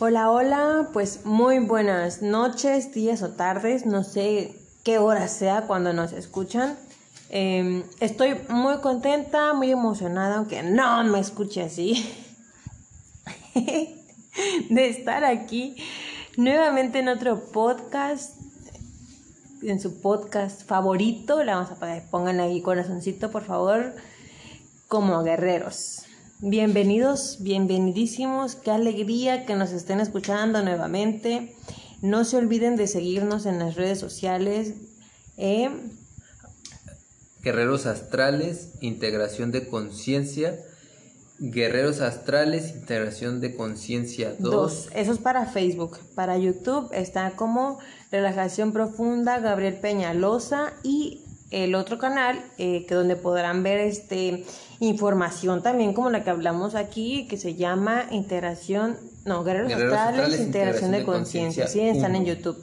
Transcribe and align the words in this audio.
Hola, 0.00 0.28
hola, 0.32 0.88
pues 0.92 1.24
muy 1.24 1.60
buenas 1.60 2.20
noches, 2.20 2.92
días 2.92 3.22
o 3.22 3.30
tardes, 3.30 3.86
no 3.86 4.02
sé 4.02 4.52
qué 4.82 4.98
hora 4.98 5.28
sea 5.28 5.68
cuando 5.68 5.92
nos 5.92 6.12
escuchan. 6.12 6.76
Em, 7.30 7.84
estoy 8.00 8.34
muy 8.48 8.78
contenta, 8.78 9.54
muy 9.54 9.70
emocionada, 9.70 10.38
aunque 10.38 10.64
no 10.64 11.04
me 11.04 11.20
escuche 11.20 11.62
así, 11.62 12.12
de 13.54 14.88
estar 14.88 15.24
aquí 15.24 15.76
nuevamente 16.36 16.98
en 16.98 17.06
otro 17.06 17.44
podcast, 17.52 18.36
en 19.62 19.78
su 19.78 20.00
podcast 20.00 20.66
favorito. 20.66 21.44
Le 21.44 21.52
vamos 21.52 21.70
a 21.70 21.76
poner, 21.76 22.02
pónganle 22.10 22.42
ahí 22.42 22.62
corazoncito, 22.62 23.30
por 23.30 23.44
favor, 23.44 23.94
como 24.88 25.22
guerreros. 25.22 26.04
Bienvenidos, 26.40 27.38
bienvenidísimos, 27.40 28.56
qué 28.56 28.72
alegría 28.72 29.46
que 29.46 29.54
nos 29.54 29.70
estén 29.70 30.00
escuchando 30.00 30.62
nuevamente. 30.62 31.54
No 32.02 32.24
se 32.24 32.36
olviden 32.36 32.74
de 32.74 32.88
seguirnos 32.88 33.46
en 33.46 33.60
las 33.60 33.76
redes 33.76 34.00
sociales. 34.00 34.74
Eh, 35.36 35.70
Guerreros 37.40 37.86
Astrales, 37.86 38.70
Integración 38.80 39.52
de 39.52 39.68
Conciencia. 39.68 40.58
Guerreros 41.38 42.00
Astrales, 42.00 42.74
Integración 42.74 43.40
de 43.40 43.54
Conciencia 43.54 44.34
2. 44.38 44.50
dos. 44.50 44.88
Eso 44.92 45.12
es 45.12 45.18
para 45.18 45.46
Facebook. 45.46 45.98
Para 46.16 46.36
YouTube 46.36 46.90
está 46.92 47.30
como 47.36 47.78
Relajación 48.10 48.72
Profunda, 48.72 49.38
Gabriel 49.38 49.78
Peñalosa 49.80 50.74
y 50.82 51.23
el 51.54 51.74
otro 51.76 51.98
canal 51.98 52.44
eh, 52.58 52.84
que 52.86 52.94
donde 52.94 53.14
podrán 53.14 53.62
ver 53.62 53.78
este 53.78 54.44
información 54.80 55.62
también 55.62 55.94
como 55.94 56.10
la 56.10 56.24
que 56.24 56.30
hablamos 56.30 56.74
aquí 56.74 57.28
que 57.28 57.36
se 57.36 57.54
llama 57.54 58.06
integración 58.10 58.96
no 59.24 59.44
guerreros, 59.44 59.68
Guerreros 59.68 59.94
astrales, 59.94 60.20
Astrales, 60.20 60.46
integración 60.46 60.90
de 60.90 61.04
conciencia 61.04 61.68
sí 61.68 61.80
están 61.80 62.16
en. 62.16 62.24
YouTube 62.24 62.62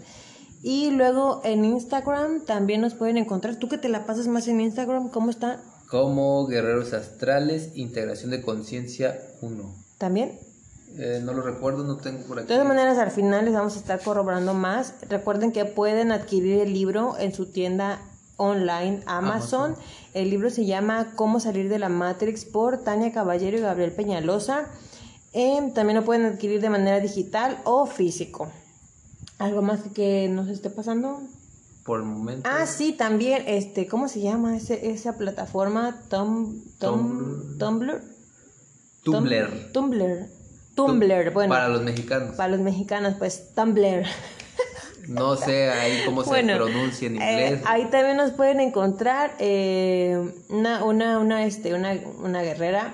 y 0.61 0.91
luego 0.91 1.41
en 1.45 1.63
Instagram 1.63 2.45
también 2.45 2.81
nos 2.81 2.93
pueden 2.93 3.17
encontrar 3.17 3.55
tú 3.55 3.69
que 3.69 3.77
te 3.77 3.87
la 3.87 4.05
pasas 4.05 4.27
más 4.27 4.47
en 4.47 4.59
Instagram 4.59 5.09
cómo 5.09 5.29
está 5.29 5.61
Como 5.87 6.45
Guerreros 6.45 6.93
Astrales, 6.93 7.71
Integración 7.75 8.29
de 8.31 8.41
Conciencia 8.41 9.17
1. 9.41 9.75
también 9.97 10.37
Eh, 10.97 11.21
no 11.23 11.33
lo 11.33 11.41
recuerdo, 11.41 11.85
no 11.85 11.95
tengo 11.95 12.19
por 12.25 12.39
aquí. 12.39 12.47
De 12.47 12.53
todas 12.53 12.67
maneras, 12.67 12.97
al 12.97 13.11
final 13.11 13.45
les 13.45 13.53
vamos 13.53 13.77
a 13.77 13.79
estar 13.79 14.01
corroborando 14.01 14.53
más. 14.53 14.93
Recuerden 15.07 15.53
que 15.53 15.63
pueden 15.63 16.11
adquirir 16.11 16.59
el 16.59 16.73
libro 16.73 17.15
en 17.17 17.33
su 17.33 17.45
tienda 17.45 18.01
online 18.41 19.01
Amazon. 19.05 19.71
Amazon. 19.71 19.75
El 20.13 20.29
libro 20.29 20.49
se 20.49 20.65
llama 20.65 21.13
Cómo 21.15 21.39
salir 21.39 21.69
de 21.69 21.79
la 21.79 21.89
Matrix 21.89 22.43
por 22.45 22.79
Tania 22.83 23.11
Caballero 23.11 23.57
y 23.57 23.61
Gabriel 23.61 23.91
Peñalosa. 23.91 24.67
Em, 25.33 25.73
también 25.73 25.97
lo 25.99 26.03
pueden 26.05 26.25
adquirir 26.25 26.59
de 26.61 26.69
manera 26.69 26.99
digital 26.99 27.59
o 27.63 27.85
físico. 27.85 28.51
¿Algo 29.39 29.61
más 29.61 29.79
que 29.93 30.27
nos 30.29 30.47
esté 30.49 30.69
pasando? 30.69 31.21
Por 31.85 31.99
el 32.01 32.05
momento. 32.05 32.47
Ah, 32.51 32.65
sí, 32.67 32.91
también, 32.93 33.43
este, 33.47 33.87
¿cómo 33.87 34.07
se 34.07 34.19
llama 34.21 34.55
ese, 34.57 34.91
esa 34.91 35.17
plataforma? 35.17 36.01
Tum, 36.09 36.61
Tumblr. 36.79 37.57
Tumblr. 37.57 38.01
Tum- 39.03 39.71
Tumblr. 39.73 40.27
Tumblr, 40.75 41.31
bueno. 41.33 41.49
Para 41.53 41.69
los 41.69 41.81
mexicanos. 41.81 42.35
Para 42.35 42.49
los 42.51 42.59
mexicanos, 42.61 43.15
pues 43.17 43.53
Tumblr. 43.55 44.05
No 45.07 45.35
sé 45.37 45.69
ahí 45.69 46.01
cómo 46.05 46.23
se 46.23 46.43
pronuncia 46.43 47.07
en 47.07 47.21
eh, 47.21 47.43
inglés. 47.45 47.61
ahí 47.65 47.85
también 47.85 48.17
nos 48.17 48.31
pueden 48.31 48.59
encontrar 48.59 49.31
eh, 49.39 50.33
una, 50.49 50.83
una, 50.83 51.19
una, 51.19 51.45
este, 51.45 51.73
una, 51.73 51.93
una 52.23 52.41
guerrera. 52.41 52.93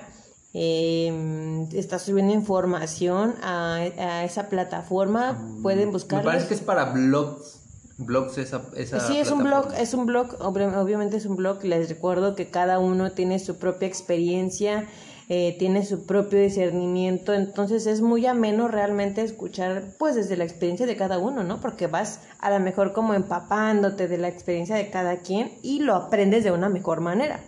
eh, 0.54 1.66
está 1.72 1.98
subiendo 1.98 2.32
información 2.34 3.34
a, 3.42 3.76
a 3.76 4.24
esa 4.24 4.48
plataforma. 4.48 5.38
Pueden 5.62 5.86
Me 5.86 5.92
buscarla. 5.92 6.24
parece 6.32 6.48
que 6.48 6.54
es 6.54 6.60
para 6.60 6.86
blogs. 6.86 7.56
Blogs 8.00 8.38
esa, 8.38 8.62
esa 8.76 9.00
Sí, 9.00 9.18
es 9.18 9.32
un 9.32 9.42
blog, 9.42 9.72
es 9.76 9.92
un 9.92 10.06
blog, 10.06 10.38
obvi- 10.38 10.72
obviamente 10.76 11.16
es 11.16 11.26
un 11.26 11.34
blog. 11.34 11.64
Les 11.64 11.88
recuerdo 11.88 12.36
que 12.36 12.48
cada 12.48 12.78
uno 12.78 13.10
tiene 13.10 13.40
su 13.40 13.56
propia 13.58 13.88
experiencia, 13.88 14.86
eh, 15.30 15.56
tiene 15.58 15.84
su 15.84 16.06
propio 16.06 16.40
discernimiento, 16.40 17.34
entonces 17.34 17.86
es 17.86 18.00
muy 18.00 18.24
ameno 18.24 18.66
realmente 18.66 19.22
escuchar, 19.22 19.84
pues 19.98 20.14
desde 20.14 20.38
la 20.38 20.44
experiencia 20.44 20.86
de 20.86 20.96
cada 20.96 21.18
uno, 21.18 21.44
¿no? 21.44 21.60
Porque 21.60 21.86
vas 21.86 22.20
a 22.38 22.50
lo 22.50 22.60
mejor 22.60 22.94
como 22.94 23.12
empapándote 23.12 24.08
de 24.08 24.16
la 24.16 24.28
experiencia 24.28 24.76
de 24.76 24.88
cada 24.88 25.18
quien 25.18 25.52
y 25.62 25.80
lo 25.80 25.94
aprendes 25.94 26.44
de 26.44 26.52
una 26.52 26.70
mejor 26.70 27.00
manera. 27.02 27.40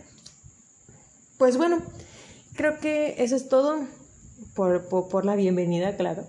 Pues 1.39 1.57
bueno, 1.57 1.79
creo 2.55 2.81
que 2.81 3.15
eso 3.17 3.35
es 3.35 3.49
todo 3.49 3.79
por, 4.55 4.87
por, 4.89 5.09
por 5.09 5.25
la 5.25 5.35
bienvenida, 5.35 5.97
claro. 5.97 6.25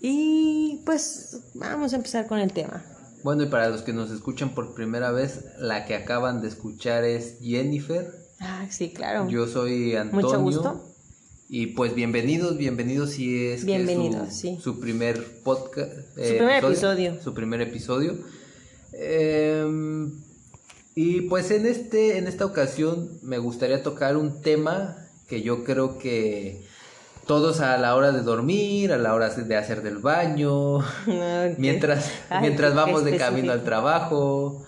Y 0.00 0.82
pues 0.84 1.42
vamos 1.54 1.92
a 1.92 1.96
empezar 1.96 2.26
con 2.26 2.40
el 2.40 2.52
tema. 2.52 2.82
Bueno, 3.22 3.44
y 3.44 3.46
para 3.46 3.68
los 3.68 3.82
que 3.82 3.92
nos 3.92 4.10
escuchan 4.10 4.50
por 4.50 4.74
primera 4.74 5.12
vez, 5.12 5.44
la 5.58 5.84
que 5.84 5.94
acaban 5.94 6.40
de 6.40 6.48
escuchar 6.48 7.04
es 7.04 7.38
Jennifer. 7.40 8.12
Ah, 8.40 8.66
sí, 8.70 8.92
claro. 8.92 9.28
Yo 9.28 9.46
soy 9.46 9.96
Antonio. 9.96 10.26
Mucho 10.26 10.40
gusto. 10.40 10.87
Y 11.50 11.68
pues 11.68 11.94
bienvenidos, 11.94 12.58
bienvenidos 12.58 13.12
si 13.12 13.46
es 13.46 13.64
que 13.64 13.76
es 13.76 13.90
su, 13.90 14.26
sí. 14.30 14.58
su 14.62 14.78
primer 14.78 15.24
podcast. 15.42 15.90
Su 16.14 16.36
primer 16.36 16.62
episodio. 16.62 17.22
Su 17.22 17.32
primer 17.32 17.62
episodio. 17.62 18.18
Em, 18.92 20.12
y 20.94 21.22
pues 21.22 21.50
en 21.50 21.64
este, 21.64 22.18
en 22.18 22.26
esta 22.26 22.44
ocasión 22.44 23.18
me 23.22 23.38
gustaría 23.38 23.82
tocar 23.82 24.18
un 24.18 24.42
tema 24.42 24.98
que 25.26 25.40
yo 25.40 25.64
creo 25.64 25.96
que 25.96 26.60
todos 27.26 27.60
a 27.60 27.78
la 27.78 27.96
hora 27.96 28.12
de 28.12 28.20
dormir, 28.20 28.92
a 28.92 28.98
la 28.98 29.14
hora 29.14 29.30
de 29.30 29.56
hacer 29.56 29.80
del 29.82 29.96
baño, 29.98 30.76
Ok. 31.06 31.56
mientras, 31.56 32.10
Ay, 32.28 32.42
mientras 32.42 32.74
vamos 32.74 33.06
de 33.06 33.16
camino 33.16 33.52
al 33.52 33.64
trabajo, 33.64 34.66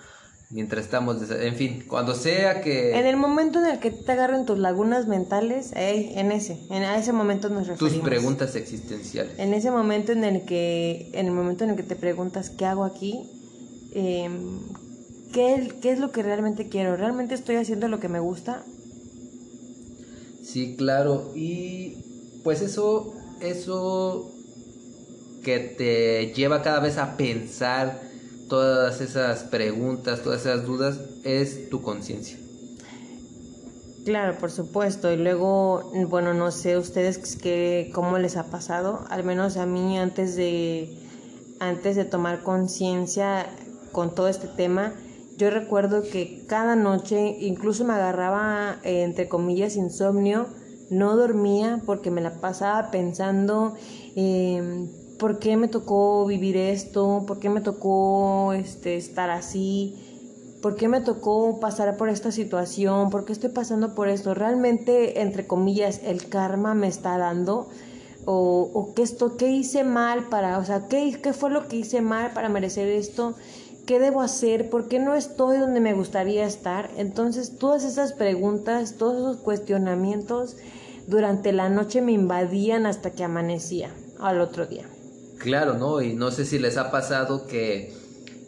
mientras 0.51 0.85
estamos, 0.85 1.19
en 1.31 1.55
fin, 1.55 1.85
cuando 1.89 2.15
sea 2.15 2.61
que 2.61 2.99
En 2.99 3.07
el 3.07 3.17
momento 3.17 3.61
en 3.61 3.67
el 3.67 3.79
que 3.79 3.91
te 3.91 4.13
agarren 4.13 4.47
tus 4.47 4.59
lagunas 4.59 5.07
mentales, 5.07 5.73
ey, 5.75 6.13
en 6.17 6.33
ese, 6.33 6.59
en 6.71 6.83
a 6.83 6.99
ese 6.99 7.13
momento 7.13 7.49
nos 7.49 7.67
tus 7.67 7.79
referimos. 7.79 8.09
preguntas 8.09 8.55
existenciales. 8.57 9.39
En 9.39 9.55
ese 9.55 9.71
momento 9.71 10.13
en 10.13 10.25
el 10.25 10.45
que, 10.45 11.11
en 11.13 11.27
el 11.27 11.33
momento 11.33 11.65
en 11.65 11.71
el 11.71 11.77
que 11.77 11.83
te 11.83 11.97
preguntas 11.97 12.51
qué 12.51 12.67
hago 12.67 12.85
aquí, 12.85 13.29
Em, 13.93 14.61
¿qué, 15.33 15.73
qué 15.81 15.91
es 15.91 15.99
lo 15.99 16.13
que 16.13 16.23
realmente 16.23 16.69
quiero, 16.69 16.97
realmente 16.97 17.35
estoy 17.35 17.57
haciendo 17.57 17.89
lo 17.89 18.01
que 18.01 18.09
me 18.09 18.21
gusta. 18.21 18.65
Sí, 20.43 20.77
claro. 20.77 21.33
Y 21.35 21.97
pues 22.45 22.61
eso, 22.63 23.15
eso 23.41 24.31
que 25.43 25.59
te 25.59 26.33
lleva 26.35 26.63
cada 26.63 26.81
vez 26.81 26.99
a 26.99 27.17
pensar 27.17 28.01
todas 28.51 29.01
esas 29.01 29.45
preguntas, 29.45 30.21
todas 30.21 30.43
esas 30.43 30.67
dudas, 30.67 30.99
es 31.25 31.71
tu 31.71 31.81
conciencia. 31.81 32.37
Claro, 34.05 34.37
por 34.39 34.51
supuesto. 34.51 35.13
Y 35.13 35.17
luego, 35.17 35.91
bueno, 36.09 36.35
no 36.35 36.51
sé 36.51 36.77
ustedes 36.77 37.37
qué, 37.37 37.91
cómo 37.95 38.19
les 38.19 38.37
ha 38.37 38.51
pasado. 38.51 39.05
Al 39.09 39.25
menos 39.25 39.57
a 39.57 39.67
mí 39.67 39.99
antes 39.99 40.37
de, 40.37 40.99
antes 41.61 41.97
de 41.97 42.05
tomar 42.05 42.43
conciencia 42.43 43.47
con 43.93 44.15
todo 44.15 44.29
este 44.29 44.49
tema, 44.49 44.95
yo 45.37 45.49
recuerdo 45.51 46.03
que 46.03 46.45
cada 46.47 46.77
noche, 46.77 47.37
incluso 47.41 47.85
me 47.85 47.95
agarraba, 47.95 48.79
entre 48.83 49.29
comillas, 49.29 49.77
insomnio. 49.77 50.49
No 50.91 51.17
dormía 51.17 51.81
porque 51.87 52.11
me 52.11 52.21
la 52.21 52.41
pasaba 52.41 52.91
pensando 52.91 53.77
eh, 54.17 54.89
por 55.21 55.39
qué 55.39 55.59
me 55.59 55.69
tocó 55.69 56.25
vivir 56.25 56.57
esto, 56.57 57.25
por 57.27 57.39
qué 57.39 57.51
me 57.51 57.61
tocó 57.61 58.55
este, 58.55 58.97
estar 58.97 59.29
así. 59.29 59.95
¿Por 60.63 60.77
qué 60.77 60.89
me 60.89 61.01
tocó 61.01 61.61
pasar 61.61 61.97
por 61.99 62.09
esta 62.09 62.33
situación? 62.33 63.11
¿Por 63.11 63.25
qué 63.27 63.33
estoy 63.33 63.51
pasando 63.51 63.95
por 63.95 64.09
esto? 64.09 64.35
¿Realmente, 64.35 65.21
entre 65.21 65.47
comillas, 65.47 66.01
el 66.05 66.29
karma 66.29 66.75
me 66.75 66.89
está 66.89 67.19
dando? 67.19 67.69
¿O, 68.25 68.71
o 68.73 68.95
qué, 68.95 69.03
esto, 69.03 69.37
qué 69.37 69.49
hice 69.51 69.85
mal 69.85 70.29
para, 70.29 70.59
o 70.59 70.65
sea, 70.65 70.89
¿qué, 70.89 71.19
qué 71.23 71.33
fue 71.33 71.51
lo 71.51 71.69
que 71.69 71.77
hice 71.77 72.01
mal 72.01 72.33
para 72.33 72.49
merecer 72.49 72.89
esto? 72.89 73.35
¿Qué 73.87 73.99
debo 73.99 74.23
hacer? 74.23 74.71
¿Por 74.71 74.89
qué 74.89 74.99
no 74.99 75.15
estoy 75.15 75.59
donde 75.59 75.81
me 75.81 75.95
gustaría 75.95 76.47
estar? 76.47 76.91
Entonces, 76.97 77.59
todas 77.59 77.85
esas 77.85 78.15
preguntas, 78.15 78.97
todos 78.97 79.17
esos 79.17 79.37
cuestionamientos 79.39 80.57
durante 81.07 81.53
la 81.53 81.69
noche 81.69 82.01
me 82.01 82.13
invadían 82.13 82.87
hasta 82.87 83.11
que 83.11 83.25
amanecía 83.25 83.91
al 84.19 84.41
otro 84.41 84.67
día. 84.67 84.87
Claro, 85.41 85.75
¿no? 85.75 86.01
Y 86.01 86.15
no 86.15 86.31
sé 86.31 86.45
si 86.45 86.59
les 86.61 86.77
ha 86.77 86.91
pasado 86.93 87.47
que 87.47 87.93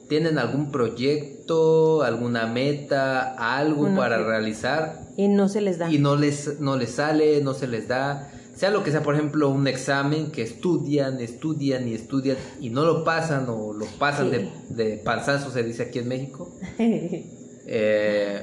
tienen 0.09 0.39
algún 0.39 0.71
proyecto, 0.71 2.03
alguna 2.03 2.47
meta, 2.47 3.35
algo 3.59 3.89
para 3.97 4.19
realizar 4.19 5.01
Y 5.17 5.29
no 5.29 5.49
se 5.49 5.61
les 5.63 5.79
da. 5.79 5.91
y 5.91 5.99
no 5.99 6.17
les, 6.17 6.61
no 6.61 6.77
les 6.77 6.91
sale, 6.91 7.41
no 7.43 7.55
se 7.55 7.67
les 7.67 7.89
da. 7.89 8.31
Sea 8.55 8.71
lo 8.71 8.85
que 8.85 8.91
sea, 8.91 9.03
por 9.03 9.15
ejemplo, 9.15 9.49
un 9.49 9.67
examen 9.67 10.31
que 10.31 10.43
estudian, 10.43 11.19
estudian 11.21 11.89
y 11.89 11.95
estudian 11.95 12.37
y 12.61 12.69
no 12.69 12.85
lo 12.85 13.03
pasan 13.05 13.47
o 13.49 13.73
lo 13.73 13.87
pasan 13.99 14.31
Sí. 14.31 14.37
de, 14.37 14.85
de 14.85 14.97
panzazo, 14.99 15.51
se 15.51 15.63
dice 15.63 15.85
aquí 15.85 15.99
en 16.01 16.09
México. 16.09 16.51
Eh, 17.67 18.43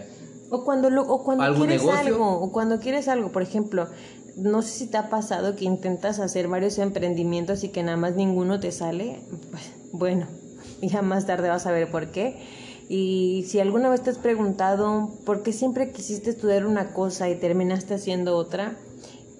O 0.49 0.63
cuando, 0.63 0.89
lo, 0.89 1.03
o 1.03 1.23
cuando 1.23 1.43
¿Algún 1.43 1.67
quieres 1.67 1.83
negocio? 1.83 1.99
algo, 2.07 2.39
o 2.41 2.51
cuando 2.51 2.79
quieres 2.79 3.07
algo, 3.09 3.31
por 3.31 3.41
ejemplo, 3.43 3.87
no 4.41 4.61
sé 4.61 4.69
si 4.69 4.87
te 4.87 4.97
ha 4.97 5.09
pasado 5.09 5.55
que 5.55 5.65
intentas 5.65 6.19
hacer 6.19 6.47
varios 6.47 6.77
emprendimientos 6.77 7.63
y 7.63 7.69
que 7.69 7.83
nada 7.83 7.97
más 7.97 8.15
ninguno 8.15 8.59
te 8.59 8.71
sale. 8.71 9.21
Pues, 9.51 9.71
bueno, 9.91 10.27
ya 10.81 11.01
más 11.01 11.25
tarde 11.25 11.49
vas 11.49 11.65
a 11.65 11.71
ver 11.71 11.89
por 11.89 12.11
qué. 12.11 12.37
Y 12.89 13.45
si 13.47 13.59
alguna 13.59 13.89
vez 13.89 14.01
te 14.01 14.09
has 14.09 14.17
preguntado 14.17 15.11
por 15.25 15.43
qué 15.43 15.53
siempre 15.53 15.91
quisiste 15.91 16.31
estudiar 16.31 16.65
una 16.65 16.91
cosa 16.93 17.29
y 17.29 17.35
terminaste 17.35 17.93
haciendo 17.93 18.35
otra, 18.35 18.77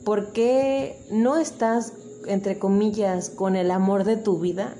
¿por 0.06 0.31
qué 0.34 1.00
no 1.10 1.38
estás, 1.38 1.94
entre 2.28 2.60
comillas, 2.60 3.31
con 3.31 3.56
el 3.56 3.72
amor 3.72 4.04
de 4.04 4.18
tu 4.18 4.40
vida? 4.40 4.75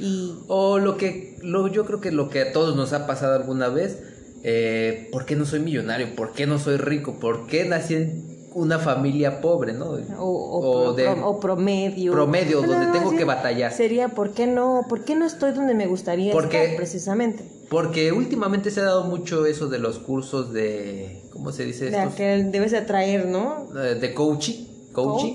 Y... 0.00 0.34
O 0.48 0.78
lo 0.78 0.96
que, 0.96 1.36
lo, 1.42 1.68
yo 1.68 1.84
creo 1.84 2.00
que 2.00 2.12
lo 2.12 2.30
que 2.30 2.40
a 2.40 2.52
todos 2.52 2.74
nos 2.76 2.94
ha 2.94 3.06
pasado 3.06 3.34
alguna 3.34 3.68
vez, 3.68 3.98
eh, 4.42 5.08
¿por 5.12 5.26
qué 5.26 5.36
no 5.36 5.44
soy 5.44 5.60
millonario? 5.60 6.16
¿Por 6.16 6.32
qué 6.32 6.46
no 6.46 6.58
soy 6.58 6.78
rico? 6.78 7.18
¿Por 7.20 7.46
qué 7.46 7.66
nací 7.66 7.94
en 7.94 8.33
una 8.54 8.78
familia 8.78 9.40
pobre, 9.40 9.72
¿no? 9.72 9.96
O, 10.18 10.92
de, 10.94 11.14
promedio. 11.40 12.12
Promedio, 12.12 12.62
donde 12.62 12.86
tengo 12.98 13.16
que 13.16 13.24
batallar. 13.24 13.72
Sería, 13.72 14.08
¿por 14.08 14.30
qué 14.30 14.46
no? 14.46 14.86
¿Por 14.88 15.04
qué 15.04 15.14
no 15.14 15.26
estoy 15.26 15.52
donde 15.52 15.74
me 15.74 15.86
gustaría 15.86 16.32
estar, 16.32 16.76
precisamente? 16.76 17.44
Porque 17.68 18.12
últimamente 18.12 18.70
se 18.70 18.80
ha 18.80 18.84
dado 18.84 19.04
mucho 19.04 19.46
eso 19.46 19.68
de 19.68 19.78
los 19.78 19.98
cursos 19.98 20.52
de, 20.52 21.22
¿cómo 21.32 21.52
se 21.52 21.64
dice 21.64 21.86
esto? 21.86 21.98
De 21.98 22.14
que 22.14 22.44
debes 22.50 22.74
atraer, 22.74 23.26
¿no? 23.26 23.68
Eh, 23.76 23.96
de 23.96 24.14
coaching. 24.14 24.66
Coaching. 24.92 25.34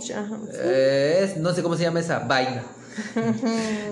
Eh, 0.53 1.35
no 1.39 1.53
sé 1.53 1.61
cómo 1.61 1.75
se 1.75 1.83
llama 1.83 1.99
esa 1.99 2.19
vaina. 2.19 2.63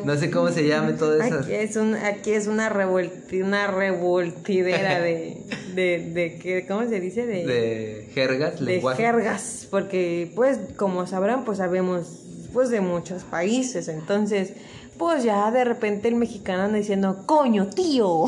No 0.05 0.17
sé 0.17 0.31
cómo 0.31 0.49
se 0.49 0.67
llame 0.67 0.93
todo 0.93 1.21
eso. 1.21 1.39
Aquí 1.39 1.53
es, 1.53 1.75
un, 1.75 1.95
aquí 1.95 2.31
es 2.31 2.47
una, 2.47 2.69
revolti, 2.69 3.41
una 3.41 3.67
revoltidera 3.67 4.99
de, 4.99 5.37
de, 5.73 5.99
de, 5.99 6.65
¿cómo 6.67 6.87
se 6.87 6.99
dice? 6.99 7.25
De, 7.25 7.45
de 7.45 8.09
jergas, 8.13 8.63
de 8.63 8.81
jergas, 8.95 9.67
porque 9.69 10.31
pues 10.35 10.59
como 10.75 11.07
sabrán, 11.07 11.45
pues 11.45 11.59
sabemos 11.59 12.23
pues 12.53 12.69
de 12.69 12.81
muchos 12.81 13.23
países, 13.23 13.87
entonces 13.87 14.53
pues 14.97 15.23
ya 15.23 15.51
de 15.51 15.63
repente 15.63 16.07
el 16.07 16.15
mexicano 16.15 16.63
anda 16.63 16.77
diciendo, 16.77 17.23
coño, 17.25 17.67
tío, 17.67 18.25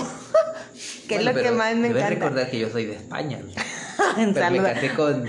que 1.07 1.15
es 1.15 1.25
lo 1.25 1.33
que 1.33 1.51
más 1.51 1.75
me 1.75 1.87
encanta. 1.87 2.09
recordar 2.09 2.49
que 2.49 2.59
yo 2.59 2.69
soy 2.69 2.85
de 2.85 2.95
España. 2.95 3.39
Pero 4.33 4.51
me 4.51 4.61
casé 4.61 4.93
con, 4.93 5.25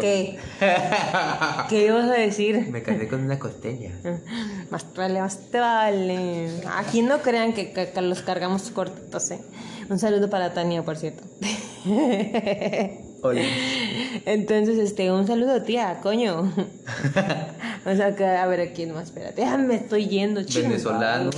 ¿Qué? 0.00 0.38
¿Qué 1.68 1.86
ibas 1.86 2.10
a 2.10 2.14
decir? 2.14 2.68
Me 2.70 2.82
casé 2.82 3.08
con 3.08 3.22
una 3.22 3.38
costeña. 3.38 3.92
Más 4.70 4.86
vale, 4.94 5.20
más 5.20 5.38
vale. 5.52 6.48
Aquí 6.76 7.02
no 7.02 7.18
crean 7.18 7.52
que, 7.52 7.92
los 8.00 8.22
cargamos 8.22 8.70
cortitos, 8.70 9.30
¿eh? 9.30 9.40
Un 9.88 9.98
saludo 9.98 10.28
para 10.28 10.52
Tania, 10.52 10.82
por 10.82 10.96
cierto. 10.96 11.22
Hola. 13.22 13.42
Entonces, 14.24 14.78
este, 14.78 15.12
un 15.12 15.26
saludo, 15.26 15.62
tía, 15.62 16.00
coño. 16.02 16.52
o 17.86 17.94
sea, 17.94 18.16
que, 18.16 18.24
a 18.24 18.46
ver, 18.46 18.60
aquí 18.60 18.86
no, 18.86 19.00
espérate. 19.00 19.44
Ah, 19.44 19.56
me 19.56 19.76
estoy 19.76 20.08
yendo, 20.08 20.42
chicos. 20.42 20.68
Venezolanos. 20.68 21.36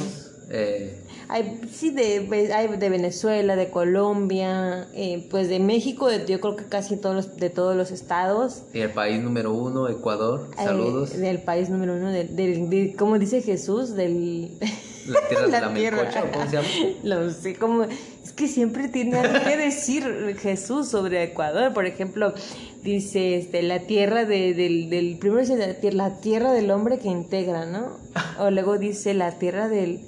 Eh, 0.51 0.98
hay, 1.29 1.61
sí, 1.71 1.91
de, 1.91 2.53
hay 2.55 2.69
de 2.69 2.89
Venezuela, 2.89 3.55
de 3.55 3.69
Colombia, 3.69 4.89
eh, 4.95 5.27
pues 5.31 5.49
de 5.49 5.61
México, 5.61 6.09
de, 6.09 6.25
yo 6.27 6.41
creo 6.41 6.57
que 6.57 6.65
casi 6.65 6.97
todos 6.97 7.15
los, 7.15 7.37
de 7.37 7.51
todos 7.51 7.77
los 7.77 7.91
estados. 7.91 8.63
Y 8.73 8.81
el 8.81 8.91
país 8.91 9.21
número 9.21 9.53
uno, 9.53 9.89
Ecuador, 9.89 10.49
eh, 10.53 10.65
saludos. 10.65 11.19
del 11.19 11.41
país 11.41 11.69
número 11.69 11.97
uno, 11.97 12.11
del, 12.11 12.35
de, 12.35 12.95
como 12.99 13.19
dice 13.19 13.43
Jesús, 13.43 13.95
del... 13.95 14.59
La 15.07 15.21
tierra 15.29 15.47
de 15.47 15.51
la, 15.61 15.75
tierra. 15.75 16.11
¿cómo 16.33 16.47
se 16.47 16.53
llama? 16.53 16.69
Lo 17.03 17.31
sé, 17.31 17.55
como... 17.57 17.85
Es 17.85 18.33
que 18.35 18.49
siempre 18.49 18.89
tiene 18.89 19.19
algo 19.19 19.45
que 19.45 19.57
decir 19.57 20.37
Jesús 20.39 20.89
sobre 20.89 21.23
Ecuador, 21.25 21.73
por 21.73 21.87
ejemplo 21.87 22.35
dice 22.83 23.37
este 23.37 23.63
la 23.63 23.81
tierra 23.81 24.25
de, 24.25 24.55
del, 24.55 24.89
del 24.89 25.19
primero 25.19 25.41
dice 25.41 25.57
la 25.57 25.75
tierra, 25.75 25.97
la 25.97 26.21
tierra 26.21 26.53
del 26.53 26.71
hombre 26.71 26.99
que 26.99 27.09
integra 27.09 27.67
no 27.67 27.99
o 28.39 28.51
luego 28.51 28.79
dice 28.79 29.15
la 29.15 29.33
tierra 29.33 29.69
del 29.69 30.01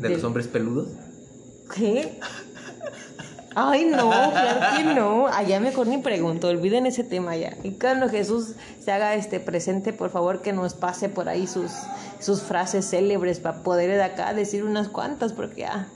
¿De 0.00 0.08
los 0.08 0.24
hombres 0.24 0.48
peludos? 0.48 0.88
¿Qué? 1.74 2.18
Ay, 3.54 3.84
no, 3.84 4.10
claro 4.10 4.76
que 4.76 4.94
no. 4.94 5.26
Allá 5.26 5.60
mejor 5.60 5.86
ni 5.88 5.98
pregunto, 5.98 6.48
olviden 6.48 6.86
ese 6.86 7.04
tema 7.04 7.36
ya. 7.36 7.56
Y 7.62 7.72
cuando 7.72 8.08
Jesús 8.08 8.54
se 8.82 8.92
haga 8.92 9.14
este 9.14 9.40
presente, 9.40 9.92
por 9.92 10.10
favor 10.10 10.40
que 10.40 10.52
nos 10.52 10.74
pase 10.74 11.08
por 11.08 11.28
ahí 11.28 11.46
sus, 11.46 11.70
sus 12.18 12.40
frases 12.40 12.88
célebres 12.88 13.40
para 13.40 13.62
poder 13.62 13.90
de 13.90 14.02
acá 14.02 14.32
decir 14.32 14.64
unas 14.64 14.88
cuantas, 14.88 15.32
porque 15.32 15.66
ah. 15.66 15.88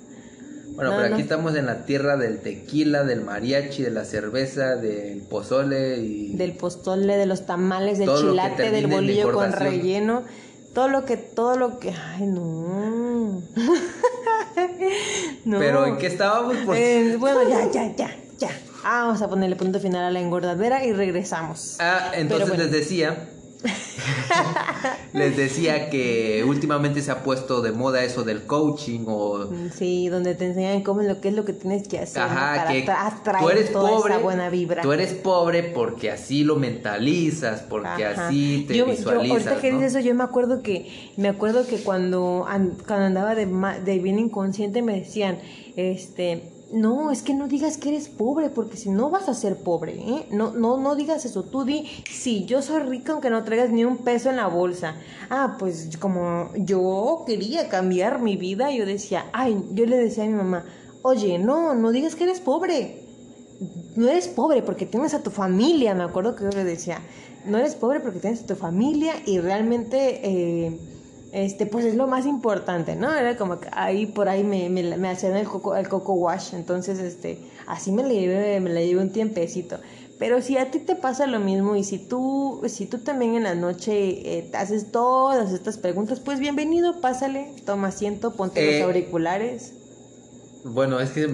Bueno, 0.74 0.92
pero 0.96 1.14
aquí 1.14 1.22
estamos 1.22 1.54
en 1.54 1.66
la 1.66 1.86
tierra 1.86 2.16
del 2.16 2.40
tequila, 2.40 3.04
del 3.04 3.20
mariachi, 3.20 3.84
de 3.84 3.92
la 3.92 4.04
cerveza, 4.04 4.74
del 4.74 5.22
pozole 5.22 5.98
y... 5.98 6.34
Del 6.34 6.52
pozole, 6.56 7.16
de 7.16 7.26
los 7.26 7.46
tamales, 7.46 7.98
del 7.98 8.10
chilate, 8.12 8.72
del 8.72 8.88
bolillo 8.88 9.32
con 9.32 9.52
relleno 9.52 10.24
todo 10.74 10.88
lo 10.88 11.04
que, 11.04 11.16
todo 11.16 11.56
lo 11.56 11.78
que, 11.78 11.92
ay, 11.92 12.26
no. 12.26 13.42
no. 15.44 15.58
Pero 15.58 15.86
¿en 15.86 15.96
qué 15.98 16.08
estábamos? 16.08 16.56
Eh, 16.74 17.16
bueno, 17.18 17.48
ya, 17.48 17.70
ya, 17.70 17.94
ya, 17.94 18.10
ya. 18.38 18.50
Ah, 18.82 19.04
vamos 19.04 19.22
a 19.22 19.28
ponerle 19.28 19.56
punto 19.56 19.80
final 19.80 20.04
a 20.04 20.10
la 20.10 20.20
engordadera 20.20 20.84
y 20.84 20.92
regresamos. 20.92 21.76
Ah, 21.80 22.10
entonces 22.14 22.58
les 22.58 22.70
decía 22.70 23.30
Les 25.12 25.36
decía 25.36 25.88
que 25.90 26.44
últimamente 26.46 27.00
se 27.02 27.10
ha 27.10 27.22
puesto 27.22 27.62
de 27.62 27.72
moda 27.72 28.04
eso 28.04 28.22
del 28.24 28.44
coaching 28.44 29.04
o 29.06 29.48
sí, 29.74 30.08
donde 30.08 30.34
te 30.34 30.46
enseñan 30.46 30.82
cómo 30.82 31.02
lo 31.02 31.20
que 31.20 31.28
es 31.28 31.34
lo 31.34 31.44
que 31.44 31.52
tienes 31.52 31.88
que 31.88 31.98
hacer 31.98 32.22
para 32.22 33.06
atraer 33.06 33.42
tú 33.42 33.50
eres 33.50 33.72
toda 33.72 33.90
pobre, 33.90 34.14
esa 34.14 34.22
buena 34.22 34.50
vibra. 34.50 34.82
Tú 34.82 34.92
eres 34.92 35.12
pobre 35.14 35.62
porque 35.62 36.10
así 36.10 36.44
lo 36.44 36.56
mentalizas, 36.56 37.62
porque 37.62 38.04
así 38.04 38.64
te 38.68 38.82
visualizas. 38.82 39.26
Yo, 39.26 39.32
ahorita 39.32 39.60
que 39.60 39.72
dices 39.72 39.94
eso, 39.94 40.00
yo 40.00 40.14
me 40.14 40.24
acuerdo 40.24 40.62
que 40.62 41.12
me 41.16 41.28
acuerdo 41.28 41.66
que 41.66 41.78
cuando, 41.78 42.46
cuando 42.86 43.06
andaba 43.06 43.34
de, 43.34 43.46
de 43.84 43.98
bien 43.98 44.18
inconsciente 44.18 44.82
me 44.82 45.00
decían, 45.00 45.38
este 45.76 46.53
no, 46.74 47.12
es 47.12 47.22
que 47.22 47.34
no 47.34 47.46
digas 47.46 47.78
que 47.78 47.90
eres 47.90 48.08
pobre, 48.08 48.50
porque 48.50 48.76
si 48.76 48.90
no 48.90 49.08
vas 49.08 49.28
a 49.28 49.34
ser 49.34 49.58
pobre, 49.58 49.92
¿eh? 49.92 50.26
No, 50.32 50.50
no, 50.50 50.76
no 50.76 50.96
digas 50.96 51.24
eso. 51.24 51.44
Tú 51.44 51.64
di, 51.64 51.88
sí, 52.10 52.46
yo 52.46 52.62
soy 52.62 52.82
rica 52.82 53.12
aunque 53.12 53.30
no 53.30 53.44
traigas 53.44 53.70
ni 53.70 53.84
un 53.84 53.98
peso 53.98 54.28
en 54.28 54.36
la 54.36 54.48
bolsa. 54.48 54.96
Ah, 55.30 55.56
pues 55.56 55.96
como 56.00 56.50
yo 56.56 57.22
quería 57.28 57.68
cambiar 57.68 58.20
mi 58.20 58.36
vida, 58.36 58.72
yo 58.72 58.86
decía, 58.86 59.26
ay, 59.32 59.64
yo 59.70 59.86
le 59.86 59.96
decía 59.96 60.24
a 60.24 60.26
mi 60.26 60.32
mamá, 60.32 60.64
oye, 61.02 61.38
no, 61.38 61.74
no 61.74 61.92
digas 61.92 62.16
que 62.16 62.24
eres 62.24 62.40
pobre. 62.40 63.04
No 63.94 64.08
eres 64.08 64.26
pobre 64.26 64.62
porque 64.62 64.84
tienes 64.84 65.14
a 65.14 65.22
tu 65.22 65.30
familia, 65.30 65.94
me 65.94 66.02
acuerdo 66.02 66.34
que 66.34 66.42
yo 66.42 66.50
le 66.50 66.64
decía, 66.64 66.98
no 67.46 67.56
eres 67.56 67.76
pobre 67.76 68.00
porque 68.00 68.18
tienes 68.18 68.42
a 68.42 68.46
tu 68.46 68.56
familia 68.56 69.14
y 69.24 69.38
realmente... 69.38 70.20
Eh, 70.24 70.93
este, 71.34 71.66
pues 71.66 71.84
es 71.84 71.96
lo 71.96 72.06
más 72.06 72.26
importante, 72.26 72.94
¿no? 72.94 73.12
Era 73.12 73.36
como 73.36 73.58
que 73.58 73.68
ahí 73.72 74.06
por 74.06 74.28
ahí 74.28 74.44
me, 74.44 74.70
me, 74.70 74.96
me 74.96 75.08
hacían 75.08 75.34
el 75.34 75.48
coco, 75.48 75.74
el 75.74 75.88
coco 75.88 76.12
wash, 76.12 76.54
entonces, 76.54 77.00
este, 77.00 77.40
así 77.66 77.90
me 77.90 78.04
la 78.04 78.10
llevé, 78.10 78.60
me 78.60 78.70
la 78.70 78.80
llevé 78.80 79.02
un 79.02 79.10
tiempecito. 79.10 79.80
Pero 80.16 80.40
si 80.40 80.56
a 80.58 80.70
ti 80.70 80.78
te 80.78 80.94
pasa 80.94 81.26
lo 81.26 81.40
mismo 81.40 81.74
y 81.74 81.82
si 81.82 81.98
tú, 81.98 82.62
si 82.68 82.86
tú 82.86 82.98
también 82.98 83.34
en 83.34 83.42
la 83.42 83.56
noche 83.56 84.38
eh, 84.38 84.48
te 84.48 84.56
haces 84.56 84.92
todas 84.92 85.52
estas 85.52 85.76
preguntas, 85.76 86.20
pues 86.20 86.38
bienvenido, 86.38 87.00
pásale, 87.00 87.50
toma 87.66 87.88
asiento, 87.88 88.34
ponte 88.34 88.64
los 88.64 88.74
eh, 88.76 88.82
auriculares. 88.84 89.72
Bueno, 90.62 91.00
es 91.00 91.10
que 91.10 91.26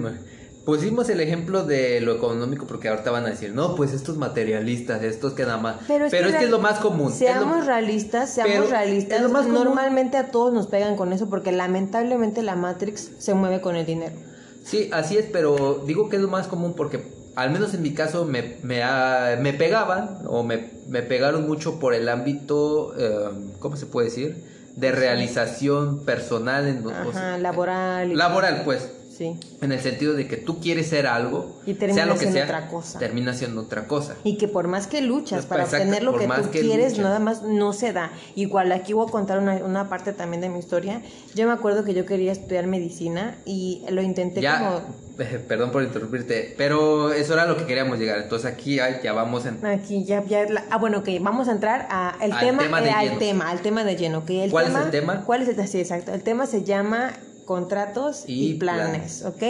Pusimos 0.71 1.09
el 1.09 1.19
ejemplo 1.19 1.65
de 1.65 1.99
lo 1.99 2.15
económico 2.15 2.65
porque 2.65 2.87
ahorita 2.87 3.11
van 3.11 3.25
a 3.25 3.31
decir, 3.31 3.53
no, 3.53 3.75
pues 3.75 3.91
estos 3.91 4.15
materialistas, 4.15 5.03
estos 5.03 5.33
que 5.33 5.43
nada 5.43 5.57
más. 5.57 5.75
Pero 5.85 6.05
es, 6.05 6.11
que, 6.13 6.45
es, 6.45 6.49
lo 6.49 6.59
más 6.59 6.79
común. 6.79 7.11
Seamos 7.11 7.65
realistas, 7.65 8.33
seamos 8.33 8.69
realistas. 8.69 9.19
Normalmente 9.49 10.15
a 10.15 10.31
todos 10.31 10.53
nos 10.53 10.67
pegan 10.67 10.95
con 10.95 11.11
eso 11.11 11.27
porque 11.29 11.51
lamentablemente 11.51 12.41
la 12.41 12.55
Matrix 12.55 13.11
se 13.17 13.33
mueve 13.33 13.59
con 13.59 13.75
el 13.75 13.85
dinero. 13.85 14.15
Sí, 14.63 14.89
así 14.93 15.17
es, 15.17 15.25
pero 15.25 15.83
digo 15.85 16.07
que 16.07 16.15
es 16.15 16.21
lo 16.21 16.29
más 16.29 16.47
común 16.47 16.73
porque 16.73 17.03
al 17.35 17.51
menos 17.51 17.73
en 17.73 17.81
mi 17.81 17.93
caso 17.93 18.23
me, 18.23 18.55
me, 18.63 18.81
me 19.41 19.51
pegaban 19.51 20.19
o 20.25 20.41
me, 20.41 20.69
me, 20.87 21.01
pegaron 21.01 21.49
mucho 21.49 21.81
por 21.81 21.93
el 21.93 22.07
ámbito, 22.07 22.93
eh, 22.97 23.29
¿cómo 23.59 23.75
se 23.75 23.87
puede 23.87 24.07
decir? 24.07 24.41
De 24.77 24.93
realización 24.93 26.05
personal. 26.05 26.65
En, 26.65 26.89
Ajá, 26.89 27.37
laboral. 27.39 28.15
laboral, 28.15 28.61
pues 28.63 28.89
en 29.21 29.71
el 29.71 29.79
sentido 29.79 30.13
de 30.13 30.27
que 30.27 30.37
tú 30.37 30.59
quieres 30.59 30.87
ser 30.87 31.07
algo, 31.07 31.59
y 31.65 31.73
termina 31.73 32.03
sea 32.03 32.05
lo 32.05 32.13
que 32.13 32.31
siendo 32.31 32.43
otra 32.43 32.67
cosa. 32.67 32.99
termina 32.99 33.33
siendo 33.33 33.61
otra 33.61 33.87
cosa. 33.87 34.15
Y 34.23 34.37
que 34.37 34.47
por 34.47 34.67
más 34.67 34.87
que 34.87 35.01
luchas 35.01 35.45
para 35.45 35.65
obtener 35.65 36.03
lo 36.03 36.17
que 36.17 36.27
tú 36.27 36.49
quieres, 36.51 36.97
nada 36.97 37.19
más 37.19 37.43
no 37.43 37.73
se 37.73 37.93
da. 37.93 38.11
Igual 38.35 38.71
aquí 38.71 38.93
voy 38.93 39.07
a 39.07 39.11
contar 39.11 39.39
una, 39.39 39.55
una, 39.55 39.89
parte 39.89 40.13
también 40.13 40.41
de 40.41 40.49
mi 40.49 40.59
historia. 40.59 41.01
Yo 41.35 41.45
me 41.47 41.53
acuerdo 41.53 41.83
que 41.83 41.93
yo 41.93 42.05
quería 42.05 42.31
estudiar 42.31 42.67
medicina 42.67 43.37
y 43.45 43.83
lo 43.89 44.01
intenté 44.01 44.41
como 44.41 44.81
perdón 45.47 45.71
por 45.71 45.83
interrumpirte, 45.83 46.53
pero 46.57 47.11
eso 47.11 47.33
era 47.33 47.45
lo 47.45 47.57
que 47.57 47.65
queríamos 47.65 47.99
llegar. 47.99 48.19
Entonces 48.19 48.51
aquí 48.51 48.79
ya 49.03 49.13
vamos 49.13 49.45
en... 49.45 49.63
Aquí 49.65 50.03
ya, 50.05 50.23
ya 50.25 50.45
ah, 50.69 50.77
bueno, 50.77 50.99
ok, 50.99 51.09
vamos 51.21 51.47
a 51.47 51.51
entrar 51.51 51.87
a 51.89 52.15
el 52.21 52.37
tema, 52.39 52.63
tema 52.63 52.81
eh, 52.81 52.91
al 52.91 53.17
tema, 53.17 53.49
al 53.49 53.61
tema 53.61 53.83
de 53.83 53.95
lleno. 53.95 54.25
que 54.25 54.47
¿Cuál 54.49 54.67
es 54.67 54.75
el 54.75 54.91
tema? 54.91 55.23
¿Cuál 55.25 55.41
es 55.43 55.49
el 55.49 55.55
tema? 55.55 55.67
Sí, 55.67 55.79
exacto. 55.79 56.13
El 56.13 56.23
tema 56.23 56.45
se 56.45 56.63
llama 56.63 57.13
contratos 57.45 58.23
y, 58.27 58.55
planes, 58.55 59.23
¿ok? 59.25 59.43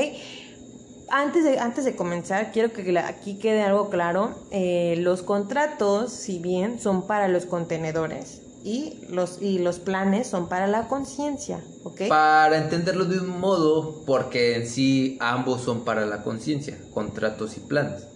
antes 1.12 1.44
de, 1.44 1.60
antes 1.60 1.86
de 1.86 1.96
comenzar, 1.96 2.52
quiero 2.52 2.72
que 2.72 2.98
aquí 2.98 3.36
quede 3.36 3.62
algo 3.62 3.90
claro. 3.90 4.36
Eh, 4.50 4.96
los 5.00 5.22
contratos, 5.22 6.12
si 6.12 6.40
bien 6.40 6.80
son 6.80 7.06
para 7.06 7.28
los 7.28 7.46
contenedores 7.46 8.42
y 8.64 9.02
los, 9.10 9.42
y 9.42 9.60
los 9.60 9.80
planes 9.80 10.28
son 10.28 10.48
para 10.48 10.68
la 10.68 10.88
conciencia, 10.88 11.62
¿ok? 11.84 12.04
Para 12.08 12.58
entenderlo 12.58 13.06
de 13.06 13.20
un 13.20 13.40
modo, 13.40 14.04
porque 14.06 14.56
en 14.56 14.68
sí 14.68 15.18
ambos 15.20 15.62
son 15.62 15.84
para 15.84 16.06
la 16.06 16.24
conciencia, 16.24 16.80
contratos 16.94 17.58
y 17.58 17.60
planes. 17.60 18.08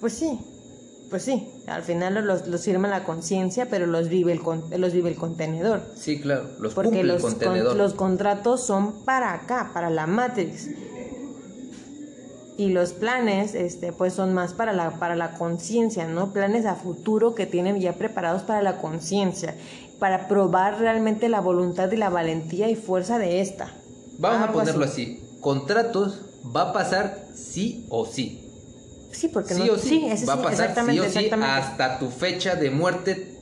Pues 0.00 0.14
sí, 0.14 0.38
pues 1.10 1.24
sí. 1.24 1.48
Al 1.66 1.82
final 1.82 2.14
los, 2.24 2.46
los 2.46 2.62
firma 2.64 2.88
la 2.88 3.02
conciencia, 3.04 3.66
pero 3.68 3.86
los 3.86 4.08
vive, 4.08 4.32
el, 4.32 4.40
con- 4.40 4.64
los 4.76 4.92
vive 4.92 5.10
el 5.10 5.16
contenedor. 5.16 5.82
Sí, 5.96 6.20
claro, 6.20 6.44
los 6.60 6.72
Porque 6.74 6.90
cumple 6.90 7.04
los, 7.04 7.16
el 7.16 7.22
con- 7.22 7.32
contenedor. 7.32 7.76
los 7.76 7.94
contratos 7.94 8.64
son 8.64 9.04
para 9.04 9.34
acá, 9.34 9.70
para 9.74 9.90
la 9.90 10.06
Matrix. 10.06 10.68
Y 12.56 12.68
los 12.68 12.92
planes, 12.92 13.54
este, 13.54 13.90
pues 13.92 14.12
son 14.12 14.34
más 14.34 14.52
para 14.52 14.72
la, 14.74 14.90
para 14.98 15.16
la 15.16 15.32
conciencia, 15.32 16.06
¿no? 16.06 16.32
Planes 16.32 16.66
a 16.66 16.74
futuro 16.74 17.34
que 17.34 17.46
tienen 17.46 17.80
ya 17.80 17.94
preparados 17.94 18.42
para 18.42 18.60
la 18.60 18.76
conciencia, 18.76 19.54
para 19.98 20.28
probar 20.28 20.78
realmente 20.78 21.28
la 21.30 21.40
voluntad 21.40 21.90
y 21.90 21.96
la 21.96 22.10
valentía 22.10 22.68
y 22.68 22.76
fuerza 22.76 23.18
de 23.18 23.40
esta. 23.40 23.70
Vamos 24.18 24.48
a 24.48 24.52
ponerlo 24.52 24.84
así. 24.84 25.18
así. 25.18 25.38
Contratos 25.40 26.20
va 26.54 26.70
a 26.70 26.72
pasar 26.74 27.24
sí 27.34 27.86
o 27.88 28.04
sí. 28.04 28.39
Sí, 29.12 29.28
porque 29.28 29.54
sí 29.54 29.64
no. 29.66 29.72
o 29.72 29.78
sí. 29.78 30.06
ese 30.06 30.26
va 30.26 30.34
a 30.34 30.42
pasar 30.42 30.52
exactamente, 30.70 30.92
sí 31.02 31.08
o 31.08 31.10
sí 31.10 31.18
exactamente. 31.18 31.52
hasta 31.52 31.98
tu 31.98 32.10
fecha 32.10 32.54
de 32.54 32.70
muerte. 32.70 33.36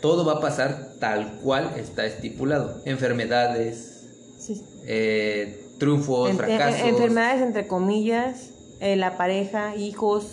Todo 0.00 0.24
va 0.24 0.34
a 0.34 0.40
pasar 0.40 0.94
tal 1.00 1.38
cual 1.42 1.72
está 1.78 2.04
estipulado. 2.04 2.82
Enfermedades, 2.84 4.02
eh, 4.86 5.64
triunfos, 5.78 6.30
en- 6.30 6.36
fracasos, 6.36 6.80
enfermedades 6.82 7.42
entre 7.42 7.66
comillas, 7.66 8.50
eh, 8.80 8.96
la 8.96 9.16
pareja, 9.16 9.76
hijos, 9.76 10.26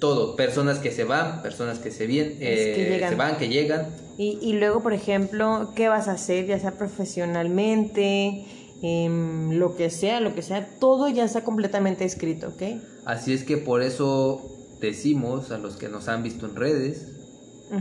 todo. 0.00 0.34
Personas 0.36 0.78
que 0.78 0.90
se 0.90 1.04
van, 1.04 1.42
personas 1.42 1.78
que 1.78 1.90
se 1.90 2.06
vienen, 2.06 2.38
que 2.38 2.86
llegan. 2.90 3.10
se 3.10 3.14
van, 3.16 3.36
que 3.38 3.48
llegan. 3.48 3.86
Y, 4.18 4.38
y 4.42 4.54
luego, 4.54 4.82
por 4.82 4.92
ejemplo, 4.92 5.70
¿qué 5.76 5.88
vas 5.88 6.08
a 6.08 6.12
hacer? 6.12 6.46
Ya 6.46 6.58
sea 6.58 6.72
profesionalmente, 6.72 8.44
em, 8.86 9.52
lo 9.52 9.76
que 9.76 9.88
sea, 9.88 10.20
lo 10.20 10.34
que 10.34 10.42
sea, 10.42 10.68
todo 10.78 11.08
ya 11.08 11.24
está 11.24 11.42
completamente 11.42 12.04
escrito, 12.04 12.48
¿ok? 12.48 12.82
Así 13.06 13.32
es 13.32 13.42
que 13.42 13.56
por 13.56 13.82
eso 13.82 14.42
decimos 14.78 15.50
a 15.50 15.56
los 15.56 15.76
que 15.76 15.88
nos 15.88 16.08
han 16.08 16.22
visto 16.22 16.44
en 16.44 16.54
redes, 16.54 17.10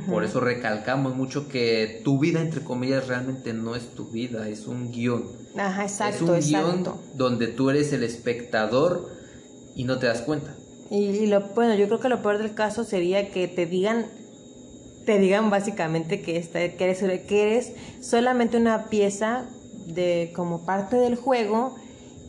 por 0.09 0.23
eso 0.23 0.39
recalcamos 0.39 1.13
mucho 1.15 1.49
que 1.49 2.01
tu 2.05 2.17
vida, 2.17 2.41
entre 2.41 2.63
comillas, 2.63 3.07
realmente 3.09 3.53
no 3.53 3.75
es 3.75 3.89
tu 3.89 4.05
vida, 4.05 4.47
es 4.47 4.65
un 4.65 4.91
guion. 4.91 5.25
Ajá, 5.57 5.83
es 5.83 5.91
exacto, 5.91 6.23
un 6.23 6.35
exacto. 6.35 6.93
guion 6.93 7.17
donde 7.17 7.47
tú 7.47 7.69
eres 7.69 7.91
el 7.91 8.03
espectador 8.03 9.09
y 9.75 9.83
no 9.83 9.99
te 9.99 10.07
das 10.07 10.21
cuenta. 10.21 10.55
Y, 10.89 11.03
y 11.03 11.27
lo, 11.27 11.41
bueno, 11.53 11.75
yo 11.75 11.87
creo 11.87 11.99
que 11.99 12.07
lo 12.07 12.21
peor 12.21 12.37
del 12.37 12.55
caso 12.55 12.85
sería 12.85 13.29
que 13.29 13.49
te 13.49 13.65
digan, 13.65 14.05
te 15.05 15.19
digan 15.19 15.49
básicamente 15.49 16.21
que, 16.21 16.37
esta, 16.37 16.59
que, 16.59 16.83
eres, 16.85 16.99
que 17.27 17.41
eres 17.43 17.73
solamente 17.99 18.55
una 18.55 18.85
pieza 18.85 19.49
de 19.87 20.31
como 20.35 20.65
parte 20.65 20.95
del 20.97 21.15
juego 21.15 21.75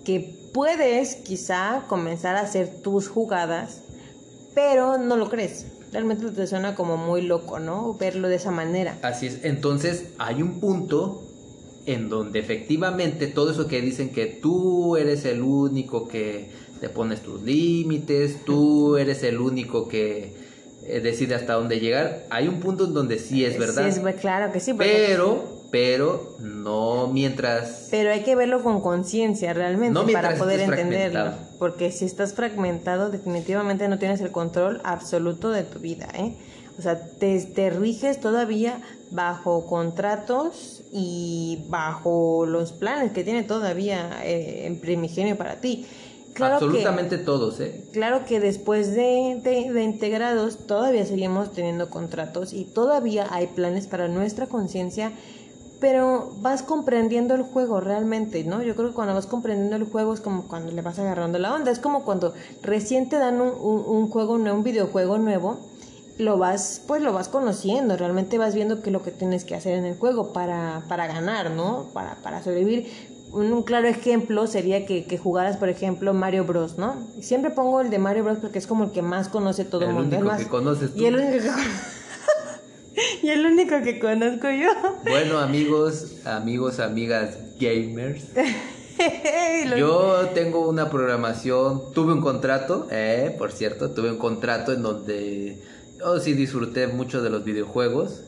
que 0.04 0.34
puedes 0.52 1.16
quizá 1.16 1.84
comenzar 1.88 2.36
a 2.36 2.40
hacer 2.40 2.82
tus 2.82 3.08
jugadas, 3.08 3.82
pero 4.54 4.98
no 4.98 5.16
lo 5.16 5.28
crees. 5.28 5.66
Realmente 5.92 6.30
te 6.30 6.46
suena 6.46 6.74
como 6.74 6.96
muy 6.96 7.22
loco, 7.22 7.58
¿no? 7.58 7.94
Verlo 7.94 8.28
de 8.28 8.36
esa 8.36 8.50
manera. 8.50 8.98
Así 9.02 9.26
es, 9.26 9.44
entonces 9.44 10.06
hay 10.18 10.42
un 10.42 10.60
punto 10.60 11.22
en 11.86 12.08
donde 12.08 12.38
efectivamente 12.38 13.26
todo 13.26 13.50
eso 13.50 13.66
que 13.66 13.80
dicen 13.80 14.10
que 14.10 14.26
tú 14.26 14.96
eres 14.96 15.24
el 15.24 15.42
único 15.42 16.08
que 16.08 16.50
te 16.80 16.88
pones 16.88 17.22
tus 17.22 17.42
límites, 17.42 18.44
tú 18.44 18.96
eres 18.96 19.22
el 19.22 19.38
único 19.38 19.88
que 19.88 20.34
eh, 20.86 21.00
decide 21.00 21.34
hasta 21.34 21.54
dónde 21.54 21.80
llegar, 21.80 22.26
hay 22.30 22.48
un 22.48 22.60
punto 22.60 22.84
en 22.86 22.94
donde 22.94 23.18
sí 23.18 23.44
es 23.44 23.58
verdad. 23.58 23.90
Sí, 23.90 24.00
es, 24.00 24.14
claro 24.20 24.52
que 24.52 24.60
sí. 24.60 24.74
pero, 24.74 25.63
pero 25.74 26.36
no 26.38 27.08
mientras... 27.08 27.88
Pero 27.90 28.12
hay 28.12 28.22
que 28.22 28.36
verlo 28.36 28.62
con 28.62 28.80
conciencia 28.80 29.52
realmente 29.54 29.92
No 29.92 30.06
para 30.06 30.36
poder 30.36 30.60
entenderlo. 30.60 31.32
Porque 31.58 31.90
si 31.90 32.04
estás 32.04 32.32
fragmentado, 32.32 33.10
definitivamente 33.10 33.88
no 33.88 33.98
tienes 33.98 34.20
el 34.20 34.30
control 34.30 34.80
absoluto 34.84 35.50
de 35.50 35.64
tu 35.64 35.80
vida. 35.80 36.06
¿eh? 36.14 36.36
O 36.78 36.82
sea, 36.82 37.00
te, 37.18 37.40
te 37.40 37.70
riges 37.70 38.20
todavía 38.20 38.78
bajo 39.10 39.66
contratos 39.66 40.82
y 40.92 41.64
bajo 41.68 42.46
los 42.46 42.70
planes 42.70 43.10
que 43.10 43.24
tiene 43.24 43.42
todavía 43.42 44.20
eh, 44.24 44.66
en 44.66 44.78
primigenio 44.80 45.36
para 45.36 45.56
ti. 45.60 45.86
Claro 46.34 46.58
que- 46.60 46.64
absolutamente 46.66 47.18
todos, 47.18 47.58
¿eh? 47.58 47.84
Claro 47.92 48.24
que 48.26 48.38
después 48.38 48.94
de, 48.94 49.40
de- 49.42 49.72
de 49.72 49.82
integrados 49.82 50.66
todavía 50.68 51.04
seguimos 51.04 51.52
teniendo 51.52 51.90
contratos 51.90 52.52
y 52.52 52.64
todavía 52.64 53.26
hay 53.30 53.48
planes 53.48 53.88
para 53.88 54.06
nuestra 54.08 54.46
conciencia, 54.46 55.12
pero 55.84 56.32
vas 56.40 56.62
comprendiendo 56.62 57.34
el 57.34 57.42
juego 57.42 57.78
realmente, 57.78 58.42
¿no? 58.42 58.62
Yo 58.62 58.74
creo 58.74 58.88
que 58.88 58.94
cuando 58.94 59.12
vas 59.12 59.26
comprendiendo 59.26 59.76
el 59.76 59.84
juego 59.84 60.14
es 60.14 60.22
como 60.22 60.48
cuando 60.48 60.72
le 60.72 60.80
vas 60.80 60.98
agarrando 60.98 61.38
la 61.38 61.52
onda, 61.52 61.70
es 61.70 61.78
como 61.78 62.04
cuando 62.04 62.32
recién 62.62 63.10
te 63.10 63.18
dan 63.18 63.38
un, 63.38 63.48
un, 63.48 63.84
un 63.86 64.08
juego 64.08 64.38
nuevo, 64.38 64.56
un 64.56 64.64
videojuego 64.64 65.18
nuevo, 65.18 65.58
lo 66.16 66.38
vas, 66.38 66.80
pues 66.86 67.02
lo 67.02 67.12
vas 67.12 67.28
conociendo, 67.28 67.98
realmente 67.98 68.38
vas 68.38 68.54
viendo 68.54 68.80
qué 68.80 68.88
es 68.88 68.94
lo 68.94 69.02
que 69.02 69.10
tienes 69.10 69.44
que 69.44 69.56
hacer 69.56 69.74
en 69.74 69.84
el 69.84 69.98
juego 69.98 70.32
para, 70.32 70.84
para 70.88 71.06
ganar, 71.06 71.50
¿no? 71.50 71.84
Para, 71.92 72.14
para 72.22 72.42
sobrevivir. 72.42 72.90
Un, 73.32 73.52
un 73.52 73.62
claro 73.62 73.86
ejemplo 73.86 74.46
sería 74.46 74.86
que, 74.86 75.04
que 75.04 75.18
jugaras, 75.18 75.58
por 75.58 75.68
ejemplo, 75.68 76.14
Mario 76.14 76.46
Bros, 76.46 76.78
¿no? 76.78 76.94
Siempre 77.20 77.50
pongo 77.50 77.82
el 77.82 77.90
de 77.90 77.98
Mario 77.98 78.24
Bros 78.24 78.38
porque 78.40 78.56
es 78.56 78.66
como 78.66 78.84
el 78.84 78.90
que 78.90 79.02
más 79.02 79.28
conoce 79.28 79.66
todo 79.66 79.82
el, 79.82 79.88
El 79.88 79.94
mundo. 79.96 80.16
Único 80.16 80.32
más, 80.32 80.42
que 80.42 80.48
conoces 80.48 80.94
tú. 80.94 81.02
Y 81.02 81.04
el 81.04 81.16
único 81.16 81.32
que 81.32 81.40
Y 83.22 83.28
el 83.28 83.44
único 83.46 83.82
que 83.82 83.98
conozco 83.98 84.50
yo. 84.50 84.70
Bueno, 85.04 85.38
amigos, 85.38 86.24
amigos, 86.24 86.80
amigas 86.80 87.36
gamers. 87.58 88.24
Yo 89.76 90.28
tengo 90.34 90.68
una 90.68 90.88
programación, 90.88 91.92
tuve 91.92 92.12
un 92.12 92.20
contrato, 92.20 92.86
eh, 92.90 93.34
por 93.36 93.50
cierto, 93.50 93.90
tuve 93.90 94.10
un 94.10 94.18
contrato 94.18 94.72
en 94.72 94.82
donde 94.82 95.60
yo 95.98 96.20
sí 96.20 96.34
disfruté 96.34 96.86
mucho 96.86 97.20
de 97.20 97.28
los 97.30 97.44
videojuegos 97.44 98.22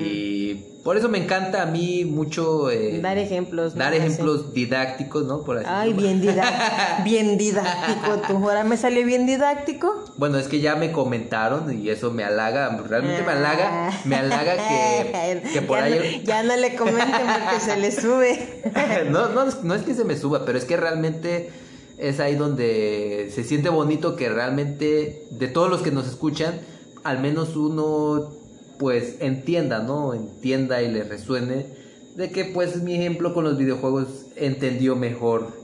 y 0.00 0.54
por 0.84 0.96
eso 0.96 1.08
me 1.08 1.18
encanta 1.18 1.62
a 1.62 1.66
mí 1.66 2.04
mucho 2.04 2.70
eh, 2.70 3.00
Dar 3.00 3.18
ejemplos, 3.18 3.74
dar 3.74 3.92
Así. 3.92 4.02
ejemplos 4.02 4.54
didácticos, 4.54 5.26
¿no? 5.26 5.42
Por 5.42 5.58
así 5.58 5.66
Ay, 5.68 5.92
bien 5.92 6.20
didáctico, 6.20 6.64
bien 7.04 7.36
didáctico. 7.36 8.22
¿Tú 8.26 8.36
ahora 8.36 8.64
me 8.64 8.76
salió 8.76 9.04
bien 9.04 9.26
didáctico? 9.26 10.04
Bueno, 10.16 10.38
es 10.38 10.48
que 10.48 10.60
ya 10.60 10.76
me 10.76 10.92
comentaron 10.92 11.78
y 11.78 11.90
eso 11.90 12.10
me 12.10 12.24
halaga, 12.24 12.74
realmente 12.88 13.22
me 13.22 13.32
halaga, 13.32 13.90
me 14.04 14.16
halaga 14.16 14.56
que, 14.56 15.42
que 15.52 15.62
por 15.62 15.78
ya 15.78 15.84
ahí... 15.84 16.18
No, 16.20 16.24
ya 16.24 16.42
no 16.42 16.56
le 16.56 16.76
comenten 16.76 17.26
porque 17.26 17.60
se 17.60 17.76
le 17.76 17.92
sube. 17.92 18.62
no, 19.10 19.28
no, 19.28 19.46
no 19.62 19.74
es 19.74 19.82
que 19.82 19.94
se 19.94 20.04
me 20.04 20.16
suba, 20.16 20.44
pero 20.46 20.56
es 20.56 20.64
que 20.64 20.76
realmente 20.76 21.50
es 21.98 22.20
ahí 22.20 22.34
donde 22.34 23.30
se 23.34 23.44
siente 23.44 23.68
bonito 23.68 24.16
que 24.16 24.28
realmente 24.28 25.26
de 25.30 25.48
todos 25.48 25.68
los 25.68 25.82
que 25.82 25.90
nos 25.90 26.06
escuchan, 26.06 26.60
al 27.04 27.18
menos 27.18 27.56
uno 27.56 28.35
pues 28.78 29.16
entienda, 29.20 29.80
¿no? 29.82 30.14
Entienda 30.14 30.82
y 30.82 30.90
le 30.90 31.04
resuene 31.04 31.66
de 32.14 32.30
que 32.30 32.44
pues 32.46 32.82
mi 32.82 32.94
ejemplo 32.94 33.34
con 33.34 33.44
los 33.44 33.58
videojuegos 33.58 34.26
entendió 34.36 34.96
mejor 34.96 35.54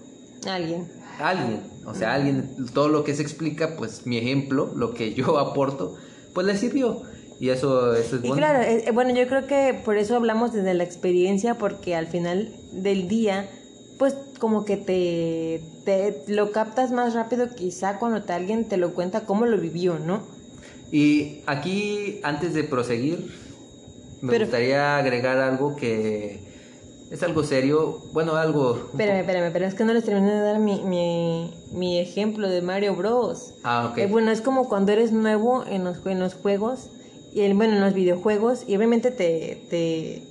Alguien. 0.47 0.89
alguien, 1.19 1.63
o 1.87 1.95
sea, 1.95 2.15
alguien, 2.15 2.57
todo 2.75 2.89
lo 2.89 3.05
que 3.05 3.15
se 3.15 3.23
explica, 3.23 3.77
pues 3.77 4.07
mi 4.07 4.19
ejemplo, 4.19 4.73
lo 4.75 4.95
que 4.95 5.15
yo 5.15 5.39
aporto, 5.39 5.97
pues 6.35 6.47
le 6.47 6.57
sirvió. 6.57 7.03
Y 7.39 7.49
eso, 7.51 7.95
eso 7.97 8.17
es 8.17 8.23
Y 8.23 8.29
bueno. 8.29 8.37
claro, 8.37 8.63
eh, 8.63 8.85
eh, 8.87 8.91
bueno, 8.93 9.11
yo 9.15 9.27
creo 9.27 9.47
que 9.47 9.81
por 9.85 9.97
eso 9.97 10.17
hablamos 10.17 10.53
desde 10.53 10.75
la 10.75 10.85
experiencia, 10.85 11.59
porque 11.59 11.97
al 11.97 12.07
final 12.07 12.55
del 12.73 13.09
día, 13.09 13.49
pues 13.99 14.15
como 14.39 14.65
que 14.65 14.77
te, 14.77 15.63
te 15.85 16.25
lo 16.29 16.53
captas 16.53 16.93
más 16.93 17.15
rápido 17.15 17.49
quizá 17.55 17.99
cuando 17.99 18.23
te, 18.25 18.33
alguien 18.33 18.69
te 18.69 18.77
lo 18.77 18.95
cuenta 18.95 19.25
cómo 19.27 19.47
lo 19.47 19.59
vivió, 19.59 19.99
¿no? 19.99 20.42
Y 20.93 21.41
aquí, 21.47 22.21
antes 22.23 22.53
de 22.55 22.65
proseguir, 22.65 23.35
me 24.21 24.31
Pero- 24.31 24.45
gustaría 24.45 24.97
agregar 24.99 25.39
algo 25.39 25.75
que 25.75 26.39
es 27.11 27.23
algo 27.23 27.43
serio, 27.45 27.99
bueno, 28.13 28.37
algo... 28.37 28.89
Espérame, 28.93 29.21
espérame, 29.21 29.53
pero 29.53 29.67
es 29.67 29.75
que 29.75 29.85
no 29.85 29.93
les 29.95 30.05
terminé 30.05 30.33
de 30.33 30.41
dar 30.41 30.59
mi, 30.59 30.81
mi, 30.83 31.53
mi 31.73 31.99
ejemplo 31.99 32.49
de 32.49 32.63
Mario 32.63 32.95
Bros. 32.95 33.55
Ah, 33.65 33.89
ok. 33.91 33.99
Eh, 33.99 34.07
bueno, 34.07 34.31
es 34.31 34.41
como 34.43 34.69
cuando 34.69 34.93
eres 34.93 35.13
nuevo 35.13 35.65
en 35.67 35.85
los, 35.85 36.05
en 36.07 36.21
los 36.21 36.35
juegos, 36.35 36.89
y 37.35 37.41
el- 37.41 37.55
bueno, 37.55 37.75
en 37.75 37.81
los 37.81 37.95
videojuegos, 37.95 38.65
y 38.69 38.77
obviamente 38.77 39.11
te, 39.11 39.63
te, 39.71 40.23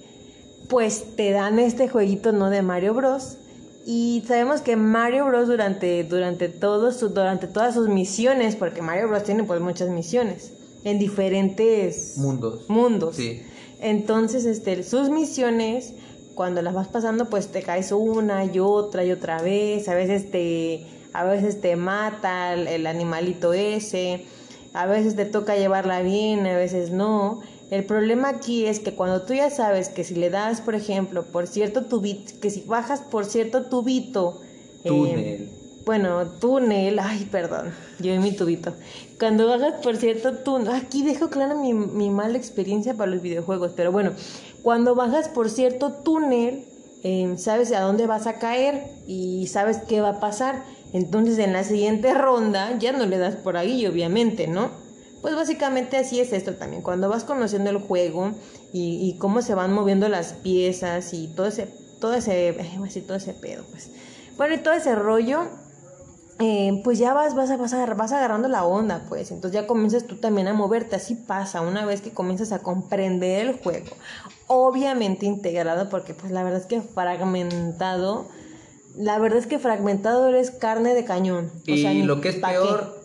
pues 0.69 1.15
te 1.15 1.31
dan 1.31 1.57
este 1.59 1.87
jueguito, 1.89 2.31
¿no? 2.31 2.49
De 2.51 2.61
Mario 2.61 2.93
Bros. 2.93 3.37
Y 3.85 4.23
sabemos 4.27 4.61
que 4.61 4.75
Mario 4.75 5.25
Bros. 5.25 5.47
durante, 5.47 6.03
durante, 6.03 6.49
todos 6.49 6.97
sus- 6.97 7.13
durante 7.13 7.47
todas 7.47 7.73
sus 7.73 7.87
misiones, 7.87 8.55
porque 8.55 8.81
Mario 8.81 9.07
Bros. 9.07 9.23
tiene 9.23 9.43
pues 9.43 9.59
muchas 9.61 9.89
misiones, 9.89 10.53
en 10.83 10.99
diferentes 10.99 12.17
Mundos. 12.17 12.69
mundos. 12.69 13.15
Sí. 13.15 13.41
Entonces, 13.79 14.45
este, 14.45 14.83
sus 14.83 15.09
misiones, 15.09 15.93
cuando 16.35 16.61
las 16.61 16.73
vas 16.75 16.87
pasando, 16.87 17.29
pues 17.29 17.47
te 17.47 17.63
caes 17.63 17.91
una 17.91 18.45
y 18.45 18.59
otra 18.59 19.03
y 19.03 19.11
otra 19.11 19.41
vez. 19.41 19.89
A 19.89 19.95
veces 19.95 20.29
te, 20.31 20.85
a 21.13 21.23
veces 21.23 21.59
te 21.61 21.75
mata 21.75 22.53
el, 22.53 22.85
animalito 22.85 23.53
ese, 23.53 24.25
a 24.73 24.85
veces 24.85 25.15
te 25.15 25.25
toca 25.25 25.55
llevarla 25.57 26.01
bien, 26.03 26.45
a 26.45 26.55
veces 26.55 26.91
no. 26.91 27.41
El 27.71 27.85
problema 27.85 28.27
aquí 28.27 28.65
es 28.65 28.81
que 28.81 28.93
cuando 28.93 29.21
tú 29.21 29.33
ya 29.33 29.49
sabes 29.49 29.87
que 29.87 30.03
si 30.03 30.13
le 30.15 30.29
das, 30.29 30.59
por 30.59 30.75
ejemplo, 30.75 31.23
por 31.23 31.47
cierto 31.47 31.85
tubito, 31.85 32.33
que 32.41 32.49
si 32.49 32.63
bajas 32.63 32.99
por 32.99 33.23
cierto 33.23 33.63
tubito, 33.63 34.41
túnel. 34.83 35.49
bueno, 35.85 36.27
túnel, 36.41 36.99
ay, 36.99 37.29
perdón, 37.31 37.73
yo 37.99 38.11
en 38.11 38.21
mi 38.21 38.33
tubito. 38.33 38.73
Cuando 39.17 39.47
bajas 39.47 39.75
por 39.81 39.95
cierto 39.95 40.33
túnel, 40.39 40.67
aquí 40.73 41.01
dejo 41.01 41.29
clara 41.29 41.55
mi, 41.55 41.73
mi 41.73 42.09
mala 42.09 42.37
experiencia 42.37 42.93
para 42.93 43.09
los 43.09 43.21
videojuegos, 43.21 43.71
pero 43.73 43.89
bueno, 43.93 44.11
cuando 44.63 44.93
bajas 44.93 45.29
por 45.29 45.49
cierto 45.49 45.93
túnel, 45.93 46.65
eh, 47.03 47.35
sabes 47.37 47.71
a 47.71 47.79
dónde 47.79 48.05
vas 48.05 48.27
a 48.27 48.37
caer 48.37 48.83
y 49.07 49.47
sabes 49.47 49.77
qué 49.87 50.01
va 50.01 50.09
a 50.09 50.19
pasar. 50.19 50.65
Entonces 50.91 51.39
en 51.39 51.53
la 51.53 51.63
siguiente 51.63 52.13
ronda 52.13 52.77
ya 52.79 52.91
no 52.91 53.05
le 53.05 53.17
das 53.17 53.37
por 53.37 53.55
ahí, 53.55 53.87
obviamente, 53.87 54.47
¿no? 54.47 54.71
Pues 55.21 55.35
básicamente 55.35 55.97
así 55.97 56.19
es 56.19 56.33
esto 56.33 56.55
también. 56.55 56.81
Cuando 56.81 57.07
vas 57.09 57.23
conociendo 57.23 57.69
el 57.69 57.77
juego 57.77 58.31
y, 58.73 59.15
cómo 59.19 59.41
se 59.41 59.53
van 59.53 59.73
moviendo 59.73 60.09
las 60.09 60.33
piezas 60.33 61.13
y 61.13 61.27
todo 61.27 61.47
ese, 61.47 61.67
todo 61.99 62.13
ese, 62.15 62.53
todo 63.07 63.17
ese 63.17 63.33
pedo, 63.33 63.63
pues. 63.69 63.91
Bueno, 64.37 64.55
y 64.55 64.57
todo 64.57 64.73
ese 64.73 64.95
rollo, 64.95 65.43
eh, 66.39 66.81
pues 66.83 66.97
ya 66.97 67.13
vas, 67.13 67.35
vas, 67.35 67.55
vas, 67.55 67.71
vas 67.95 68.11
agarrando 68.11 68.47
la 68.47 68.65
onda, 68.65 69.05
pues. 69.07 69.29
Entonces 69.29 69.61
ya 69.61 69.67
comienzas 69.67 70.05
tú 70.05 70.15
también 70.15 70.47
a 70.47 70.53
moverte. 70.53 70.95
Así 70.95 71.13
pasa 71.13 71.61
una 71.61 71.85
vez 71.85 72.01
que 72.01 72.11
comienzas 72.11 72.51
a 72.51 72.59
comprender 72.59 73.45
el 73.45 73.59
juego. 73.59 73.95
Obviamente 74.47 75.27
integrado, 75.27 75.89
porque 75.89 76.15
pues 76.15 76.31
la 76.31 76.43
verdad 76.43 76.61
es 76.61 76.65
que 76.65 76.81
fragmentado. 76.81 78.27
La 78.97 79.19
verdad 79.19 79.39
es 79.39 79.47
que 79.47 79.59
fragmentado 79.59 80.27
eres 80.27 80.51
carne 80.51 80.95
de 80.95 81.05
cañón. 81.05 81.51
y 81.65 82.01
lo 82.01 82.19
que 82.19 82.29
es 82.29 82.35
peor, 82.37 83.00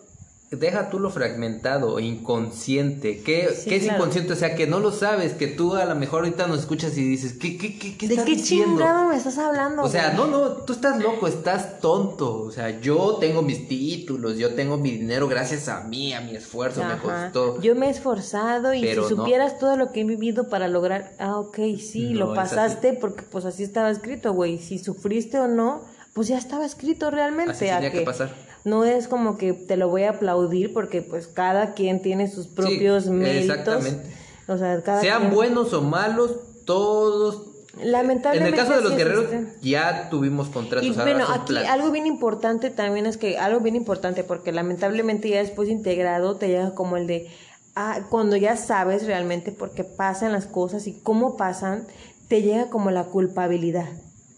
deja 0.50 0.90
tú 0.90 1.00
lo 1.00 1.10
fragmentado, 1.10 1.98
inconsciente. 1.98 3.20
¿Qué, 3.22 3.48
¿qué 3.64 3.76
es 3.76 3.84
inconsciente? 3.84 4.32
O 4.32 4.36
sea, 4.36 4.54
que 4.54 4.68
no 4.68 4.78
lo 4.78 4.92
sabes, 4.92 5.32
que 5.32 5.48
tú 5.48 5.74
a 5.74 5.84
lo 5.84 5.96
mejor 5.96 6.20
ahorita 6.20 6.46
nos 6.46 6.60
escuchas 6.60 6.96
y 6.96 7.02
dices, 7.02 7.32
¿qué, 7.32 7.58
qué, 7.58 7.76
qué, 7.76 7.96
qué 7.96 8.06
¿De 8.06 8.24
qué 8.24 8.40
chingado 8.40 9.08
me 9.08 9.16
estás 9.16 9.38
hablando? 9.38 9.82
O 9.82 9.88
sea, 9.88 10.12
no, 10.12 10.28
no, 10.28 10.48
tú 10.48 10.72
estás 10.72 11.02
loco, 11.02 11.26
estás 11.26 11.80
tonto. 11.80 12.42
O 12.42 12.52
sea, 12.52 12.80
yo 12.80 13.16
tengo 13.16 13.42
mis 13.42 13.66
títulos, 13.66 14.38
yo 14.38 14.54
tengo 14.54 14.76
mi 14.76 14.92
dinero 14.92 15.26
gracias 15.26 15.68
a 15.68 15.82
mí, 15.82 16.12
a 16.12 16.20
mi 16.20 16.36
esfuerzo, 16.36 16.84
me 16.84 16.96
costó. 16.98 17.60
Yo 17.60 17.74
me 17.74 17.88
he 17.88 17.90
esforzado 17.90 18.72
y 18.72 18.86
si 18.86 18.94
supieras 18.94 19.58
todo 19.58 19.76
lo 19.76 19.90
que 19.90 20.02
he 20.02 20.04
vivido 20.04 20.48
para 20.48 20.68
lograr, 20.68 21.12
ah, 21.18 21.38
ok, 21.38 21.58
sí, 21.80 22.14
lo 22.14 22.34
pasaste 22.34 22.92
porque 22.92 23.22
pues 23.22 23.44
así 23.44 23.64
estaba 23.64 23.90
escrito, 23.90 24.32
güey. 24.32 24.58
Si 24.58 24.78
sufriste 24.78 25.40
o 25.40 25.48
no, 25.48 25.82
pues 26.14 26.28
ya 26.28 26.38
estaba 26.38 26.64
escrito 26.64 27.10
realmente. 27.10 27.50
Así 27.50 27.64
tenía 27.66 27.90
que 27.90 28.02
pasar 28.02 28.45
no 28.66 28.84
es 28.84 29.06
como 29.06 29.38
que 29.38 29.52
te 29.52 29.76
lo 29.76 29.88
voy 29.88 30.02
a 30.02 30.10
aplaudir 30.10 30.72
porque 30.72 31.00
pues 31.00 31.28
cada 31.28 31.72
quien 31.72 32.02
tiene 32.02 32.28
sus 32.28 32.48
propios 32.48 33.06
méritos. 33.06 33.58
Exactamente. 33.58 34.10
O 34.48 34.58
sea, 34.58 34.82
cada 34.82 35.00
Sean 35.00 35.30
buenos 35.30 35.72
o 35.72 35.82
malos, 35.82 36.32
todos 36.64 37.52
Lamentablemente. 37.80 38.48
En 38.48 38.54
el 38.54 38.60
caso 38.60 38.76
de 38.76 38.82
los 38.82 38.96
guerreros 38.96 39.26
ya 39.62 40.08
tuvimos 40.10 40.48
contratos. 40.48 40.84
Y 40.84 40.90
bueno, 40.90 41.26
aquí 41.28 41.54
algo 41.56 41.92
bien 41.92 42.06
importante 42.06 42.70
también 42.70 43.06
es 43.06 43.18
que 43.18 43.38
algo 43.38 43.60
bien 43.60 43.76
importante 43.76 44.24
porque 44.24 44.50
lamentablemente 44.50 45.28
ya 45.28 45.38
después 45.38 45.68
integrado 45.68 46.36
te 46.36 46.48
llega 46.48 46.74
como 46.74 46.96
el 46.96 47.06
de 47.06 47.30
ah, 47.76 48.00
cuando 48.08 48.34
ya 48.34 48.56
sabes 48.56 49.06
realmente 49.06 49.52
por 49.52 49.72
qué 49.72 49.84
pasan 49.84 50.32
las 50.32 50.46
cosas 50.46 50.88
y 50.88 50.94
cómo 51.02 51.36
pasan, 51.36 51.86
te 52.26 52.42
llega 52.42 52.68
como 52.68 52.90
la 52.90 53.04
culpabilidad 53.04 53.90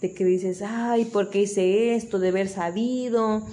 de 0.03 0.13
que 0.13 0.25
dices, 0.25 0.63
ay, 0.63 1.07
¿por 1.07 1.31
qué 1.31 1.43
hice 1.43 1.95
esto? 1.95 2.19
De 2.19 2.29
haber 2.29 2.49
sabido 2.49 3.47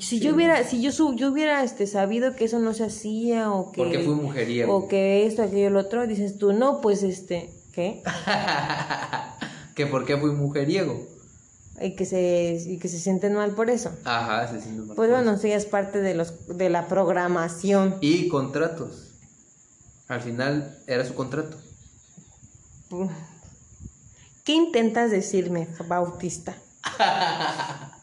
si 0.00 0.20
yo 0.20 0.34
hubiera, 0.34 0.62
si 0.64 0.80
yo, 0.80 0.90
yo 1.14 1.32
hubiera 1.32 1.62
este, 1.64 1.86
sabido 1.86 2.34
que 2.36 2.44
eso 2.44 2.58
no 2.58 2.72
se 2.72 2.84
hacía 2.84 3.50
o 3.50 3.72
que... 3.72 3.82
Porque 3.82 3.98
fui 4.00 4.14
mujeriego. 4.14 4.76
O 4.76 4.88
que 4.88 5.26
esto, 5.26 5.42
aquello, 5.42 5.70
lo 5.70 5.80
otro, 5.80 6.06
dices 6.06 6.38
tú, 6.38 6.52
no, 6.52 6.80
pues 6.80 7.02
este, 7.02 7.50
¿qué? 7.72 8.02
que 9.74 9.86
por 9.86 10.04
qué 10.04 10.16
fui 10.16 10.30
mujeriego. 10.30 11.06
Y 11.80 11.94
que, 11.94 12.06
se, 12.06 12.62
y 12.64 12.78
que 12.78 12.88
se 12.88 12.98
sienten 12.98 13.34
mal 13.34 13.50
por 13.52 13.68
eso. 13.68 13.90
Ajá, 14.04 14.48
se 14.48 14.60
sienten 14.60 14.86
mal. 14.86 14.96
Pues 14.96 15.10
bueno, 15.10 15.36
sí, 15.36 15.50
es 15.50 15.66
parte 15.66 16.00
de, 16.00 16.14
los, 16.14 16.56
de 16.56 16.70
la 16.70 16.86
programación. 16.86 17.96
Y 18.00 18.28
contratos. 18.28 19.08
Al 20.08 20.20
final 20.20 20.78
era 20.86 21.04
su 21.04 21.14
contrato. 21.14 21.56
¿Qué 24.44 24.52
intentas 24.52 25.10
decirme, 25.10 25.66
Bautista? 25.88 26.56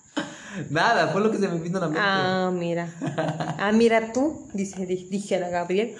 Nada, 0.70 1.08
fue 1.10 1.22
lo 1.22 1.32
que 1.32 1.38
se 1.38 1.48
me 1.48 1.60
vino 1.60 1.78
a 1.78 1.82
la 1.82 1.88
mente. 1.88 2.02
Ah, 2.02 2.52
mira. 2.54 2.94
Ah, 3.58 3.72
mira 3.74 4.12
tú, 4.12 4.48
dice, 4.54 4.86
dije 4.86 5.36
a 5.36 5.50
Gabriel. 5.50 5.96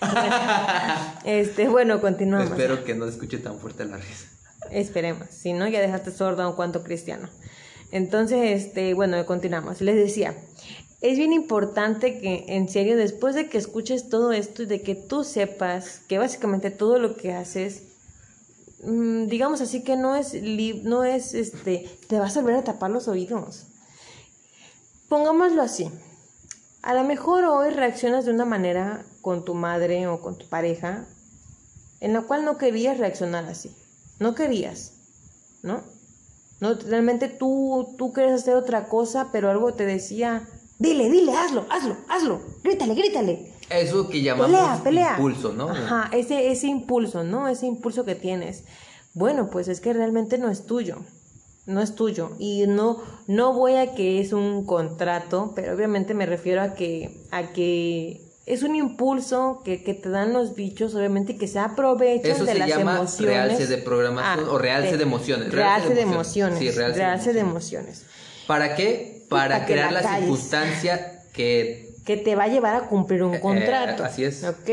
este, 1.24 1.68
bueno, 1.68 2.00
continuamos. 2.00 2.50
Espero 2.50 2.84
que 2.84 2.94
no 2.94 3.06
escuche 3.06 3.38
tan 3.38 3.58
fuerte 3.58 3.84
la 3.84 3.96
risa. 3.96 4.26
Esperemos, 4.70 5.28
si 5.30 5.52
no, 5.52 5.66
ya 5.68 5.80
dejaste 5.80 6.10
sordo 6.10 6.42
a 6.42 6.48
un 6.48 6.56
cuanto 6.56 6.82
cristiano. 6.82 7.28
Entonces, 7.90 8.64
este, 8.64 8.94
bueno, 8.94 9.24
continuamos. 9.26 9.80
Les 9.80 9.96
decía, 9.96 10.34
es 11.02 11.18
bien 11.18 11.32
importante 11.32 12.20
que, 12.20 12.44
en 12.48 12.68
serio, 12.68 12.96
después 12.96 13.34
de 13.34 13.48
que 13.48 13.58
escuches 13.58 14.08
todo 14.08 14.32
esto 14.32 14.62
y 14.62 14.66
de 14.66 14.82
que 14.82 14.94
tú 14.94 15.24
sepas 15.24 16.00
que 16.08 16.18
básicamente 16.18 16.70
todo 16.70 16.98
lo 16.98 17.16
que 17.16 17.32
haces, 17.32 17.82
mm, 18.84 19.26
digamos 19.26 19.60
así 19.60 19.82
que 19.82 19.96
no 19.96 20.16
es, 20.16 20.34
no 20.84 21.04
es, 21.04 21.34
este, 21.34 21.88
te 22.08 22.18
vas 22.18 22.36
a 22.36 22.40
volver 22.40 22.56
a 22.56 22.64
tapar 22.64 22.90
los 22.90 23.08
oídos. 23.08 23.66
Pongámoslo 25.12 25.60
así. 25.60 25.90
A 26.80 26.94
lo 26.94 27.04
mejor 27.04 27.44
hoy 27.44 27.68
reaccionas 27.68 28.24
de 28.24 28.30
una 28.30 28.46
manera 28.46 29.04
con 29.20 29.44
tu 29.44 29.52
madre 29.52 30.06
o 30.06 30.22
con 30.22 30.38
tu 30.38 30.48
pareja 30.48 31.04
en 32.00 32.14
la 32.14 32.22
cual 32.22 32.46
no 32.46 32.56
querías 32.56 32.96
reaccionar 32.96 33.44
así. 33.44 33.76
No 34.20 34.34
querías, 34.34 34.94
¿no? 35.62 35.82
No, 36.60 36.72
realmente 36.72 37.28
tú, 37.28 37.94
tú 37.98 38.14
querías 38.14 38.40
hacer 38.40 38.54
otra 38.54 38.88
cosa, 38.88 39.28
pero 39.32 39.50
algo 39.50 39.74
te 39.74 39.84
decía, 39.84 40.48
dile, 40.78 41.10
dile, 41.10 41.36
hazlo, 41.36 41.66
hazlo, 41.68 41.94
hazlo, 42.08 42.40
grítale, 42.64 42.94
grítale. 42.94 43.52
Eso 43.68 44.08
que 44.08 44.22
llamamos 44.22 44.80
impulso, 45.18 45.52
¿no? 45.52 45.68
Ajá, 45.68 46.08
ese, 46.14 46.50
ese 46.50 46.68
impulso, 46.68 47.22
¿no? 47.22 47.48
Ese 47.48 47.66
impulso 47.66 48.06
que 48.06 48.14
tienes. 48.14 48.64
Bueno, 49.12 49.50
pues 49.50 49.68
es 49.68 49.82
que 49.82 49.92
realmente 49.92 50.38
no 50.38 50.48
es 50.48 50.64
tuyo 50.64 50.96
no 51.66 51.80
es 51.80 51.94
tuyo. 51.94 52.32
Y 52.38 52.66
no 52.66 53.02
no 53.26 53.52
voy 53.52 53.76
a 53.76 53.94
que 53.94 54.20
es 54.20 54.32
un 54.32 54.66
contrato 54.66 55.52
pero 55.54 55.74
obviamente 55.74 56.14
me 56.14 56.26
refiero 56.26 56.62
a 56.62 56.74
que 56.74 57.20
a 57.30 57.52
que 57.52 58.20
es 58.44 58.64
un 58.64 58.74
impulso 58.74 59.62
que, 59.64 59.76
te 59.78 60.08
dan 60.08 60.32
los 60.32 60.56
bichos 60.56 60.94
obviamente 60.94 61.36
que 61.36 61.46
se 61.46 61.60
aprovechan 61.60 62.32
Eso 62.32 62.44
de 62.44 62.52
se 62.52 62.58
las 62.58 62.68
llama 62.68 62.96
emociones. 62.96 63.36
realce 63.36 63.66
de 63.68 63.78
programación 63.78 64.48
o 64.48 64.58
realce 64.58 64.96
de, 64.96 65.02
emociones 65.04 65.52
realce, 65.52 65.94
de 65.94 66.00
emociones, 66.00 66.58
sí, 66.58 66.70
realce, 66.70 67.32
de 67.32 67.40
emociones. 67.40 68.04
para 68.46 68.74
qué 68.74 69.24
para 69.28 69.64
crear 69.64 69.92
la 69.92 70.18
circunstancia 70.18 71.22
que 71.32 71.94
que 72.04 72.16
te 72.16 72.34
va 72.34 72.44
a 72.44 72.48
llevar 72.48 72.74
a 72.74 72.88
cumplir 72.88 73.22
un 73.22 73.34
eh, 73.34 73.40
contrato 73.40 74.02
así 74.02 74.24
es. 74.24 74.42
¿ok? 74.42 74.70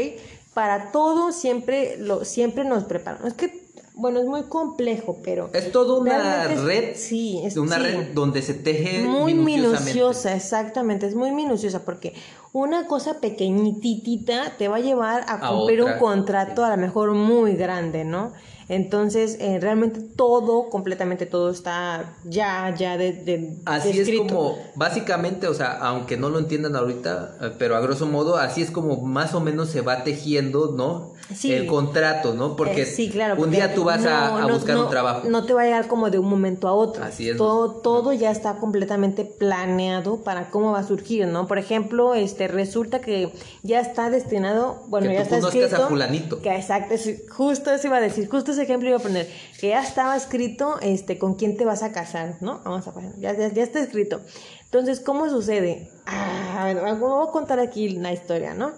para 0.55 0.91
todo 0.91 1.31
siempre 1.31 1.97
lo 1.99 2.25
siempre 2.25 2.63
nos 2.63 2.85
preparan 2.85 3.27
es 3.27 3.35
que 3.35 3.68
bueno, 3.99 4.19
es 4.19 4.25
muy 4.25 4.43
complejo, 4.43 5.17
pero... 5.23 5.49
Es 5.53 5.71
toda 5.71 5.99
una 5.99 6.47
red. 6.47 6.95
sí, 6.95 7.41
es 7.43 7.57
una 7.57 7.77
red 7.77 8.13
donde 8.13 8.41
se 8.41 8.53
teje 8.53 9.03
muy 9.03 9.33
minuciosa, 9.33 10.35
exactamente, 10.35 11.05
es 11.05 11.15
muy 11.15 11.31
minuciosa 11.31 11.83
porque 11.83 12.13
una 12.53 12.87
cosa 12.87 13.19
pequeñitita 13.19 14.53
te 14.57 14.67
va 14.67 14.77
a 14.77 14.79
llevar 14.79 15.25
a, 15.27 15.49
cumplir 15.49 15.83
un 15.83 15.93
contrato 15.99 16.63
a 16.63 16.69
lo 16.69 16.77
mejor 16.77 17.11
muy 17.13 17.55
grande, 17.55 18.03
¿no? 18.05 18.33
Entonces, 18.69 19.37
eh, 19.39 19.59
realmente 19.59 19.99
todo, 19.99 20.69
completamente 20.69 21.25
todo 21.25 21.49
está 21.49 22.13
ya, 22.23 22.73
ya 22.77 22.97
de, 22.97 23.13
de 23.13 23.57
Así 23.65 23.99
es 23.99 24.09
como, 24.15 24.57
básicamente, 24.75 25.47
o 25.47 25.55
sea, 25.55 25.71
aunque 25.79 26.17
no 26.17 26.29
lo 26.29 26.37
entiendan 26.37 26.75
ahorita, 26.75 27.37
eh, 27.41 27.51
pero 27.57 27.75
a 27.75 27.79
grosso 27.79 28.05
modo, 28.05 28.37
así 28.37 28.61
es 28.61 28.69
como 28.69 29.01
más 29.01 29.33
o 29.33 29.41
menos 29.41 29.69
se 29.69 29.81
va 29.81 30.03
tejiendo, 30.03 30.73
¿no? 30.77 31.13
El 31.43 31.67
contrato, 31.67 32.33
¿no? 32.33 32.55
Porque 32.55 32.85
sí, 32.85 33.09
claro, 33.09 33.41
un 33.41 33.51
día 33.51 33.73
tú 33.73 33.83
vas 33.83 34.05
a, 34.05 34.47
buscar 34.47 34.77
un 34.77 34.89
trabajo. 34.89 35.29
No 35.29 35.45
te 35.45 35.53
va 35.53 35.61
a 35.61 35.65
llegar 35.65 35.87
como 35.87 36.09
de 36.09 36.19
un 36.19 36.27
momento 36.27 36.67
a 36.67 36.73
otro. 36.73 37.03
Así 37.03 37.29
es. 37.29 37.37
Todo, 37.37 37.75
todo 37.81 38.13
ya 38.13 38.31
está 38.31 38.55
completamente 38.55 39.25
planeado 39.25 40.23
para 40.23 40.49
cómo 40.49 40.71
va 40.71 40.79
a 40.79 40.83
surgir, 40.83 41.27
¿no? 41.27 41.47
Por 41.47 41.57
ejemplo, 41.57 42.15
este 42.15 42.47
resulta 42.47 42.99
que 42.99 43.31
ya 43.63 43.79
está 43.79 44.09
destinado, 44.09 44.83
bueno, 44.87 45.07
que 45.07 45.13
ya 45.13 45.27
tú 45.27 45.35
está 45.35 45.47
escrito. 45.47 45.83
a 45.83 45.87
fulanito. 45.87 46.41
Que 46.41 46.55
exacto, 46.55 46.95
justo 47.29 47.71
eso 47.71 47.87
iba 47.87 47.97
a 47.97 48.01
decir, 48.01 48.27
justo 48.27 48.51
ese 48.51 48.63
ejemplo 48.63 48.89
iba 48.89 48.97
a 48.97 49.01
poner, 49.01 49.29
que 49.59 49.69
ya 49.69 49.81
estaba 49.81 50.15
escrito 50.15 50.79
este 50.81 51.17
con 51.17 51.35
quién 51.35 51.57
te 51.57 51.65
vas 51.65 51.83
a 51.83 51.91
casar, 51.91 52.37
¿no? 52.41 52.61
Vamos 52.63 52.87
a 52.87 52.93
poner, 52.93 53.13
ya, 53.19 53.33
ya, 53.33 53.63
está 53.63 53.79
escrito. 53.79 54.21
Entonces, 54.65 54.99
¿cómo 54.99 55.29
sucede? 55.29 55.91
Ah, 56.05 56.61
a 56.61 56.65
ver, 56.65 56.77
voy 56.97 57.27
a 57.27 57.31
contar 57.31 57.59
aquí 57.59 57.97
una 57.97 58.13
historia, 58.13 58.53
¿no? 58.53 58.73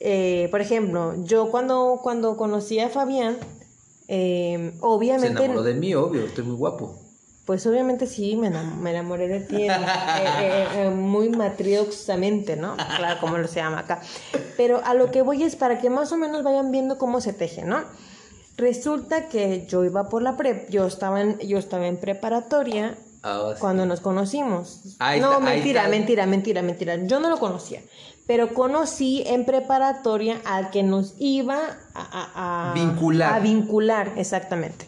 Eh, 0.00 0.48
por 0.50 0.60
ejemplo, 0.60 1.14
yo 1.24 1.50
cuando, 1.50 2.00
cuando 2.02 2.36
conocí 2.36 2.80
a 2.80 2.88
Fabián, 2.88 3.38
eh, 4.08 4.72
obviamente... 4.80 5.38
Se 5.38 5.44
enamoró 5.44 5.62
de 5.62 5.74
mí, 5.74 5.94
obvio, 5.94 6.26
estoy 6.26 6.44
muy 6.44 6.56
guapo. 6.56 7.06
Pues 7.46 7.64
obviamente 7.64 8.08
sí, 8.08 8.34
me, 8.34 8.48
enamoré 8.48 9.28
de 9.28 9.40
ti, 9.40 9.68
eh, 9.70 10.66
eh, 10.74 10.90
muy 10.90 11.28
matrioxamente, 11.28 12.56
¿no? 12.56 12.76
Claro, 12.76 13.20
como 13.20 13.38
lo 13.38 13.46
se 13.46 13.60
llama 13.60 13.78
acá. 13.78 14.00
Pero 14.56 14.80
a 14.84 14.94
lo 14.94 15.12
que 15.12 15.22
voy 15.22 15.44
es 15.44 15.54
para 15.54 15.78
que 15.78 15.88
más 15.88 16.10
o 16.10 16.16
menos 16.16 16.42
vayan 16.42 16.72
viendo 16.72 16.98
cómo 16.98 17.20
se 17.20 17.32
teje, 17.32 17.62
¿no? 17.62 17.84
Resulta 18.56 19.28
que 19.28 19.64
yo 19.68 19.84
iba 19.84 20.08
por 20.08 20.22
la 20.22 20.36
prep, 20.36 20.68
yo 20.70 20.86
estaba 20.86 21.20
en, 21.20 21.38
yo 21.38 21.58
estaba 21.58 21.86
en 21.86 21.98
preparatoria 21.98 22.98
ah, 23.22 23.54
cuando 23.60 23.86
nos 23.86 24.00
conocimos. 24.00 24.96
no, 25.20 25.38
mentira, 25.38 25.86
mentira, 25.86 26.26
mentira, 26.26 26.62
mentira. 26.62 26.96
Yo 27.06 27.20
no 27.20 27.30
lo 27.30 27.38
conocía, 27.38 27.80
pero 28.26 28.52
conocí 28.54 29.22
en 29.26 29.44
preparatoria 29.44 30.40
al 30.44 30.70
que 30.70 30.82
nos 30.82 31.14
iba 31.18 31.78
a, 31.94 32.70
a 32.70 32.74
vincular. 32.74 33.32
A 33.34 33.38
vincular, 33.40 34.12
exactamente. 34.16 34.86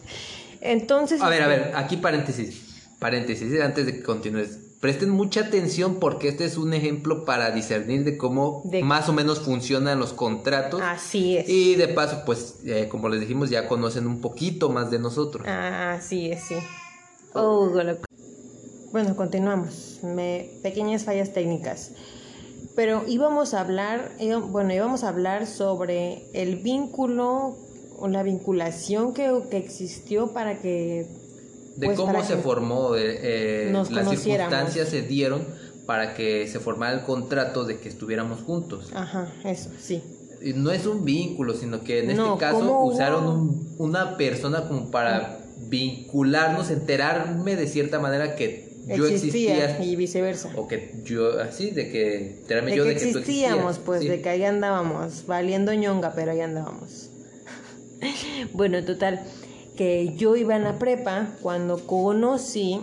Entonces. 0.61 1.21
A 1.21 1.29
ver, 1.29 1.43
a 1.43 1.47
ver, 1.47 1.59
este, 1.61 1.77
aquí 1.77 1.97
paréntesis. 1.97 2.95
Paréntesis, 2.99 3.61
antes 3.61 3.85
de 3.85 3.95
que 3.95 4.03
continúes. 4.03 4.59
Presten 4.81 5.09
mucha 5.09 5.41
atención 5.41 5.99
porque 5.99 6.29
este 6.29 6.45
es 6.45 6.55
un 6.57 6.73
ejemplo 6.73 7.25
para 7.25 7.51
discernir 7.51 8.05
de 8.05 8.17
cómo 8.17 8.63
más 8.83 9.09
o 9.09 9.13
menos 9.13 9.41
funcionan 9.41 9.99
los 9.99 10.13
contratos. 10.13 10.81
Así 10.81 11.35
es. 11.35 11.49
Y 11.49 11.75
de 11.75 11.89
paso, 11.89 12.23
pues, 12.25 12.59
eh, 12.65 12.87
como 12.89 13.09
les 13.09 13.19
dijimos, 13.19 13.49
ya 13.49 13.67
conocen 13.67 14.07
un 14.07 14.21
poquito 14.21 14.69
más 14.69 14.89
de 14.89 14.99
nosotros. 14.99 15.45
Así 15.45 16.31
es, 16.31 16.43
sí. 16.43 16.55
Oh, 17.33 17.69
bueno, 18.93 19.15
continuamos. 19.17 19.99
Me, 20.01 20.49
pequeñas 20.63 21.03
fallas 21.03 21.33
técnicas. 21.33 21.91
Pero 22.79 23.03
íbamos 23.05 23.53
a 23.53 23.59
hablar, 23.59 24.13
bueno, 24.51 24.73
íbamos 24.73 25.03
a 25.03 25.09
hablar 25.09 25.47
sobre 25.47 26.23
el 26.31 26.55
vínculo 26.55 27.57
o 27.97 28.07
la 28.07 28.23
vinculación 28.23 29.13
que, 29.13 29.29
que 29.51 29.57
existió 29.57 30.31
para 30.31 30.61
que... 30.61 31.05
De 31.75 31.87
pues, 31.87 31.97
cómo 31.97 32.23
se 32.23 32.37
formó, 32.37 32.95
eh, 32.95 33.69
las 33.69 33.89
circunstancias 34.21 34.87
se 34.87 35.01
dieron 35.01 35.45
para 35.85 36.13
que 36.13 36.47
se 36.47 36.61
formara 36.61 36.93
el 36.93 37.01
contrato 37.01 37.65
de 37.65 37.79
que 37.79 37.89
estuviéramos 37.89 38.43
juntos. 38.43 38.91
Ajá, 38.93 39.29
eso, 39.43 39.71
sí. 39.77 40.01
No 40.55 40.71
es 40.71 40.85
un 40.85 41.03
vínculo, 41.03 41.55
sino 41.55 41.83
que 41.83 41.99
en 41.99 42.11
este 42.11 42.37
caso 42.39 42.79
usaron 42.83 43.59
una 43.77 44.15
persona 44.15 44.69
como 44.69 44.89
para 44.89 45.39
vincularnos, 45.67 46.69
enterarme 46.71 47.57
de 47.57 47.67
cierta 47.67 47.99
manera 47.99 48.37
que 48.37 48.68
yo 48.87 49.05
existía, 49.05 49.83
y 49.83 49.95
viceversa. 49.95 50.51
O 50.55 50.67
que 50.67 50.95
yo, 51.03 51.39
así, 51.39 51.71
de 51.71 51.91
que 51.91 52.15
enterarme 52.39 52.75
yo 52.75 52.83
de 52.83 52.95
que 52.95 53.09
existíamos, 53.09 53.79
pues, 53.79 54.01
de 54.01 54.21
que 54.21 54.29
ahí 54.29 54.43
andábamos, 54.43 55.25
valiendo 55.27 55.73
ñonga, 55.73 56.13
pero 56.15 56.31
ahí 56.31 56.41
andábamos. 56.41 57.09
bueno, 58.53 58.83
total, 58.83 59.21
que 59.75 60.13
yo 60.15 60.35
iba 60.35 60.55
en 60.55 60.63
la 60.63 60.79
prepa 60.79 61.35
cuando 61.41 61.85
conocí 61.85 62.81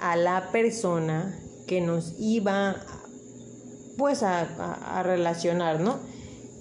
a 0.00 0.16
la 0.16 0.50
persona 0.52 1.38
que 1.66 1.80
nos 1.80 2.14
iba 2.18 2.76
pues 3.96 4.22
a, 4.22 5.02
relacionar, 5.02 5.80
¿no? 5.80 5.98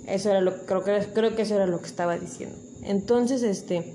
Eso 0.08 0.30
era 0.30 0.42
lo 0.42 0.66
creo 0.66 0.84
que 0.84 1.06
creo 1.14 1.36
que 1.36 1.44
eso 1.44 1.56
era 1.56 1.68
lo 1.68 1.80
que 1.80 1.88
estaba 1.88 2.18
diciendo. 2.18 2.58
Entonces, 2.84 3.44
este 3.44 3.94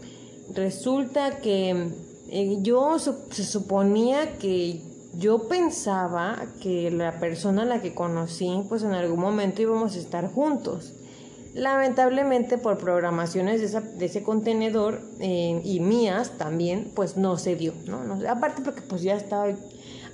resulta 0.55 1.39
que 1.39 1.89
eh, 2.35 2.61
yo 2.63 2.99
se 2.99 3.45
suponía 3.45 4.39
que 4.39 4.81
yo 5.15 5.49
pensaba 5.49 6.47
que 6.63 6.91
la 6.91 7.21
persona 7.21 7.63
a 7.63 7.67
la 7.67 7.83
que 7.83 7.95
conocí, 7.95 8.65
pues 8.71 8.83
en 8.83 8.93
algún 8.93 9.21
momento 9.21 9.61
íbamos 9.61 9.97
a 9.97 9.99
estar 9.99 10.33
juntos. 10.33 10.95
Lamentablemente 11.53 12.57
por 12.57 12.79
programaciones 12.79 13.61
de, 13.61 13.67
esa, 13.67 13.83
de 13.83 14.07
ese 14.07 14.23
contenedor 14.23 15.03
eh, 15.21 15.61
y 15.63 15.81
mías 15.81 16.39
también, 16.39 16.91
pues 16.95 17.19
no 17.19 17.37
se 17.37 17.55
dio, 17.55 17.75
¿no? 17.85 18.03
¿no? 18.05 18.27
Aparte 18.27 18.63
porque 18.63 18.81
pues 18.81 19.03
ya 19.03 19.15
estaba, 19.15 19.49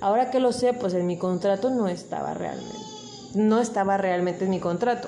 ahora 0.01 0.29
que 0.29 0.41
lo 0.41 0.51
sé, 0.51 0.73
pues 0.73 0.93
en 0.95 1.07
mi 1.07 1.17
contrato 1.17 1.69
no 1.69 1.87
estaba 1.87 2.33
realmente, 2.33 2.75
no 3.35 3.61
estaba 3.61 3.97
realmente 3.97 4.43
en 4.43 4.49
mi 4.49 4.59
contrato. 4.59 5.07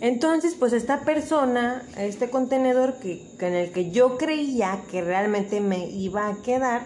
Entonces, 0.00 0.54
pues 0.58 0.72
esta 0.72 1.00
persona, 1.00 1.82
este 1.96 2.30
contenedor 2.30 2.94
que, 2.94 3.26
en 3.40 3.54
el 3.54 3.72
que 3.72 3.90
yo 3.90 4.16
creía 4.16 4.82
que 4.90 5.00
realmente 5.02 5.60
me 5.60 5.88
iba 5.88 6.28
a 6.28 6.36
quedar, 6.42 6.82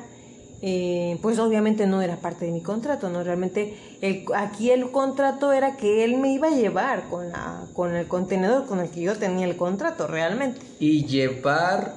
eh, 0.62 1.18
pues 1.20 1.38
obviamente 1.38 1.86
no 1.86 2.00
era 2.00 2.16
parte 2.16 2.46
de 2.46 2.52
mi 2.52 2.62
contrato, 2.62 3.10
¿no? 3.10 3.22
Realmente 3.22 3.76
el, 4.00 4.24
aquí 4.34 4.70
el 4.70 4.90
contrato 4.90 5.52
era 5.52 5.76
que 5.76 6.04
él 6.04 6.18
me 6.18 6.32
iba 6.32 6.48
a 6.48 6.52
llevar 6.52 7.08
con, 7.10 7.30
la, 7.30 7.64
con 7.74 7.94
el 7.94 8.06
contenedor 8.06 8.66
con 8.66 8.80
el 8.80 8.88
que 8.88 9.02
yo 9.02 9.16
tenía 9.16 9.44
el 9.44 9.56
contrato, 9.56 10.06
realmente. 10.06 10.60
Y 10.78 11.04
llevar 11.04 11.94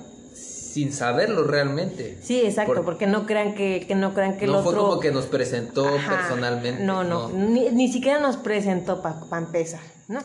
sin 0.76 0.92
saberlo 0.92 1.46
realmente. 1.46 2.18
Sí, 2.22 2.42
exacto, 2.42 2.84
porque 2.84 3.08
no 3.08 3.26
crean 3.26 3.56
que, 3.56 3.86
que 3.88 3.96
no 3.96 4.14
crean 4.14 4.38
que 4.38 4.46
no 4.46 4.54
el 4.54 4.58
otro... 4.60 4.72
fue 4.72 4.80
como 4.82 5.00
que 5.00 5.12
nos 5.12 5.26
presentó 5.28 5.86
personalmente. 5.86 6.84
No, 6.84 7.06
no, 7.06 7.30
Ni, 7.30 7.88
siquiera 7.90 8.20
nos 8.20 8.36
presentó 8.36 9.02
para 9.02 9.22
pa 9.22 9.38
empezar, 9.38 9.80
¿no? 10.10 10.20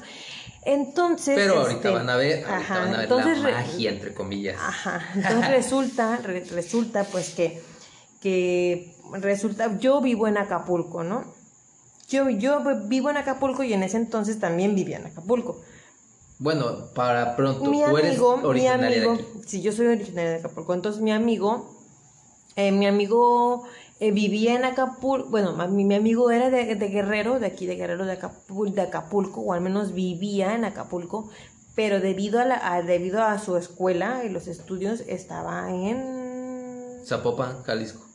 Entonces. 0.63 1.35
Pero 1.37 1.61
ahorita 1.61 1.75
este, 1.77 1.91
van 1.91 2.11
a 2.11 2.17
ver, 2.17 2.45
ahorita 2.45 2.81
van 2.81 2.95
a 2.95 3.25
ver 3.25 3.39
la 3.39 3.51
magia, 3.51 3.91
entre 3.91 4.15
comillas. 4.15 4.57
Ajá. 4.61 5.03
Entonces 5.15 5.49
resulta, 5.49 6.17
resulta 6.19 7.05
pues 7.05 7.31
que 7.31 7.63
que 8.21 8.95
resulta, 9.13 9.79
yo 9.79 10.01
vivo 10.01 10.29
en 10.29 10.37
Acapulco, 10.37 11.03
¿no? 11.03 11.25
Yo, 12.09 12.29
yo 12.29 12.63
vivo 12.85 13.11
en 13.11 13.17
Acapulco 13.17 13.63
y 13.63 13.73
en 13.73 13.83
ese 13.83 13.97
entonces 13.97 14.39
también 14.39 14.75
vivía 14.75 14.99
en 14.99 15.07
Acapulco. 15.07 15.61
Bueno, 16.39 16.87
para 16.95 17.37
pronto, 17.37 17.71
mi 17.71 17.83
tú 17.83 17.99
eres 17.99 18.19
originaria 18.19 18.89
mi 18.89 18.97
amigo, 18.97 19.17
de 19.17 19.23
aquí. 19.23 19.43
Sí, 19.47 19.63
yo 19.63 19.73
soy 19.73 19.87
originaria 19.87 20.31
de 20.31 20.37
Acapulco. 20.37 20.75
Entonces 20.75 21.03
mi 21.03 21.13
amigo, 21.13 21.79
eh, 22.57 22.73
mi 22.73 22.87
amigo 22.87 23.65
eh, 24.01 24.13
vivía 24.13 24.55
en 24.55 24.65
Acapulco, 24.65 25.29
bueno, 25.29 25.55
mi, 25.69 25.85
mi 25.85 25.95
amigo 25.95 26.31
era 26.31 26.49
de, 26.49 26.75
de, 26.75 26.89
Guerrero, 26.89 27.39
de 27.39 27.47
aquí 27.47 27.67
de 27.67 27.77
Guerrero, 27.77 28.07
de 28.07 28.13
Acapulco, 28.13 28.75
de 28.75 28.81
Acapulco, 28.81 29.43
o 29.43 29.53
al 29.53 29.61
menos 29.61 29.93
vivía 29.93 30.55
en 30.55 30.65
Acapulco, 30.65 31.29
pero 31.75 32.01
debido 32.01 32.41
a, 32.41 32.47
la, 32.47 32.83
debido 32.83 33.23
a 33.23 33.39
su 33.39 33.59
escuela 33.59 34.25
y 34.25 34.31
los 34.31 34.47
estudios 34.47 35.01
estaba 35.07 35.71
en... 35.71 37.05
Zapopan, 37.05 37.63
Jalisco. 37.63 38.07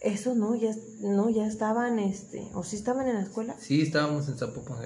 Eso 0.00 0.34
no, 0.34 0.54
ya, 0.54 0.74
no, 1.00 1.28
ya 1.28 1.46
estaban, 1.46 1.98
este, 1.98 2.50
o 2.54 2.62
sí 2.62 2.76
estaban 2.76 3.06
en 3.08 3.16
la 3.16 3.22
escuela. 3.22 3.54
Sí, 3.58 3.82
estábamos 3.82 4.28
en 4.28 4.38
Zapopan, 4.38 4.78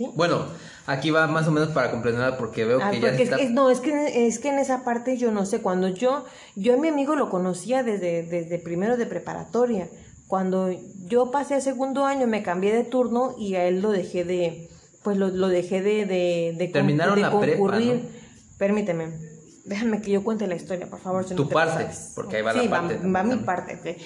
¿Sí? 0.00 0.10
Bueno, 0.14 0.46
aquí 0.86 1.10
va 1.10 1.26
más 1.26 1.46
o 1.46 1.50
menos 1.50 1.68
para 1.68 1.90
comprender 1.90 2.34
porque 2.38 2.64
veo 2.64 2.80
ah, 2.82 2.90
que 2.90 3.00
ya 3.00 3.10
está... 3.10 3.36
no, 3.50 3.68
es 3.68 3.80
que, 3.80 4.26
es 4.26 4.38
que 4.38 4.48
en 4.48 4.58
esa 4.58 4.82
parte 4.82 5.18
yo 5.18 5.30
no 5.30 5.44
sé, 5.44 5.60
cuando 5.60 5.88
yo, 5.88 6.24
yo 6.56 6.72
a 6.72 6.76
mi 6.78 6.88
amigo 6.88 7.16
lo 7.16 7.28
conocía 7.28 7.82
desde, 7.82 8.22
desde 8.22 8.58
primero 8.58 8.96
de 8.96 9.04
preparatoria. 9.04 9.90
Cuando 10.26 10.70
yo 11.04 11.30
pasé 11.30 11.56
a 11.56 11.60
segundo 11.60 12.06
año 12.06 12.26
me 12.26 12.42
cambié 12.42 12.72
de 12.72 12.84
turno 12.84 13.34
y 13.38 13.56
a 13.56 13.66
él 13.66 13.82
lo 13.82 13.90
dejé 13.90 14.24
de, 14.24 14.70
pues 15.02 15.18
lo, 15.18 15.28
lo 15.28 15.48
dejé 15.48 15.82
de, 15.82 16.06
de, 16.06 16.54
de, 16.56 16.68
Terminaron 16.68 17.20
la 17.20 17.30
concurrir. 17.30 18.08
Permíteme, 18.56 19.12
déjame 19.66 20.00
que 20.00 20.12
yo 20.12 20.24
cuente 20.24 20.46
la 20.46 20.54
historia, 20.54 20.88
por 20.88 21.00
favor. 21.00 21.26
tu 21.26 21.46
parte, 21.46 21.88
porque 22.14 22.36
ahí 22.36 22.42
va 22.42 22.54
la 22.54 22.70
parte. 22.70 22.96
Va, 22.96 23.10
va 23.10 23.22
mi 23.22 23.36
parte. 23.36 23.98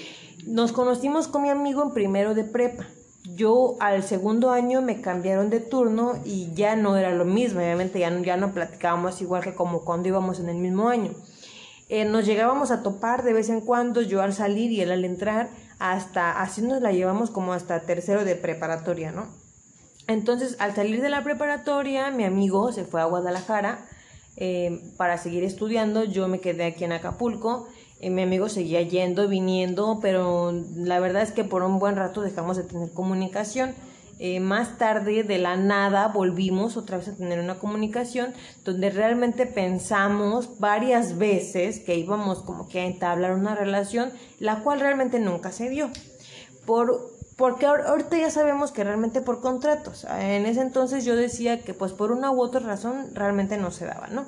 Nos 0.45 0.73
conocimos 0.73 1.29
con 1.29 1.43
mi 1.43 1.51
amigo 1.51 1.85
en 1.85 1.93
primero 1.93 2.35
de 2.35 2.43
prepa. 2.43 2.85
Yo 3.35 3.77
al 3.81 4.03
segundo 4.03 4.51
año 4.51 4.81
me 4.81 5.01
cambiaron 5.01 5.51
de 5.51 5.61
turno 5.61 6.20
y 6.25 6.53
ya 6.55 6.77
no 6.77 6.97
era 6.97 7.12
lo 7.12 7.25
mismo, 7.25 7.61
obviamente 7.61 7.99
ya 7.99 8.11
no, 8.11 8.23
ya 8.23 8.37
no 8.37 8.53
platicábamos 8.53 9.20
igual 9.20 9.42
que 9.42 9.55
como 9.55 9.85
cuando 9.85 10.09
íbamos 10.09 10.40
en 10.40 10.49
el 10.49 10.57
mismo 10.57 10.88
año. 10.88 11.12
Eh, 11.88 12.05
nos 12.05 12.27
llegábamos 12.27 12.70
a 12.70 12.83
topar 12.83 13.25
de 13.25 13.33
vez 13.33 13.49
en 13.49 13.61
cuando, 13.61 14.03
yo 14.03 14.23
al 14.23 14.33
salir 14.33 14.70
y 14.70 14.81
él 14.81 14.90
al 14.90 15.05
entrar, 15.05 15.49
hasta 15.79 16.40
así 16.40 16.62
nos 16.62 16.81
la 16.81 16.92
llevamos 16.92 17.31
como 17.31 17.53
hasta 17.53 17.81
tercero 17.81 18.25
de 18.25 18.37
preparatoria, 18.37 19.11
¿no? 19.11 19.27
Entonces, 20.07 20.57
al 20.59 20.75
salir 20.75 21.01
de 21.01 21.09
la 21.09 21.25
preparatoria, 21.25 22.11
mi 22.11 22.25
amigo 22.25 22.73
se 22.73 22.85
fue 22.85 23.01
a 23.01 23.07
Guadalajara 23.07 23.87
eh, 24.37 24.81
para 24.97 25.18
seguir 25.18 25.44
estudiando, 25.44 26.05
yo 26.05 26.29
me 26.29 26.40
quedé 26.40 26.64
aquí 26.64 26.85
en 26.85 26.92
Acapulco 26.92 27.68
eh, 28.05 28.11
mi 28.11 28.23
amigo 28.23 28.51
seguía 28.51 28.83
yendo, 28.83 29.29
viniendo, 29.29 29.99
pero 30.03 30.53
la 30.77 31.01
verdad 31.01 31.23
es 31.23 31.33
que 31.33 31.43
por 31.43 31.62
un 31.62 31.79
buen 31.79 31.97
rato 31.97 32.21
dejamos 32.21 32.59
de 32.59 32.64
tener 32.64 32.90
comunicación. 32.93 33.75
Eh, 34.19 34.40
más 34.40 34.77
tarde, 34.77 35.23
de 35.23 35.38
la 35.38 35.57
nada, 35.57 36.09
volvimos 36.09 36.77
otra 36.77 36.99
vez 36.99 37.09
a 37.09 37.17
tener 37.17 37.40
una 37.40 37.59
comunicación 37.59 38.35
donde 38.62 38.90
realmente 38.90 39.47
pensamos 39.47 40.61
varias 40.61 41.17
veces 41.17 41.81
que 41.81 41.97
íbamos 41.97 42.43
como 42.43 42.69
que 42.69 42.81
a 42.81 42.85
entablar 42.85 43.33
una 43.33 43.55
relación, 43.55 44.12
la 44.38 44.61
cual 44.61 44.81
realmente 44.81 45.19
nunca 45.19 45.51
se 45.51 45.71
dio. 45.71 45.88
Por, 46.67 47.11
porque 47.37 47.64
ahorita 47.64 48.19
ya 48.19 48.31
sabemos 48.31 48.71
que 48.71 48.85
realmente 48.85 49.23
por 49.23 49.40
contratos. 49.40 50.07
En 50.11 50.45
ese 50.45 50.61
entonces 50.61 51.07
yo 51.07 51.17
decía 51.17 51.62
que 51.62 51.73
pues 51.73 51.93
por 51.93 52.12
una 52.12 52.31
u 52.31 52.43
otra 52.43 52.61
razón 52.61 53.14
realmente 53.14 53.57
no 53.57 53.71
se 53.71 53.87
daba, 53.87 54.09
¿no? 54.09 54.27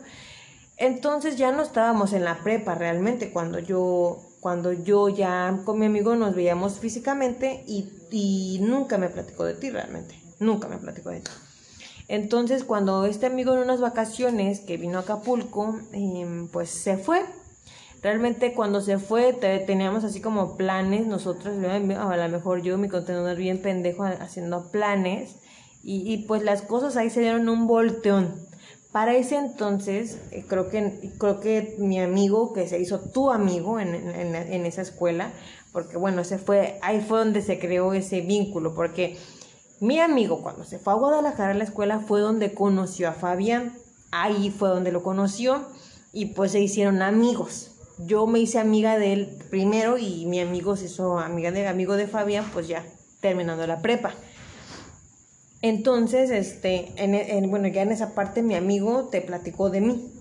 Entonces 0.76 1.36
ya 1.36 1.52
no 1.52 1.62
estábamos 1.62 2.12
en 2.12 2.24
la 2.24 2.42
prepa 2.42 2.74
realmente 2.74 3.32
cuando 3.32 3.58
yo, 3.58 4.18
cuando 4.40 4.72
yo 4.72 5.08
ya 5.08 5.60
con 5.64 5.78
mi 5.78 5.86
amigo 5.86 6.14
nos 6.16 6.34
veíamos 6.34 6.78
físicamente 6.78 7.64
y, 7.66 7.88
y 8.10 8.58
nunca 8.60 8.98
me 8.98 9.08
platicó 9.08 9.44
de 9.44 9.54
ti 9.54 9.70
realmente, 9.70 10.14
nunca 10.38 10.68
me 10.68 10.76
platicó 10.76 11.10
de 11.10 11.20
ti. 11.20 11.30
Entonces 12.08 12.62
cuando 12.62 13.06
este 13.06 13.26
amigo 13.26 13.54
en 13.54 13.60
unas 13.60 13.80
vacaciones 13.80 14.60
que 14.60 14.76
vino 14.76 14.98
a 14.98 15.02
Acapulco, 15.02 15.80
em, 15.92 16.48
pues 16.48 16.70
se 16.70 16.98
fue. 16.98 17.22
Realmente 18.02 18.52
cuando 18.52 18.82
se 18.82 18.98
fue 18.98 19.32
teníamos 19.32 20.04
así 20.04 20.20
como 20.20 20.56
planes, 20.56 21.06
nosotros, 21.06 21.56
a 21.64 22.16
lo 22.16 22.28
mejor 22.28 22.62
yo, 22.62 22.76
mi 22.78 22.88
contenedor 22.88 23.36
bien 23.36 23.62
pendejo 23.62 24.04
haciendo 24.04 24.70
planes 24.70 25.36
y, 25.82 26.12
y 26.12 26.18
pues 26.26 26.42
las 26.42 26.62
cosas 26.62 26.96
ahí 26.96 27.08
se 27.08 27.20
dieron 27.20 27.48
un 27.48 27.66
volteón. 27.66 28.46
Para 28.96 29.14
ese 29.14 29.36
entonces, 29.36 30.16
eh, 30.30 30.46
creo 30.48 30.70
que, 30.70 31.10
creo 31.18 31.38
que 31.38 31.76
mi 31.78 32.00
amigo, 32.00 32.54
que 32.54 32.66
se 32.66 32.80
hizo 32.80 32.98
tu 32.98 33.30
amigo 33.30 33.78
en, 33.78 33.94
en, 33.94 34.64
esa 34.64 34.80
escuela, 34.80 35.34
porque 35.70 35.98
bueno, 35.98 36.24
se 36.24 36.38
fue, 36.38 36.78
ahí 36.80 37.02
fue 37.06 37.18
donde 37.18 37.42
se 37.42 37.58
creó 37.58 37.92
ese 37.92 38.22
vínculo, 38.22 38.74
porque 38.74 39.18
mi 39.80 40.00
amigo 40.00 40.40
cuando 40.40 40.64
se 40.64 40.78
fue 40.78 40.94
a 40.94 40.96
Guadalajara 40.96 41.50
a 41.50 41.54
la 41.54 41.64
escuela 41.64 42.00
fue 42.00 42.22
donde 42.22 42.54
conoció 42.54 43.10
a 43.10 43.12
Fabián, 43.12 43.76
ahí 44.12 44.48
fue 44.48 44.70
donde 44.70 44.92
lo 44.92 45.02
conoció 45.02 45.66
y 46.14 46.32
pues 46.32 46.52
se 46.52 46.60
hicieron 46.60 47.02
amigos. 47.02 47.72
Yo 47.98 48.26
me 48.26 48.38
hice 48.38 48.60
amiga 48.60 48.96
de 48.96 49.12
él 49.12 49.38
primero 49.50 49.98
y 49.98 50.24
mi 50.24 50.40
amigo 50.40 50.74
se 50.74 50.86
hizo 50.86 51.18
amiga 51.18 51.50
de, 51.50 51.68
amigo 51.68 51.96
de 51.96 52.06
Fabián, 52.06 52.46
pues 52.50 52.66
ya 52.66 52.82
terminando 53.20 53.66
la 53.66 53.82
prepa. 53.82 54.14
Entonces, 55.68 56.30
este, 56.30 56.92
en, 56.96 57.50
bueno, 57.50 57.68
ya 57.68 57.82
en 57.82 57.92
esa 57.92 58.14
parte 58.14 58.42
mi 58.42 58.54
amigo 58.54 59.08
te 59.10 59.20
platicó 59.20 59.68
de 59.70 59.80
mí. 59.80 60.12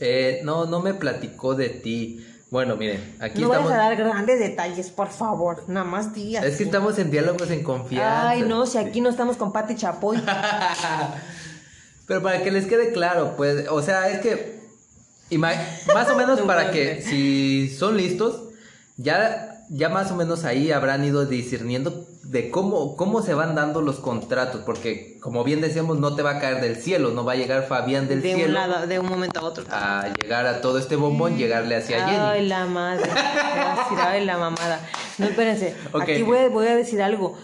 Eh, 0.00 0.40
no, 0.44 0.66
no 0.66 0.80
me 0.80 0.94
platicó 0.94 1.54
de 1.54 1.70
ti. 1.70 2.24
Bueno, 2.50 2.76
miren, 2.76 3.16
aquí 3.20 3.40
no 3.40 3.48
estamos. 3.48 3.70
No 3.70 3.76
a 3.76 3.78
dar 3.78 3.96
grandes 3.96 4.38
detalles, 4.38 4.90
por 4.90 5.08
favor. 5.08 5.64
Nada 5.68 5.84
más 5.84 6.14
días. 6.14 6.44
Es 6.44 6.56
que 6.56 6.64
estamos 6.64 6.98
en 6.98 7.10
diálogos 7.10 7.50
en 7.50 7.64
confianza. 7.64 8.28
Ay, 8.28 8.42
no, 8.42 8.66
si 8.66 8.78
aquí 8.78 9.00
no 9.00 9.10
estamos 9.10 9.36
con 9.36 9.52
Pati 9.52 9.74
Chapoy. 9.74 10.22
Pero 12.06 12.22
para 12.22 12.42
que 12.42 12.50
les 12.50 12.66
quede 12.66 12.92
claro, 12.92 13.34
pues, 13.36 13.66
o 13.68 13.82
sea, 13.82 14.08
es 14.08 14.20
que. 14.20 14.62
Más 15.36 16.10
o 16.10 16.16
menos 16.16 16.40
para 16.42 16.70
que, 16.70 17.02
si 17.02 17.68
son 17.68 17.96
listos, 17.96 18.50
ya, 18.96 19.53
ya 19.70 19.88
más 19.88 20.10
o 20.10 20.16
menos 20.16 20.44
ahí 20.44 20.72
habrán 20.72 21.04
ido 21.04 21.26
discerniendo 21.26 22.06
de 22.24 22.50
cómo, 22.50 22.96
cómo 22.96 23.22
se 23.22 23.34
van 23.34 23.54
dando 23.54 23.80
los 23.80 23.96
contratos, 23.96 24.62
porque 24.64 25.18
como 25.20 25.44
bien 25.44 25.60
decíamos, 25.60 25.98
no 25.98 26.16
te 26.16 26.22
va 26.22 26.32
a 26.32 26.38
caer 26.40 26.60
del 26.60 26.76
cielo, 26.76 27.10
no 27.10 27.24
va 27.24 27.32
a 27.32 27.36
llegar 27.36 27.66
Fabián 27.66 28.08
del 28.08 28.22
de 28.22 28.34
cielo. 28.34 28.48
Un 28.48 28.54
lado, 28.54 28.86
de 28.86 28.98
un 28.98 29.06
momento 29.06 29.40
a 29.40 29.44
otro. 29.44 29.64
A 29.70 30.08
llegar 30.20 30.46
a 30.46 30.60
todo 30.60 30.78
este 30.78 30.96
bombón, 30.96 31.36
llegarle 31.36 31.76
hacia 31.76 32.04
Jenny. 32.04 32.18
Ay, 32.18 32.48
la 32.48 32.66
madre. 32.66 33.10
ay, 33.98 34.24
la 34.24 34.38
mamada. 34.38 34.80
No, 35.18 35.26
espérense. 35.26 35.76
Aquí 36.00 36.22
voy, 36.22 36.48
voy 36.48 36.66
a 36.66 36.76
decir 36.76 37.02
algo 37.02 37.36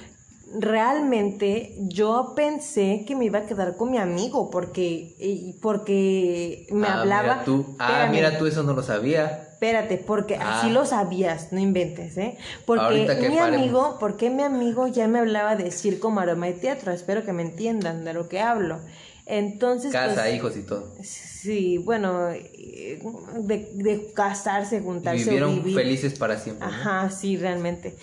realmente 0.59 1.76
yo 1.78 2.33
pensé 2.35 3.04
que 3.06 3.14
me 3.14 3.26
iba 3.26 3.40
a 3.40 3.46
quedar 3.46 3.76
con 3.76 3.90
mi 3.90 3.98
amigo 3.98 4.50
porque 4.50 5.54
porque 5.62 6.66
me 6.72 6.88
ah, 6.88 7.00
hablaba 7.00 7.22
mira 7.22 7.44
tú. 7.44 7.76
ah 7.78 8.09
mira 8.11 8.37
tú 8.37 8.46
eso 8.46 8.64
no 8.64 8.72
lo 8.72 8.83
sabía 8.83 9.49
espérate 9.61 9.99
porque 9.99 10.37
así 10.37 10.68
ah. 10.68 10.73
lo 10.73 10.87
sabías 10.87 11.53
no 11.53 11.61
inventes 11.61 12.16
eh 12.16 12.38
porque 12.64 13.29
mi 13.29 13.38
amigo 13.38 13.99
porque 14.01 14.31
mi 14.31 14.42
amigo 14.42 14.87
ya 14.87 15.07
me 15.07 15.18
hablaba 15.18 15.55
de 15.55 15.70
circo 15.70 16.11
maroma 16.11 16.49
y 16.49 16.55
teatro 16.55 16.92
espero 16.92 17.25
que 17.27 17.35
me 17.35 17.42
entiendan 17.42 18.05
de 18.05 18.14
lo 18.14 18.29
que 18.29 18.40
hablo. 18.40 18.81
Entonces 19.27 19.92
casa 19.92 20.23
pues, 20.23 20.35
hijos 20.35 20.57
y 20.57 20.62
todo. 20.62 20.90
sí 21.03 21.77
bueno 21.77 22.31
eh, 22.31 23.03
de, 23.38 23.70
de 23.75 24.12
casarse 24.14 24.81
juntarse 24.81 25.20
y 25.20 25.25
vivieron 25.25 25.62
felices 25.62 26.18
para 26.18 26.38
siempre 26.38 26.66
ajá 26.66 27.11
sí 27.11 27.37
realmente. 27.37 27.96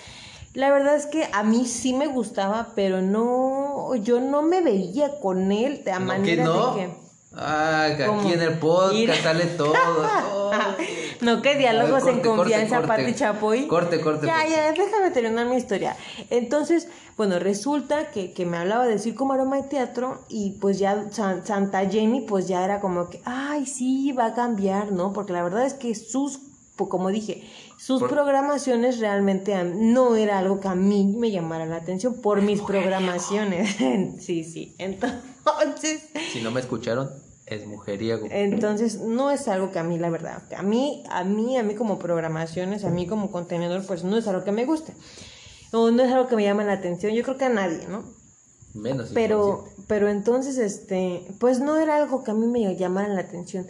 La 0.54 0.72
verdad 0.72 0.96
es 0.96 1.08
que 1.08 1.28
a 1.34 1.44
mí 1.44 1.66
sí 1.66 1.94
me 1.94 2.08
gustaba, 2.08 2.74
pero 2.76 3.02
no, 3.02 3.96
yo 3.96 4.20
no 4.20 4.42
me 4.42 4.62
veía 4.62 5.20
con 5.20 5.52
él 5.52 5.84
de 5.84 6.00
manera 6.00 6.44
no? 6.44 6.74
de 6.74 6.82
que... 6.82 6.90
Ah, 7.36 7.90
aquí 7.92 8.34
en 8.34 8.42
el 8.42 8.58
podcast 8.58 9.22
sale 9.22 9.46
todo. 9.46 9.74
no, 11.22 11.42
que 11.42 11.56
diálogos 11.56 12.08
en 12.08 12.22
confianza, 12.22 12.82
Pati 12.82 13.14
Chapoy. 13.14 13.68
Corte, 13.68 14.00
corte. 14.00 14.28
Ya, 14.28 14.48
ya, 14.48 14.72
déjame 14.72 15.12
terminar 15.12 15.46
mi 15.46 15.56
historia. 15.56 15.96
Entonces, 16.30 16.88
bueno, 17.18 17.40
resulta 17.40 18.12
que, 18.12 18.32
que 18.34 18.46
me 18.46 18.58
hablaba 18.58 18.86
de 18.86 19.00
circo, 19.00 19.26
maroma 19.26 19.60
y 19.60 19.64
teatro 19.64 20.24
y 20.30 20.58
pues 20.62 20.80
ya 20.80 21.08
Santa 21.12 21.90
Jenny 21.90 22.22
pues 22.22 22.48
ya 22.48 22.64
era 22.64 22.80
como 22.80 23.10
que, 23.10 23.22
ay, 23.26 23.66
sí, 23.66 24.12
va 24.12 24.28
a 24.28 24.34
cambiar, 24.34 24.92
¿no? 24.92 25.14
Porque 25.14 25.34
la 25.34 25.44
verdad 25.44 25.66
es 25.66 25.74
que 25.74 25.96
sus, 25.96 26.40
como 26.76 27.10
dije, 27.10 27.44
sus 27.78 28.04
programaciones 28.04 29.00
realmente 29.00 29.64
no 29.64 30.16
era 30.16 30.40
algo 30.40 30.60
que 30.60 30.68
a 30.68 30.76
mí 30.76 31.06
me 31.18 31.32
llamara 31.32 31.66
la 31.66 31.78
atención 31.78 32.22
por 32.22 32.42
mis 32.42 32.62
programaciones. 32.62 33.76
sí, 34.20 34.44
sí. 34.44 34.76
Entonces. 34.78 36.10
Si 36.32 36.42
no 36.42 36.52
me 36.52 36.60
escucharon, 36.60 37.10
es 37.48 37.66
mujeriego. 37.66 38.28
Entonces, 38.30 39.00
no 39.00 39.32
es 39.32 39.48
algo 39.48 39.72
que 39.72 39.80
a 39.80 39.84
mí, 39.84 39.98
la 39.98 40.10
verdad, 40.10 40.44
a 40.56 40.62
mí, 40.62 41.04
a 41.10 41.24
mí, 41.24 41.58
a 41.58 41.64
mí 41.64 41.76
como 41.76 41.98
programaciones, 41.98 42.84
a 42.84 42.90
mí 42.90 43.08
como 43.08 43.32
contenedor, 43.32 43.86
pues 43.86 44.04
no 44.04 44.18
es 44.18 44.28
algo 44.28 44.44
que 44.44 44.52
me 44.52 44.66
guste. 44.66 44.94
O 45.72 45.92
no 45.92 46.04
es 46.04 46.12
algo 46.12 46.28
que 46.28 46.36
me 46.36 46.44
llame 46.44 46.66
la 46.66 46.74
atención. 46.74 47.14
Yo 47.14 47.24
creo 47.24 47.38
que 47.38 47.46
a 47.46 47.50
nadie, 47.50 47.88
¿no? 47.88 48.04
Menos. 48.74 49.12
Pero, 49.14 49.66
pero 49.88 50.10
entonces, 50.10 50.58
este, 50.58 51.26
pues 51.40 51.60
no 51.60 51.78
era 51.78 51.96
algo 51.96 52.24
que 52.24 52.32
a 52.32 52.34
mí 52.34 52.48
me 52.48 52.76
llamara 52.76 53.08
la 53.10 53.22
atención. 53.22 53.66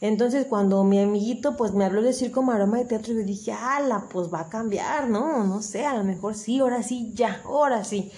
Entonces 0.00 0.46
cuando 0.46 0.82
mi 0.82 0.98
amiguito 0.98 1.56
pues 1.56 1.74
me 1.74 1.84
habló 1.84 2.00
de 2.00 2.14
circo, 2.14 2.42
maroma 2.42 2.78
de 2.78 2.86
teatro, 2.86 3.12
yo 3.12 3.22
dije, 3.22 3.52
ala, 3.52 4.06
pues 4.10 4.32
va 4.32 4.40
a 4.40 4.48
cambiar, 4.48 5.10
¿no? 5.10 5.44
No 5.44 5.60
sé, 5.60 5.84
a 5.84 5.94
lo 5.94 6.04
mejor 6.04 6.34
sí, 6.34 6.58
ahora 6.60 6.82
sí, 6.82 7.12
ya, 7.14 7.42
ahora 7.44 7.84
sí. 7.84 8.10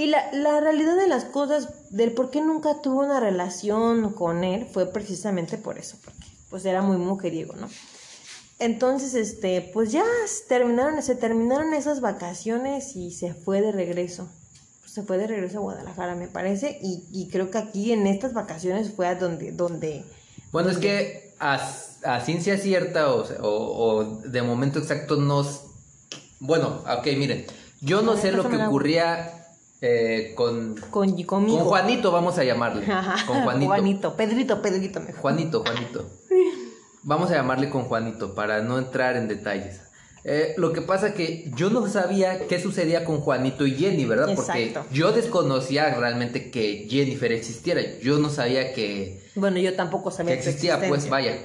Y 0.00 0.06
la, 0.06 0.32
la 0.32 0.60
realidad 0.60 0.96
de 0.96 1.08
las 1.08 1.26
cosas, 1.26 1.68
del 1.90 2.12
por 2.12 2.30
qué 2.30 2.40
nunca 2.40 2.80
tuve 2.80 3.04
una 3.04 3.20
relación 3.20 4.14
con 4.14 4.44
él, 4.44 4.64
fue 4.64 4.86
precisamente 4.86 5.58
por 5.58 5.78
eso, 5.78 5.98
porque 6.02 6.26
pues 6.48 6.64
era 6.64 6.80
muy 6.80 6.96
mujeriego, 6.96 7.54
¿no? 7.56 7.68
Entonces, 8.58 9.12
este, 9.12 9.60
pues 9.74 9.92
ya 9.92 10.04
terminaron, 10.48 11.02
se 11.02 11.16
terminaron 11.16 11.74
esas 11.74 12.00
vacaciones 12.00 12.96
y 12.96 13.10
se 13.10 13.34
fue 13.34 13.60
de 13.60 13.72
regreso. 13.72 14.26
se 14.86 15.02
fue 15.02 15.18
de 15.18 15.26
regreso 15.26 15.58
a 15.58 15.60
Guadalajara, 15.60 16.14
me 16.14 16.28
parece, 16.28 16.78
y, 16.80 17.04
y 17.12 17.28
creo 17.28 17.50
que 17.50 17.58
aquí 17.58 17.92
en 17.92 18.06
estas 18.06 18.32
vacaciones 18.32 18.92
fue 18.96 19.06
a 19.06 19.16
donde, 19.16 19.52
donde 19.52 20.06
bueno, 20.50 20.70
es 20.70 20.78
que 20.78 21.34
a, 21.38 21.58
ciencia 22.24 22.56
cierta 22.56 23.12
o, 23.12 23.26
o, 23.42 24.04
de 24.04 24.40
momento 24.40 24.78
exacto 24.78 25.16
nos... 25.16 25.64
Bueno, 26.38 26.82
ok, 26.88 27.06
miren, 27.18 27.44
yo 27.82 28.00
no 28.00 28.16
sé 28.16 28.32
lo 28.32 28.48
que 28.48 28.56
ocurría 28.56 29.39
eh, 29.82 30.32
con, 30.34 30.76
con, 30.90 31.22
con 31.22 31.48
Juanito, 31.48 32.12
vamos 32.12 32.38
a 32.38 32.44
llamarle. 32.44 32.86
Con 33.26 33.40
Juanito. 33.44 33.66
Juanito, 33.66 34.16
Pedrito, 34.16 34.62
Pedrito 34.62 35.00
mejor. 35.00 35.20
Juanito, 35.20 35.62
Juanito. 35.62 36.10
Vamos 37.02 37.30
a 37.30 37.34
llamarle 37.36 37.70
con 37.70 37.84
Juanito 37.84 38.34
para 38.34 38.60
no 38.60 38.78
entrar 38.78 39.16
en 39.16 39.26
detalles. 39.26 39.80
Eh, 40.22 40.52
lo 40.58 40.74
que 40.74 40.82
pasa 40.82 41.14
que 41.14 41.50
yo 41.56 41.70
no 41.70 41.88
sabía 41.88 42.46
qué 42.46 42.60
sucedía 42.60 43.06
con 43.06 43.20
Juanito 43.20 43.66
y 43.66 43.72
Jenny, 43.72 44.04
¿verdad? 44.04 44.34
Porque 44.36 44.74
yo 44.92 45.12
desconocía 45.12 45.94
realmente 45.94 46.50
que 46.50 46.86
Jennifer 46.90 47.32
existiera. 47.32 47.80
Yo 48.02 48.18
no 48.18 48.28
sabía 48.28 48.74
que... 48.74 49.22
Bueno, 49.34 49.58
yo 49.58 49.74
tampoco 49.74 50.10
sabía 50.10 50.34
que 50.34 50.40
existía, 50.40 50.78
pues 50.88 51.08
vaya. 51.08 51.38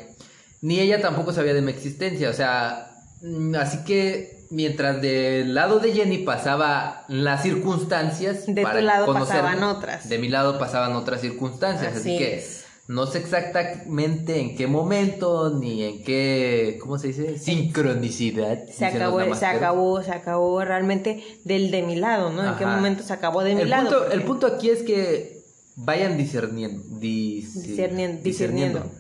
Ni 0.62 0.82
ella 0.82 1.00
tampoco 1.00 1.32
sabía 1.32 1.54
de 1.54 1.62
mi 1.62 1.72
existencia. 1.72 2.30
O 2.30 2.34
sea, 2.34 2.98
mm, 3.22 3.56
así 3.56 3.86
que 3.86 4.35
mientras 4.50 5.02
del 5.02 5.54
lado 5.54 5.80
de 5.80 5.94
Jenny 5.94 6.20
pasaba 6.20 7.06
las 7.08 7.44
circunstancias... 7.44 8.46
De 8.48 8.64
tu 8.64 8.82
lado 8.82 9.12
pasaban 9.14 9.64
otras. 9.64 10.10
De 10.10 10.18
mi 10.18 10.28
lado 10.28 10.60
pasaban 10.60 10.94
otras 10.94 11.22
circunstancias. 11.22 11.96
Así, 11.96 12.18
que... 12.18 12.44
No 12.88 13.08
sé 13.08 13.18
exactamente 13.18 14.40
en 14.40 14.56
qué 14.56 14.68
momento 14.68 15.50
ni 15.50 15.82
en 15.84 16.04
qué, 16.04 16.78
¿cómo 16.80 17.00
se 17.00 17.08
dice? 17.08 17.40
Sincronicidad. 17.40 18.60
Se 18.68 18.86
acabó, 18.86 19.34
se 19.34 19.46
acabó, 19.48 20.04
se 20.04 20.12
acabó 20.12 20.64
realmente 20.64 21.24
del 21.46 21.72
de 21.72 21.82
mi 21.82 21.96
lado, 21.96 22.30
¿no? 22.30 22.48
¿En 22.48 22.56
qué 22.60 22.66
momento 22.68 23.02
se 23.02 23.12
acabó 23.12 23.44
de 23.44 23.56
mi 23.56 23.62
el 23.62 23.72
lado? 23.72 23.90
Punto, 23.90 24.12
El 24.12 24.22
punto 24.22 24.46
aquí 24.46 24.70
es 24.70 24.84
que 24.84 25.42
vayan 25.76 26.16
discerniendo, 26.16 26.84
discerniendo, 27.00 28.22
discerniendo 28.22 28.92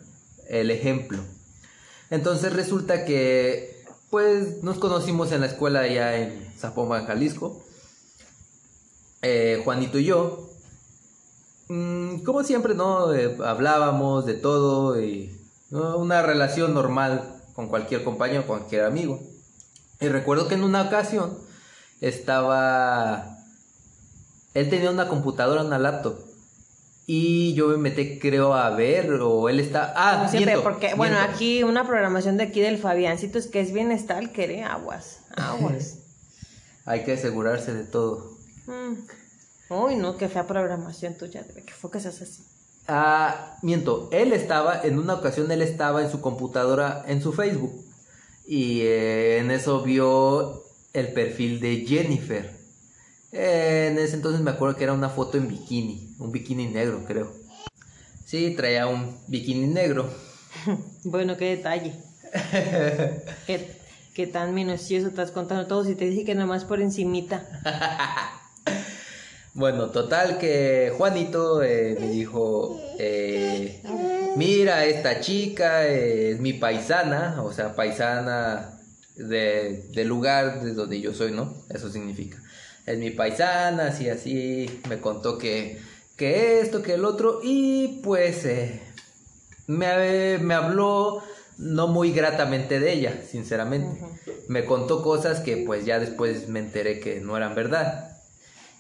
el 0.50 0.72
ejemplo. 0.72 1.20
Entonces 2.10 2.54
resulta 2.54 3.06
que, 3.06 3.75
pues, 4.10 4.64
nos 4.64 4.78
conocimos 4.78 5.32
en 5.32 5.42
la 5.42 5.48
escuela 5.48 5.82
allá 5.82 6.18
en 6.18 6.54
Zapopan, 6.58 7.06
Jalisco. 7.06 7.64
Eh, 9.22 9.62
Juanito 9.64 9.98
y 9.98 10.06
yo, 10.06 10.46
Mm, 11.68 12.20
como 12.20 12.44
siempre, 12.44 12.76
¿no? 12.76 13.08
Hablábamos 13.44 14.26
de 14.26 14.36
todo 14.36 15.02
y 15.02 15.36
una 15.72 16.22
relación 16.22 16.74
normal 16.76 17.42
con 17.56 17.70
cualquier 17.70 18.04
compañero, 18.04 18.46
cualquier 18.46 18.84
amigo. 18.86 19.20
Y 20.00 20.10
recuerdo 20.10 20.48
que 20.48 20.56
en 20.56 20.64
una 20.64 20.84
ocasión 20.84 21.38
estaba... 22.02 23.38
Él 24.54 24.70
tenía 24.70 24.92
una 24.92 25.08
computadora, 25.08 25.64
una 25.64 25.80
laptop. 25.80 26.20
Y 27.08 27.54
yo 27.54 27.68
me 27.68 27.78
metí, 27.78 28.18
creo, 28.18 28.54
a 28.54 28.72
ver, 28.72 29.12
o 29.22 29.48
él 29.48 29.60
está... 29.60 29.94
Ah, 29.96 30.28
siempre, 30.28 30.58
porque, 30.60 30.96
bueno, 30.96 31.18
aquí 31.20 31.64
una 31.64 31.86
programación 31.86 32.38
de 32.38 32.46
aquí 32.46 32.62
del 32.62 32.80
Fabiancito 32.80 33.38
es 33.38 33.46
que 33.48 33.60
es 33.60 33.72
bien 33.72 33.98
stalker, 33.98 34.50
¿eh? 34.50 34.64
Aguas, 34.64 35.20
aguas. 35.36 36.00
Hay 36.86 37.04
que 37.04 37.14
asegurarse 37.14 37.74
de 37.74 37.84
todo. 37.84 38.38
Mm. 38.66 39.74
Uy, 39.74 39.96
no, 39.96 40.18
qué 40.18 40.30
fea 40.30 40.48
programación 40.48 41.16
tuya, 41.16 41.44
que 41.44 41.74
fue 41.74 41.92
que 41.92 42.00
seas 42.00 42.22
así. 42.22 42.44
Ah, 42.88 43.58
miento, 43.64 44.10
él 44.12 44.32
estaba, 44.34 44.82
en 44.84 45.00
una 45.00 45.16
ocasión 45.16 45.52
él 45.52 45.64
estaba 45.64 46.04
en 46.04 46.12
su 46.12 46.22
computadora, 46.22 47.04
en 47.08 47.22
su 47.22 47.34
Facebook. 47.34 47.84
Y 48.46 48.82
eh, 48.82 49.40
en 49.40 49.50
eso 49.50 49.82
vio 49.82 50.64
el 50.94 51.12
perfil 51.14 51.60
de 51.60 51.86
Jennifer. 51.88 52.56
Eh, 53.32 53.90
en 53.92 53.98
ese 53.98 54.16
entonces 54.16 54.42
me 54.42 54.52
acuerdo 54.52 54.78
que 54.78 54.84
era 54.84 54.94
una 54.94 55.10
foto 55.10 55.38
en 55.38 55.48
bikini, 55.48 56.05
un 56.20 56.32
bikini 56.32 56.68
negro 56.68 57.04
creo. 57.06 57.32
Sí, 58.26 58.56
traía 58.56 58.88
un 58.88 59.16
bikini 59.28 59.68
negro. 59.68 60.10
bueno, 61.04 61.38
qué 61.38 61.58
detalle. 61.58 61.94
qué, 63.48 63.78
qué, 64.14 64.28
tan 64.28 64.54
minucioso 64.54 65.08
estás 65.08 65.32
contando 65.32 65.68
todo 65.68 65.86
si 65.86 65.96
te 65.96 66.06
dije 66.06 66.26
que 66.26 66.36
nomás 66.36 66.66
por 66.66 66.82
encimita. 66.82 67.46
bueno, 69.54 69.92
total 69.92 70.38
que 70.38 70.92
Juanito 70.98 71.62
eh, 71.64 71.96
me 72.00 72.10
dijo, 72.10 72.82
eh, 73.00 73.82
mira, 74.36 74.86
esta 74.86 75.22
chica 75.22 75.88
es 75.88 76.40
mi 76.40 76.54
paisana, 76.54 77.42
o 77.44 77.54
sea, 77.54 77.76
paisana 77.76 78.80
de, 79.16 79.86
del 79.94 80.08
lugar 80.08 80.62
de 80.62 80.74
donde 80.74 81.00
yo 81.00 81.14
soy, 81.14 81.32
¿no? 81.32 81.54
Eso 81.70 81.90
significa. 81.92 82.38
Es 82.86 82.98
mi 83.00 83.12
paisana, 83.12 83.88
así, 83.88 84.10
así, 84.10 84.82
me 84.90 85.00
contó 85.00 85.38
que, 85.38 85.80
que 86.16 86.60
esto, 86.62 86.82
que 86.82 86.94
el 86.94 87.06
otro, 87.06 87.40
y 87.44 88.00
pues 88.04 88.46
eh, 88.46 88.82
me, 89.68 90.38
me 90.40 90.54
habló 90.54 91.22
no 91.58 91.88
muy 91.88 92.12
gratamente 92.12 92.80
de 92.80 92.94
ella, 92.94 93.22
sinceramente. 93.30 94.02
Me 94.48 94.66
contó 94.66 95.02
cosas 95.02 95.40
que 95.40 95.58
pues 95.58 95.86
ya 95.86 96.00
después 96.00 96.50
me 96.50 96.60
enteré 96.60 97.00
que 97.00 97.22
no 97.22 97.38
eran 97.38 97.56
verdad. 97.56 98.18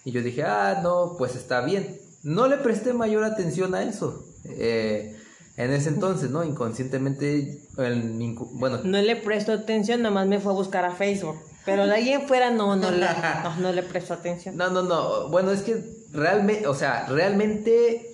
Y 0.03 0.11
yo 0.11 0.21
dije, 0.21 0.43
ah, 0.43 0.79
no, 0.83 1.15
pues 1.17 1.35
está 1.35 1.61
bien. 1.61 1.97
No 2.23 2.47
le 2.47 2.57
presté 2.57 2.93
mayor 2.93 3.23
atención 3.23 3.73
a 3.75 3.83
eso. 3.83 4.25
Eh, 4.45 5.15
en 5.57 5.71
ese 5.71 5.89
entonces, 5.89 6.29
¿no? 6.29 6.43
Inconscientemente, 6.43 7.61
el, 7.77 8.35
bueno. 8.53 8.79
No 8.83 9.01
le 9.01 9.15
presto 9.15 9.53
atención, 9.53 10.01
nomás 10.01 10.27
me 10.27 10.39
fue 10.39 10.51
a 10.51 10.55
buscar 10.55 10.85
a 10.85 10.91
Facebook. 10.91 11.37
Pero 11.65 11.87
de 11.87 11.95
ahí 11.95 12.09
en 12.13 12.27
fuera 12.27 12.51
no, 12.51 12.75
no 12.75 12.91
le, 12.91 13.07
no, 13.59 13.71
le 13.71 13.83
presto 13.83 14.13
atención. 14.13 14.55
No, 14.55 14.69
no, 14.69 14.83
no. 14.83 15.29
Bueno, 15.29 15.51
es 15.51 15.61
que 15.61 15.83
realmente, 16.13 16.67
o 16.67 16.75
sea, 16.75 17.07
realmente 17.07 18.11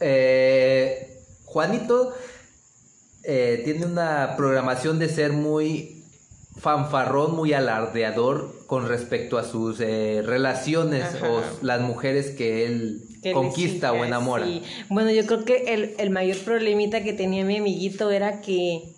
eh, 0.00 1.22
Juanito 1.44 2.12
eh, 3.22 3.62
tiene 3.64 3.86
una 3.86 4.34
programación 4.36 4.98
de 4.98 5.08
ser 5.08 5.32
muy 5.32 6.04
fanfarrón, 6.56 7.36
muy 7.36 7.52
alardeador 7.52 8.66
con 8.66 8.88
respecto 8.88 9.38
a 9.38 9.44
sus 9.44 9.80
eh, 9.80 10.22
relaciones 10.24 11.06
o 11.22 11.42
las 11.62 11.80
mujeres 11.80 12.30
que 12.30 12.66
él 12.66 13.02
conquista 13.32 13.92
o 13.92 14.04
enamora. 14.04 14.46
Bueno, 14.88 15.10
yo 15.10 15.26
creo 15.26 15.44
que 15.44 15.74
el, 15.74 15.94
el 15.98 16.10
mayor 16.10 16.38
problemita 16.38 17.02
que 17.02 17.12
tenía 17.12 17.44
mi 17.44 17.58
amiguito 17.58 18.10
era 18.10 18.40
que 18.40 18.94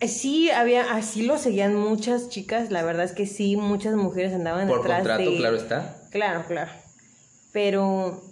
sí, 0.00 0.50
había, 0.50 0.94
así 0.94 1.22
lo 1.22 1.38
seguían 1.38 1.74
muchas 1.74 2.28
chicas, 2.28 2.70
la 2.70 2.82
verdad 2.82 3.04
es 3.04 3.12
que 3.12 3.26
sí, 3.26 3.56
muchas 3.56 3.94
mujeres 3.94 4.32
andaban 4.34 4.68
Por 4.68 4.86
contrato, 4.86 5.30
claro 5.36 5.56
está. 5.56 5.96
Claro, 6.10 6.44
claro. 6.46 6.70
Pero 7.52 8.22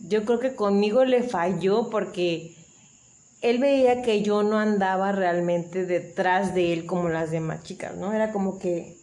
yo 0.00 0.24
creo 0.24 0.40
que 0.40 0.54
conmigo 0.54 1.04
le 1.04 1.22
falló 1.22 1.90
porque 1.90 2.54
él 3.42 3.58
veía 3.58 4.02
que 4.02 4.22
yo 4.22 4.42
no 4.42 4.58
andaba 4.58 5.12
realmente 5.12 5.84
detrás 5.84 6.54
de 6.54 6.72
él 6.72 6.86
como 6.86 7.10
las 7.10 7.30
demás 7.30 7.62
chicas, 7.62 7.94
¿no? 7.96 8.12
Era 8.12 8.32
como 8.32 8.58
que 8.58 8.96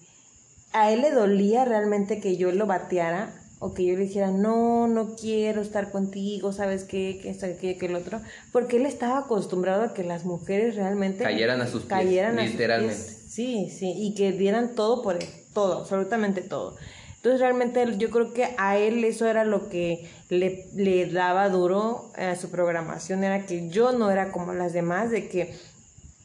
a 0.74 0.92
él 0.92 1.02
le 1.02 1.12
dolía 1.12 1.66
realmente 1.66 2.20
que 2.20 2.38
yo 2.38 2.52
lo 2.52 2.66
bateara 2.66 3.41
o 3.64 3.76
que 3.76 3.86
yo 3.86 3.94
le 3.94 4.06
dijera, 4.06 4.32
no, 4.32 4.88
no 4.88 5.16
quiero 5.16 5.62
estar 5.62 5.92
contigo, 5.92 6.52
¿sabes 6.52 6.84
qué? 6.84 7.20
Que 7.22 7.30
esto, 7.30 7.46
que, 7.62 7.78
que 7.78 7.86
el 7.86 7.96
otro. 7.96 8.20
Porque 8.52 8.78
él 8.78 8.88
estaba 8.88 9.20
acostumbrado 9.20 9.84
a 9.84 9.94
que 9.94 10.04
las 10.04 10.26
mujeres 10.26 10.76
realmente... 10.76 11.24
Cayeran 11.24 11.62
a 11.62 11.68
sus 11.68 11.84
pies, 11.84 12.34
literalmente. 12.36 12.96
Sí, 12.96 13.70
sí, 13.70 13.94
y 13.96 14.16
que 14.16 14.32
dieran 14.32 14.74
todo 14.74 15.04
por 15.04 15.18
él, 15.18 15.30
todo, 15.54 15.82
absolutamente 15.82 16.42
todo. 16.42 16.76
Entonces 17.18 17.40
realmente 17.40 17.86
yo 18.00 18.10
creo 18.10 18.34
que 18.34 18.50
a 18.58 18.80
él 18.80 19.04
eso 19.04 19.28
era 19.28 19.46
lo 19.46 19.70
que 19.70 20.10
le, 20.30 20.66
le 20.74 21.06
daba 21.06 21.48
duro 21.50 22.10
a 22.16 22.36
su 22.36 22.50
programación, 22.50 23.24
era 23.24 23.46
que 23.46 23.70
yo 23.70 23.92
no 23.92 24.10
era 24.10 24.32
como 24.32 24.54
las 24.54 24.74
demás, 24.74 25.12
de 25.12 25.30
que 25.30 25.54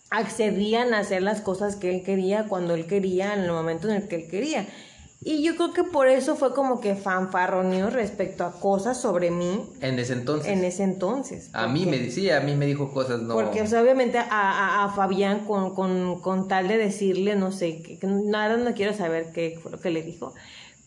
accedían 0.08 0.94
a 0.94 1.00
hacer 1.00 1.20
las 1.20 1.42
cosas 1.42 1.76
que 1.76 1.94
él 1.94 2.02
quería 2.02 2.46
cuando 2.48 2.74
él 2.74 2.86
quería, 2.86 3.34
en 3.34 3.40
el 3.40 3.52
momento 3.52 3.90
en 3.90 3.96
el 3.96 4.08
que 4.08 4.16
él 4.16 4.28
quería. 4.30 4.66
Y 5.28 5.42
yo 5.42 5.56
creo 5.56 5.72
que 5.72 5.82
por 5.82 6.06
eso 6.06 6.36
fue 6.36 6.54
como 6.54 6.80
que 6.80 6.94
fanfarroneo 6.94 7.90
respecto 7.90 8.44
a 8.44 8.52
cosas 8.52 9.00
sobre 9.00 9.32
mí. 9.32 9.68
En 9.80 9.98
ese 9.98 10.12
entonces. 10.12 10.52
En 10.52 10.62
ese 10.62 10.84
entonces. 10.84 11.50
A 11.52 11.66
mí 11.66 11.84
me 11.84 11.98
decía, 11.98 12.36
a 12.36 12.40
mí 12.42 12.54
me 12.54 12.64
dijo 12.64 12.92
cosas, 12.92 13.20
no. 13.22 13.34
Porque 13.34 13.62
obviamente 13.62 14.18
a, 14.18 14.84
a, 14.84 14.88
Fabián 14.90 15.40
con, 15.44 15.74
con, 15.74 16.20
con, 16.20 16.46
tal 16.46 16.68
de 16.68 16.78
decirle, 16.78 17.34
no 17.34 17.50
sé, 17.50 17.82
que, 17.82 17.98
nada, 18.06 18.56
no 18.56 18.72
quiero 18.74 18.94
saber 18.94 19.32
qué 19.32 19.58
fue 19.60 19.72
lo 19.72 19.80
que 19.80 19.90
le 19.90 20.04
dijo. 20.04 20.32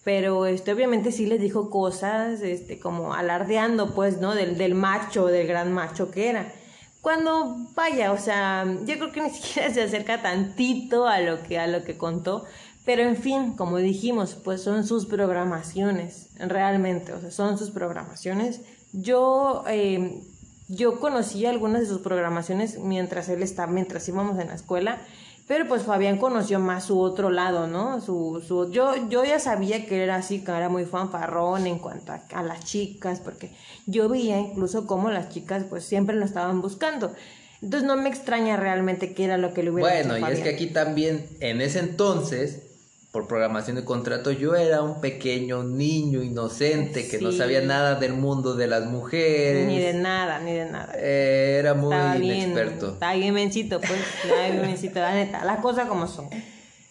Pero 0.06 0.46
este, 0.46 0.72
obviamente 0.72 1.12
sí 1.12 1.26
le 1.26 1.38
dijo 1.38 1.70
cosas, 1.70 2.40
este, 2.40 2.80
como 2.80 3.14
alardeando, 3.14 3.94
pues, 3.94 4.22
¿no? 4.22 4.36
Del, 4.36 4.58
del 4.58 4.74
macho, 4.74 5.26
del 5.26 5.48
gran 5.48 5.74
macho 5.74 6.12
que 6.12 6.30
era. 6.30 6.50
Cuando 7.02 7.58
vaya, 7.76 8.14
o 8.14 8.18
sea, 8.18 8.66
yo 8.86 8.96
creo 9.00 9.12
que 9.12 9.22
ni 9.22 9.30
siquiera 9.32 9.70
se 9.74 9.82
acerca 9.82 10.22
tantito 10.22 11.08
a 11.08 11.20
lo 11.20 11.44
que, 11.44 11.60
a 11.60 11.68
lo 11.68 11.84
que 11.84 11.98
contó 11.98 12.46
pero 12.90 13.04
en 13.04 13.18
fin, 13.18 13.54
como 13.54 13.78
dijimos, 13.78 14.36
pues 14.44 14.64
son 14.64 14.84
sus 14.84 15.06
programaciones, 15.06 16.30
realmente, 16.40 17.14
o 17.14 17.22
sea, 17.22 17.30
son 17.30 17.60
sus 17.60 17.70
programaciones. 17.70 18.62
Yo, 18.94 19.64
eh, 19.68 20.24
yo 20.70 21.00
conocí 21.00 21.46
algunas 21.46 21.82
de 21.82 21.88
sus 21.88 22.02
programaciones 22.02 22.80
mientras 22.80 23.30
él 23.30 23.44
estaba, 23.44 23.72
mientras 23.72 24.10
íbamos 24.10 24.40
en 24.40 24.48
la 24.48 24.56
escuela, 24.56 24.98
pero 25.48 25.68
pues 25.68 25.84
Fabián 25.84 26.18
conoció 26.18 26.60
más 26.60 26.86
su 26.86 27.00
otro 27.00 27.30
lado, 27.30 27.68
¿no? 27.68 28.02
Su, 28.02 28.44
su, 28.48 28.72
yo, 28.72 29.08
yo 29.08 29.24
ya 29.24 29.38
sabía 29.38 29.86
que 29.86 30.02
era 30.02 30.16
así, 30.16 30.44
que 30.44 30.50
era 30.50 30.68
muy 30.68 30.86
fanfarrón 30.86 31.68
en 31.68 31.78
cuanto 31.78 32.12
a, 32.12 32.24
a 32.34 32.42
las 32.42 32.66
chicas, 32.66 33.20
porque 33.20 33.52
yo 33.86 34.10
veía 34.10 34.40
incluso 34.40 34.88
cómo 34.88 35.12
las 35.12 35.30
chicas 35.30 35.64
pues 35.70 35.84
siempre 35.84 36.16
lo 36.16 36.26
estaban 36.26 36.60
buscando. 36.60 37.14
Entonces 37.62 37.86
no 37.88 37.98
me 37.98 38.10
extraña 38.10 38.58
realmente 38.58 39.14
qué 39.14 39.26
era 39.26 39.38
lo 39.38 39.54
que 39.54 39.62
le 39.62 39.70
hubiera 39.70 40.08
Bueno, 40.08 40.18
y 40.28 40.32
es 40.32 40.40
que 40.40 40.50
aquí 40.50 40.68
también, 40.68 41.28
en 41.40 41.62
ese 41.62 41.80
entonces, 41.80 42.69
por 43.12 43.28
programación 43.28 43.76
de 43.76 43.84
contrato, 43.84 44.32
yo 44.32 44.56
era 44.56 44.84
un 44.84 45.02
pequeño 45.02 45.64
niño 45.64 46.22
inocente 46.22 47.08
que 47.08 47.20
no 47.20 47.32
sabía 47.32 47.62
nada 47.62 47.96
del 47.96 48.14
mundo 48.14 48.54
de 48.54 48.68
las 48.68 48.86
mujeres. 48.86 49.66
Ni 49.66 49.80
de 49.80 49.94
nada, 49.94 50.40
ni 50.40 50.54
de 50.54 50.66
nada. 50.66 50.94
Eh, 50.96 51.58
era 51.60 51.74
muy 51.74 51.96
inexperto. 52.18 52.94
Estaba 52.94 53.14
bien 53.16 53.34
mencito, 53.34 53.80
pues, 53.80 54.00
estaba 54.24 54.44
bien 54.44 54.62
mencito, 54.62 55.00
la 55.00 55.16
neta, 55.16 55.44
las 55.44 55.60
cosas 55.60 55.88
como 55.88 56.06
son. 56.08 56.30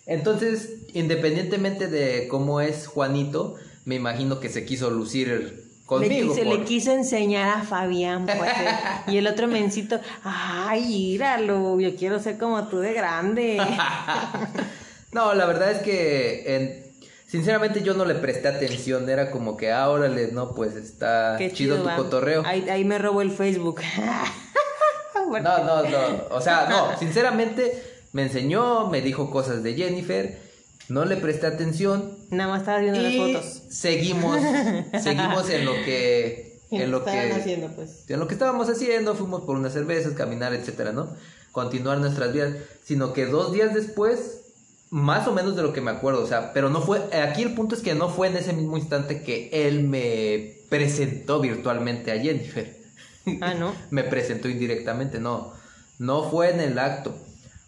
Entonces, 0.07 0.87
independientemente 0.93 1.87
de 1.87 2.27
cómo 2.27 2.61
es 2.61 2.89
Juanito, 2.89 3.55
me 3.85 3.95
imagino 3.95 4.41
que 4.41 4.49
se 4.49 4.65
quiso 4.65 4.91
lucir 4.91 5.69
conmigo. 5.87 6.35
se 6.35 6.45
le 6.45 6.65
quiso 6.65 6.91
enseñar 6.91 7.61
a 7.61 7.63
Fabián, 7.63 8.27
pues, 8.27 8.51
eh, 8.51 9.13
y 9.13 9.19
el 9.19 9.27
otro 9.29 9.47
mencito, 9.47 10.01
ay, 10.25 11.13
íralo, 11.13 11.79
yo 11.79 11.95
quiero 11.95 12.19
ser 12.19 12.39
como 12.39 12.67
tú 12.67 12.81
de 12.81 12.93
grande. 12.93 13.61
No, 15.13 15.35
la 15.35 15.47
verdad 15.47 15.71
es 15.71 15.79
que 15.79 16.55
en, 16.55 16.89
sinceramente 17.27 17.83
yo 17.83 17.95
no 17.95 18.05
le 18.05 18.15
presté 18.15 18.49
atención, 18.49 19.09
era 19.09 19.31
como 19.31 19.57
que, 19.57 19.71
ah, 19.71 19.89
órale, 19.89 20.33
no, 20.33 20.55
pues 20.55 20.75
está 20.75 21.39
chido, 21.53 21.83
tu 21.83 21.89
cotorreo. 21.97 22.43
Ahí, 22.45 22.69
ahí 22.69 22.85
me 22.85 22.99
robó 22.99 23.23
el 23.23 23.31
Facebook. 23.31 23.81
no, 25.27 25.41
no, 25.41 25.83
no, 25.83 25.99
o 26.31 26.41
sea, 26.41 26.67
no, 26.69 26.99
sinceramente 26.99 27.83
me 28.13 28.23
enseñó, 28.23 28.89
me 28.89 29.01
dijo 29.01 29.31
cosas 29.31 29.63
de 29.63 29.75
Jennifer, 29.75 30.39
no 30.89 31.05
le 31.05 31.17
presté 31.17 31.47
atención. 31.47 32.17
Nada 32.31 32.51
más 32.51 32.61
estaba 32.61 32.79
viendo 32.79 33.01
las 33.01 33.15
fotos. 33.15 33.63
Seguimos, 33.71 34.41
seguimos 35.03 35.51
en 35.51 35.65
lo 35.65 35.73
que 35.73 36.49
en 36.71 36.91
lo 36.91 37.05
que 37.05 37.11
haciendo, 37.11 37.69
pues. 37.75 38.05
en 38.09 38.21
lo 38.21 38.29
que 38.29 38.35
estábamos 38.35 38.69
haciendo, 38.69 39.15
fuimos 39.15 39.43
por 39.43 39.57
unas 39.57 39.73
cervezas, 39.73 40.13
caminar, 40.13 40.53
etcétera, 40.55 40.93
¿no? 40.93 41.15
Continuar 41.53 41.99
nuestras 41.99 42.33
vidas, 42.33 42.55
sino 42.85 43.13
que 43.15 43.27
dos 43.27 43.53
días 43.53 43.75
después 43.75 44.38
más 44.91 45.29
o 45.29 45.33
menos 45.33 45.55
de 45.57 45.63
lo 45.63 45.73
que 45.73 45.81
me 45.81 45.91
acuerdo, 45.91 46.23
o 46.23 46.27
sea, 46.27 46.53
pero 46.53 46.71
no 46.71 46.81
fue, 46.81 47.01
aquí 47.23 47.43
el 47.43 47.55
punto 47.55 47.75
es 47.75 47.83
que 47.83 47.95
no 47.95 48.09
fue 48.09 48.29
en 48.29 48.37
ese 48.37 48.53
mismo 48.53 48.77
instante 48.77 49.23
que 49.23 49.51
él 49.53 49.85
me 49.85 50.55
presentó 50.69 51.41
virtualmente 51.41 52.13
a 52.13 52.19
Jennifer. 52.19 52.77
Ah, 53.41 53.55
¿no? 53.55 53.75
me 53.91 54.05
presentó 54.05 54.49
indirectamente, 54.49 55.21
no, 55.21 55.53
no 55.99 56.31
fue 56.31 56.51
en 56.51 56.61
el 56.61 56.79
acto, 56.79 57.15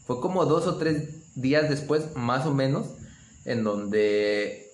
fue 0.07 0.21
como 0.21 0.47
dos 0.47 0.67
o 0.67 0.77
tres 0.77 1.35
días 1.35 1.69
después, 1.69 2.17
más 2.17 2.47
o 2.47 2.55
menos, 2.55 2.87
en 3.45 3.65
donde 3.65 4.71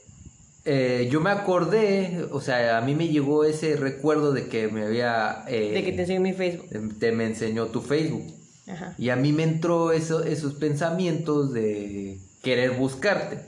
eh, 0.64 1.08
yo 1.10 1.20
me 1.20 1.30
acordé, 1.30 2.26
o 2.30 2.40
sea, 2.40 2.78
a 2.78 2.80
mí 2.80 2.94
me 2.94 3.08
llegó 3.08 3.44
ese 3.44 3.76
recuerdo 3.76 4.32
de 4.32 4.48
que 4.48 4.68
me 4.68 4.84
había... 4.84 5.44
Eh, 5.48 5.72
de 5.72 5.84
que 5.84 5.92
te 5.92 6.02
enseñó 6.02 6.20
mi 6.20 6.32
Facebook. 6.32 6.68
Te 6.98 7.12
me 7.12 7.26
enseñó 7.26 7.66
tu 7.66 7.80
Facebook. 7.80 8.24
Ajá. 8.68 8.94
Y 8.98 9.10
a 9.10 9.16
mí 9.16 9.32
me 9.32 9.44
entró 9.44 9.92
eso, 9.92 10.24
esos 10.24 10.54
pensamientos 10.54 11.52
de 11.52 12.18
querer 12.46 12.70
buscarte. 12.70 13.40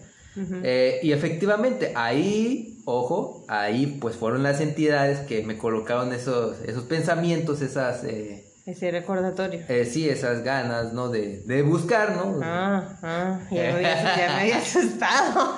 Eh, 0.62 1.00
y 1.02 1.12
efectivamente, 1.12 1.92
ahí 1.96 2.78
ojo, 2.84 3.44
ahí 3.48 3.98
pues 4.00 4.16
fueron 4.16 4.42
las 4.42 4.60
entidades 4.60 5.20
que 5.20 5.42
me 5.42 5.58
colocaron 5.58 6.12
esos, 6.12 6.56
esos 6.66 6.84
pensamientos, 6.84 7.60
esas... 7.60 8.02
Eh, 8.04 8.44
ese 8.64 8.90
recordatorio. 8.90 9.60
Eh, 9.68 9.84
sí, 9.84 10.08
esas 10.08 10.42
ganas, 10.42 10.92
¿no? 10.92 11.08
De, 11.08 11.42
de 11.44 11.62
buscar, 11.62 12.16
¿no? 12.16 12.40
Ah, 12.42 12.98
ah, 13.02 13.40
ya 13.50 13.62
me 13.62 13.68
había, 13.68 14.16
ya 14.16 14.26
me 14.34 14.40
había 14.40 14.58
asustado. 14.62 15.54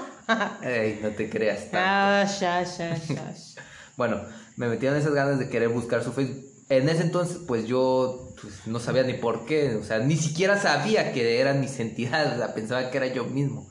Ey, 0.62 0.98
no 1.02 1.10
te 1.10 1.30
creas 1.30 1.70
tanto. 1.70 1.78
Ah, 1.78 2.24
ya, 2.40 2.62
ya, 2.62 2.94
ya. 2.96 3.34
Bueno, 3.96 4.22
me 4.56 4.68
metieron 4.68 4.98
esas 4.98 5.12
ganas 5.12 5.38
de 5.38 5.48
querer 5.48 5.68
buscar 5.68 6.02
su 6.02 6.12
Facebook. 6.12 6.44
En 6.70 6.88
ese 6.88 7.02
entonces, 7.02 7.38
pues 7.46 7.66
yo 7.66 8.32
pues, 8.40 8.66
no 8.66 8.78
sabía 8.78 9.02
ni 9.02 9.14
por 9.14 9.44
qué, 9.44 9.74
o 9.74 9.82
sea, 9.82 9.98
ni 9.98 10.16
siquiera 10.16 10.56
sabía 10.56 11.12
que 11.12 11.40
eran 11.40 11.60
mis 11.60 11.80
entidades, 11.80 12.34
o 12.34 12.36
sea, 12.36 12.54
pensaba 12.54 12.90
que 12.90 12.96
era 12.96 13.08
yo 13.08 13.24
mismo. 13.24 13.68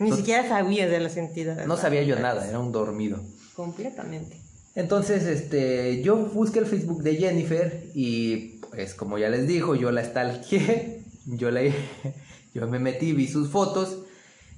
Ni 0.00 0.10
siquiera 0.12 0.46
sabías 0.48 0.90
de 0.90 0.98
las 0.98 1.16
entidades. 1.16 1.66
No 1.68 1.76
sabía 1.76 2.02
yo 2.02 2.18
nada, 2.18 2.46
era 2.48 2.58
un 2.58 2.72
dormido. 2.72 3.20
Completamente. 3.54 4.40
Entonces, 4.74 5.22
este, 5.22 6.02
yo 6.02 6.16
busqué 6.16 6.58
el 6.58 6.66
Facebook 6.66 7.04
de 7.04 7.14
Jennifer 7.14 7.84
y 7.94 8.58
pues 8.70 8.94
como 8.94 9.16
ya 9.16 9.28
les 9.28 9.46
dijo, 9.46 9.76
yo 9.76 9.92
la 9.92 10.04
stalkeé, 10.04 11.02
yo 11.26 11.52
la 11.52 11.60
yo 12.54 12.66
me 12.66 12.80
metí, 12.80 13.12
vi 13.12 13.28
sus 13.28 13.48
fotos. 13.48 14.00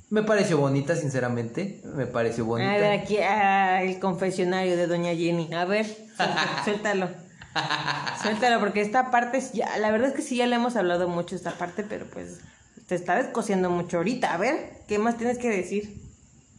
Me 0.08 0.22
pareció 0.22 0.56
bonita, 0.56 0.96
sinceramente. 0.96 1.82
Me 1.84 2.06
pareció 2.06 2.46
bonita. 2.46 2.72
A 2.72 2.78
ver, 2.78 3.00
aquí 3.00 3.18
ah, 3.18 3.82
el 3.82 3.98
confesionario 3.98 4.76
de 4.76 4.86
Doña 4.86 5.14
Jenny. 5.14 5.52
A 5.52 5.66
ver, 5.66 5.86
suéltalo. 6.64 7.25
suéltalo, 8.22 8.60
porque 8.60 8.80
esta 8.80 9.10
parte, 9.10 9.42
ya, 9.52 9.76
la 9.78 9.90
verdad 9.90 10.08
es 10.08 10.14
que 10.14 10.22
sí, 10.22 10.36
ya 10.36 10.46
le 10.46 10.56
hemos 10.56 10.76
hablado 10.76 11.08
mucho 11.08 11.36
esta 11.36 11.52
parte, 11.52 11.84
pero 11.84 12.06
pues 12.06 12.40
te 12.86 12.94
está 12.94 13.16
descosiendo 13.22 13.70
mucho 13.70 13.98
ahorita. 13.98 14.32
A 14.32 14.36
ver, 14.36 14.82
¿qué 14.86 14.98
más 14.98 15.16
tienes 15.16 15.38
que 15.38 15.48
decir? 15.48 16.00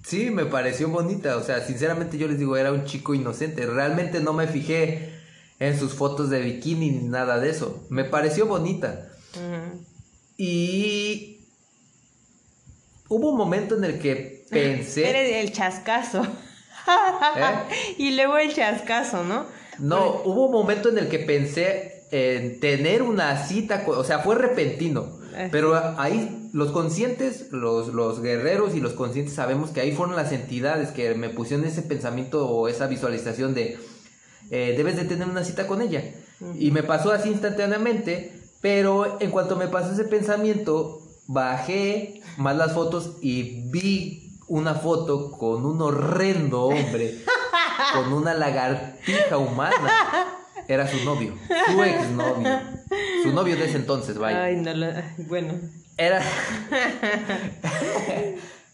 Sí, 0.03 0.29
me 0.29 0.45
pareció 0.45 0.89
bonita. 0.89 1.37
O 1.37 1.43
sea, 1.43 1.61
sinceramente 1.61 2.17
yo 2.17 2.27
les 2.27 2.39
digo, 2.39 2.55
era 2.57 2.71
un 2.71 2.85
chico 2.85 3.13
inocente. 3.13 3.65
Realmente 3.65 4.19
no 4.19 4.33
me 4.33 4.47
fijé 4.47 5.11
en 5.59 5.77
sus 5.77 5.93
fotos 5.93 6.29
de 6.29 6.41
bikini 6.41 6.91
ni 6.91 7.07
nada 7.07 7.39
de 7.39 7.49
eso. 7.49 7.85
Me 7.89 8.03
pareció 8.03 8.45
bonita. 8.45 9.09
Y 10.37 11.41
hubo 13.09 13.31
un 13.31 13.37
momento 13.37 13.75
en 13.75 13.83
el 13.83 13.99
que 13.99 14.45
pensé... 14.49 15.09
Era 15.09 15.19
el 15.19 15.51
chascazo. 15.51 16.23
¿Eh? 16.87 17.95
y 17.97 18.15
luego 18.15 18.37
el 18.37 18.53
chascazo, 18.53 19.25
¿no? 19.25 19.45
No, 19.79 20.21
hubo 20.25 20.45
un 20.45 20.51
momento 20.51 20.89
en 20.89 20.97
el 20.97 21.07
que 21.07 21.19
pensé 21.19 22.05
en 22.11 22.59
tener 22.59 23.01
una 23.01 23.45
cita, 23.45 23.83
o 23.87 24.03
sea, 24.03 24.19
fue 24.19 24.35
repentino. 24.35 25.17
Eh. 25.35 25.49
Pero 25.51 25.75
ahí 25.97 26.49
los 26.53 26.71
conscientes, 26.71 27.51
los, 27.51 27.93
los 27.93 28.21
guerreros 28.21 28.73
y 28.75 28.79
los 28.79 28.93
conscientes 28.93 29.35
sabemos 29.35 29.69
que 29.69 29.81
ahí 29.81 29.91
fueron 29.91 30.15
las 30.15 30.31
entidades 30.31 30.89
que 30.89 31.13
me 31.13 31.29
pusieron 31.29 31.65
ese 31.65 31.83
pensamiento 31.83 32.49
o 32.49 32.67
esa 32.67 32.87
visualización 32.87 33.53
de 33.53 33.77
eh, 34.49 34.73
debes 34.77 34.95
de 34.95 35.05
tener 35.05 35.27
una 35.27 35.43
cita 35.43 35.67
con 35.67 35.81
ella. 35.81 36.03
Y 36.57 36.71
me 36.71 36.83
pasó 36.83 37.11
así 37.11 37.29
instantáneamente, 37.29 38.31
pero 38.61 39.17
en 39.19 39.31
cuanto 39.31 39.55
me 39.55 39.67
pasó 39.67 39.93
ese 39.93 40.03
pensamiento, 40.03 41.01
bajé 41.27 42.21
más 42.37 42.55
las 42.55 42.73
fotos 42.73 43.17
y 43.21 43.69
vi 43.69 44.37
una 44.47 44.75
foto 44.75 45.31
con 45.31 45.65
un 45.65 45.81
horrendo 45.81 46.63
hombre, 46.63 47.23
con 47.93 48.13
una 48.13 48.33
lagartija 48.33 49.37
humana. 49.37 50.33
Era 50.67 50.87
su 50.87 51.03
novio, 51.05 51.33
su 51.71 51.83
exnovio. 51.83 52.59
Su 53.23 53.31
novio 53.31 53.55
de 53.55 53.65
ese 53.65 53.77
entonces, 53.77 54.17
vaya. 54.17 54.43
Ay, 54.43 54.57
no, 54.57 54.73
bueno. 55.27 55.53
Era. 55.97 56.21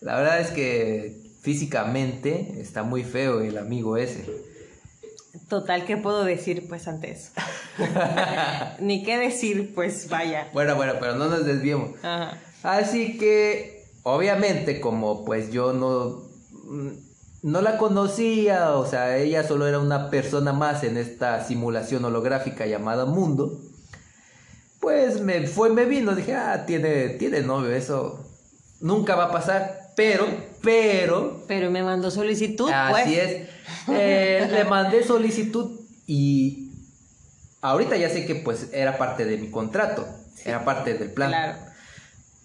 La 0.02 0.18
verdad 0.18 0.42
es 0.42 0.50
que 0.50 1.22
físicamente 1.42 2.60
está 2.60 2.84
muy 2.84 3.04
feo 3.04 3.42
el 3.42 3.58
amigo 3.58 3.98
ese. 3.98 4.26
Total, 5.50 5.86
¿qué 5.86 5.98
puedo 5.98 6.24
decir 6.24 6.68
pues 6.68 6.88
ante 6.88 7.12
eso? 7.12 7.32
Ni 8.80 9.04
qué 9.04 9.18
decir, 9.18 9.74
pues 9.74 10.10
vaya. 10.10 10.50
Bueno, 10.54 10.76
bueno, 10.76 10.94
pero 11.00 11.16
no 11.16 11.28
nos 11.28 11.46
desviemos. 11.46 11.92
Así 12.64 13.18
que, 13.18 13.86
obviamente, 14.04 14.80
como 14.80 15.26
pues 15.26 15.52
yo 15.52 15.74
no, 15.74 16.24
no 17.44 17.62
la 17.62 17.78
conocía, 17.78 18.72
o 18.72 18.86
sea, 18.88 19.18
ella 19.18 19.46
solo 19.46 19.68
era 19.68 19.80
una 19.80 20.10
persona 20.10 20.54
más 20.54 20.84
en 20.84 20.98
esta 20.98 21.44
simulación 21.44 22.06
holográfica 22.06 22.66
llamada 22.66 23.06
mundo, 23.06 23.60
pues 24.80 25.22
me 25.22 25.46
fue, 25.46 25.70
me 25.70 25.86
vino, 25.86 26.16
dije, 26.16 26.36
ah, 26.36 26.66
tiene, 26.66 27.10
tiene 27.10 27.42
novio, 27.42 27.72
eso 27.72 28.26
nunca 28.80 29.16
va 29.16 29.26
a 29.26 29.32
pasar. 29.32 29.92
Pero, 29.96 30.26
pero. 30.62 31.44
Pero 31.48 31.70
me 31.70 31.84
mandó 31.84 32.10
solicitud. 32.10 32.70
Así 32.72 33.14
pues. 33.14 33.18
es. 33.18 33.50
Eh, 33.90 34.48
le 34.52 34.64
mandé 34.70 35.04
solicitud 35.04 35.80
y 36.08 36.72
ahorita 37.62 37.96
ya 37.98 38.10
sé 38.10 38.26
que 38.26 38.36
pues 38.36 38.70
era 38.74 38.98
parte 38.98 39.26
de 39.26 39.38
mi 39.38 39.52
contrato, 39.52 40.08
era 40.46 40.66
parte 40.66 40.96
del 40.96 41.12
plan. 41.12 41.30
Claro. 41.30 41.60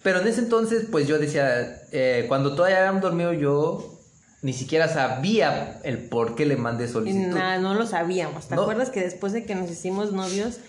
Pero 0.03 0.21
en 0.21 0.27
ese 0.27 0.41
entonces, 0.41 0.85
pues 0.89 1.07
yo 1.07 1.17
decía, 1.19 1.81
eh, 1.91 2.25
cuando 2.27 2.55
todavía 2.55 2.79
habíamos 2.79 3.01
dormido 3.01 3.33
yo, 3.33 3.98
ni 4.41 4.53
siquiera 4.53 4.87
sabía 4.87 5.79
el 5.83 5.97
por 6.09 6.35
qué 6.35 6.45
le 6.45 6.57
mandé 6.57 6.87
solicitud. 6.87 7.35
Nada, 7.35 7.59
no 7.59 7.73
lo 7.73 7.85
sabíamos. 7.85 8.47
¿Te 8.47 8.55
acuerdas 8.55 8.89
que 8.89 9.01
después 9.01 9.33
de 9.33 9.45
que 9.45 9.55
nos 9.55 9.69
hicimos 9.69 10.11
novios, 10.13 10.59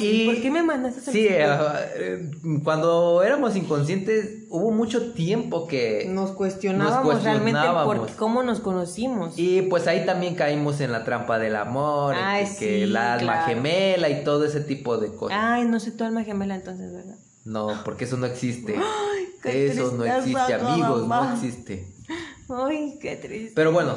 y, 0.00 0.26
¿Por 0.26 0.42
qué 0.42 0.50
me 0.50 0.62
mandaste 0.62 1.12
Sí, 1.12 1.28
eh, 1.30 2.30
cuando 2.64 3.22
éramos 3.22 3.54
inconscientes 3.54 4.46
hubo 4.50 4.72
mucho 4.72 5.12
tiempo 5.12 5.68
que 5.68 6.06
nos 6.08 6.32
cuestionábamos, 6.32 7.22
realmente 7.22 7.60
por 7.84 8.10
cómo 8.16 8.42
nos 8.42 8.58
conocimos. 8.58 9.34
Y 9.36 9.62
pues 9.62 9.86
ahí 9.86 10.04
también 10.04 10.34
caímos 10.34 10.80
en 10.80 10.90
la 10.90 11.04
trampa 11.04 11.38
del 11.38 11.54
amor, 11.54 12.16
que, 12.58 12.88
la 12.88 13.14
alma 13.14 13.42
gemela 13.42 14.08
y 14.08 14.24
todo 14.24 14.44
ese 14.44 14.60
tipo 14.60 14.98
de 14.98 15.14
cosas. 15.14 15.38
Ay, 15.40 15.64
no 15.64 15.78
sé 15.78 15.92
tu 15.92 16.02
alma 16.02 16.24
gemela 16.24 16.56
entonces, 16.56 16.92
¿verdad? 16.92 17.16
No, 17.44 17.80
porque 17.84 18.04
eso 18.04 18.16
no 18.16 18.26
existe. 18.26 18.74
eso 19.44 19.92
no 19.92 20.04
existe, 20.04 20.54
amigos, 20.54 21.06
no 21.06 21.32
existe. 21.34 21.86
Ay, 22.50 22.98
qué 23.00 23.16
triste. 23.16 23.52
Pero 23.54 23.72
bueno, 23.72 23.94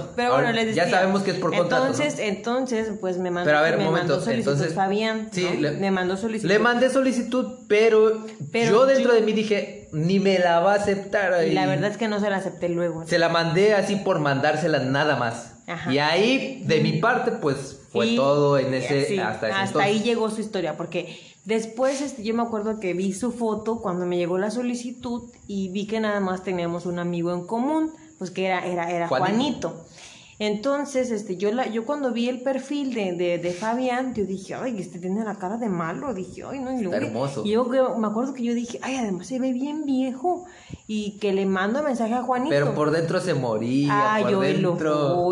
ya 0.73 0.89
sabemos 0.89 1.23
que 1.23 1.31
es 1.31 1.37
por 1.37 1.55
contrato. 1.55 1.87
Entonces, 1.87 2.19
entonces, 2.19 2.91
pues 2.99 3.17
me 3.17 3.31
mandó, 3.31 3.45
pero 3.45 3.59
a 3.59 3.61
ver, 3.61 3.77
me 3.77 3.85
momento, 3.85 4.19
solicitud 4.19 4.51
entonces, 4.51 4.75
Fabián. 4.75 5.29
Sí, 5.31 5.47
me 5.79 5.89
mandó 5.89 6.17
solicitud. 6.17 6.49
Le 6.49 6.59
mandé 6.59 6.89
solicitud, 6.89 7.59
pero, 7.69 8.25
yo 8.53 8.85
dentro 8.85 9.13
de 9.13 9.21
mí 9.21 9.31
dije, 9.31 9.87
ni 9.93 10.19
me 10.19 10.37
la 10.37 10.59
va 10.59 10.73
a 10.73 10.75
aceptar. 10.75 11.47
Y 11.47 11.53
la 11.53 11.65
verdad 11.65 11.91
es 11.91 11.97
que 11.97 12.09
no 12.09 12.19
se 12.19 12.29
la 12.29 12.37
acepté 12.37 12.67
luego. 12.67 13.07
Se 13.07 13.19
la 13.19 13.29
mandé 13.29 13.73
así 13.73 13.95
por 13.95 14.19
mandársela 14.19 14.79
nada 14.79 15.15
más. 15.15 15.53
Y 15.89 15.99
ahí, 15.99 16.63
de 16.65 16.81
mi 16.81 16.99
parte, 16.99 17.31
pues 17.31 17.79
fue 17.91 18.15
todo 18.15 18.57
en 18.57 18.73
ese. 18.73 19.21
hasta 19.21 19.47
ese 19.47 19.57
hasta 19.57 19.83
ahí 19.83 20.01
llegó 20.01 20.29
su 20.29 20.41
historia, 20.41 20.75
porque 20.75 21.17
después 21.45 22.01
este, 22.01 22.23
yo 22.23 22.33
me 22.33 22.43
acuerdo 22.43 22.81
que 22.81 22.93
vi 22.93 23.13
su 23.13 23.31
foto 23.31 23.79
cuando 23.79 24.05
me 24.05 24.17
llegó 24.17 24.37
la 24.37 24.51
solicitud 24.51 25.29
y 25.47 25.69
vi 25.69 25.87
que 25.87 26.01
nada 26.01 26.19
más 26.19 26.43
teníamos 26.43 26.85
un 26.85 26.99
amigo 26.99 27.33
en 27.33 27.45
común 27.45 27.93
pues 28.21 28.29
que 28.29 28.45
era, 28.45 28.63
era, 28.67 28.91
era 28.91 29.07
Juanito. 29.07 29.83
Entonces, 30.37 31.09
este, 31.09 31.37
yo, 31.37 31.51
la, 31.51 31.65
yo 31.65 31.85
cuando 31.85 32.11
vi 32.11 32.29
el 32.29 32.41
perfil 32.41 32.93
de, 32.93 33.13
de, 33.13 33.39
de, 33.39 33.51
Fabián, 33.51 34.13
yo 34.13 34.25
dije, 34.25 34.53
ay, 34.53 34.79
este 34.79 34.99
tiene 34.99 35.23
la 35.23 35.39
cara 35.39 35.57
de 35.57 35.69
malo. 35.69 36.13
Dije, 36.13 36.43
ay, 36.47 36.59
no, 36.59 36.79
y 36.79 36.85
hermoso. 36.93 37.41
Y 37.43 37.53
yo 37.53 37.65
me 37.97 38.07
acuerdo 38.07 38.35
que 38.35 38.43
yo 38.43 38.53
dije, 38.53 38.77
ay, 38.83 38.97
además 38.97 39.25
se 39.25 39.39
ve 39.39 39.53
bien 39.53 39.85
viejo. 39.85 40.45
Y 40.85 41.17
que 41.17 41.33
le 41.33 41.47
mando 41.47 41.81
mensaje 41.81 42.13
a 42.13 42.21
Juanito. 42.21 42.51
Pero 42.51 42.75
por 42.75 42.91
dentro 42.91 43.19
se 43.19 43.33
moría. 43.33 44.19
por 44.21 44.39
dentro. 44.39 45.31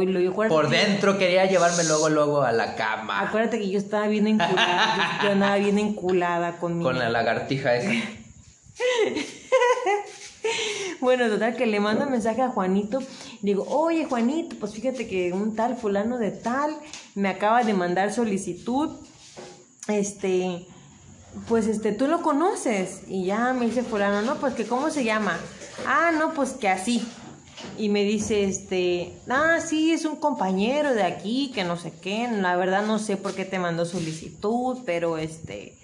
por 0.49 0.69
dentro 0.69 1.19
quería 1.19 1.45
llevarme 1.45 1.83
luego, 1.83 2.09
luego 2.09 2.41
a 2.41 2.51
la 2.51 2.73
cama. 2.73 3.21
Acuérdate 3.21 3.59
que 3.59 3.69
yo 3.69 3.77
estaba 3.77 4.07
bien 4.07 4.25
enculada. 4.25 5.19
yo, 5.23 5.31
andaba 5.33 5.57
bien 5.57 5.77
enculada 5.77 6.57
con 6.57 6.81
Con 6.81 6.97
la 6.97 7.11
lagartija 7.11 7.75
esa. 7.75 7.91
Bueno, 11.01 11.29
total, 11.29 11.55
que 11.55 11.65
le 11.65 11.79
mando 11.79 12.05
un 12.05 12.11
mensaje 12.11 12.41
a 12.41 12.49
Juanito. 12.49 12.99
Digo, 13.41 13.63
oye, 13.69 14.05
Juanito, 14.05 14.57
pues 14.59 14.73
fíjate 14.73 15.07
que 15.07 15.31
un 15.31 15.55
tal 15.55 15.77
fulano 15.77 16.17
de 16.17 16.31
tal 16.31 16.75
me 17.15 17.29
acaba 17.29 17.63
de 17.63 17.73
mandar 17.73 18.11
solicitud. 18.11 18.89
Este, 19.87 20.67
pues 21.47 21.67
este, 21.67 21.93
tú 21.93 22.07
lo 22.07 22.21
conoces. 22.21 23.03
Y 23.07 23.25
ya 23.25 23.53
me 23.53 23.65
dice 23.65 23.83
fulano, 23.83 24.21
no, 24.21 24.35
pues 24.39 24.53
que 24.53 24.65
cómo 24.65 24.89
se 24.89 25.03
llama. 25.03 25.37
Ah, 25.87 26.11
no, 26.11 26.33
pues 26.33 26.51
que 26.51 26.67
así. 26.67 27.01
Y 27.77 27.89
me 27.89 28.03
dice, 28.03 28.43
este, 28.43 29.13
ah, 29.29 29.59
sí, 29.65 29.93
es 29.93 30.05
un 30.05 30.17
compañero 30.17 30.93
de 30.93 31.03
aquí, 31.03 31.51
que 31.53 31.63
no 31.63 31.77
sé 31.77 31.93
qué. 32.01 32.27
La 32.29 32.57
verdad 32.57 32.85
no 32.85 32.99
sé 32.99 33.15
por 33.15 33.33
qué 33.35 33.45
te 33.45 33.59
mandó 33.59 33.85
solicitud, 33.85 34.79
pero 34.85 35.17
este, 35.17 35.78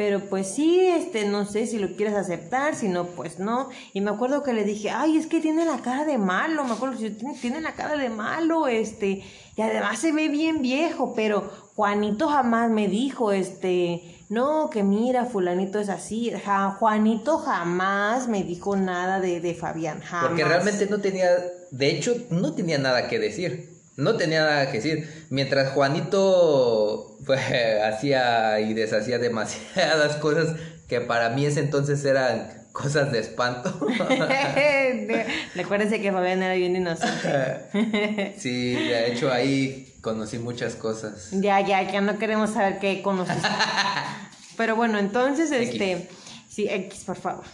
pero 0.00 0.18
pues 0.30 0.46
sí, 0.46 0.80
este, 0.80 1.26
no 1.26 1.44
sé 1.44 1.66
si 1.66 1.78
lo 1.78 1.94
quieres 1.94 2.14
aceptar, 2.14 2.74
si 2.74 2.88
no, 2.88 3.04
pues 3.08 3.38
no. 3.38 3.68
Y 3.92 4.00
me 4.00 4.10
acuerdo 4.10 4.42
que 4.42 4.54
le 4.54 4.64
dije, 4.64 4.88
ay, 4.88 5.18
es 5.18 5.26
que 5.26 5.42
tiene 5.42 5.66
la 5.66 5.82
cara 5.82 6.06
de 6.06 6.16
malo, 6.16 6.64
me 6.64 6.72
acuerdo, 6.72 6.96
tiene, 6.96 7.34
tiene 7.38 7.60
la 7.60 7.74
cara 7.74 7.98
de 7.98 8.08
malo, 8.08 8.66
este, 8.66 9.22
y 9.56 9.60
además 9.60 9.98
se 9.98 10.12
ve 10.12 10.30
bien 10.30 10.62
viejo, 10.62 11.12
pero 11.14 11.50
Juanito 11.76 12.28
jamás 12.28 12.70
me 12.70 12.88
dijo, 12.88 13.30
este, 13.30 14.24
no, 14.30 14.70
que 14.70 14.82
mira, 14.82 15.26
fulanito 15.26 15.78
es 15.78 15.90
así. 15.90 16.32
Juanito 16.78 17.36
jamás 17.36 18.26
me 18.26 18.42
dijo 18.42 18.76
nada 18.76 19.20
de, 19.20 19.42
de 19.42 19.54
Fabián, 19.54 20.00
jamás. 20.00 20.28
Porque 20.28 20.44
realmente 20.44 20.86
no 20.86 21.02
tenía, 21.02 21.28
de 21.70 21.90
hecho, 21.90 22.16
no 22.30 22.54
tenía 22.54 22.78
nada 22.78 23.06
que 23.06 23.18
decir. 23.18 23.79
No 24.00 24.16
tenía 24.16 24.40
nada 24.40 24.70
que 24.70 24.78
decir. 24.78 25.26
Mientras 25.30 25.72
Juanito 25.72 27.18
pues, 27.26 27.40
hacía 27.84 28.60
y 28.60 28.74
deshacía 28.74 29.18
demasiadas 29.18 30.16
cosas 30.16 30.56
que 30.88 31.00
para 31.00 31.30
mí 31.30 31.46
ese 31.46 31.60
entonces 31.60 32.04
eran 32.04 32.60
cosas 32.72 33.12
de 33.12 33.20
espanto. 33.20 33.72
Recuérdense 35.54 36.00
que 36.00 36.12
Fabián 36.12 36.42
era 36.42 36.54
bien 36.54 36.74
inocente. 36.74 38.34
sí, 38.38 38.72
de 38.72 39.12
hecho 39.12 39.30
ahí 39.30 39.94
conocí 40.00 40.38
muchas 40.38 40.74
cosas. 40.74 41.28
Ya, 41.32 41.60
ya, 41.60 41.82
ya 41.90 42.00
no 42.00 42.18
queremos 42.18 42.50
saber 42.50 42.78
qué 42.78 43.02
conociste. 43.02 43.48
Pero 44.56 44.76
bueno, 44.76 44.98
entonces, 44.98 45.52
este, 45.52 46.08
sí, 46.48 46.68
X, 46.68 47.04
por 47.04 47.16
favor. 47.16 47.44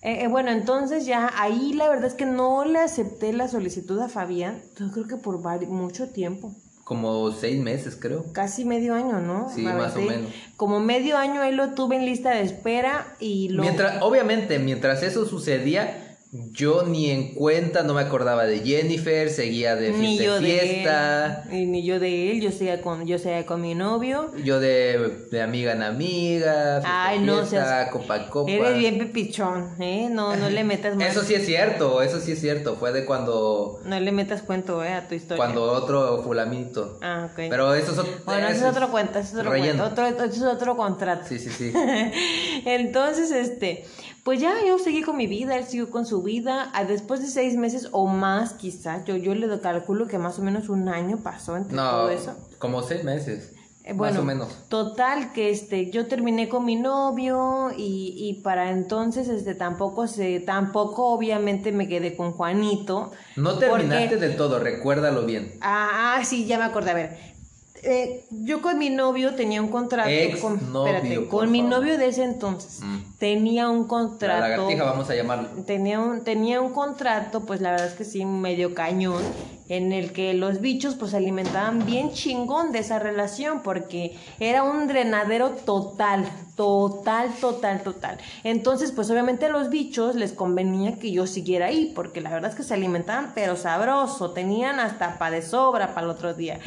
Eh, 0.00 0.22
eh, 0.22 0.28
bueno, 0.28 0.50
entonces 0.50 1.06
ya 1.06 1.32
ahí 1.36 1.72
la 1.72 1.88
verdad 1.88 2.06
es 2.06 2.14
que 2.14 2.26
no 2.26 2.64
le 2.64 2.78
acepté 2.78 3.32
la 3.32 3.48
solicitud 3.48 3.98
a 4.00 4.08
Fabián, 4.08 4.62
yo 4.78 4.90
creo 4.92 5.06
que 5.06 5.16
por 5.16 5.40
mucho 5.68 6.08
tiempo. 6.08 6.54
Como 6.84 7.32
seis 7.32 7.60
meses, 7.60 7.96
creo. 8.00 8.24
Casi 8.32 8.64
medio 8.64 8.94
año, 8.94 9.20
¿no? 9.20 9.50
Sí, 9.54 9.62
más 9.62 9.94
o 9.94 10.00
menos. 10.00 10.32
Como 10.56 10.80
medio 10.80 11.18
año 11.18 11.42
él 11.42 11.56
lo 11.56 11.74
tuve 11.74 11.96
en 11.96 12.06
lista 12.06 12.30
de 12.30 12.40
espera 12.40 13.14
y 13.20 13.50
lo... 13.50 13.60
Mientras, 13.60 14.00
obviamente, 14.00 14.58
mientras 14.58 15.02
eso 15.02 15.26
sucedía, 15.26 16.07
yo 16.30 16.82
ni 16.82 17.10
en 17.10 17.34
cuenta, 17.34 17.82
no 17.84 17.94
me 17.94 18.02
acordaba 18.02 18.44
de 18.44 18.60
Jennifer, 18.60 19.30
seguía 19.30 19.76
de 19.76 19.94
fiesta, 19.94 21.44
y 21.50 21.64
ni 21.64 21.82
yo 21.82 21.98
de 21.98 22.32
él, 22.32 22.42
yo 22.42 22.52
seguía 22.52 22.82
con, 22.82 23.06
yo 23.06 23.18
seguía 23.18 23.46
con 23.46 23.62
mi 23.62 23.74
novio. 23.74 24.30
Yo 24.44 24.60
de, 24.60 25.26
de 25.30 25.40
amiga 25.40 25.72
en 25.72 25.82
amiga, 25.82 26.82
Ay, 26.84 27.20
no, 27.20 27.46
fiesta, 27.46 27.88
copa 27.90 28.28
copa. 28.28 28.50
Eres 28.50 28.76
bien 28.76 28.98
pepichón, 28.98 29.80
¿eh? 29.80 30.08
No, 30.10 30.36
no 30.36 30.50
le 30.50 30.64
metas 30.64 30.96
más. 30.96 31.08
Eso 31.08 31.22
sí 31.22 31.34
es 31.34 31.46
cierto, 31.46 32.02
eso 32.02 32.20
sí 32.20 32.32
es 32.32 32.40
cierto, 32.40 32.76
fue 32.76 32.92
de 32.92 33.06
cuando... 33.06 33.80
No 33.84 33.98
le 33.98 34.12
metas 34.12 34.42
cuento, 34.42 34.84
¿eh? 34.84 34.92
A 34.92 35.08
tu 35.08 35.14
historia. 35.14 35.42
Cuando 35.42 35.62
otro 35.62 36.22
fulamito. 36.22 36.98
Ah, 37.00 37.30
ok. 37.30 37.36
Pero 37.48 37.74
eso 37.74 37.92
es 37.92 37.98
otro... 37.98 38.12
Bueno, 38.26 38.48
eso 38.48 38.66
es 38.66 38.76
otro 38.76 38.90
cuento, 38.90 39.18
eso 39.18 39.28
es 39.28 39.46
otro 39.46 39.58
cuento, 39.58 39.82
otro, 39.82 40.06
eso 40.06 40.24
es 40.26 40.42
otro 40.42 40.76
contrato. 40.76 41.24
Sí, 41.26 41.38
sí, 41.38 41.48
sí. 41.48 41.72
Entonces, 42.66 43.30
este... 43.30 43.86
Pues 44.28 44.42
ya 44.42 44.62
yo 44.62 44.78
seguí 44.78 45.00
con 45.00 45.16
mi 45.16 45.26
vida, 45.26 45.56
él 45.56 45.64
siguió 45.64 45.88
con 45.88 46.04
su 46.04 46.20
vida. 46.22 46.70
Ah, 46.74 46.84
después 46.84 47.22
de 47.22 47.28
seis 47.28 47.56
meses 47.56 47.88
o 47.92 48.06
más, 48.06 48.52
quizás, 48.52 49.06
yo, 49.06 49.16
yo 49.16 49.34
le 49.34 49.58
calculo 49.58 50.06
que 50.06 50.18
más 50.18 50.38
o 50.38 50.42
menos 50.42 50.68
un 50.68 50.90
año 50.90 51.16
pasó 51.22 51.56
entre 51.56 51.74
todo 51.74 52.10
eso. 52.10 52.36
Como 52.58 52.82
seis 52.82 53.04
meses. 53.04 53.54
Eh, 53.84 53.94
más 53.94 54.18
o 54.18 54.22
menos. 54.22 54.50
Total, 54.68 55.32
que 55.32 55.48
este, 55.48 55.90
yo 55.90 56.08
terminé 56.08 56.50
con 56.50 56.66
mi 56.66 56.76
novio 56.76 57.70
y, 57.74 58.12
y 58.18 58.42
para 58.42 58.70
entonces 58.70 59.28
este 59.30 59.54
tampoco 59.54 60.06
se, 60.06 60.40
tampoco 60.40 61.06
obviamente 61.06 61.72
me 61.72 61.88
quedé 61.88 62.14
con 62.14 62.32
Juanito. 62.32 63.12
No 63.36 63.56
terminaste 63.56 64.18
del 64.18 64.36
todo, 64.36 64.58
recuérdalo 64.58 65.24
bien. 65.24 65.54
Ah, 65.62 66.18
ah, 66.18 66.24
sí, 66.26 66.44
ya 66.44 66.58
me 66.58 66.64
acordé. 66.64 66.90
A 66.90 66.94
ver, 66.94 67.37
eh, 67.82 68.24
yo 68.30 68.60
con 68.60 68.78
mi 68.78 68.90
novio 68.90 69.34
tenía 69.34 69.62
un 69.62 69.68
contrato. 69.68 70.10
con, 70.40 70.54
espérate, 70.54 71.26
con 71.28 71.50
mi 71.50 71.62
novio 71.62 71.98
de 71.98 72.08
ese 72.08 72.24
entonces. 72.24 72.80
Mm. 72.82 72.98
Tenía 73.18 73.68
un 73.68 73.84
contrato. 73.86 74.40
La 74.40 74.48
lagartija, 74.48 74.84
vamos 74.84 75.10
a 75.10 75.14
llamarlo. 75.14 75.48
Tenía 75.64 76.00
un, 76.00 76.24
tenía 76.24 76.60
un 76.60 76.72
contrato, 76.72 77.44
pues 77.44 77.60
la 77.60 77.72
verdad 77.72 77.88
es 77.88 77.94
que 77.94 78.04
sí, 78.04 78.24
medio 78.24 78.74
cañón, 78.74 79.22
en 79.68 79.92
el 79.92 80.12
que 80.12 80.34
los 80.34 80.60
bichos 80.60 80.94
pues 80.94 81.12
se 81.12 81.18
alimentaban 81.18 81.84
bien 81.84 82.12
chingón 82.12 82.72
de 82.72 82.80
esa 82.80 82.98
relación, 82.98 83.62
porque 83.62 84.16
era 84.40 84.62
un 84.62 84.86
drenadero 84.86 85.50
total, 85.50 86.28
total, 86.56 87.32
total, 87.40 87.82
total. 87.82 88.18
Entonces, 88.44 88.92
pues 88.92 89.10
obviamente 89.10 89.46
a 89.46 89.50
los 89.50 89.68
bichos 89.68 90.14
les 90.14 90.32
convenía 90.32 90.98
que 90.98 91.12
yo 91.12 91.26
siguiera 91.26 91.66
ahí, 91.66 91.92
porque 91.94 92.20
la 92.20 92.30
verdad 92.30 92.50
es 92.50 92.56
que 92.56 92.62
se 92.62 92.74
alimentaban 92.74 93.32
pero 93.34 93.56
sabroso, 93.56 94.30
tenían 94.30 94.80
hasta 94.80 95.18
para 95.18 95.36
de 95.36 95.42
sobra 95.42 95.94
para 95.94 96.06
el 96.06 96.10
otro 96.10 96.34
día. 96.34 96.58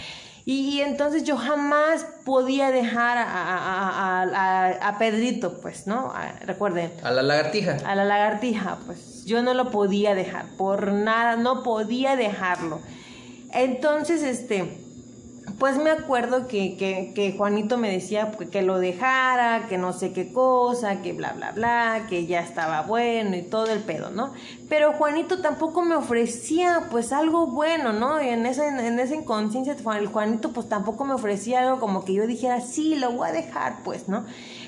Y, 0.46 0.82
entonces 0.82 1.24
yo 1.24 1.38
jamás 1.38 2.06
podía 2.26 2.72
dejar 2.72 3.18
a, 3.20 4.96
Pedrito, 4.98 5.62
pues, 5.62 5.88
¿no? 5.88 6.14
recuerden. 6.46 6.92
A 7.04 7.12
la 7.12 7.22
lagartija. 7.22 7.78
A 7.86 7.96
la 7.96 8.06
lagartija, 8.06 8.78
pues. 8.86 9.26
Yo 9.26 9.42
no 9.44 9.54
lo 9.54 9.70
podía 9.70 10.16
dejar, 10.16 10.46
por 10.58 10.92
nada, 10.92 11.36
no 11.36 11.64
podía 11.64 12.16
dejarlo. 12.16 12.80
Entonces, 13.54 14.24
este, 14.24 14.81
pues 15.58 15.78
me 15.78 15.90
acuerdo 15.90 16.48
que, 16.48 16.76
que, 16.78 17.36
Juanito 17.38 17.78
me 17.78 17.92
decía 17.92 18.32
que 18.52 18.62
lo 18.62 18.80
dejara, 18.80 19.68
que 19.68 19.78
no 19.78 19.94
sé 19.94 20.14
qué 20.14 20.32
cosa, 20.32 21.02
que 21.02 21.14
bla, 21.14 21.34
bla, 21.34 21.52
bla, 21.52 22.06
que 22.10 22.26
ya 22.26 22.42
estaba 22.42 22.82
bueno 22.84 23.36
y 23.36 23.42
todo 23.42 23.68
el 23.68 23.80
pedo, 23.80 24.12
¿no? 24.12 24.34
Pero 24.70 24.94
Juanito 24.94 25.42
tampoco 25.42 25.82
me 25.82 25.96
ofrecía 25.96 26.88
pues 26.92 27.12
algo 27.12 27.48
bueno, 27.48 27.94
¿no? 27.94 28.22
Y 28.22 28.30
en 28.30 28.46
esa, 28.46 28.68
en 28.68 29.00
esa 29.00 29.16
inconsciencia, 29.16 29.76
Juanito 29.84 30.52
pues 30.52 30.70
tampoco 30.70 31.06
me 31.06 31.14
ofrecía 31.14 31.62
algo 31.62 31.80
como 31.80 32.06
que 32.06 32.14
yo 32.14 32.28
dijera, 32.28 32.62
sí, 32.62 32.96
lo 32.96 33.12
voy 33.12 33.30
a 33.30 33.32
dejar, 33.32 33.84
pues, 33.84 34.08
¿no? 34.08 34.26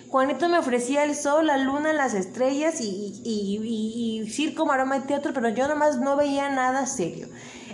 Juanito 0.09 0.47
me 0.47 0.59
ofrecía 0.59 1.03
el 1.03 1.15
sol, 1.15 1.47
la 1.47 1.57
luna, 1.57 1.91
las 1.91 2.13
estrellas 2.13 2.81
y, 2.81 3.19
y, 3.23 3.59
y, 3.63 4.21
y 4.21 4.29
circo, 4.29 4.65
maroma 4.65 4.97
y 4.97 5.01
teatro, 5.01 5.33
pero 5.33 5.49
yo 5.49 5.67
nomás 5.67 5.99
no 5.99 6.15
veía 6.15 6.49
nada 6.49 6.85
serio. 6.85 7.29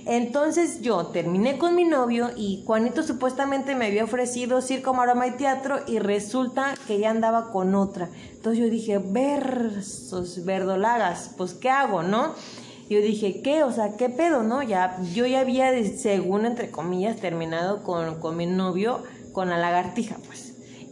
Entonces 0.05 0.81
yo 0.81 1.07
terminé 1.07 1.57
con 1.57 1.75
mi 1.75 1.85
novio 1.85 2.29
y 2.35 2.63
Juanito 2.65 3.03
supuestamente 3.03 3.75
me 3.75 3.87
había 3.87 4.03
ofrecido 4.03 4.61
circo, 4.61 4.93
maroma 4.93 5.27
y 5.27 5.31
teatro 5.31 5.79
y 5.87 5.99
resulta 5.99 6.75
que 6.87 6.99
ya 6.99 7.11
andaba 7.11 7.51
con 7.51 7.75
otra. 7.75 8.09
Entonces 8.31 8.63
yo 8.63 8.69
dije, 8.69 8.97
versos, 8.97 10.45
verdolagas, 10.45 11.31
pues 11.37 11.53
¿qué 11.53 11.69
hago, 11.69 12.03
no? 12.03 12.33
Yo 12.89 12.99
dije, 13.01 13.41
¿qué? 13.43 13.63
O 13.63 13.71
sea, 13.71 13.97
¿qué 13.97 14.09
pedo, 14.09 14.41
no? 14.41 14.63
Ya, 14.63 14.99
yo 15.13 15.27
ya 15.27 15.41
había, 15.41 15.71
según 15.95 16.45
entre 16.45 16.71
comillas, 16.71 17.17
terminado 17.17 17.83
con, 17.83 18.19
con 18.19 18.35
mi 18.35 18.47
novio, 18.47 19.03
con 19.31 19.49
la 19.49 19.57
lagartija, 19.57 20.17
pues. 20.25 20.48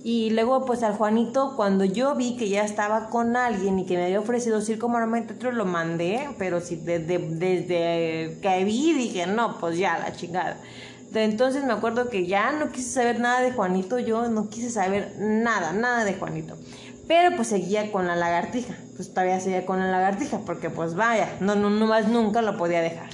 Y 0.10 0.30
luego, 0.30 0.64
pues 0.64 0.84
al 0.84 0.93
Juanito, 0.93 1.51
cuando 1.58 1.84
yo 1.84 2.16
vi 2.16 2.38
que 2.38 2.47
ya 2.47 2.64
estaba 2.64 3.10
con 3.10 3.36
alguien 3.36 3.78
y 3.78 3.86
que 3.86 3.97
me 3.97 4.05
había 4.05 4.22
ofrecido 4.22 4.62
circo 4.62 4.88
maroma 4.88 5.22
teatro, 5.24 5.51
lo 5.51 5.66
mandé, 5.66 6.30
pero 6.38 6.62
sí, 6.62 6.78
desde, 6.78 7.20
desde 7.20 8.39
que 8.41 8.64
vi 8.64 8.93
dije, 8.93 9.28
no, 9.28 9.58
pues 9.60 9.78
ya, 9.78 9.97
la 9.97 10.14
chingada. 10.14 10.62
entonces 11.14 11.66
me 11.66 11.74
acuerdo 11.74 12.08
que 12.08 12.26
ya 12.26 12.53
no 12.53 12.72
quise 12.72 12.89
saber 12.89 13.20
nada 13.20 13.41
de 13.41 13.51
Juanito, 13.51 13.99
yo 13.99 14.30
no 14.30 14.47
quise 14.47 14.70
saber 14.70 15.14
nada, 15.20 15.74
nada 15.74 16.05
de 16.05 16.14
Juanito. 16.14 16.55
Pero 17.05 17.36
pues 17.36 17.49
seguía 17.49 17.91
con 17.91 18.08
la 18.08 18.16
lagartija, 18.16 18.76
pues 18.95 19.10
todavía 19.10 19.41
seguía 19.41 19.66
con 19.66 19.82
la 19.82 19.91
lagartija, 19.91 20.39
porque 20.45 20.70
pues 20.70 20.95
vaya, 20.95 21.36
no, 21.41 21.55
no, 21.55 21.70
no 21.70 21.86
más 21.86 22.08
nunca 22.08 22.41
lo 22.41 22.55
podía 22.55 22.80
dejar. 22.80 23.10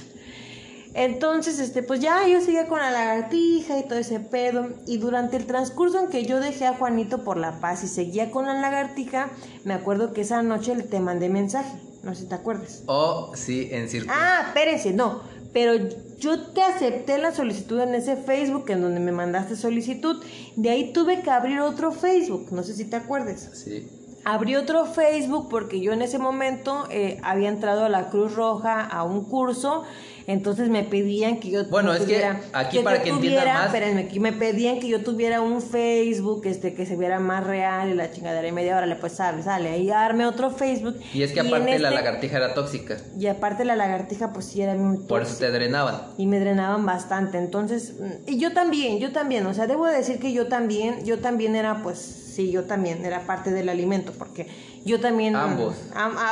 Entonces, 0.94 1.58
este, 1.58 1.82
pues 1.82 1.98
ya 1.98 2.26
yo 2.28 2.40
seguía 2.40 2.68
con 2.68 2.78
la 2.78 2.92
lagartija 2.92 3.78
y 3.78 3.82
todo 3.82 3.98
ese 3.98 4.20
pedo. 4.20 4.68
Y 4.86 4.98
durante 4.98 5.36
el 5.36 5.44
transcurso 5.44 5.98
en 5.98 6.08
que 6.08 6.24
yo 6.24 6.38
dejé 6.38 6.66
a 6.66 6.74
Juanito 6.74 7.24
por 7.24 7.36
la 7.36 7.60
paz 7.60 7.82
y 7.82 7.88
seguía 7.88 8.30
con 8.30 8.46
la 8.46 8.54
lagartija, 8.54 9.30
me 9.64 9.74
acuerdo 9.74 10.12
que 10.12 10.20
esa 10.20 10.42
noche 10.42 10.74
te 10.76 11.00
mandé 11.00 11.28
mensaje. 11.28 11.76
No 12.04 12.14
sé 12.14 12.22
si 12.22 12.28
te 12.28 12.36
acuerdas. 12.36 12.82
Oh, 12.86 13.32
sí, 13.34 13.68
en 13.72 13.88
círculo. 13.88 14.14
Ah, 14.16 14.44
espérense, 14.46 14.92
no. 14.92 15.22
Pero 15.52 15.74
yo 16.18 16.40
te 16.52 16.62
acepté 16.62 17.18
la 17.18 17.32
solicitud 17.32 17.80
en 17.80 17.94
ese 17.94 18.16
Facebook 18.16 18.70
en 18.70 18.82
donde 18.82 19.00
me 19.00 19.12
mandaste 19.12 19.56
solicitud. 19.56 20.22
De 20.54 20.70
ahí 20.70 20.92
tuve 20.92 21.22
que 21.22 21.30
abrir 21.30 21.60
otro 21.60 21.90
Facebook. 21.90 22.48
No 22.52 22.62
sé 22.62 22.74
si 22.74 22.84
te 22.84 22.96
acuerdas. 22.96 23.50
Sí. 23.52 23.88
Abrí 24.24 24.56
otro 24.56 24.86
Facebook 24.86 25.48
porque 25.50 25.80
yo 25.80 25.92
en 25.92 26.02
ese 26.02 26.18
momento 26.18 26.86
eh, 26.90 27.20
había 27.22 27.48
entrado 27.48 27.84
a 27.84 27.88
la 27.88 28.08
Cruz 28.10 28.34
Roja 28.34 28.80
a 28.80 29.04
un 29.04 29.24
curso 29.24 29.84
entonces 30.26 30.70
me 30.70 30.82
pedían 30.84 31.38
que 31.38 31.50
yo 31.50 31.64
bueno, 31.66 31.92
es 31.92 32.02
que 32.02 32.24
aquí 32.52 32.78
para 32.78 33.02
que 33.02 33.10
entiendan 33.10 33.46
más... 33.46 33.66
Espérenme, 33.66 34.08
me 34.20 34.32
pedían 34.32 34.80
que 34.80 34.88
yo 34.88 35.02
tuviera 35.02 35.40
un 35.40 35.60
Facebook 35.60 36.42
este 36.46 36.74
que 36.74 36.86
se 36.86 36.96
viera 36.96 37.20
más 37.20 37.44
real 37.46 37.90
y 37.90 37.94
la 37.94 38.10
chingadera 38.10 38.46
y 38.46 38.52
media 38.52 38.76
hora 38.76 38.86
le 38.86 38.96
pues 38.96 39.14
sale, 39.14 39.42
sale, 39.42 39.68
ahí 39.68 39.90
arme 39.90 40.26
otro 40.26 40.50
Facebook. 40.50 40.96
Y 41.12 41.22
es 41.22 41.32
que 41.32 41.40
aparte 41.40 41.78
la 41.78 41.88
este 41.88 41.90
lagartija 41.90 42.36
era 42.38 42.54
tóxica. 42.54 42.96
Y 43.18 43.26
aparte 43.26 43.64
la 43.64 43.76
lagartija 43.76 44.32
pues 44.32 44.46
sí 44.46 44.62
era 44.62 44.74
muy 44.74 44.96
tóxica. 44.96 45.08
Por 45.08 45.22
eso 45.22 45.36
te 45.38 45.50
drenaban. 45.50 46.02
Y 46.16 46.26
me 46.26 46.40
drenaban 46.40 46.86
bastante, 46.86 47.38
entonces, 47.38 47.94
y 48.26 48.38
yo 48.38 48.52
también, 48.52 48.98
yo 49.00 49.12
también, 49.12 49.46
o 49.46 49.52
sea, 49.52 49.66
debo 49.66 49.86
decir 49.86 50.18
que 50.18 50.32
yo 50.32 50.46
también, 50.48 51.04
yo 51.04 51.18
también 51.18 51.54
era 51.54 51.82
pues, 51.82 51.98
sí, 51.98 52.50
yo 52.50 52.64
también 52.64 53.04
era 53.04 53.20
parte 53.26 53.50
del 53.50 53.68
alimento, 53.68 54.12
porque 54.18 54.48
yo 54.84 55.00
también... 55.00 55.36
Ambos. 55.36 55.76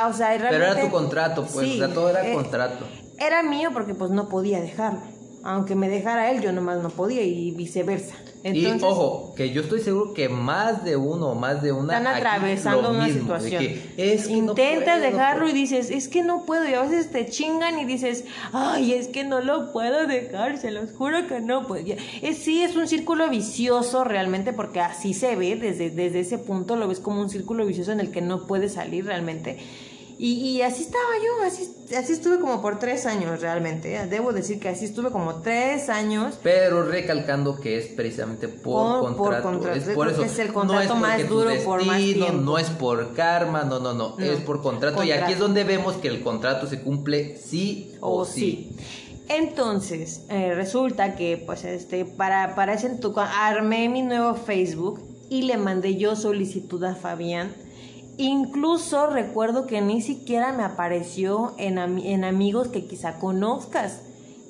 o 0.07 0.13
sea, 0.13 0.35
Pero 0.37 0.65
era 0.65 0.81
tu 0.81 0.89
contrato, 0.89 1.45
pues, 1.53 1.75
o 1.75 1.77
sea, 1.77 1.87
todo 1.89 2.09
era 2.09 2.27
eh, 2.27 2.33
contrato 2.33 2.85
era 3.25 3.43
mío 3.43 3.69
porque 3.73 3.93
pues 3.93 4.11
no 4.11 4.29
podía 4.29 4.59
dejarlo. 4.61 5.01
Aunque 5.43 5.75
me 5.75 5.89
dejara 5.89 6.31
él, 6.31 6.41
yo 6.41 6.53
nomás 6.53 6.81
no 6.81 6.89
podía 6.89 7.21
y 7.21 7.51
viceversa. 7.51 8.15
Entonces, 8.45 8.81
y 8.81 8.83
ojo, 8.83 9.33
que 9.35 9.51
yo 9.51 9.61
estoy 9.61 9.79
seguro 9.79 10.13
que 10.13 10.27
más 10.27 10.83
de 10.83 10.97
uno 10.97 11.27
o 11.27 11.35
más 11.35 11.61
de 11.61 11.71
una 11.71 11.97
están 11.97 12.15
atravesando 12.15 12.89
una 12.89 13.05
mismo, 13.05 13.33
de 13.33 13.39
situación. 13.39 13.63
que 13.95 14.13
es 14.13 14.27
que 14.27 14.41
no 14.41 14.51
Intentas 14.51 14.99
puedo, 14.99 15.11
dejarlo 15.11 15.43
no 15.45 15.49
y 15.49 15.53
dices, 15.53 15.89
es 15.89 16.09
que 16.09 16.23
no 16.23 16.45
puedo. 16.45 16.67
Y 16.67 16.73
a 16.73 16.81
veces 16.81 17.09
te 17.09 17.25
chingan 17.25 17.79
y 17.79 17.85
dices, 17.85 18.25
ay, 18.51 18.93
es 18.93 19.07
que 19.07 19.23
no 19.23 19.39
lo 19.39 19.71
puedo 19.71 20.07
dejar, 20.07 20.57
se 20.57 20.71
los 20.71 20.91
juro 20.91 21.25
que 21.27 21.39
no. 21.39 21.73
Ya. 21.77 21.95
Es, 22.21 22.39
sí, 22.39 22.61
es 22.61 22.75
un 22.75 22.87
círculo 22.87 23.29
vicioso 23.29 24.03
realmente, 24.03 24.51
porque 24.51 24.81
así 24.81 25.13
se 25.13 25.37
ve, 25.37 25.55
desde, 25.55 25.89
desde 25.89 26.19
ese 26.19 26.37
punto 26.37 26.75
lo 26.75 26.89
ves 26.89 26.99
como 26.99 27.21
un 27.21 27.29
círculo 27.29 27.65
vicioso 27.65 27.93
en 27.93 28.01
el 28.01 28.11
que 28.11 28.21
no 28.21 28.45
puedes 28.45 28.73
salir 28.73 29.05
realmente. 29.05 29.57
Y, 30.19 30.33
y 30.49 30.61
así 30.61 30.83
estaba 30.83 31.03
yo, 31.23 31.45
así, 31.45 31.69
así 31.97 32.13
estuve 32.13 32.39
como 32.39 32.61
por 32.61 32.79
tres 32.79 33.05
años 33.05 33.41
realmente. 33.41 33.95
¿eh? 33.95 34.05
Debo 34.07 34.31
decir 34.31 34.59
que 34.59 34.69
así 34.69 34.85
estuve 34.85 35.09
como 35.09 35.41
tres 35.41 35.89
años. 35.89 36.35
Pero 36.43 36.83
recalcando 36.83 37.59
que 37.59 37.77
es 37.77 37.87
precisamente 37.87 38.47
por, 38.47 39.01
Por- 39.01 39.01
por 39.01 39.15
contrato. 39.17 39.43
contrato. 39.49 39.77
Es 39.79 39.89
por 39.95 40.07
eso. 40.09 40.23
es 40.23 40.37
el 40.39 40.47
no 40.49 40.53
contrato 40.53 40.93
es 40.93 40.99
más 40.99 41.27
duro 41.29 41.49
por 41.65 41.83
más 41.85 41.97
destino, 41.97 42.25
tiempo. 42.27 42.41
No 42.43 42.57
es 42.57 42.69
por 42.69 43.13
karma, 43.13 43.63
no, 43.63 43.79
no, 43.79 43.93
no, 43.93 44.15
No, 44.17 44.23
Es 44.25 44.39
por 44.41 44.61
contrato. 44.61 45.03
Y 45.03 45.11
aquí 45.11 45.19
contrato. 45.19 45.33
es 45.33 45.39
donde 45.39 45.63
vemos 45.63 45.95
que 45.95 46.07
el 46.09 46.21
contrato 46.21 46.67
se 46.67 46.79
cumple 46.81 47.37
sí 47.37 47.93
o, 47.99 48.19
o 48.21 48.25
sí. 48.25 48.75
sí. 48.77 48.85
Entonces, 49.29 50.21
eh, 50.29 50.53
resulta 50.53 51.15
que, 51.15 51.41
pues, 51.45 51.63
este, 51.65 52.05
para, 52.05 52.55
para 52.55 52.73
ese 52.73 52.89
entu- 52.91 53.13
armé 53.17 53.89
mi 53.89 54.01
nuevo 54.03 54.35
Facebook 54.35 55.01
y 55.29 55.43
le 55.43 55.57
mandé 55.57 55.95
yo 55.95 56.15
solicitud 56.15 56.83
a 56.83 56.93
Fabián. 56.95 57.51
Incluso 58.17 59.07
recuerdo 59.07 59.65
que 59.67 59.81
ni 59.81 60.01
siquiera 60.01 60.51
me 60.53 60.63
apareció 60.63 61.53
en, 61.57 61.77
ami- 61.77 62.05
en 62.05 62.23
amigos 62.23 62.67
que 62.67 62.85
quizá 62.85 63.15
conozcas. 63.19 64.01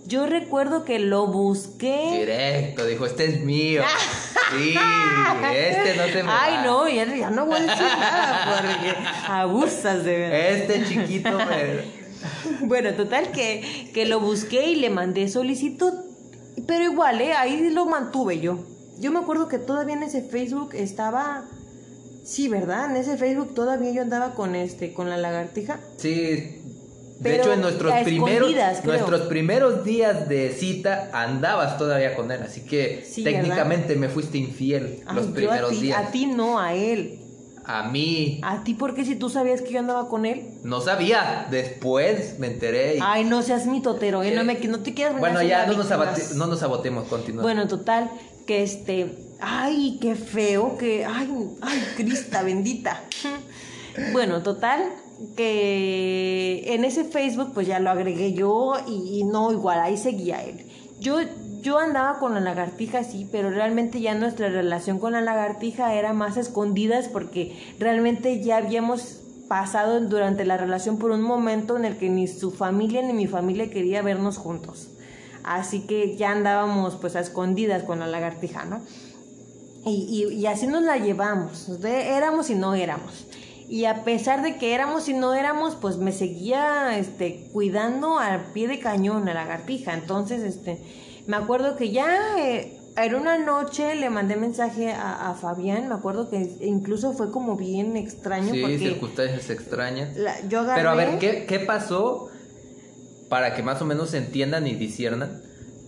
Yo 0.06 0.26
recuerdo 0.26 0.84
que 0.84 1.00
lo 1.00 1.28
busqué. 1.28 2.18
Directo, 2.20 2.86
dijo, 2.86 3.06
este 3.06 3.26
es 3.26 3.42
mío. 3.42 3.84
Sí, 4.56 4.76
este 5.56 5.96
no 5.98 6.04
se 6.14 6.22
me 6.22 6.30
Ay, 6.32 6.64
no, 6.64 6.88
ya, 6.88 7.06
ya 7.06 7.32
no 7.32 7.48
voy 7.48 7.56
a 7.58 7.62
decir 7.62 7.82
nada 7.82 8.62
porque 8.62 8.96
abusas 9.28 10.04
de 10.04 10.16
verdad. 10.20 10.40
Este 10.50 10.86
chiquito 10.86 11.32
me... 11.32 12.04
Bueno, 12.68 12.94
total 12.94 13.32
que, 13.32 13.90
que 13.96 14.06
lo 14.06 14.20
busqué 14.20 14.70
y 14.70 14.76
le 14.76 14.92
mandé 14.92 15.28
solicitud. 15.28 15.92
Pero 16.68 16.84
igual, 16.84 17.20
¿eh? 17.22 17.34
ahí 17.34 17.72
lo 17.72 17.86
mantuve 17.88 18.42
yo. 18.42 18.60
Yo 19.00 19.12
me 19.12 19.20
acuerdo 19.20 19.48
que 19.48 19.58
todavía 19.58 19.96
en 19.96 20.04
ese 20.04 20.22
Facebook 20.22 20.76
estaba... 20.76 21.46
Sí, 22.24 22.48
¿verdad? 22.48 22.90
En 22.90 22.96
ese 22.98 23.18
Facebook 23.18 23.54
todavía 23.54 23.92
yo 23.92 24.02
andaba 24.02 24.34
con 24.34 24.56
este, 24.56 24.94
con 24.94 25.10
la 25.10 25.18
lagartija. 25.18 25.80
Sí, 25.98 26.62
de 27.20 27.30
Pero 27.30 27.44
hecho 27.44 27.54
en 27.54 27.62
nuestros 27.62 27.94
primeros 28.04 28.52
nuestros 28.86 29.22
primeros 29.22 29.84
días 29.86 30.28
de 30.28 30.52
cita 30.52 31.10
andabas 31.14 31.78
todavía 31.78 32.16
con 32.16 32.32
él, 32.32 32.42
así 32.44 32.62
que 32.66 33.04
Sí, 33.06 33.24
técnicamente 33.24 33.96
me 33.96 34.10
fuiste 34.10 34.38
infiel 34.38 35.02
Ay, 35.06 35.16
los 35.16 35.28
primeros 35.28 35.72
a 35.72 35.74
ti, 35.76 35.82
días. 35.82 36.08
A 36.08 36.12
ti 36.12 36.26
no, 36.26 36.60
a 36.60 36.74
él. 36.74 37.20
A 37.66 37.88
mí 37.90 38.42
¿A 38.44 38.64
ti 38.66 38.74
por 38.74 38.94
qué 38.94 39.06
si 39.06 39.16
tú 39.16 39.30
sabías 39.30 39.62
que 39.62 39.72
yo 39.72 39.80
andaba 39.80 40.10
con 40.10 40.26
él? 40.26 40.60
no 40.64 40.82
sabía, 40.82 41.48
después 41.50 42.38
me 42.40 42.48
enteré. 42.48 42.98
y- 42.98 43.00
Ay, 43.02 43.24
no 43.24 43.42
seas 43.42 43.68
mi 43.68 43.82
totero, 43.82 44.22
¿eh? 44.24 44.34
No, 44.36 44.44
me, 44.44 44.56
no 44.56 44.80
te 44.80 44.94
quieras 44.94 45.18
bueno, 45.18 45.42
ya 45.42 45.66
no 45.66 45.74
nos, 45.74 46.36
no 46.36 46.48
nos 46.48 46.60
sabotemos, 46.60 47.08
continúa. 47.08 47.42
Bueno, 47.44 47.68
total, 47.68 48.12
que 48.46 48.64
este, 48.64 49.16
ay, 49.44 49.98
qué 50.02 50.16
feo, 50.16 50.78
que, 50.78 51.06
ay, 51.06 51.30
ay, 51.62 51.84
Crista 51.96 52.44
bendita. 52.44 53.04
Bueno, 54.12 54.42
total, 54.42 54.82
que 55.36 56.64
en 56.74 56.86
ese 56.86 57.04
Facebook 57.04 57.52
pues 57.54 57.68
ya 57.68 57.80
lo 57.80 57.92
agregué 57.92 58.34
yo 58.34 58.74
y, 58.88 59.24
no, 59.26 59.52
igual, 59.52 59.80
ahí 59.82 59.98
seguía 59.98 60.44
él. 60.44 60.66
Yo, 61.00 61.18
yo 61.62 61.78
andaba 61.78 62.20
con 62.20 62.34
la 62.34 62.40
lagartija, 62.40 63.04
sí, 63.04 63.28
pero 63.32 63.50
realmente 63.50 64.00
ya 64.00 64.16
nuestra 64.16 64.48
relación 64.48 64.98
con 64.98 65.12
la 65.12 65.22
lagartija 65.22 65.94
era 65.94 66.14
más 66.14 66.38
escondidas 66.38 67.10
porque 67.10 67.76
realmente 67.80 68.42
ya 68.42 68.58
habíamos 68.58 69.20
pasado 69.50 70.00
durante 70.00 70.46
la 70.46 70.58
relación 70.58 70.98
por 70.98 71.12
un 71.12 71.22
momento 71.22 71.76
en 71.76 71.84
el 71.84 71.98
que 71.98 72.10
ni 72.10 72.28
su 72.28 72.52
familia 72.52 73.02
ni 73.02 73.14
mi 73.14 73.28
familia 73.28 73.70
quería 73.70 74.02
vernos 74.02 74.38
juntos. 74.38 74.88
Así 75.44 75.82
que 75.82 76.16
ya 76.16 76.32
andábamos 76.32 76.96
pues 76.96 77.18
a 77.18 77.20
escondidas 77.20 77.84
con 77.84 78.00
la 78.00 78.08
lagartija, 78.08 78.64
¿no? 78.64 78.82
Y, 79.86 80.26
y- 80.30 80.34
y 80.36 80.46
así 80.48 80.68
nos 80.68 80.84
la 80.84 80.98
llevamos, 80.98 81.82
de- 81.82 82.10
éramos 82.16 82.50
y 82.50 82.56
no 82.56 82.74
éramos. 82.74 83.26
Y 83.70 83.86
a 83.86 84.04
pesar 84.04 84.44
de 84.44 84.58
que 84.58 84.74
éramos 84.76 85.10
y 85.10 85.14
no 85.14 85.34
éramos, 85.34 85.76
pues 85.76 85.98
me 85.98 86.12
seguía 86.12 86.98
este, 86.98 87.50
cuidando 87.52 88.20
al 88.20 88.52
pie 88.54 88.68
de 88.68 88.80
cañón 88.80 89.24
a 89.24 89.34
la 89.34 89.46
lagartija. 89.46 89.94
Entonces, 89.94 90.44
este, 90.44 90.80
me 91.28 91.36
acuerdo 91.38 91.76
que 91.76 91.90
ya 91.92 92.38
eh, 92.40 92.78
en 92.96 93.16
una 93.16 93.38
noche 93.40 93.96
le 93.96 94.10
mandé 94.10 94.36
mensaje 94.36 94.92
a, 94.92 95.32
a 95.32 95.34
Fabián, 95.34 95.88
me 95.90 95.96
acuerdo 95.96 96.30
que 96.30 96.58
incluso 96.62 97.14
fue 97.14 97.32
como 97.32 97.56
bien 97.58 97.98
extraño 97.98 98.54
sí, 98.54 98.62
porque 98.62 98.78
circunstancias 98.78 99.50
extrañas. 99.50 100.16
la- 100.18 100.40
yo 100.48 100.60
agarré... 100.60 100.80
Pero 100.82 100.90
a 100.92 100.96
ver, 100.96 101.18
¿qué, 101.20 101.46
¿qué 101.46 101.60
pasó? 101.60 102.30
Para 103.30 103.56
que 103.56 103.64
más 103.64 103.82
o 103.82 103.86
menos 103.86 104.12
se 104.12 104.18
entiendan 104.20 104.68
y 104.68 104.76
disciernan. 104.76 105.42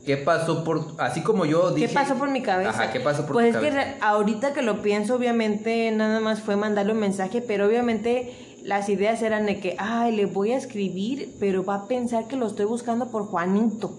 ¿Qué 0.05 0.17
pasó 0.17 0.63
por... 0.63 0.85
Así 0.99 1.21
como 1.21 1.45
yo 1.45 1.71
dije... 1.71 1.87
¿Qué 1.87 1.93
pasó 1.93 2.15
por 2.15 2.29
mi 2.29 2.41
cabeza? 2.41 2.69
Ajá, 2.69 2.91
¿qué 2.91 2.99
pasó 2.99 3.25
por 3.25 3.33
pues 3.33 3.51
tu 3.51 3.57
es 3.57 3.63
que 3.63 3.69
cabeza? 3.71 3.95
ahorita 4.01 4.53
que 4.53 4.61
lo 4.61 4.81
pienso, 4.81 5.15
obviamente 5.15 5.89
nada 5.91 6.19
más 6.19 6.41
fue 6.41 6.55
mandarle 6.55 6.93
un 6.93 6.99
mensaje, 6.99 7.41
pero 7.41 7.65
obviamente 7.65 8.33
las 8.63 8.87
ideas 8.89 9.21
eran 9.21 9.45
de 9.47 9.59
que, 9.59 9.75
ay, 9.79 10.15
le 10.15 10.25
voy 10.25 10.51
a 10.51 10.57
escribir, 10.57 11.35
pero 11.39 11.65
va 11.65 11.75
a 11.75 11.87
pensar 11.87 12.27
que 12.27 12.35
lo 12.35 12.45
estoy 12.45 12.65
buscando 12.65 13.07
por 13.07 13.25
Juanito. 13.25 13.97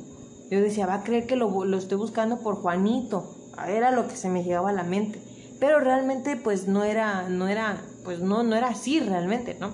Yo 0.50 0.60
decía, 0.60 0.86
va 0.86 0.94
a 0.94 1.02
creer 1.02 1.26
que 1.26 1.34
lo, 1.34 1.64
lo 1.64 1.76
estoy 1.76 1.98
buscando 1.98 2.38
por 2.38 2.56
Juanito. 2.56 3.34
Era 3.66 3.90
lo 3.90 4.06
que 4.06 4.16
se 4.16 4.28
me 4.28 4.44
llegaba 4.44 4.70
a 4.70 4.72
la 4.72 4.84
mente. 4.84 5.20
Pero 5.58 5.80
realmente, 5.80 6.36
pues 6.36 6.68
no 6.68 6.84
era, 6.84 7.28
no 7.28 7.48
era, 7.48 7.80
pues 8.04 8.20
no, 8.20 8.42
no 8.42 8.54
era 8.54 8.68
así 8.68 9.00
realmente, 9.00 9.56
¿no? 9.58 9.72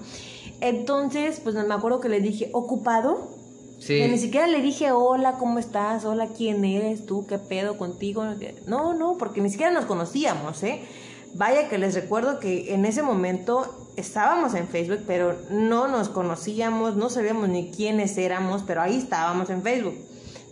Entonces, 0.61 1.41
pues 1.41 1.57
me 1.57 1.75
acuerdo 1.75 2.01
que 2.01 2.09
le 2.09 2.21
dije, 2.21 2.51
¿ocupado? 2.53 3.32
Que 3.87 4.09
ni 4.09 4.19
siquiera 4.19 4.47
le 4.47 4.61
dije, 4.61 4.93
hola, 4.93 5.33
¿cómo 5.39 5.59
estás? 5.59 6.05
Hola, 6.05 6.29
¿quién 6.29 6.65
eres 6.65 7.05
tú? 7.05 7.27
¿Qué 7.27 7.39
pedo 7.39 7.77
contigo? 7.77 8.25
No, 8.67 8.95
no, 8.95 9.19
porque 9.19 9.41
ni 9.41 9.51
siquiera 9.51 9.73
nos 9.73 9.87
conocíamos, 9.87 10.63
¿eh? 10.63 10.83
Vaya 11.35 11.69
que 11.69 11.79
les 11.79 11.95
recuerdo 11.95 12.39
que 12.39 12.75
en 12.75 12.85
ese 12.85 13.03
momento 13.03 13.91
estábamos 13.97 14.55
en 14.55 14.69
Facebook, 14.69 15.01
pero 15.07 15.37
no 15.51 15.89
nos 15.89 16.09
conocíamos, 16.09 16.95
no 16.97 17.09
sabíamos 17.09 17.49
ni 17.49 17.71
quiénes 17.71 18.17
éramos, 18.19 18.63
pero 18.67 18.83
ahí 18.83 18.97
estábamos 18.97 19.51
en 19.51 19.63
Facebook. 19.63 19.95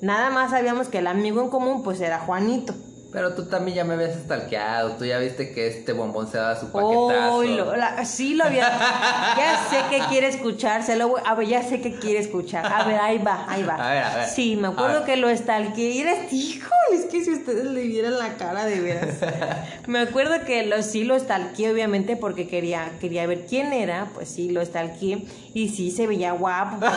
Nada 0.01 0.31
más 0.31 0.51
sabíamos 0.51 0.89
que 0.89 0.99
el 0.99 1.07
amigo 1.07 1.41
en 1.43 1.51
común 1.51 1.83
pues 1.83 2.01
era 2.01 2.19
Juanito. 2.19 2.75
Pero 3.13 3.35
tú 3.35 3.47
también 3.47 3.77
ya 3.77 3.85
me 3.85 3.95
habías 3.95 4.15
stalkeado, 4.15 4.93
tú 4.93 5.05
ya 5.05 5.19
viste 5.19 5.53
que 5.53 5.67
este 5.67 5.93
bombón 5.93 6.29
se 6.31 6.39
daba 6.39 6.55
su 6.55 6.67
paquetazo. 6.71 7.35
Oh, 7.35 7.43
lo- 7.43 7.75
la- 7.77 8.05
sí 8.05 8.35
lo 8.35 8.45
había. 8.45 8.71
Ya 9.37 9.59
sé 9.69 9.79
que 9.91 9.99
quiere 10.09 10.29
escuchar. 10.29 10.83
Se 10.85 10.95
lo 10.97 11.09
voy- 11.09 11.21
a 11.25 11.35
ver, 11.35 11.49
ya 11.49 11.63
sé 11.63 11.81
que 11.81 11.95
quiere 11.99 12.21
escuchar. 12.21 12.65
A 12.73 12.85
ver, 12.85 13.01
ahí 13.01 13.19
va, 13.19 13.45
ahí 13.49 13.63
va. 13.65 13.75
A 13.75 13.91
ver, 13.95 14.03
a 14.05 14.15
ver. 14.17 14.29
Sí, 14.29 14.55
me 14.57 14.69
acuerdo 14.69 15.05
que 15.05 15.17
lo 15.17 15.35
stalkeé. 15.35 15.91
Y 15.91 16.01
eres, 16.03 16.33
híjole, 16.33 16.71
es 16.95 17.07
que 17.07 17.25
si 17.25 17.33
ustedes 17.33 17.65
le 17.65 17.83
vieran 17.83 18.17
la 18.19 18.35
cara 18.35 18.65
de 18.67 18.81
veras. 18.81 19.15
me 19.89 19.99
acuerdo 20.01 20.45
que 20.45 20.65
lo, 20.67 20.81
sí 20.83 21.03
lo 21.05 21.19
stalkeé, 21.19 21.73
obviamente, 21.73 22.17
porque 22.17 22.47
quería, 22.49 22.91
quería 23.01 23.27
ver 23.27 23.47
quién 23.47 23.73
era. 23.73 24.07
Pues 24.15 24.29
sí, 24.29 24.51
lo 24.51 24.65
stalkeé. 24.65 25.25
Y 25.53 25.69
sí, 25.71 25.91
se 25.91 26.07
veía 26.07 26.33
guapo. 26.33 26.77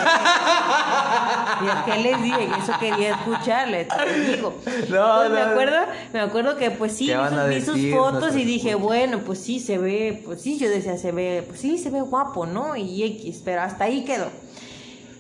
Y 1.63 1.67
es 1.67 1.75
que 1.85 2.01
les 2.03 2.21
dije 2.23 2.43
eso 2.61 2.73
quería 2.79 3.11
escucharle, 3.15 3.85
te 3.85 4.19
digo. 4.19 4.53
No, 4.89 5.15
Pues 5.17 5.29
me 5.31 5.39
no. 5.39 5.51
acuerdo, 5.51 5.77
me 6.11 6.19
acuerdo 6.19 6.57
que 6.57 6.71
pues 6.71 6.93
sí, 6.93 7.07
¿Qué 7.07 7.17
vi 7.49 7.61
sus, 7.61 7.75
vi 7.75 7.91
fotos 7.91 8.35
y 8.35 8.43
dije, 8.43 8.75
bueno, 8.75 9.19
pues 9.25 9.39
sí 9.39 9.59
se 9.59 9.77
ve, 9.77 10.21
pues 10.25 10.41
sí, 10.41 10.57
yo 10.57 10.69
decía, 10.69 10.97
se 10.97 11.11
ve, 11.11 11.43
pues 11.47 11.59
sí, 11.59 11.77
se 11.77 11.89
ve 11.89 12.01
guapo, 12.01 12.45
¿no? 12.45 12.75
Y 12.75 13.03
X, 13.03 13.41
pero 13.45 13.61
hasta 13.61 13.85
ahí 13.85 14.03
quedó. 14.03 14.27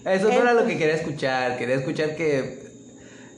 Eso 0.05 0.27
no 0.27 0.33
era 0.33 0.53
lo 0.53 0.65
que 0.65 0.77
quería 0.77 0.95
escuchar, 0.95 1.57
quería 1.57 1.75
escuchar 1.75 2.15
que, 2.15 2.63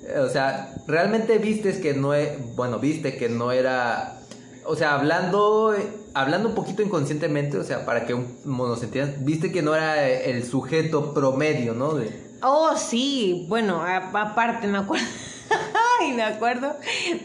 eh, 0.07 0.19
o 0.19 0.29
sea, 0.29 0.73
realmente 0.87 1.37
vistes 1.37 1.77
que 1.77 1.93
no, 1.93 2.15
e- 2.15 2.37
bueno, 2.55 2.79
viste 2.79 3.17
que 3.17 3.29
no 3.29 3.51
era, 3.51 4.19
o 4.65 4.75
sea, 4.75 4.95
hablando, 4.95 5.75
hablando 6.15 6.49
un 6.49 6.55
poquito 6.55 6.81
inconscientemente, 6.81 7.57
o 7.57 7.63
sea, 7.63 7.85
para 7.85 8.05
que 8.05 8.13
un- 8.15 8.39
nos 8.45 8.81
entiendan, 8.81 9.23
viste 9.25 9.51
que 9.51 9.61
no 9.61 9.75
era 9.75 10.07
el 10.09 10.43
sujeto 10.43 11.13
promedio, 11.13 11.73
¿no? 11.75 11.93
De, 11.93 12.25
Oh, 12.41 12.75
sí, 12.77 13.45
bueno, 13.47 13.81
aparte 13.83 14.67
me 14.67 14.77
acuerdo. 14.79 15.05
Ay, 15.99 16.13
me 16.13 16.23
acuerdo, 16.23 16.75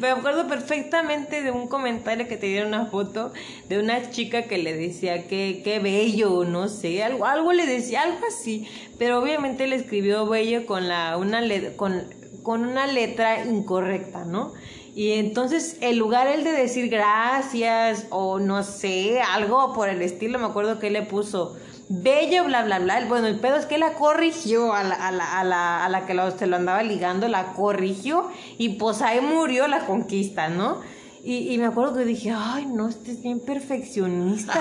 me 0.01 0.09
acuerdo 0.09 0.47
perfectamente 0.49 1.43
de 1.43 1.51
un 1.51 1.68
comentario 1.68 2.29
que 2.29 2.37
te 2.37 2.47
dieron 2.47 2.68
una 2.68 2.87
foto 2.87 3.33
de 3.68 3.79
una 3.79 4.11
chica 4.11 4.43
que 4.43 4.59
le 4.59 4.75
decía 4.75 5.27
que 5.27 5.62
qué 5.64 5.79
bello, 5.79 6.45
no 6.45 6.68
sé, 6.68 7.03
algo, 7.03 7.27
algo 7.27 7.53
le 7.53 7.66
decía, 7.66 8.03
algo 8.03 8.21
así, 8.29 8.68
pero 8.99 9.21
obviamente 9.21 9.66
le 9.66 9.77
escribió 9.77 10.27
bello 10.27 10.66
con 10.66 10.89
la 10.89 11.16
una 11.16 11.43
con, 11.77 12.03
con 12.43 12.64
una 12.64 12.87
letra 12.87 13.45
incorrecta, 13.45 14.25
¿no? 14.25 14.53
Y 14.95 15.12
entonces, 15.12 15.77
en 15.81 15.99
lugar 15.99 16.27
él 16.27 16.43
de 16.43 16.51
decir 16.51 16.89
gracias 16.89 18.07
o 18.11 18.41
no 18.41 18.62
sé, 18.64 19.21
algo 19.21 19.73
por 19.73 19.89
el 19.89 20.03
estilo, 20.03 20.39
me 20.39 20.47
acuerdo 20.47 20.79
que 20.81 20.91
le 20.91 21.03
puso 21.03 21.57
bello, 21.91 22.45
bla, 22.45 22.62
bla, 22.62 22.78
bla. 22.78 23.05
Bueno, 23.07 23.26
el 23.26 23.38
pedo 23.41 23.57
es 23.57 23.66
que 23.66 23.76
la 23.76 23.95
corrigió 23.95 24.72
a 24.72 24.84
la, 24.84 24.95
a 24.95 25.11
la, 25.11 25.41
a 25.41 25.45
la, 25.45 25.84
a 25.84 25.88
la 25.88 26.07
que 26.07 26.16
se 26.38 26.47
lo 26.47 26.57
andaba 26.57 26.82
ligando, 26.82 27.26
la 27.28 27.53
corrigió 27.53 28.30
y 28.59 28.70
pues 28.70 29.03
ahí 29.03 29.20
murió 29.20 29.66
la 29.66 29.80
conquista, 29.80 30.49
¿no? 30.49 30.78
Y, 31.23 31.53
y 31.53 31.59
me 31.59 31.66
acuerdo 31.66 31.95
que 31.95 32.05
dije, 32.05 32.33
ay, 32.35 32.66
no, 32.66 32.89
este 32.89 33.12
es 33.12 33.23
bien 33.23 33.41
perfeccionista. 33.41 34.53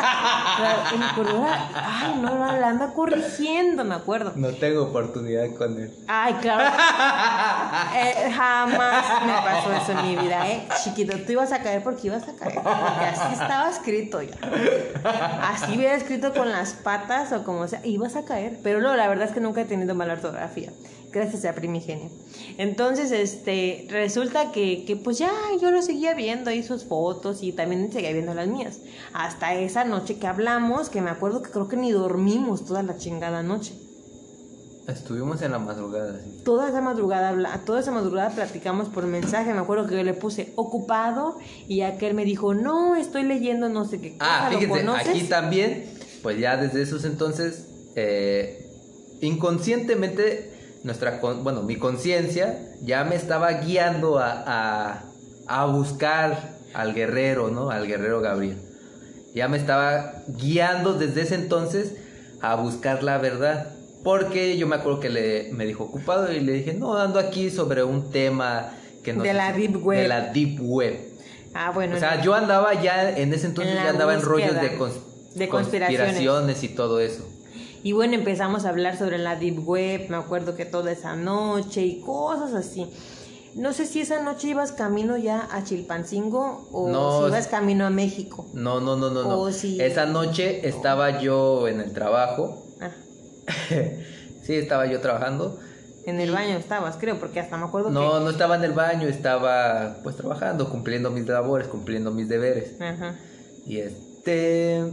y 0.94 0.98
me 0.98 1.06
acuerdo, 1.06 1.46
ay, 1.74 2.20
no, 2.22 2.60
la 2.60 2.70
anda 2.70 2.94
corrigiendo, 2.94 3.86
me 3.86 3.96
acuerdo. 3.96 4.34
No 4.36 4.50
tengo 4.50 4.84
oportunidad 4.84 5.56
con 5.56 5.80
él. 5.80 5.94
Ay, 6.08 6.34
claro. 6.36 6.70
Eh, 7.96 8.32
jamás 8.32 9.26
me 9.26 9.34
pasó 9.34 9.74
eso 9.74 10.00
en 10.00 10.08
mi 10.08 10.16
vida, 10.16 10.48
¿eh? 10.48 10.68
Chiquito, 10.84 11.18
tú 11.26 11.32
ibas 11.34 11.52
a 11.52 11.62
caer 11.62 11.84
porque 11.84 12.08
ibas 12.08 12.28
a 12.28 12.36
caer. 12.36 12.56
Porque 12.56 13.06
así 13.06 13.34
estaba 13.34 13.70
escrito 13.70 14.22
ya. 14.22 14.38
Así 15.42 15.76
hubiera 15.76 15.96
escrito 15.96 16.34
con 16.34 16.52
las 16.52 16.74
patas 16.74 17.32
o 17.32 17.44
como 17.44 17.68
sea, 17.68 17.86
ibas 17.86 18.16
a 18.16 18.26
caer. 18.26 18.60
Pero 18.64 18.82
no, 18.82 18.96
la 18.96 19.08
verdad 19.08 19.28
es 19.28 19.34
que 19.34 19.40
nunca 19.40 19.62
he 19.62 19.66
tenido 19.66 19.96
mala 19.96 20.14
ortografía. 20.14 20.72
Gracias 21.12 21.44
a 21.46 21.54
Primigenio. 21.54 22.10
Entonces, 22.58 23.12
este, 23.12 23.88
resulta 23.90 24.52
que, 24.52 24.86
que 24.86 24.96
pues 24.96 25.18
ya 25.18 25.32
yo 25.60 25.72
lo 25.72 25.82
seguía 25.82 26.14
viendo 26.14 26.52
ahí 26.52 26.62
sus 26.62 26.86
fotos 26.86 27.42
y 27.42 27.52
también 27.52 27.92
seguía 27.92 28.14
viendo 28.14 28.34
las 28.34 28.48
mías. 28.48 28.80
Hasta 29.14 29.56
esa 29.56 29.86
noche 29.86 30.20
que 30.20 30.28
hablamos, 30.28 30.90
que 30.90 31.02
me 31.02 31.10
acuerdo 31.10 31.42
que 31.42 31.50
creo 31.50 31.68
que 31.68 31.78
ni 31.78 31.92
dormimos 31.92 32.66
toda 32.66 32.84
la 32.84 32.98
chingada 32.98 33.42
noche. 33.42 33.74
Estuvimos 34.88 35.42
en 35.42 35.52
la 35.52 35.60
madrugada, 35.60 36.20
sí. 36.24 36.42
Toda 36.44 36.70
esa 36.70 36.82
madrugada, 36.82 37.62
toda 37.66 37.80
esa 37.80 37.92
madrugada 37.92 38.32
platicamos 38.32 38.90
por 38.90 39.06
mensaje. 39.06 39.54
Me 39.54 39.60
acuerdo 39.60 39.88
que 39.88 39.96
yo 39.96 40.04
le 40.04 40.14
puse 40.14 40.52
ocupado 40.56 41.38
y 41.68 41.82
aquel 41.82 42.14
me 42.16 42.26
dijo, 42.26 42.54
no, 42.54 42.96
estoy 42.96 43.24
leyendo 43.24 43.70
no 43.70 43.86
sé 43.86 44.02
qué 44.02 44.18
cosa. 44.18 44.48
Ah, 44.48 44.50
¿lo 44.52 44.60
fíjense, 44.60 44.86
conoces?" 44.86 45.08
aquí 45.08 45.24
también, 45.24 45.86
pues 46.24 46.40
ya 46.40 46.58
desde 46.58 46.82
esos 46.82 47.06
entonces, 47.06 47.68
eh, 47.96 48.66
inconscientemente, 49.22 50.49
nuestra, 50.84 51.20
con- 51.20 51.44
bueno, 51.44 51.62
mi 51.64 51.76
conciencia 51.78 52.58
ya 52.82 53.04
me 53.04 53.16
estaba 53.16 53.52
guiando 53.54 54.18
a, 54.20 54.44
a, 54.46 55.04
a 55.48 55.66
buscar 55.66 56.58
al 56.74 56.94
guerrero, 56.94 57.50
¿no? 57.50 57.70
Al 57.72 57.88
guerrero 57.88 58.22
Gabriel. 58.22 58.58
Ya 59.36 59.48
me 59.48 59.58
estaba 59.58 60.14
guiando 60.28 60.94
desde 60.94 61.22
ese 61.22 61.36
entonces 61.36 61.94
a 62.42 62.56
buscar 62.56 63.04
la 63.04 63.18
verdad. 63.18 63.74
Porque 64.04 64.58
yo 64.58 64.66
me 64.66 64.78
acuerdo 64.78 65.02
que 65.02 65.10
le, 65.10 65.50
me 65.52 65.66
dijo 65.66 65.84
ocupado 65.84 66.32
y 66.32 66.40
le 66.40 66.54
dije, 66.54 66.74
no, 66.74 66.96
ando 66.98 67.20
aquí 67.20 67.50
sobre 67.50 67.84
un 67.84 68.12
tema 68.12 68.72
que 69.04 69.12
no 69.14 69.24
De 69.24 69.34
la 69.34 69.52
deep 69.52 69.86
web. 69.86 70.00
De 70.02 70.08
la 70.08 70.22
deep 70.32 70.58
web. 70.62 70.98
Ah, 71.54 71.72
bueno. 71.74 71.98
O 71.98 72.00
sea, 72.00 72.16
no. 72.16 72.24
yo 72.24 72.34
andaba 72.34 72.82
ya, 72.82 73.18
en 73.18 73.34
ese 73.34 73.48
entonces 73.48 73.76
En 73.76 73.84
ya 73.84 73.90
andaba 73.90 74.14
en 74.14 74.22
rollos 74.22 74.54
de, 74.54 74.78
cons- 74.80 75.02
de 75.36 75.50
conspiraciones. 75.50 76.08
conspiraciones 76.14 76.64
y 76.64 76.70
todo 76.70 77.00
eso. 77.02 77.28
Y 77.84 77.94
bueno, 77.94 78.16
empezamos 78.16 78.66
a 78.66 78.70
hablar 78.70 78.98
sobre 78.98 79.18
la 79.18 79.36
Deep 79.36 79.68
Web, 79.68 80.10
me 80.10 80.18
acuerdo 80.18 80.56
que 80.56 80.66
toda 80.66 80.92
esa 80.92 81.16
noche 81.16 81.82
y 81.82 82.02
cosas 82.02 82.54
así. 82.54 82.88
No 83.56 83.74
sé 83.74 83.86
si 83.86 84.02
esa 84.02 84.22
noche 84.22 84.50
ibas 84.50 84.72
camino 84.72 85.18
ya 85.18 85.48
a 85.52 85.64
Chilpancingo 85.64 86.68
o 86.72 86.90
No, 86.90 87.22
si 87.22 87.28
ibas 87.30 87.48
camino 87.48 87.86
a 87.86 87.90
México. 87.90 88.48
No, 88.54 88.80
no, 88.80 88.96
no, 88.96 89.10
no, 89.10 89.24
no. 89.24 89.48
Esa 89.48 90.06
noche 90.06 90.68
estaba 90.68 91.20
yo 91.20 91.68
en 91.68 91.80
el 91.80 91.94
trabajo. 91.94 92.64
Ah, 92.80 92.92
sí, 94.44 94.54
estaba 94.54 94.86
yo 94.86 95.02
trabajando. 95.02 95.60
en 96.06 96.20
el 96.20 96.32
baño 96.32 96.58
estabas, 96.58 96.98
creo, 96.98 97.20
porque 97.20 97.40
hasta 97.40 97.58
me 97.58 97.66
acuerdo 97.66 97.90
No, 97.90 98.20
no 98.20 98.30
estaba 98.30 98.56
en 98.56 98.64
el 98.64 98.74
baño, 98.74 99.08
estaba 99.08 99.98
pues 100.04 100.16
trabajando, 100.16 100.70
cumpliendo 100.70 101.12
mis 101.12 101.28
labores, 101.28 101.68
cumpliendo 101.68 102.12
mis 102.12 102.28
deberes. 102.30 102.72
que... 102.78 102.84
Ajá. 102.84 103.16
Y 103.66 103.78
este... 103.80 104.84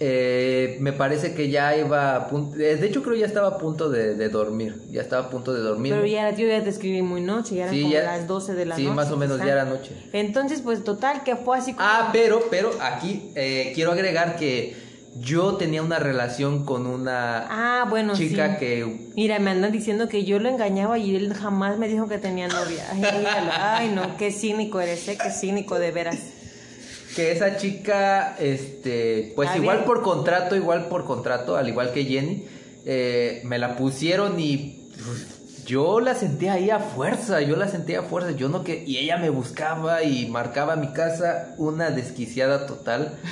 eh, 0.00 0.76
me 0.80 0.92
parece 0.92 1.34
que 1.34 1.50
ya 1.50 1.76
iba 1.76 2.16
a 2.16 2.28
punto... 2.28 2.56
De 2.56 2.84
hecho 2.86 3.02
creo 3.02 3.14
ya 3.16 3.26
estaba 3.26 3.48
a 3.48 3.58
punto 3.58 3.88
de, 3.90 4.14
de 4.14 4.28
dormir. 4.28 4.82
Ya 4.90 5.00
estaba 5.02 5.26
a 5.26 5.30
punto 5.30 5.52
de 5.54 5.60
dormir. 5.60 5.92
Pero 5.94 6.06
ya 6.06 6.30
yo 6.34 6.46
ya 6.48 6.62
te 6.62 6.70
escribí 6.70 7.02
muy 7.02 7.20
noche, 7.20 7.54
ya 7.56 7.64
eran 7.64 7.74
Sí, 7.74 7.82
como 7.82 7.94
ya- 7.94 8.02
las 8.02 8.26
12 8.26 8.54
de 8.54 8.66
la 8.66 8.76
sí, 8.76 8.82
noche. 8.84 8.94
más 8.96 9.10
o 9.10 9.16
menos 9.16 9.36
quizá. 9.36 9.46
ya 9.46 9.52
era 9.52 9.64
noche. 9.64 9.92
Entonces, 10.12 10.60
pues 10.62 10.82
total, 10.84 11.22
que 11.22 11.36
fue 11.36 11.58
así 11.58 11.72
como... 11.74 11.86
Ah, 11.88 12.10
pero, 12.12 12.42
pero 12.50 12.70
aquí 12.80 13.30
eh, 13.36 13.72
quiero 13.74 13.92
agregar 13.92 14.36
que 14.36 14.76
yo 15.16 15.54
tenía 15.54 15.80
una 15.80 16.00
relación 16.00 16.64
con 16.64 16.88
una 16.88 17.46
Ah, 17.48 17.86
bueno, 17.88 18.14
chica 18.14 18.54
sí. 18.54 18.56
que 18.58 19.10
Mira, 19.14 19.38
me 19.38 19.52
andan 19.52 19.70
diciendo 19.70 20.08
que 20.08 20.24
yo 20.24 20.40
lo 20.40 20.48
engañaba 20.48 20.98
y 20.98 21.14
él 21.14 21.32
jamás 21.34 21.78
me 21.78 21.86
dijo 21.86 22.08
que 22.08 22.18
tenía 22.18 22.48
novia. 22.48 22.84
Ay, 23.60 23.92
no, 23.94 24.16
qué 24.16 24.32
cínico 24.32 24.80
eres, 24.80 25.06
¿eh? 25.06 25.16
Qué 25.22 25.30
cínico 25.30 25.78
de 25.78 25.92
veras. 25.92 26.18
Que 27.14 27.32
esa 27.32 27.56
chica 27.56 28.36
este 28.38 29.32
pues 29.36 29.50
A 29.50 29.56
igual 29.56 29.78
ver. 29.78 29.86
por 29.86 30.02
contrato 30.02 30.56
igual 30.56 30.88
por 30.88 31.04
contrato 31.04 31.56
al 31.56 31.68
igual 31.68 31.92
que 31.92 32.04
Jenny 32.04 32.44
eh, 32.86 33.40
me 33.44 33.58
la 33.58 33.76
pusieron 33.76 34.38
y 34.40 34.88
pues, 35.04 35.64
yo 35.64 36.00
la 36.00 36.14
sentía 36.14 36.54
ahí 36.54 36.70
a 36.70 36.78
fuerza 36.78 37.40
yo 37.40 37.56
la 37.56 37.68
sentía 37.68 38.00
a 38.00 38.02
fuerza 38.02 38.32
yo 38.32 38.48
no 38.48 38.64
que 38.64 38.84
y 38.86 38.98
ella 38.98 39.16
me 39.16 39.30
buscaba 39.30 40.02
y 40.02 40.26
marcaba 40.28 40.76
mi 40.76 40.92
casa 40.92 41.54
una 41.58 41.90
desquiciada 41.90 42.66
total 42.66 43.18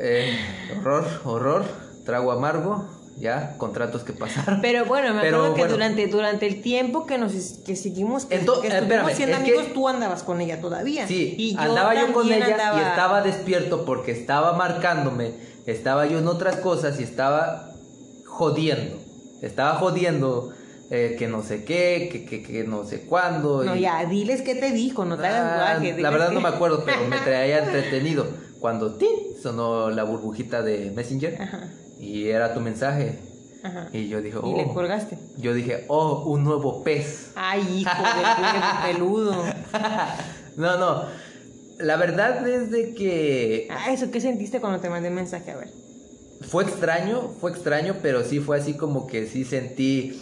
Eh, 0.00 0.38
horror 0.78 1.04
horror 1.24 1.64
trago 2.04 2.30
amargo 2.30 2.88
ya 3.18 3.56
contratos 3.58 4.04
que 4.04 4.12
pasaron 4.12 4.60
Pero 4.60 4.84
bueno, 4.84 5.12
me 5.14 5.20
Pero 5.22 5.36
acuerdo 5.38 5.54
que 5.54 5.60
bueno. 5.62 5.74
durante, 5.74 6.06
durante 6.06 6.46
el 6.46 6.62
tiempo 6.62 7.06
que 7.06 7.18
nos 7.18 7.32
que 7.64 7.74
seguimos, 7.76 8.26
que, 8.26 8.36
eh, 8.36 8.40
espérame, 8.40 9.14
siendo 9.14 9.36
es 9.36 9.42
que- 9.42 9.50
amigos, 9.50 9.72
tú 9.74 9.88
andabas 9.88 10.22
con 10.22 10.40
ella 10.40 10.60
todavía. 10.60 11.06
Sí, 11.06 11.34
y 11.38 11.54
yo 11.54 11.60
andaba 11.60 11.94
yo 11.94 12.12
con 12.12 12.30
ella 12.30 12.48
y 12.76 12.80
estaba 12.80 13.22
despierto 13.22 13.84
porque 13.84 14.12
estaba 14.12 14.52
marcándome, 14.54 15.32
estaba 15.66 16.06
yo 16.06 16.18
en 16.18 16.28
otras 16.28 16.56
cosas 16.56 17.00
y 17.00 17.02
estaba 17.02 17.72
jodiendo. 18.26 18.96
Estaba 19.42 19.74
jodiendo 19.76 20.50
eh, 20.90 21.16
que 21.18 21.28
no 21.28 21.42
sé 21.42 21.64
qué, 21.64 22.08
que, 22.10 22.24
que, 22.24 22.42
que 22.42 22.64
no 22.64 22.84
sé 22.84 23.02
cuándo. 23.02 23.62
No, 23.64 23.76
y- 23.76 23.80
ya, 23.80 24.04
diles 24.06 24.42
qué 24.42 24.54
te 24.54 24.70
dijo, 24.72 25.04
no 25.04 25.16
te 25.18 25.26
hagas 25.26 25.78
Ah, 25.78 25.80
la 25.98 26.10
verdad 26.10 26.30
no 26.30 26.40
me 26.40 26.48
acuerdo, 26.48 26.82
pero 26.84 27.04
me 27.08 27.18
traía 27.18 27.58
entretenido. 27.64 28.26
Cuando 28.60 28.96
¡tin! 28.96 29.10
sonó 29.40 29.90
la 29.90 30.02
burbujita 30.04 30.62
de 30.62 30.90
Messenger 30.90 31.40
Ajá, 31.40 31.70
y 31.98 32.28
era 32.28 32.54
tu 32.54 32.60
mensaje. 32.60 33.18
ajá. 33.62 33.88
Y 33.92 34.08
yo 34.08 34.20
dije, 34.22 34.38
Y 34.42 34.54
le 34.54 34.64
oh, 34.64 34.74
colgaste. 34.74 35.18
yo 35.38 35.52
dije, 35.54 35.84
oh, 35.88 36.24
un 36.26 36.44
nuevo 36.44 36.82
pez. 36.84 37.32
Ay, 37.34 37.80
hijo 37.80 37.90
de 38.02 38.82
peludo. 38.92 39.44
no, 40.56 40.78
no. 40.78 41.04
La 41.78 41.96
verdad 41.96 42.46
es 42.48 42.70
de 42.72 42.92
que 42.94 43.68
Ah, 43.70 43.92
eso, 43.92 44.10
¿qué 44.10 44.20
sentiste 44.20 44.60
cuando 44.60 44.80
te 44.80 44.90
mandé 44.90 45.10
mensaje? 45.10 45.50
A 45.52 45.56
ver. 45.56 45.68
Fue 46.48 46.64
extraño, 46.64 47.34
fue 47.40 47.50
extraño, 47.50 47.96
pero 48.02 48.24
sí 48.24 48.38
fue 48.40 48.58
así 48.58 48.74
como 48.74 49.06
que 49.08 49.26
sí 49.26 49.44
sentí, 49.44 50.20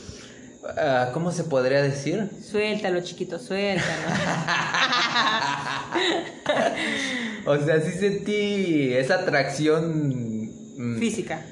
ah, 0.79 1.11
¿cómo 1.13 1.31
se 1.33 1.45
podría 1.45 1.83
decir? 1.83 2.31
Suéltalo, 2.43 3.01
chiquito, 3.03 3.39
suéltalo. 3.39 3.87
O 7.47 7.57
sea, 7.59 7.81
sí 7.81 7.93
sentí 7.93 8.93
esa 8.95 9.17
atracción. 9.21 10.51
mm, 10.77 10.99
Física. 10.99 11.45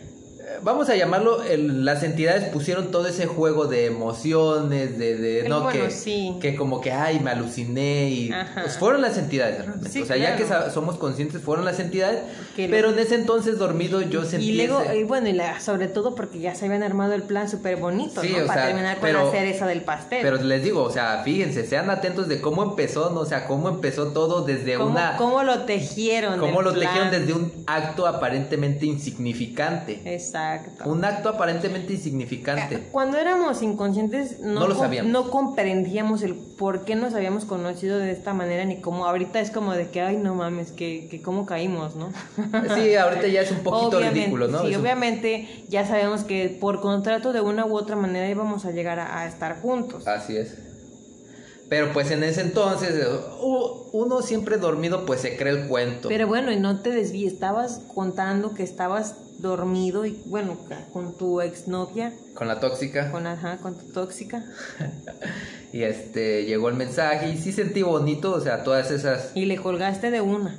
Vamos 0.62 0.88
a 0.88 0.96
llamarlo, 0.96 1.42
el- 1.42 1.84
las 1.84 2.02
entidades 2.02 2.44
pusieron 2.50 2.90
todo 2.90 3.06
ese 3.08 3.26
juego 3.26 3.66
de 3.66 3.86
emociones, 3.86 4.98
de, 4.98 5.16
de 5.16 5.48
no 5.48 5.62
bueno, 5.62 5.84
que, 5.86 5.90
sí. 5.90 6.36
que 6.40 6.54
como 6.56 6.80
que 6.80 6.92
ay 6.92 7.20
me 7.20 7.30
aluciné 7.30 8.10
y 8.10 8.30
pues, 8.54 8.76
fueron 8.78 9.02
las 9.02 9.18
entidades 9.18 9.58
realmente. 9.64 9.90
Sí, 9.90 10.02
o 10.02 10.06
sea, 10.06 10.16
ya 10.16 10.36
que 10.36 10.44
somos 10.72 10.96
conscientes 10.96 11.42
fueron 11.42 11.64
las 11.64 11.80
entidades, 11.80 12.20
Que 12.56 12.68
lo- 12.68 12.74
pero 12.76 12.90
en 12.90 12.98
ese 12.98 13.14
entonces 13.16 13.58
dormido 13.58 14.00
yo 14.02 14.24
sentí 14.24 14.50
Y 14.50 14.56
luego, 14.56 14.80
ese- 14.82 14.98
y 14.98 15.04
bueno, 15.04 15.28
y 15.28 15.32
la- 15.32 15.60
sobre 15.60 15.88
todo 15.88 16.14
porque 16.14 16.38
ya 16.38 16.54
se 16.54 16.66
habían 16.66 16.82
armado 16.82 17.14
el 17.14 17.22
plan 17.22 17.48
súper 17.48 17.76
bonito, 17.76 18.20
Sí, 18.22 18.28
¿no? 18.38 18.46
Para 18.46 18.60
sea, 18.60 18.66
terminar 18.68 18.98
con 18.98 19.06
pero- 19.08 19.24
la 19.26 19.30
cereza 19.30 19.66
del 19.66 19.82
pastel. 19.82 20.20
Pero 20.22 20.36
les 20.42 20.62
digo, 20.62 20.82
o 20.82 20.90
sea, 20.90 21.22
fíjense, 21.24 21.66
sean 21.66 21.90
atentos 21.90 22.28
de 22.28 22.40
cómo 22.40 22.62
empezó, 22.62 23.10
¿no? 23.10 23.20
O 23.20 23.26
sea, 23.26 23.46
cómo 23.46 23.68
empezó 23.68 24.08
todo 24.12 24.44
desde 24.44 24.74
¿Cómo, 24.76 24.90
una... 24.90 25.16
cómo 25.16 25.42
lo 25.42 25.60
tejieron? 25.64 26.38
cómo 26.38 26.62
lo 26.62 26.72
plan? 26.72 26.84
tejieron 26.86 27.10
desde 27.10 27.32
un 27.32 27.52
acto 27.66 28.06
aparentemente 28.06 28.86
insignificante. 28.86 30.00
Exacto. 30.04 30.43
Un 30.84 31.04
acto 31.04 31.28
aparentemente 31.30 31.92
insignificante. 31.94 32.88
Cuando 32.92 33.18
éramos 33.18 33.62
inconscientes 33.62 34.40
no, 34.40 34.60
No 34.60 34.68
lo 34.68 34.74
sabíamos. 34.74 35.10
no 35.12 35.30
comprendíamos 35.30 36.22
el 36.22 36.34
por 36.34 36.84
qué 36.84 36.94
nos 36.94 37.14
habíamos 37.14 37.44
conocido 37.44 37.98
de 37.98 38.10
esta 38.12 38.34
manera 38.34 38.64
ni 38.64 38.80
cómo 38.80 39.06
ahorita 39.06 39.40
es 39.40 39.50
como 39.50 39.72
de 39.72 39.88
que 39.90 40.00
ay 40.02 40.16
no 40.16 40.34
mames 40.34 40.72
que, 40.72 41.08
que 41.10 41.20
cómo 41.22 41.46
caímos 41.46 41.96
no 41.96 42.10
Sí, 42.74 42.94
ahorita 42.94 43.26
ya 43.28 43.40
es 43.42 43.50
un 43.50 43.58
poquito 43.58 43.96
Obviamente, 43.98 44.20
ridículo, 44.20 44.48
¿no? 44.48 44.60
sí 44.62 44.68
Es 44.70 44.76
un- 44.76 44.82
obviamente 44.82 45.64
ya 45.68 45.86
sabemos 45.86 46.24
que 46.24 46.48
por 46.60 46.80
contrato 46.80 47.32
de 47.32 47.40
una 47.40 47.66
u 47.66 47.76
otra 47.76 47.96
manera 47.96 48.28
íbamos 48.28 48.64
a 48.64 48.70
llegar 48.70 48.98
a, 49.00 49.20
a 49.20 49.26
estar 49.26 49.60
juntos 49.60 50.06
Así 50.06 50.36
es. 50.36 50.54
Pero 51.68 51.92
pues 51.94 52.10
en 52.10 52.22
ese 52.22 52.42
entonces, 52.42 52.90
eh, 52.94 53.06
uno 53.92 54.20
siempre 54.20 54.58
dormido 54.58 55.06
pues 55.06 55.22
se 55.22 55.36
cree 55.36 55.52
el 55.54 55.66
cuento. 55.66 56.08
pero 56.08 56.26
bueno 56.26 56.52
y 56.52 56.56
no 56.56 56.80
te 56.80 56.90
desvíes 56.90 57.32
estabas 57.32 57.80
contando 57.94 58.52
que 58.54 58.62
estabas 58.62 59.14
dormido 59.48 60.04
y 60.04 60.20
bueno 60.26 60.58
con 60.92 61.16
tu 61.16 61.40
exnovia 61.40 62.12
Con 62.34 62.48
la 62.48 62.58
tóxica. 62.60 63.10
con 63.12 63.26
ajá 63.26 63.58
con 63.58 63.78
tu 63.78 63.92
tóxica 63.92 64.44
Y 65.72 65.82
este, 65.82 66.44
llegó 66.44 66.68
el 66.68 66.76
mensaje 66.76 67.30
y 67.30 67.36
sí 67.36 67.50
sentí 67.52 67.82
bonito, 67.82 68.32
o 68.32 68.40
sea, 68.40 68.62
todas 68.62 68.90
esas... 68.92 69.32
y 69.34 69.46
le 69.46 69.56
colgaste 69.56 70.10
de 70.12 70.20
una 70.20 70.56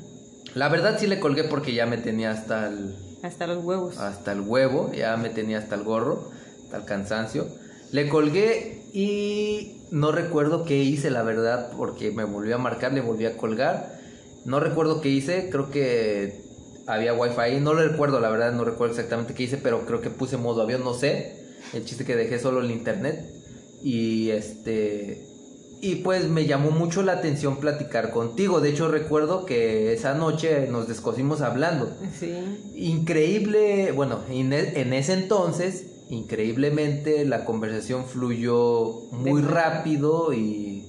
La 0.56 0.68
verdad 0.70 0.98
sí 1.00 1.08
le 1.08 1.20
colgué 1.22 1.46
porque 1.46 1.74
ya 1.74 1.86
me 1.86 1.98
tenía 1.98 2.32
hasta 2.32 2.68
el... 2.68 2.96
Hasta 3.24 3.48
los 3.48 3.64
huevos. 3.64 3.98
Hasta 3.98 4.34
el 4.34 4.42
huevo, 4.42 4.92
ya 4.94 5.16
me 5.18 5.30
tenía 5.30 5.58
hasta 5.58 5.76
el 5.76 5.84
gorro, 5.84 6.30
hasta 6.66 6.78
el 6.78 6.86
cansancio. 6.86 7.48
Le 7.92 8.08
colgué 8.10 8.84
y 8.94 9.82
no 9.90 10.12
recuerdo 10.12 10.66
qué 10.66 10.78
hice, 10.84 11.10
la 11.10 11.24
verdad, 11.24 11.72
porque 11.78 12.12
me 12.12 12.24
volvió 12.24 12.56
a 12.56 12.58
marcar, 12.58 12.94
le 12.94 13.02
volví 13.02 13.26
a 13.26 13.38
colgar. 13.38 13.98
No 14.44 14.60
recuerdo 14.60 15.02
qué 15.02 15.10
hice, 15.10 15.50
creo 15.50 15.72
que 15.72 16.45
había 16.88 17.14
wifi, 17.14 17.60
no 17.62 17.74
lo 17.74 17.88
recuerdo, 17.88 18.20
la 18.20 18.30
verdad, 18.30 18.54
no 18.54 18.64
recuerdo 18.66 18.94
exactamente 18.96 19.34
qué 19.34 19.44
hice, 19.44 19.58
pero 19.58 19.86
creo 19.86 20.02
que 20.02 20.10
puse 20.10 20.38
modo 20.38 20.62
avión, 20.62 20.84
no 20.84 20.94
sé. 20.94 21.44
El 21.74 21.84
chiste 21.86 22.06
que 22.06 22.16
dejé 22.16 22.40
solo 22.40 22.62
el 22.62 22.72
internet. 22.72 23.26
Y 23.84 24.30
este. 24.30 25.28
Y 25.82 25.96
pues 25.98 26.28
me 26.28 26.46
llamó 26.46 26.72
mucho 26.72 27.04
la 27.04 27.14
atención 27.14 27.58
platicar 27.58 28.12
contigo. 28.12 28.60
De 28.62 28.70
hecho, 28.70 28.88
recuerdo 28.90 29.46
que 29.46 29.94
esa 29.94 30.14
noche 30.14 30.68
nos 30.72 30.88
descosimos 30.88 31.42
hablando. 31.42 31.96
Sí. 32.20 32.34
Increíble, 32.76 33.92
bueno, 33.92 34.22
en 34.30 34.54
e- 34.54 34.80
en 34.82 34.94
ese 34.94 35.14
entonces, 35.14 36.06
increíblemente, 36.10 37.26
la 37.26 37.46
conversación 37.46 38.06
fluyó 38.06 39.02
muy 39.12 39.42
rápido 39.42 40.34
y. 40.34 40.86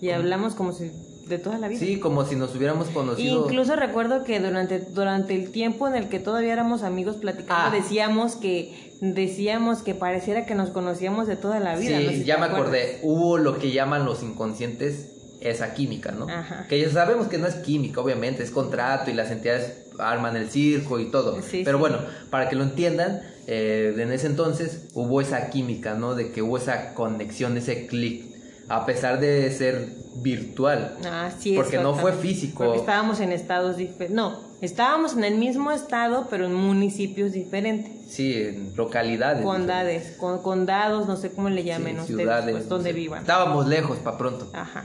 Y 0.00 0.10
hablamos 0.10 0.54
como 0.54 0.72
si 0.72 0.90
de 1.30 1.38
toda 1.38 1.56
la 1.56 1.68
vida. 1.68 1.80
Sí, 1.80 1.98
como 1.98 2.26
si 2.26 2.36
nos 2.36 2.54
hubiéramos 2.54 2.88
conocido. 2.88 3.44
Incluso 3.46 3.74
recuerdo 3.76 4.24
que 4.24 4.38
durante, 4.40 4.80
durante 4.80 5.34
el 5.34 5.50
tiempo 5.50 5.88
en 5.88 5.94
el 5.94 6.08
que 6.10 6.18
todavía 6.18 6.52
éramos 6.52 6.82
amigos 6.82 7.16
platicando, 7.16 7.68
Ah. 7.68 7.70
decíamos 7.70 8.36
que 8.36 8.90
decíamos 9.00 9.78
que 9.82 9.94
pareciera 9.94 10.44
que 10.44 10.54
nos 10.54 10.68
conocíamos 10.70 11.26
de 11.26 11.36
toda 11.36 11.58
la 11.60 11.76
vida. 11.76 11.98
Sí, 11.98 12.04
no 12.04 12.10
sé 12.10 12.16
si 12.18 12.24
ya 12.24 12.36
me 12.36 12.44
acuerdas. 12.46 12.66
acordé. 12.68 12.98
Hubo 13.02 13.38
lo 13.38 13.58
que 13.58 13.70
llaman 13.72 14.04
los 14.04 14.22
inconscientes, 14.22 15.12
esa 15.40 15.72
química, 15.72 16.12
¿no? 16.12 16.28
Ajá. 16.28 16.66
Que 16.68 16.78
ya 16.80 16.90
sabemos 16.90 17.28
que 17.28 17.38
no 17.38 17.46
es 17.46 17.54
química, 17.54 18.00
obviamente, 18.02 18.42
es 18.42 18.50
contrato 18.50 19.10
y 19.10 19.14
las 19.14 19.30
entidades 19.30 19.86
arman 19.98 20.36
el 20.36 20.50
circo 20.50 20.98
y 21.00 21.10
todo. 21.10 21.40
Sí, 21.40 21.62
Pero 21.64 21.78
sí. 21.78 21.80
bueno, 21.80 21.98
para 22.30 22.48
que 22.50 22.56
lo 22.56 22.62
entiendan, 22.64 23.22
eh, 23.46 23.94
en 23.96 24.12
ese 24.12 24.26
entonces 24.26 24.88
hubo 24.94 25.20
esa 25.22 25.48
química, 25.48 25.94
¿no? 25.94 26.14
De 26.14 26.30
que 26.30 26.42
hubo 26.42 26.58
esa 26.58 26.92
conexión, 26.94 27.56
ese 27.56 27.86
clic, 27.86 28.26
a 28.68 28.84
pesar 28.86 29.18
de 29.18 29.50
ser 29.50 29.88
virtual. 30.16 30.96
Ah, 31.04 31.30
sí, 31.38 31.54
Porque 31.54 31.78
no 31.78 31.94
fue 31.94 32.12
físico. 32.12 32.64
Porque 32.64 32.80
estábamos 32.80 33.20
en 33.20 33.32
estados 33.32 33.76
diferentes. 33.76 34.10
No, 34.10 34.40
estábamos 34.60 35.14
en 35.16 35.24
el 35.24 35.36
mismo 35.36 35.70
estado, 35.70 36.26
pero 36.28 36.46
en 36.46 36.54
municipios 36.54 37.32
diferentes. 37.32 38.12
Sí, 38.12 38.34
en 38.34 38.72
localidades. 38.76 39.44
Condades, 39.44 40.16
con, 40.16 40.42
condados, 40.42 41.06
no 41.06 41.16
sé 41.16 41.30
cómo 41.32 41.48
le 41.48 41.62
llamen 41.64 41.94
Sí, 41.96 42.00
ustedes, 42.00 42.18
ciudades, 42.20 42.50
pues, 42.52 42.64
no 42.64 42.70
donde 42.70 42.90
sé. 42.90 42.96
vivan. 42.96 43.20
Estábamos 43.20 43.66
lejos, 43.68 43.98
para 43.98 44.18
pronto. 44.18 44.48
Ajá. 44.52 44.84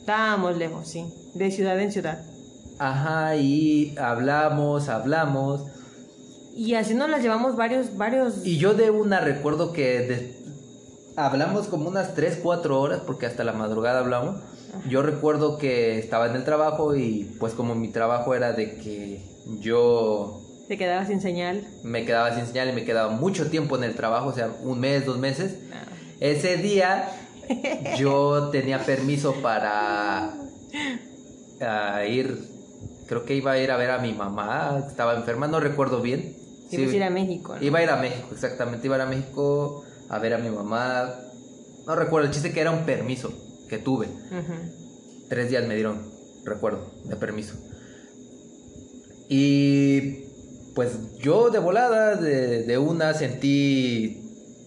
Estábamos 0.00 0.56
lejos, 0.56 0.88
sí. 0.88 1.04
De 1.34 1.50
ciudad 1.50 1.78
en 1.80 1.92
ciudad. 1.92 2.22
Ajá, 2.78 3.36
y 3.36 3.94
hablamos, 3.98 4.88
hablamos. 4.88 5.62
Y 6.56 6.74
así 6.74 6.94
nos 6.94 7.10
las 7.10 7.22
llevamos 7.22 7.56
varios, 7.56 7.96
varios. 7.96 8.44
Y 8.46 8.58
yo 8.58 8.74
de 8.74 8.90
una 8.90 9.20
recuerdo 9.20 9.72
que 9.72 9.98
de- 10.00 10.44
hablamos 11.16 11.66
como 11.68 11.88
unas 11.88 12.14
3, 12.14 12.38
4 12.42 12.80
horas, 12.80 13.00
porque 13.06 13.26
hasta 13.26 13.44
la 13.44 13.52
madrugada 13.52 14.00
hablamos. 14.00 14.40
Yo 14.88 15.02
recuerdo 15.02 15.58
que 15.58 15.98
estaba 15.98 16.26
en 16.28 16.36
el 16.36 16.44
trabajo 16.44 16.96
y 16.96 17.36
pues 17.38 17.54
como 17.54 17.74
mi 17.74 17.88
trabajo 17.88 18.34
era 18.34 18.52
de 18.52 18.76
que 18.76 19.22
yo 19.60 20.40
Te 20.68 20.78
quedabas 20.78 21.08
sin 21.08 21.20
señal. 21.20 21.66
me 21.82 22.04
quedaba 22.04 22.34
sin 22.34 22.46
señal 22.46 22.70
y 22.70 22.72
me 22.72 22.84
quedaba 22.84 23.10
mucho 23.10 23.50
tiempo 23.50 23.76
en 23.76 23.84
el 23.84 23.94
trabajo, 23.94 24.28
o 24.28 24.32
sea, 24.32 24.50
un 24.62 24.80
mes, 24.80 25.06
dos 25.06 25.18
meses. 25.18 25.56
Ah. 25.72 25.84
Ese 26.20 26.56
día 26.56 27.10
yo 27.98 28.50
tenía 28.50 28.78
permiso 28.80 29.34
para 29.42 30.34
ah, 31.60 32.04
ir, 32.06 32.38
creo 33.06 33.24
que 33.24 33.34
iba 33.34 33.52
a 33.52 33.58
ir 33.58 33.70
a 33.70 33.76
ver 33.76 33.90
a 33.90 33.98
mi 33.98 34.12
mamá, 34.12 34.84
estaba 34.88 35.14
enferma, 35.14 35.46
no 35.46 35.60
recuerdo 35.60 36.00
bien. 36.00 36.36
Ibas 36.70 36.92
a 36.92 36.96
ir 36.96 37.02
a 37.04 37.10
México, 37.10 37.54
¿no? 37.54 37.64
Iba 37.64 37.78
a 37.78 37.82
ir 37.82 37.90
a 37.90 37.96
México, 37.96 38.28
exactamente, 38.32 38.86
iba 38.86 38.96
a 38.96 38.98
ir 38.98 39.02
a 39.02 39.06
México 39.06 39.84
a 40.08 40.18
ver 40.18 40.34
a 40.34 40.38
mi 40.38 40.50
mamá. 40.50 41.14
No 41.86 41.94
recuerdo, 41.94 42.28
el 42.28 42.32
chiste 42.32 42.52
que 42.52 42.60
era 42.60 42.70
un 42.70 42.84
permiso 42.86 43.43
que 43.68 43.78
tuve. 43.78 44.08
Tres 45.28 45.50
días 45.50 45.66
me 45.66 45.74
dieron, 45.74 46.00
recuerdo, 46.44 46.90
de 47.04 47.16
permiso. 47.16 47.54
Y 49.28 50.24
pues 50.74 51.16
yo 51.18 51.50
de 51.50 51.58
volada, 51.58 52.16
de, 52.16 52.64
de 52.64 52.78
una, 52.78 53.14
sentí 53.14 54.20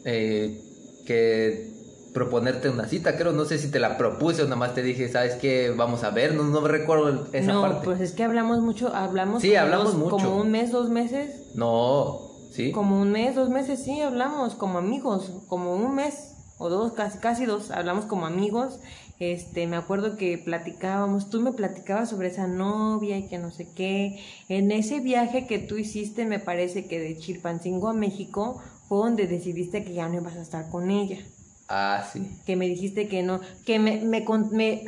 eh, 0.06 0.62
que 1.06 1.72
proponerte 2.14 2.70
una 2.70 2.88
cita, 2.88 3.16
creo, 3.18 3.32
no 3.34 3.46
sé 3.46 3.60
si 3.60 3.70
te 3.70 3.80
la 3.80 3.98
propuse 3.98 4.42
o 4.42 4.46
nada 4.46 4.56
más 4.56 4.74
te 4.74 4.82
dije, 4.82 5.08
¿sabes 5.10 5.36
qué? 5.36 5.72
Vamos 5.76 6.04
a 6.04 6.10
ver, 6.10 6.34
no, 6.34 6.44
no 6.44 6.62
me 6.62 6.70
recuerdo 6.70 7.28
esa 7.34 7.54
no, 7.54 7.62
parte. 7.62 7.86
pues 7.86 8.02
es 8.02 8.14
que 8.14 8.24
hablamos 8.24 8.62
mucho, 8.62 8.94
hablamos. 8.96 9.42
Sí, 9.44 9.50
como 9.50 9.62
hablamos 9.62 9.86
dos- 9.94 9.96
mucho. 9.96 10.16
Como 10.26 10.38
un 10.42 10.50
mes, 10.52 10.72
dos 10.72 10.90
meses. 10.90 11.52
No, 11.54 12.20
¿sí? 12.52 12.72
Como 12.72 13.00
un 13.00 13.12
mes, 13.12 13.36
dos 13.36 13.50
meses, 13.50 13.84
sí, 13.84 14.02
hablamos 14.02 14.56
como 14.56 14.80
amigos. 14.80 15.32
Como 15.48 15.76
un 15.76 15.94
mes 15.94 16.32
o 16.58 16.70
dos, 16.70 16.94
casi, 16.94 17.18
casi 17.20 17.46
dos, 17.46 17.72
hablamos 17.72 18.06
como 18.06 18.26
amigos. 18.26 18.80
Este, 19.20 19.66
me 19.66 19.78
acuerdo 19.78 20.16
que 20.16 20.38
platicábamos, 20.38 21.30
tú 21.30 21.42
me 21.42 21.52
platicabas 21.52 22.10
sobre 22.10 22.28
esa 22.28 22.48
novia 22.48 23.18
y 23.18 23.28
que 23.28 23.40
no 23.40 23.50
sé 23.52 23.68
qué. 23.76 24.24
En 24.48 24.72
ese 24.72 25.00
viaje 25.00 25.48
que 25.48 25.58
tú 25.60 25.78
hiciste, 25.78 26.26
me 26.26 26.40
parece 26.40 26.86
que 26.88 27.00
de 27.00 27.18
Chilpancingo 27.18 27.88
a 27.90 27.94
México, 27.94 28.62
fue 28.88 29.00
donde 29.00 29.28
decidiste 29.28 29.84
que 29.84 29.94
ya 29.94 30.08
no 30.08 30.16
ibas 30.16 30.36
a 30.36 30.42
estar 30.42 30.70
con 30.70 30.92
ella. 30.92 31.18
Ah, 31.70 32.02
sí. 32.14 32.26
que 32.46 32.56
me 32.56 32.66
dijiste 32.66 33.10
que 33.10 33.24
no, 33.24 33.42
que 33.66 33.78
me, 33.78 33.98
me, 34.00 34.24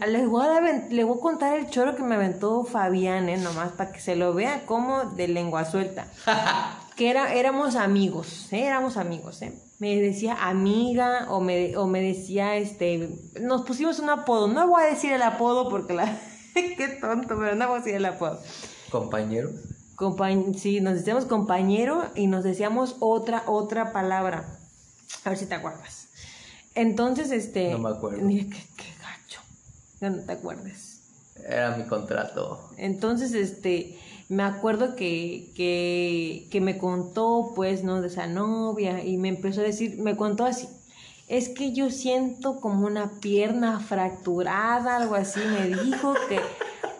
les, 0.07 0.29
voy 0.29 0.45
a 0.45 0.47
dar- 0.47 0.87
les 0.89 1.05
voy 1.05 1.17
a 1.17 1.21
contar 1.21 1.57
el 1.59 1.69
choro 1.69 1.93
que 1.93 2.03
me 2.03 2.15
aventó 2.15 2.63
Fabián, 2.63 3.27
¿eh? 3.27 3.35
nomás 3.35 3.73
para 3.73 3.91
que 3.91 3.99
se 3.99 4.15
lo 4.15 4.33
vea 4.33 4.65
como 4.65 5.03
de 5.03 5.27
lengua 5.27 5.65
suelta. 5.65 6.07
que 6.95 7.09
era, 7.09 7.33
éramos 7.33 7.75
amigos, 7.75 8.47
¿eh? 8.53 8.65
éramos 8.65 8.95
amigos, 8.95 9.41
¿eh? 9.41 9.51
Me 9.79 9.95
decía 10.01 10.35
amiga 10.47 11.27
o 11.29 11.39
me, 11.39 11.75
o 11.77 11.87
me 11.87 12.01
decía, 12.01 12.57
este, 12.57 13.09
nos 13.39 13.61
pusimos 13.63 13.99
un 13.99 14.09
apodo, 14.09 14.47
no 14.47 14.67
voy 14.67 14.83
a 14.83 14.87
decir 14.87 15.13
el 15.13 15.21
apodo 15.21 15.69
porque 15.69 15.93
la, 15.93 16.19
qué 16.53 16.99
tonto, 16.99 17.37
pero 17.39 17.55
no 17.55 17.67
voy 17.67 17.77
a 17.77 17.79
decir 17.79 17.95
el 17.95 18.05
apodo. 18.05 18.39
Compañero. 18.91 19.49
Compañ 19.95 20.53
sí, 20.53 20.79
nos 20.79 20.93
decíamos 20.95 21.25
compañero 21.25 22.05
y 22.15 22.27
nos 22.27 22.45
decíamos 22.45 22.95
otra, 22.99 23.43
otra 23.47 23.91
palabra. 23.91 24.57
A 25.25 25.29
ver 25.29 25.37
si 25.37 25.45
te 25.45 25.55
acuerdas. 25.55 26.07
Entonces, 26.73 27.31
este. 27.31 27.71
No 27.71 27.79
me 27.79 27.89
acuerdo. 27.89 28.21
Mira, 28.21 28.45
qué, 28.45 28.63
qué 28.77 28.85
gacho. 29.01 29.41
Ya 29.99 30.09
no 30.09 30.23
te 30.23 30.31
acuerdes. 30.31 31.01
Era 31.45 31.75
mi 31.75 31.83
contrato. 31.83 32.71
Entonces, 32.77 33.33
este. 33.33 33.99
Me 34.29 34.43
acuerdo 34.43 34.95
que, 34.95 35.51
que, 35.55 36.47
que 36.51 36.61
me 36.61 36.77
contó, 36.77 37.51
pues, 37.55 37.83
¿no? 37.83 38.01
De 38.01 38.07
esa 38.07 38.27
novia. 38.27 39.03
Y 39.03 39.17
me 39.17 39.27
empezó 39.29 39.61
a 39.61 39.63
decir, 39.63 39.97
me 39.99 40.15
contó 40.15 40.45
así. 40.45 40.69
Es 41.27 41.49
que 41.49 41.73
yo 41.73 41.89
siento 41.91 42.59
como 42.61 42.85
una 42.87 43.19
pierna 43.19 43.79
fracturada, 43.79 44.97
algo 44.97 45.15
así. 45.15 45.39
Me 45.39 45.67
dijo 45.83 46.13
que 46.29 46.39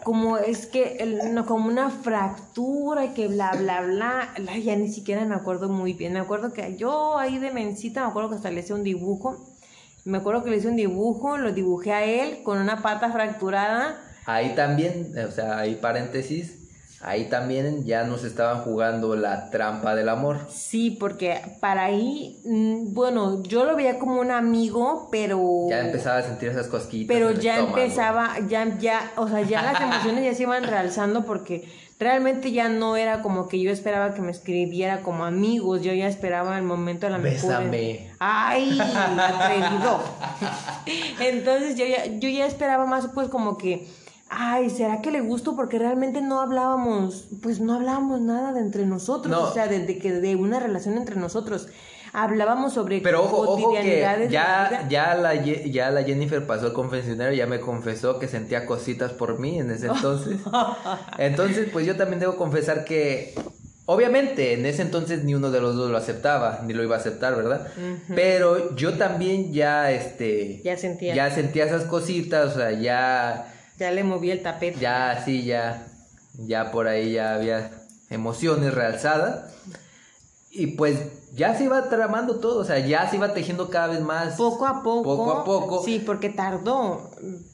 como 0.04 0.38
es 0.38 0.66
que 0.66 0.98
el- 1.00 1.34
no, 1.36 1.46
como 1.46 1.68
una 1.68 1.90
fractura 1.92 3.06
y 3.06 3.10
que 3.10 3.28
bla 3.28 3.52
bla 3.52 3.82
bla 3.82 4.34
La- 4.38 4.58
ya 4.58 4.76
ni 4.76 4.88
siquiera 4.92 5.26
me 5.26 5.36
acuerdo 5.36 5.68
muy 5.70 5.94
bien 5.94 6.14
me 6.14 6.20
acuerdo 6.20 6.54
que 6.54 6.78
yo 6.78 7.18
ahí 7.20 7.38
de 7.38 7.52
mencita 7.52 8.02
me 8.04 8.08
acuerdo 8.10 8.30
que 8.30 8.36
hasta 8.38 8.50
le 8.50 8.62
hice 8.62 8.74
un 8.74 8.84
dibujo 8.84 9.46
me 10.06 10.18
acuerdo 10.20 10.44
que 10.44 10.50
le 10.52 10.58
hice 10.58 10.70
un 10.70 10.78
dibujo 10.78 11.38
lo 11.38 11.52
dibujé 11.52 11.92
a 11.92 12.06
él 12.06 12.42
con 12.44 12.60
una 12.60 12.82
pata 12.82 13.12
fracturada 13.12 14.02
Ahí 14.26 14.56
también, 14.56 15.14
o 15.28 15.32
sea, 15.32 15.58
ahí 15.60 15.76
paréntesis, 15.76 16.59
ahí 17.02 17.30
también 17.30 17.86
ya 17.86 18.04
nos 18.04 18.24
estaban 18.24 18.62
jugando 18.64 19.16
la 19.16 19.50
trampa 19.50 19.96
del 19.96 20.10
amor. 20.10 20.40
sí 20.50 20.92
porque 21.00 21.40
para 21.62 21.86
ahí 21.86 22.40
mm, 22.46 22.94
bueno 22.94 23.42
yo 23.44 23.64
lo 23.66 23.76
veía 23.76 23.98
como 24.00 24.20
un 24.20 24.32
amigo 24.32 25.08
pero 25.12 25.68
Ya 25.70 25.80
empezaba 25.80 26.18
a 26.18 26.24
sentir 26.24 26.50
esas 26.50 26.68
cosquillitas. 26.68 27.16
pero 27.16 27.32
ya 27.32 27.56
estómago. 27.56 27.78
empezaba, 27.78 28.36
ya, 28.48 28.78
ya, 28.80 29.12
o 29.16 29.28
sea, 29.28 29.42
ya 29.42 29.62
las 29.62 29.80
emociones 29.82 30.24
ya 30.26 30.34
se 30.34 30.44
iban 30.44 30.64
realzando 30.76 31.26
porque 31.26 31.68
realmente 32.00 32.54
ya 32.54 32.70
no 32.70 32.96
era 32.96 33.22
como 33.22 33.50
que 33.50 33.60
yo 33.60 33.72
esperaba 33.72 34.14
que 34.14 34.22
me 34.22 34.32
escribiera 34.32 35.02
como 35.02 35.26
amigos, 35.26 35.82
yo 35.82 35.92
ya 35.94 36.08
esperaba 36.08 36.58
el 36.58 36.64
momento 36.64 37.06
de 37.08 37.12
la 37.12 37.18
mejor. 37.18 37.50
Bésame. 37.50 38.10
Ay, 38.20 38.80
atrevido. 39.20 40.00
Entonces 41.20 41.76
yo 41.76 41.86
ya, 41.86 42.06
yo 42.06 42.30
ya 42.30 42.46
esperaba 42.46 42.86
más 42.86 43.08
pues 43.14 43.28
como 43.30 43.58
que, 43.58 43.88
ay, 44.30 44.70
¿será 44.70 45.02
que 45.02 45.12
le 45.12 45.22
gusto? 45.22 45.56
Porque 45.56 45.80
realmente 45.80 46.22
no 46.22 46.40
hablábamos, 46.42 47.28
pues 47.42 47.60
no 47.60 47.74
hablábamos 47.74 48.22
nada 48.22 48.54
de 48.54 48.60
entre 48.62 48.86
nosotros, 48.86 49.32
No. 49.32 49.48
o 49.50 49.54
sea, 49.54 49.68
de, 49.68 49.80
de 49.80 49.98
que 49.98 50.14
de 50.14 50.36
una 50.36 50.60
relación 50.60 50.98
entre 50.98 51.16
nosotros. 51.16 51.68
Hablábamos 52.12 52.74
sobre 52.74 53.02
Pero 53.02 53.24
ojo, 53.24 53.42
ojo 53.42 53.74
que 53.74 54.02
la 54.02 54.26
ya, 54.26 54.88
ya, 54.90 55.14
la, 55.14 55.36
ya 55.36 55.92
la 55.92 56.04
Jennifer 56.04 56.44
pasó 56.48 56.66
al 56.68 56.74
confesionario, 56.74 57.36
ya 57.38 57.46
me 57.46 57.60
confesó 57.60 58.18
que 58.18 58.28
sentía 58.28 58.66
cositas 58.66 59.12
por 59.14 59.38
mí 59.38 59.60
en 59.60 59.70
ese 59.70 59.88
entonces. 59.88 60.40
Entonces, 61.20 61.70
pues 61.72 61.86
yo 61.86 61.96
también 61.98 62.20
debo 62.20 62.36
confesar 62.36 62.84
que, 62.84 63.36
obviamente, 63.86 64.54
en 64.54 64.66
ese 64.66 64.82
entonces 64.82 65.24
ni 65.24 65.36
uno 65.36 65.52
de 65.52 65.62
los 65.62 65.76
dos 65.76 65.92
lo 65.92 65.98
aceptaba, 65.98 66.62
ni 66.66 66.74
lo 66.74 66.82
iba 66.84 66.96
a 66.96 67.00
aceptar, 67.00 67.36
¿verdad? 67.36 67.68
Pero 68.16 68.76
yo 68.76 68.98
también 68.98 69.54
ya, 69.54 69.92
este... 69.92 70.62
Ya 70.64 70.78
sentía. 70.78 71.14
Ya 71.14 71.30
sentía 71.30 71.66
esas 71.66 71.84
cositas, 71.84 72.56
o 72.56 72.58
sea, 72.58 72.72
ya... 72.72 73.54
Ya 73.80 73.92
le 73.92 74.04
moví 74.04 74.30
el 74.32 74.42
tapete. 74.44 74.80
Ya, 74.80 75.22
sí, 75.26 75.44
ya. 75.46 75.88
Ya 76.38 76.72
por 76.72 76.88
ahí 76.88 77.14
ya 77.14 77.36
había 77.36 77.72
emociones 78.10 78.74
realzadas. 78.74 79.54
Y 80.52 80.68
pues 80.68 80.98
ya 81.36 81.56
se 81.56 81.66
iba 81.66 81.90
tramando 81.90 82.40
todo, 82.40 82.60
o 82.60 82.66
sea, 82.66 82.80
ya 82.80 83.08
se 83.10 83.18
iba 83.18 83.34
tejiendo 83.34 83.70
cada 83.70 83.88
vez 83.88 84.02
más. 84.02 84.36
Poco 84.36 84.66
a 84.66 84.82
poco. 84.84 85.04
Poco 85.04 85.32
a 85.32 85.44
poco. 85.46 85.84
Sí, 85.84 86.02
porque 86.06 86.30
tardó. 86.30 87.12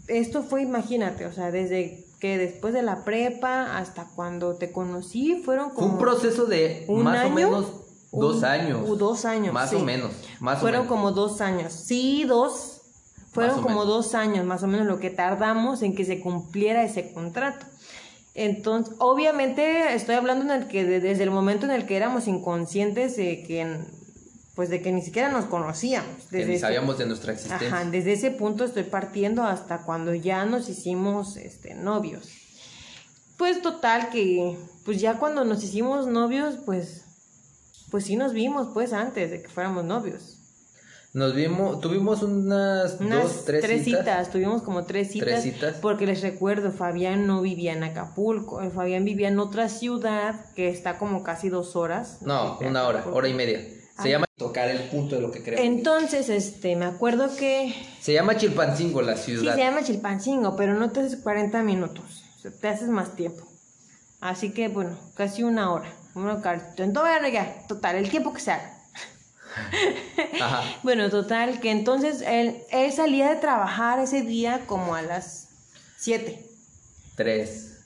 Esto 0.08 0.44
fue, 0.44 0.62
imagínate, 0.62 1.26
o 1.26 1.34
sea, 1.34 1.52
desde 1.52 2.06
que 2.20 2.38
después 2.38 2.74
de 2.74 2.82
la 2.84 3.04
prepa 3.04 3.78
hasta 3.78 4.08
cuando 4.16 4.56
te 4.56 4.72
conocí 4.72 5.42
fueron 5.44 5.72
como... 5.72 5.88
Fue 5.88 5.96
un 5.96 5.98
proceso 6.00 6.46
de 6.46 6.86
¿Un 6.88 7.04
más 7.04 7.18
o 7.18 7.20
año? 7.26 7.36
menos 7.36 7.66
dos 8.14 8.38
Un- 8.38 8.46
años. 8.46 8.98
dos 8.98 9.26
años, 9.26 9.54
Más 9.54 9.70
sí. 9.72 9.76
o 9.76 9.80
menos. 9.80 10.12
Más 10.40 10.60
fueron 10.60 10.82
o 10.82 10.84
menos. 10.86 10.96
como 10.96 11.12
dos 11.12 11.42
años. 11.42 11.74
Sí, 11.74 12.24
dos. 12.24 12.75
Fueron 13.36 13.62
como 13.62 13.70
menos. 13.82 13.88
dos 13.88 14.16
años 14.16 14.46
más 14.46 14.64
o 14.64 14.68
menos 14.68 14.88
lo 14.88 15.00
que 15.00 15.10
tardamos 15.12 15.82
en 15.84 15.94
que 15.96 16.06
se 16.06 16.20
cumpliera 16.20 16.84
ese 16.84 17.14
contrato. 17.14 17.66
Entonces, 18.34 18.96
obviamente 18.98 19.94
estoy 19.94 20.16
hablando 20.16 20.44
en 20.46 20.62
el 20.62 20.68
que 20.68 20.84
de- 20.86 21.00
desde 21.00 21.24
el 21.24 21.32
momento 21.32 21.66
en 21.66 21.72
el 21.72 21.86
que 21.86 21.96
éramos 21.96 22.28
inconscientes 22.28 23.16
de 23.16 23.44
que, 23.44 23.78
pues 24.56 24.70
de 24.70 24.82
que 24.82 24.92
ni 24.92 25.02
siquiera 25.02 25.30
nos 25.30 25.46
conocíamos. 25.46 26.10
Que 26.30 26.38
Desde 26.38 26.48
ni 26.50 26.54
ese- 26.56 26.62
sabíamos 26.62 26.98
de 26.98 27.06
nuestra 27.06 27.32
existencia. 27.34 27.68
Ajá, 27.68 27.86
desde 27.86 28.14
ese 28.14 28.32
punto 28.32 28.66
estoy 28.66 28.84
partiendo 28.84 29.44
hasta 29.44 29.84
cuando 29.84 30.14
ya 30.14 30.46
nos 30.46 30.68
hicimos 30.70 31.38
este, 31.38 31.76
novios. 31.76 32.30
Pues 33.38 33.62
total 33.62 34.10
que, 34.10 34.58
pues 34.86 35.00
ya 35.02 35.18
cuando 35.20 35.44
nos 35.46 35.64
hicimos 35.64 36.08
novios, 36.08 36.56
pues, 36.66 37.04
pues 37.92 38.06
sí 38.06 38.16
nos 38.16 38.34
vimos 38.34 38.70
pues 38.74 38.94
antes 38.94 39.30
de 39.32 39.42
que 39.42 39.50
fuéramos 39.50 39.84
novios. 39.86 40.35
Nos 41.16 41.34
vimos, 41.34 41.80
tuvimos 41.80 42.24
unas, 42.24 43.00
Unas 43.00 43.24
dos, 43.24 43.46
tres, 43.46 43.86
citas. 43.86 44.30
tuvimos 44.32 44.64
como 44.64 44.84
tres 44.84 45.12
citas, 45.14 45.30
Tres 45.30 45.44
citas. 45.44 45.78
porque 45.82 46.06
les 46.06 46.22
recuerdo, 46.22 46.74
Fabián 46.74 47.26
no 47.26 47.42
vivía 47.42 47.72
en 47.72 47.86
Acapulco, 47.86 48.62
eh, 48.62 48.70
Fabián 48.70 49.06
vivía 49.06 49.30
en 49.30 49.40
otra 49.40 49.70
ciudad 49.70 50.36
que 50.56 50.68
está 50.68 50.98
como 50.98 51.24
casi 51.24 51.48
dos 51.48 51.78
horas. 51.78 52.18
No, 52.22 52.60
una 52.60 52.84
hora, 52.84 52.98
Acapulco. 53.00 53.18
hora 53.18 53.30
y 53.30 53.34
media. 53.34 53.60
Se 53.62 54.10
Ah. 54.10 54.12
llama 54.12 54.26
tocar 54.36 54.68
el 54.68 54.90
punto 54.90 55.16
de 55.16 55.22
lo 55.22 55.32
que 55.32 55.42
queremos. 55.42 55.66
Entonces, 55.66 56.28
este, 56.28 56.76
me 56.76 56.84
acuerdo 56.84 57.34
que 57.38 57.74
Se 58.02 58.12
llama 58.12 58.36
Chilpancingo 58.36 59.02
la 59.02 59.16
Sí, 59.16 59.38
ciudad. 59.38 59.56
se 59.56 59.62
llama 59.62 59.84
Chilpancingo, 59.84 60.58
pero 60.58 60.74
no 60.74 60.92
te 60.92 61.00
haces 61.00 61.16
40 61.22 61.64
minutos, 61.64 62.26
o 62.36 62.40
sea, 62.42 62.52
te 62.52 62.68
haces 62.68 62.90
más 62.90 63.16
tiempo. 63.16 63.48
Así 64.20 64.52
que, 64.52 64.68
bueno, 64.68 64.98
casi 65.16 65.44
una 65.44 65.72
hora. 65.72 65.90
Cartita. 66.44 66.84
Entonces, 66.84 67.14
bueno, 67.20 67.28
ya, 67.30 67.56
total, 67.70 67.96
el 67.96 68.10
tiempo 68.10 68.34
que 68.34 68.42
se 68.42 68.52
haga. 68.52 68.75
Ajá. 70.42 70.64
Bueno, 70.84 71.10
total, 71.10 71.60
que 71.60 71.72
entonces 71.72 72.22
él, 72.22 72.64
él 72.70 72.92
salía 72.92 73.30
de 73.30 73.38
trabajar 73.38 74.00
ese 74.00 74.22
día 74.22 74.66
como 74.68 74.96
a 74.96 75.02
las 75.02 75.48
7. 75.98 76.46
Tres. 77.16 77.78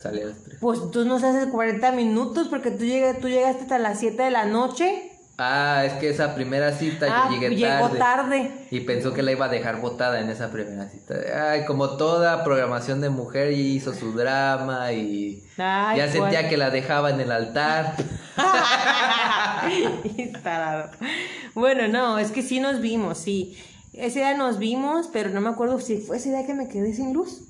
Sale 0.00 0.22
a 0.22 0.26
las 0.26 0.42
tres. 0.42 0.58
Pues 0.60 0.90
tú 0.90 1.04
no 1.04 1.16
haces 1.16 1.46
40 1.46 1.92
minutos 1.92 2.48
porque 2.48 2.70
tú, 2.70 2.84
llegas, 2.84 3.18
tú 3.20 3.28
llegaste 3.28 3.62
hasta 3.62 3.78
las 3.78 3.98
7 4.00 4.22
de 4.22 4.30
la 4.30 4.44
noche. 4.44 5.15
Ah, 5.38 5.82
es 5.84 5.92
que 5.94 6.08
esa 6.08 6.34
primera 6.34 6.72
cita 6.72 7.06
ah, 7.10 7.28
yo 7.30 7.38
llegué 7.38 7.54
llegó 7.56 7.90
tarde. 7.90 7.98
tarde. 7.98 8.50
Y 8.70 8.80
pensó 8.80 9.12
que 9.12 9.22
la 9.22 9.32
iba 9.32 9.46
a 9.46 9.48
dejar 9.50 9.80
botada 9.82 10.20
en 10.20 10.30
esa 10.30 10.50
primera 10.50 10.88
cita. 10.88 11.14
Ay, 11.50 11.66
como 11.66 11.98
toda 11.98 12.42
programación 12.42 13.02
de 13.02 13.10
mujer 13.10 13.52
y 13.52 13.76
hizo 13.76 13.92
su 13.92 14.12
drama 14.12 14.92
y 14.92 15.44
Ay, 15.58 15.98
ya 15.98 16.08
sentía 16.08 16.48
que 16.48 16.56
la 16.56 16.70
dejaba 16.70 17.10
en 17.10 17.20
el 17.20 17.30
altar. 17.32 17.96
Bueno, 21.54 21.88
no, 21.88 22.18
es 22.18 22.30
que 22.30 22.42
sí 22.42 22.60
nos 22.60 22.80
vimos, 22.80 23.18
sí. 23.18 23.56
Ese 23.92 24.20
día 24.20 24.36
nos 24.36 24.58
vimos, 24.58 25.08
pero 25.12 25.30
no 25.30 25.40
me 25.40 25.48
acuerdo 25.48 25.80
si 25.80 25.98
fue 25.98 26.18
ese 26.18 26.28
día 26.28 26.46
que 26.46 26.54
me 26.54 26.68
quedé 26.68 26.92
sin 26.92 27.12
luz. 27.12 27.42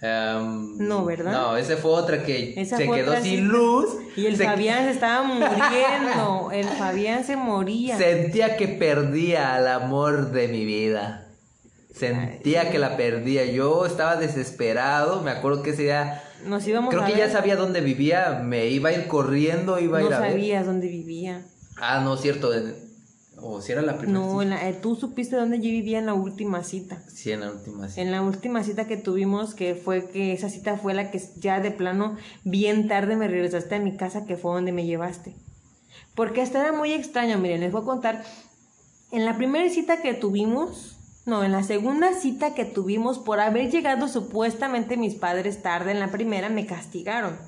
Em, 0.00 0.78
No, 0.78 1.04
¿verdad? 1.04 1.32
No, 1.32 1.56
ese 1.56 1.76
fue 1.76 1.90
otra 1.90 2.22
que 2.22 2.54
Esa 2.60 2.76
se 2.76 2.88
quedó 2.88 3.14
sin 3.14 3.22
cita. 3.24 3.42
luz. 3.42 3.86
Y 4.16 4.26
el 4.26 4.36
se- 4.36 4.44
Fabián 4.44 4.84
se 4.84 4.90
estaba 4.92 5.22
muriendo. 5.24 6.50
El 6.52 6.66
Fabián 6.66 7.24
se 7.24 7.36
moría. 7.36 7.96
Sentía 7.98 8.56
que 8.56 8.68
perdía 8.68 9.54
al 9.56 9.66
amor 9.68 10.30
de 10.30 10.48
mi 10.48 10.64
vida. 10.64 11.26
Sentía 11.92 12.70
que 12.70 12.78
la 12.78 12.96
perdía. 12.96 13.44
Yo 13.46 13.84
estaba 13.86 14.16
desesperado. 14.16 15.22
Me 15.22 15.30
acuerdo 15.32 15.62
que 15.62 15.70
ese 15.70 15.82
día. 15.82 16.22
Nos 16.46 16.64
íbamos 16.68 16.90
Creo 16.90 17.02
a 17.02 17.06
que 17.06 17.14
ver. 17.16 17.26
ya 17.26 17.32
sabía 17.32 17.56
dónde 17.56 17.80
vivía. 17.80 18.40
Me 18.44 18.66
iba 18.66 18.90
a 18.90 18.92
ir 18.92 19.08
corriendo, 19.08 19.80
iba 19.80 19.98
a 19.98 20.00
No 20.02 20.06
ir 20.06 20.14
a 20.14 20.20
ver. 20.20 20.30
sabías 20.30 20.64
dónde 20.66 20.86
vivía. 20.86 21.42
Ah, 21.76 22.00
no, 22.04 22.16
cierto. 22.16 22.54
en- 22.54 22.87
O 23.40 23.60
si 23.60 23.72
era 23.72 23.82
la 23.82 23.98
primera 23.98 24.18
No, 24.18 24.30
cita. 24.30 24.42
en 24.42 24.50
la- 24.50 24.68
eh, 24.68 24.72
tú 24.74 24.96
supiste 24.96 25.36
dónde 25.36 25.58
yo 25.58 25.64
vivía 25.70 25.98
en 25.98 26.06
la 26.06 26.14
última 26.14 26.64
cita. 26.64 27.02
Sí, 27.08 27.30
en 27.32 27.40
la 27.40 27.50
última 27.52 27.88
cita. 27.88 28.00
En 28.00 28.10
la 28.10 28.22
última 28.22 28.64
cita 28.64 28.86
que 28.86 28.96
tuvimos, 28.96 29.54
que 29.54 29.74
fue 29.74 30.08
que 30.10 30.32
esa 30.32 30.48
cita 30.48 30.76
fue 30.76 30.94
la 30.94 31.10
que 31.10 31.22
ya 31.36 31.60
de 31.60 31.70
plano, 31.70 32.16
bien 32.44 32.88
tarde 32.88 33.16
me 33.16 33.28
regresaste 33.28 33.76
a 33.76 33.80
mi 33.80 33.96
casa, 33.96 34.26
que 34.26 34.36
fue 34.36 34.52
donde 34.54 34.72
me 34.72 34.86
llevaste. 34.86 35.34
Porque 36.14 36.42
hasta 36.42 36.60
era 36.60 36.72
muy 36.72 36.92
extraño, 36.92 37.38
miren, 37.38 37.60
les 37.60 37.70
voy 37.72 37.82
a 37.82 37.86
contar. 37.86 38.24
En 39.12 39.24
la 39.24 39.36
primera 39.36 39.68
cita 39.70 40.02
que 40.02 40.14
tuvimos, 40.14 40.96
no, 41.24 41.44
en 41.44 41.52
la 41.52 41.62
segunda 41.62 42.12
cita 42.14 42.54
que 42.54 42.64
tuvimos, 42.64 43.18
por 43.18 43.38
haber 43.40 43.70
llegado 43.70 44.08
supuestamente 44.08 44.96
mis 44.96 45.14
padres 45.14 45.62
tarde 45.62 45.92
en 45.92 46.00
la 46.00 46.10
primera, 46.10 46.48
me 46.48 46.66
castigaron. 46.66 47.38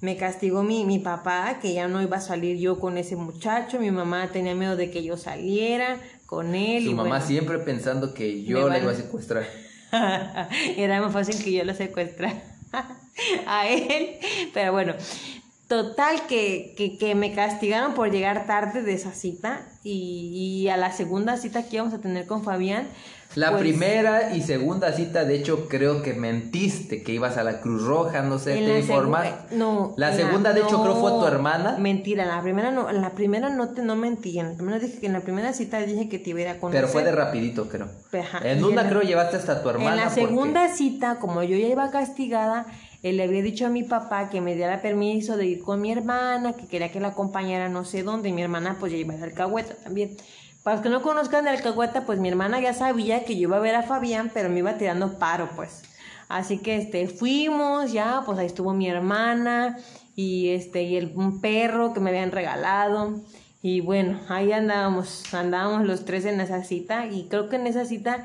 Me 0.00 0.16
castigó 0.16 0.62
mi, 0.62 0.84
mi 0.84 0.98
papá, 0.98 1.58
que 1.60 1.72
ya 1.72 1.88
no 1.88 2.02
iba 2.02 2.18
a 2.18 2.20
salir 2.20 2.58
yo 2.58 2.78
con 2.78 2.98
ese 2.98 3.16
muchacho. 3.16 3.80
Mi 3.80 3.90
mamá 3.90 4.28
tenía 4.28 4.54
miedo 4.54 4.76
de 4.76 4.90
que 4.90 5.02
yo 5.02 5.16
saliera 5.16 5.98
con 6.26 6.54
él. 6.54 6.84
Su 6.84 6.90
y 6.90 6.94
mamá 6.94 7.08
bueno. 7.08 7.26
siempre 7.26 7.58
pensando 7.58 8.12
que 8.12 8.44
yo 8.44 8.68
la 8.68 8.78
iba 8.78 8.92
a 8.92 8.94
secuestrar. 8.94 9.46
Era 10.76 11.00
más 11.00 11.12
fácil 11.12 11.42
que 11.42 11.52
yo 11.52 11.64
lo 11.64 11.74
secuestrara 11.74 12.42
a 13.46 13.68
él. 13.68 14.16
Pero 14.52 14.72
bueno, 14.72 14.94
total 15.66 16.26
que, 16.26 16.74
que, 16.76 16.98
que 16.98 17.14
me 17.14 17.34
castigaron 17.34 17.94
por 17.94 18.10
llegar 18.10 18.46
tarde 18.46 18.82
de 18.82 18.92
esa 18.92 19.12
cita. 19.12 19.66
Y, 19.82 20.62
y 20.64 20.68
a 20.68 20.76
la 20.76 20.92
segunda 20.92 21.38
cita 21.38 21.66
que 21.66 21.76
íbamos 21.76 21.94
a 21.94 22.00
tener 22.00 22.26
con 22.26 22.44
Fabián. 22.44 22.86
La 23.36 23.50
pues, 23.50 23.60
primera 23.60 24.34
y 24.34 24.40
segunda 24.42 24.92
cita, 24.92 25.24
de 25.24 25.36
hecho, 25.36 25.68
creo 25.68 26.02
que 26.02 26.14
mentiste 26.14 27.02
que 27.02 27.12
ibas 27.12 27.36
a 27.36 27.44
la 27.44 27.60
Cruz 27.60 27.82
Roja, 27.84 28.22
no 28.22 28.38
sé, 28.38 28.58
en 28.58 28.64
te 28.64 28.72
la 28.72 28.78
informas. 28.78 29.26
segu- 29.26 29.56
No. 29.56 29.94
La 29.98 30.10
en 30.10 30.16
segunda, 30.16 30.52
de 30.54 30.62
hecho, 30.62 30.82
creo 30.82 30.96
fue 30.96 31.10
tu 31.10 31.20
no, 31.20 31.28
hermana. 31.28 31.76
Mentira, 31.78 32.22
en 32.22 32.30
la 32.30 32.40
primera 32.42 32.70
no, 32.70 32.88
en 32.88 33.00
la 33.02 33.10
primera 33.10 33.50
no 33.50 33.68
te 33.68 33.82
no 33.82 33.94
mentí. 33.94 34.38
En 34.38 34.48
la 34.50 34.54
primera 34.56 34.78
dije 34.78 34.98
que 34.98 35.06
en 35.06 35.12
la 35.12 35.20
primera 35.20 35.52
cita 35.52 35.78
dije 35.80 36.08
que 36.08 36.18
te 36.18 36.30
iba 36.30 36.38
a 36.38 36.42
ir 36.42 36.48
a 36.48 36.58
conocer. 36.58 36.80
Pero 36.80 36.92
fue 36.92 37.04
de 37.04 37.12
rapidito, 37.12 37.68
creo. 37.68 37.88
Ajá, 38.18 38.40
En 38.42 38.64
una 38.64 38.82
la- 38.84 38.88
creo 38.88 39.02
llevaste 39.02 39.36
hasta 39.36 39.62
tu 39.62 39.68
hermana. 39.68 39.90
En 39.90 39.96
la 39.96 40.04
porque- 40.06 40.20
segunda 40.22 40.68
cita, 40.74 41.18
como 41.20 41.42
yo 41.42 41.56
ya 41.58 41.66
iba 41.68 41.90
castigada, 41.90 42.66
él 43.02 43.18
le 43.18 43.24
había 43.24 43.42
dicho 43.42 43.66
a 43.66 43.68
mi 43.68 43.82
papá 43.82 44.30
que 44.30 44.40
me 44.40 44.54
diera 44.54 44.80
permiso 44.80 45.36
de 45.36 45.44
ir 45.46 45.60
con 45.62 45.82
mi 45.82 45.92
hermana, 45.92 46.54
que 46.54 46.66
quería 46.66 46.90
que 46.90 47.00
la 47.00 47.08
acompañara 47.08 47.68
no 47.68 47.84
sé 47.84 48.02
dónde, 48.02 48.30
y 48.30 48.32
mi 48.32 48.40
hermana 48.42 48.78
pues 48.80 48.92
ya 48.92 48.98
iba 48.98 49.12
a 49.12 49.18
dar 49.18 49.28
alcahueta 49.28 49.74
también. 49.84 50.16
Para 50.66 50.78
los 50.78 50.82
que 50.82 50.88
no 50.90 51.00
conozcan 51.00 51.44
de 51.44 51.50
alcahueta, 51.50 52.06
pues 52.06 52.18
mi 52.18 52.28
hermana 52.28 52.58
ya 52.60 52.74
sabía 52.74 53.24
que 53.24 53.36
yo 53.36 53.42
iba 53.42 53.56
a 53.58 53.60
ver 53.60 53.76
a 53.76 53.84
Fabián, 53.84 54.32
pero 54.34 54.48
me 54.48 54.58
iba 54.58 54.76
tirando 54.76 55.16
paro, 55.16 55.48
pues. 55.54 55.82
Así 56.28 56.58
que 56.58 56.74
este, 56.74 57.06
fuimos, 57.06 57.92
ya, 57.92 58.22
pues 58.26 58.36
ahí 58.40 58.46
estuvo 58.46 58.72
mi 58.74 58.88
hermana 58.88 59.78
y 60.16 60.48
este, 60.48 60.82
y 60.82 60.96
el, 60.96 61.12
un 61.14 61.40
perro 61.40 61.92
que 61.92 62.00
me 62.00 62.10
habían 62.10 62.32
regalado. 62.32 63.20
Y 63.62 63.80
bueno, 63.80 64.18
ahí 64.28 64.50
andábamos, 64.50 65.32
andábamos 65.32 65.86
los 65.86 66.04
tres 66.04 66.24
en 66.24 66.40
esa 66.40 66.64
cita 66.64 67.06
y 67.06 67.28
creo 67.28 67.48
que 67.48 67.54
en 67.54 67.68
esa 67.68 67.84
cita 67.84 68.24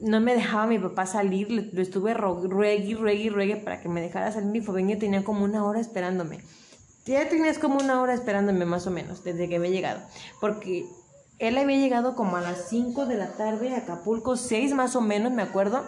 no 0.00 0.20
me 0.22 0.34
dejaba 0.34 0.66
mi 0.66 0.78
papá 0.78 1.04
salir, 1.04 1.50
le- 1.50 1.68
lo 1.70 1.82
estuve 1.82 2.14
ro- 2.14 2.40
ruegue, 2.48 2.94
ruegue, 2.94 3.28
ruegue 3.28 3.56
para 3.56 3.82
que 3.82 3.90
me 3.90 4.00
dejara 4.00 4.32
salir 4.32 4.56
y 4.56 4.64
Fabián 4.64 4.88
ya 4.88 4.98
tenía 4.98 5.22
como 5.22 5.44
una 5.44 5.62
hora 5.66 5.80
esperándome. 5.80 6.38
Ya 7.04 7.28
tenías 7.28 7.58
como 7.58 7.76
una 7.76 8.00
hora 8.00 8.14
esperándome 8.14 8.64
más 8.64 8.86
o 8.86 8.90
menos 8.90 9.22
desde 9.22 9.50
que 9.50 9.56
había 9.56 9.68
llegado, 9.70 10.00
porque 10.40 10.86
él 11.38 11.58
había 11.58 11.78
llegado 11.78 12.14
como 12.14 12.36
a 12.36 12.40
las 12.40 12.68
5 12.68 13.06
de 13.06 13.16
la 13.16 13.32
tarde 13.32 13.74
a 13.74 13.78
Acapulco, 13.78 14.36
6 14.36 14.74
más 14.74 14.96
o 14.96 15.00
menos, 15.00 15.32
me 15.32 15.42
acuerdo. 15.42 15.84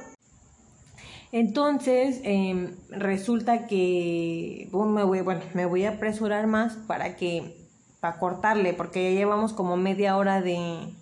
Entonces, 1.33 2.21
em, 2.23 2.77
resulta 2.89 3.67
que 3.67 4.69
bueno, 4.73 4.93
me 4.93 5.05
voy, 5.05 5.21
bueno, 5.21 5.43
me 5.55 5.67
voy 5.67 5.85
a 5.85 5.91
apresurar 5.91 6.47
más 6.47 6.75
para 6.87 7.17
que, 7.17 7.67
para 8.01 8.19
cortarle, 8.19 8.73
porque 8.75 9.13
ya 9.13 9.19
llevamos 9.19 9.53
como 9.53 9.77
media 9.77 10.17
hora 10.17 10.41
de, 10.41 10.95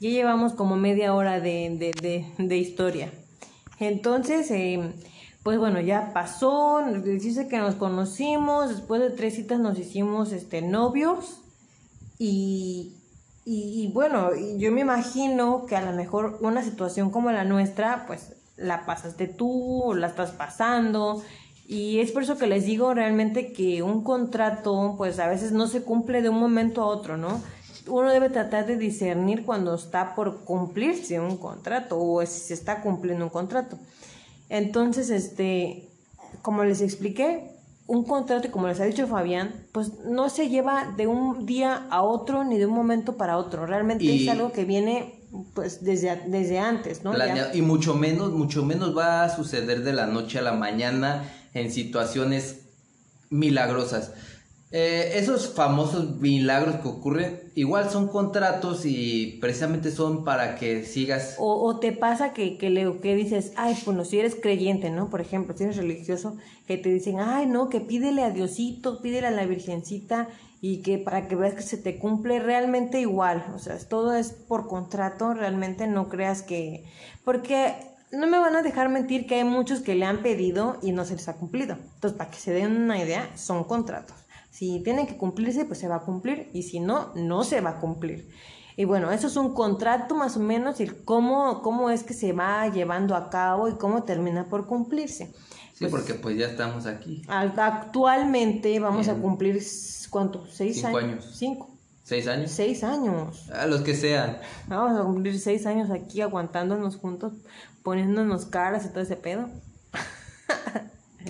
ya 0.00 0.10
llevamos 0.10 0.54
como 0.54 0.76
media 0.76 1.14
hora 1.14 1.40
de, 1.40 1.76
de, 1.78 1.92
de, 2.00 2.46
de 2.46 2.56
historia. 2.56 3.12
Entonces, 3.78 4.50
em, 4.50 4.92
pues 5.42 5.58
bueno, 5.58 5.80
ya 5.80 6.12
pasó, 6.12 6.82
dice 7.02 7.48
que 7.48 7.58
nos 7.58 7.74
conocimos, 7.74 8.68
después 8.68 9.00
de 9.00 9.10
tres 9.10 9.34
citas 9.34 9.58
nos 9.58 9.78
hicimos 9.78 10.32
este, 10.32 10.60
novios 10.60 11.42
y, 12.18 12.99
y, 13.52 13.90
bueno, 13.92 14.30
yo 14.58 14.70
me 14.70 14.82
imagino 14.82 15.66
que 15.66 15.74
a 15.74 15.80
lo 15.80 15.90
mejor 15.90 16.38
una 16.40 16.62
situación 16.62 17.10
como 17.10 17.32
la 17.32 17.42
nuestra, 17.42 18.04
pues 18.06 18.36
la 18.56 18.86
pasaste 18.86 19.26
tú, 19.26 19.82
o 19.82 19.94
la 19.94 20.06
estás 20.06 20.30
pasando. 20.30 21.20
Y 21.66 21.98
es 21.98 22.12
por 22.12 22.22
eso 22.22 22.38
que 22.38 22.46
les 22.46 22.64
digo 22.64 22.94
realmente 22.94 23.52
que 23.52 23.82
un 23.82 24.04
contrato, 24.04 24.94
pues 24.96 25.18
a 25.18 25.26
veces 25.26 25.50
no 25.50 25.66
se 25.66 25.82
cumple 25.82 26.22
de 26.22 26.28
un 26.28 26.38
momento 26.38 26.82
a 26.82 26.86
otro, 26.86 27.16
¿no? 27.16 27.42
Uno 27.88 28.12
debe 28.12 28.30
tratar 28.30 28.66
de 28.66 28.76
discernir 28.76 29.44
cuando 29.44 29.74
está 29.74 30.14
por 30.14 30.44
cumplirse 30.44 31.18
un 31.18 31.36
contrato 31.36 32.00
o 32.00 32.24
si 32.24 32.40
se 32.40 32.54
está 32.54 32.82
cumpliendo 32.82 33.24
un 33.24 33.30
contrato. 33.30 33.78
Entonces, 34.48 35.10
este, 35.10 35.88
como 36.42 36.62
les 36.62 36.82
expliqué, 36.82 37.50
un 37.90 38.04
contrato, 38.04 38.52
como 38.52 38.68
les 38.68 38.78
ha 38.78 38.84
dicho 38.84 39.08
Fabián, 39.08 39.52
pues 39.72 40.04
no 40.04 40.30
se 40.30 40.48
lleva 40.48 40.94
de 40.96 41.08
un 41.08 41.44
día 41.44 41.88
a 41.90 42.02
otro 42.02 42.44
ni 42.44 42.56
de 42.56 42.66
un 42.66 42.72
momento 42.72 43.16
para 43.16 43.36
otro. 43.36 43.66
Realmente 43.66 44.14
es 44.14 44.28
algo 44.28 44.52
que 44.52 44.64
viene 44.64 45.26
pues 45.54 45.82
desde, 45.82 46.22
desde 46.26 46.60
antes, 46.60 47.02
¿no? 47.02 47.12
Y 47.52 47.62
mucho 47.62 47.94
menos, 47.94 48.30
mucho 48.30 48.64
menos 48.64 48.96
va 48.96 49.24
a 49.24 49.34
suceder 49.34 49.82
de 49.82 49.92
la 49.92 50.06
noche 50.06 50.38
a 50.38 50.42
la 50.42 50.52
mañana 50.52 51.24
en 51.52 51.72
situaciones 51.72 52.60
milagrosas. 53.28 54.12
Eh, 54.72 55.18
esos 55.18 55.52
famosos 55.52 56.20
milagros 56.20 56.76
que 56.76 56.86
ocurren, 56.86 57.50
igual 57.56 57.90
son 57.90 58.06
contratos 58.06 58.86
y 58.86 59.38
precisamente 59.40 59.90
son 59.90 60.22
para 60.24 60.54
que 60.54 60.84
sigas. 60.84 61.34
O, 61.38 61.80
te 61.80 61.90
pasa 61.90 62.32
que, 62.32 62.56
que, 62.56 62.70
le, 62.70 63.00
que 63.00 63.16
dices, 63.16 63.52
ay, 63.56 63.76
bueno, 63.84 64.04
si 64.04 64.20
eres 64.20 64.36
creyente, 64.36 64.90
¿no? 64.90 65.10
Por 65.10 65.20
ejemplo, 65.20 65.56
si 65.56 65.64
eres 65.64 65.76
religioso, 65.76 66.36
que 66.68 66.76
te 66.76 66.88
dicen, 66.88 67.18
ay, 67.18 67.46
no, 67.46 67.68
que 67.68 67.80
pídele 67.80 68.22
a 68.22 68.30
Diosito, 68.30 69.02
pídele 69.02 69.26
a 69.26 69.32
la 69.32 69.44
Virgencita 69.44 70.28
y 70.60 70.82
que 70.82 70.98
para 70.98 71.26
que 71.26 71.34
veas 71.34 71.54
que 71.54 71.62
se 71.62 71.76
te 71.76 71.98
cumple 71.98 72.38
realmente 72.38 73.00
igual. 73.00 73.46
O 73.56 73.58
sea, 73.58 73.76
todo 73.88 74.14
es 74.14 74.30
por 74.30 74.68
contrato, 74.68 75.34
realmente 75.34 75.88
no 75.88 76.08
creas 76.08 76.42
que. 76.42 76.84
Porque 77.24 77.74
no 78.12 78.28
me 78.28 78.38
van 78.38 78.54
a 78.54 78.62
dejar 78.62 78.88
mentir 78.88 79.26
que 79.26 79.36
hay 79.36 79.44
muchos 79.44 79.80
que 79.80 79.96
le 79.96 80.04
han 80.04 80.22
pedido 80.22 80.78
y 80.80 80.92
no 80.92 81.04
se 81.04 81.14
les 81.14 81.28
ha 81.28 81.36
cumplido. 81.36 81.76
Entonces, 81.94 82.16
para 82.16 82.30
que 82.30 82.38
se 82.38 82.52
den 82.52 82.76
una 82.76 83.02
idea, 83.02 83.30
son 83.36 83.64
contratos. 83.64 84.19
Si 84.60 84.82
tienen 84.82 85.06
que 85.06 85.16
cumplirse, 85.16 85.64
pues 85.64 85.78
se 85.78 85.88
va 85.88 85.94
a 85.94 86.00
cumplir 86.00 86.50
y 86.52 86.64
si 86.64 86.80
no, 86.80 87.14
no 87.14 87.44
se 87.44 87.62
va 87.62 87.70
a 87.70 87.80
cumplir. 87.80 88.28
Y 88.76 88.84
bueno, 88.84 89.10
eso 89.10 89.28
es 89.28 89.36
un 89.36 89.54
contrato 89.54 90.14
más 90.14 90.36
o 90.36 90.40
menos 90.40 90.82
y 90.82 90.86
cómo, 90.86 91.62
cómo 91.62 91.88
es 91.88 92.02
que 92.02 92.12
se 92.12 92.34
va 92.34 92.68
llevando 92.68 93.16
a 93.16 93.30
cabo 93.30 93.70
y 93.70 93.78
cómo 93.78 94.02
termina 94.02 94.50
por 94.50 94.66
cumplirse. 94.66 95.32
Sí, 95.72 95.86
pues 95.86 95.90
porque 95.92 96.12
pues 96.12 96.36
ya 96.36 96.48
estamos 96.48 96.84
aquí. 96.84 97.22
Actualmente 97.26 98.78
vamos 98.80 99.08
a 99.08 99.14
cumplir, 99.14 99.62
¿cuánto? 100.10 100.46
¿Seis 100.46 100.82
Cinco 100.82 100.98
años? 100.98 101.30
Cinco. 101.32 101.70
¿Seis 102.02 102.26
años? 102.28 102.50
Seis 102.50 102.84
años. 102.84 103.48
A 103.52 103.64
los 103.64 103.80
que 103.80 103.96
sean. 103.96 104.36
Vamos 104.68 105.00
a 105.00 105.04
cumplir 105.04 105.38
seis 105.40 105.64
años 105.64 105.90
aquí 105.90 106.20
aguantándonos 106.20 106.96
juntos, 106.96 107.32
poniéndonos 107.82 108.44
caras 108.44 108.84
y 108.84 108.90
todo 108.90 109.00
ese 109.00 109.16
pedo. 109.16 109.48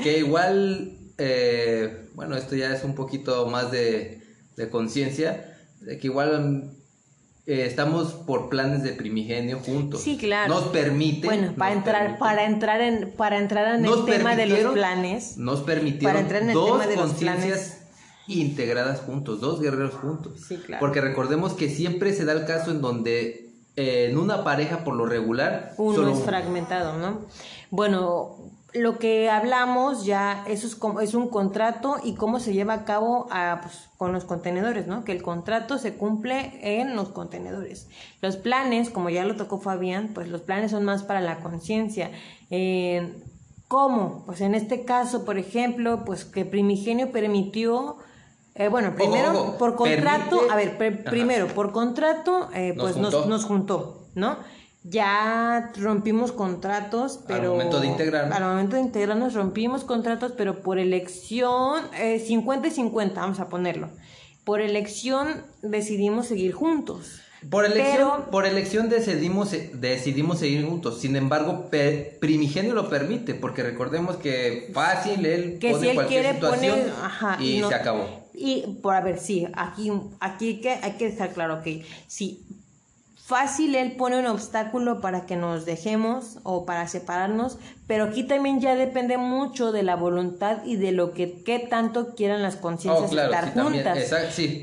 que 0.03 0.19
igual 0.19 0.97
eh, 1.23 2.09
bueno, 2.15 2.35
esto 2.35 2.57
ya 2.57 2.73
es 2.73 2.83
un 2.83 2.95
poquito 2.95 3.47
más 3.47 3.71
de, 3.71 4.23
conciencia, 4.71 5.55
de 5.83 5.99
que 5.99 6.07
igual 6.07 6.73
eh, 7.45 7.67
estamos 7.67 8.15
por 8.15 8.49
planes 8.49 8.83
de 8.83 8.93
primigenio 8.93 9.59
juntos. 9.59 10.01
Sí, 10.01 10.17
claro. 10.17 10.55
Nos 10.55 10.65
permite. 10.69 11.27
Bueno, 11.27 11.53
para 11.59 11.75
entrar, 11.75 12.19
para 12.19 12.47
entrar 12.47 12.81
en, 12.81 13.13
para 13.13 13.39
entrar 13.39 13.75
en 13.75 13.85
el 13.85 14.05
tema 14.07 14.35
de 14.35 14.47
los 14.47 14.73
planes. 14.73 15.37
Nos 15.37 15.61
permitieron 15.61 16.11
para 16.11 16.21
entrar 16.21 16.43
en 16.43 16.49
el 16.49 16.55
dos 16.55 16.81
tema 16.81 16.87
de 16.87 16.95
conciencias 16.95 17.83
integradas 18.27 19.01
juntos, 19.01 19.43
dos 19.43 19.61
guerreros 19.61 19.95
juntos. 19.95 20.41
Sí, 20.49 20.57
claro. 20.57 20.81
Porque 20.81 21.03
recordemos 21.03 21.53
que 21.53 21.69
siempre 21.69 22.15
se 22.15 22.25
da 22.25 22.33
el 22.33 22.47
caso 22.47 22.71
en 22.71 22.81
donde 22.81 23.51
eh, 23.77 24.09
en 24.11 24.17
una 24.17 24.43
pareja 24.43 24.85
por 24.85 24.95
lo 24.95 25.05
regular 25.05 25.75
uno 25.77 26.09
es 26.09 26.25
fragmentado, 26.25 26.97
¿no? 26.97 27.27
Bueno, 27.71 28.37
lo 28.73 28.99
que 28.99 29.31
hablamos 29.31 30.05
ya, 30.05 30.45
eso 30.47 30.67
es, 30.67 30.75
como, 30.77 31.01
es 31.01 31.15
un 31.15 31.29
contrato 31.29 31.97
y 32.03 32.15
cómo 32.15 32.41
se 32.41 32.53
lleva 32.53 32.75
a 32.75 32.85
cabo 32.85 33.29
pues, 33.63 33.89
con 33.97 34.13
los 34.13 34.25
contenedores, 34.25 34.87
¿no? 34.87 35.05
Que 35.05 35.13
el 35.13 35.23
contrato 35.23 35.79
se 35.79 35.95
cumple 35.95 36.59
en 36.63 36.95
los 36.95 37.09
contenedores. 37.09 37.89
Los 38.21 38.37
planes, 38.37 38.91
como 38.91 39.11
ya 39.11 39.25
lo 39.25 39.37
tocó 39.37 39.61
Fabián, 39.61 40.11
pues 40.15 40.29
los 40.29 40.43
planes 40.43 40.71
son 40.71 40.85
más 40.85 41.03
para 41.03 41.21
la 41.21 41.41
conciencia. 41.41 42.11
Eh, 42.51 43.23
¿Cómo? 43.69 44.25
Pues 44.27 44.41
en 44.41 44.55
este 44.55 44.85
caso, 44.85 45.25
por 45.25 45.39
ejemplo, 45.39 46.05
pues 46.05 46.25
que 46.25 46.45
Primigenio 46.45 47.13
permitió... 47.13 47.97
Eh, 48.57 48.69
bueno, 48.69 48.95
primero, 48.95 49.57
por 49.59 49.77
contrato, 49.77 50.41
a 50.51 50.57
ver, 50.57 50.77
primero, 51.05 51.47
por 51.49 51.71
contrato, 51.73 52.51
eh, 52.53 52.75
pues 52.77 52.97
nos, 52.97 53.27
nos 53.27 53.45
juntó, 53.45 54.09
¿no? 54.15 54.37
Ya 54.83 55.73
rompimos 55.77 56.33
contratos, 56.33 57.21
pero... 57.27 57.53
Al 57.53 57.59
momento 57.59 57.81
de 57.81 57.87
integrar. 57.89 58.33
Al 58.33 58.43
momento 58.43 58.77
de 58.77 58.83
integrarnos 58.83 59.35
rompimos 59.35 59.85
contratos, 59.85 60.33
pero 60.37 60.63
por 60.63 60.79
elección, 60.79 61.83
eh, 61.99 62.19
50 62.19 62.69
y 62.69 62.71
50, 62.71 63.21
vamos 63.21 63.41
a 63.41 63.49
ponerlo. 63.49 63.91
Por 64.45 64.61
elección 64.61 65.43
decidimos 65.63 66.27
seguir 66.27 66.53
juntos. 66.53 67.21
Por 67.49 67.65
elección, 67.65 68.25
por 68.31 68.45
elección 68.45 68.91
decidimos, 68.91 69.55
decidimos 69.73 70.41
seguir 70.41 70.67
juntos. 70.67 71.01
Sin 71.01 71.17
embargo, 71.17 71.71
Primigenio 72.21 72.75
lo 72.75 72.91
permite, 72.91 73.35
porque 73.35 73.63
recordemos 73.63 74.17
que 74.17 74.71
fácil 74.75 75.25
él 75.25 75.59
que 75.59 75.71
pone 75.71 75.83
si 75.83 75.89
él 75.89 75.95
cualquier 75.95 76.23
quiere 76.23 76.35
situación 76.35 76.81
ajá, 77.03 77.39
y, 77.41 77.63
se 77.63 77.75
acabó. 77.75 78.29
Y 78.35 78.79
por 78.83 78.95
a 78.95 79.01
ver, 79.01 79.19
sí, 79.19 79.47
aquí, 79.55 79.91
aquí 80.21 80.61
que, 80.61 80.71
hay 80.71 80.93
que 80.93 81.07
estar 81.07 81.33
claro 81.33 81.63
que 81.63 81.83
si 82.07 82.45
Fácil 83.31 83.77
él 83.77 83.95
pone 83.95 84.19
un 84.19 84.27
obstáculo 84.27 85.01
para 85.01 85.25
que 85.25 85.37
nos 85.37 85.65
dejemos 85.65 86.41
o 86.43 86.67
para 86.67 86.89
separarnos, 86.89 87.61
pero 87.91 88.05
aquí 88.05 88.23
también 88.23 88.61
ya 88.61 88.77
depende 88.77 89.19
mucho 89.19 89.73
de 89.73 89.83
la 89.83 89.97
voluntad 89.97 90.59
y 90.65 90.77
de 90.77 90.93
lo 90.93 91.11
que 91.11 91.43
qué 91.43 91.59
tanto 91.59 92.15
quieran 92.15 92.41
las 92.41 92.55
conciencias 92.55 93.11
oh, 93.13 93.21
estar 93.21 93.53
juntas. 93.53 93.99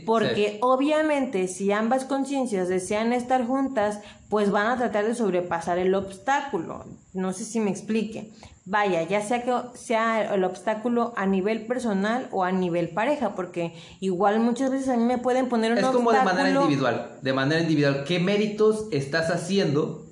Porque 0.06 0.60
obviamente 0.62 1.50
si 1.50 1.74
ambas 1.74 2.06
conciencias 2.06 2.70
desean 2.70 3.12
estar 3.12 3.46
juntas, 3.46 4.00
pues 4.30 4.50
van 4.50 4.68
a 4.68 4.78
tratar 4.78 5.06
de 5.06 5.14
sobrepasar 5.14 5.78
el 5.78 5.94
obstáculo. 5.94 6.86
No 7.14 7.34
sé 7.34 7.44
si 7.44 7.60
me 7.60 7.70
explique. 7.70 8.32
Vaya, 8.64 9.04
ya 9.04 9.22
sea 9.22 9.44
que 9.44 9.54
sea 9.74 10.34
el 10.34 10.46
obstáculo 10.46 11.14
a 11.18 11.26
nivel 11.26 11.66
personal 11.66 12.30
o 12.32 12.46
a 12.46 12.54
nivel 12.54 12.92
pareja, 12.92 13.36
porque 13.36 13.74
igual 14.00 14.40
muchas 14.40 14.72
veces 14.72 14.88
a 14.88 14.96
mí 14.96 15.04
me 15.04 15.18
pueden 15.18 15.50
poner 15.50 15.74
un 15.74 15.80
obstáculo. 15.80 16.12
Es 16.12 16.18
como 16.18 16.32
de 16.32 16.34
manera 16.34 16.62
individual, 16.62 17.12
de 17.22 17.34
manera 17.34 17.60
individual. 17.60 18.06
¿Qué 18.06 18.22
méritos 18.22 18.86
estás 18.94 19.30
haciendo 19.32 20.06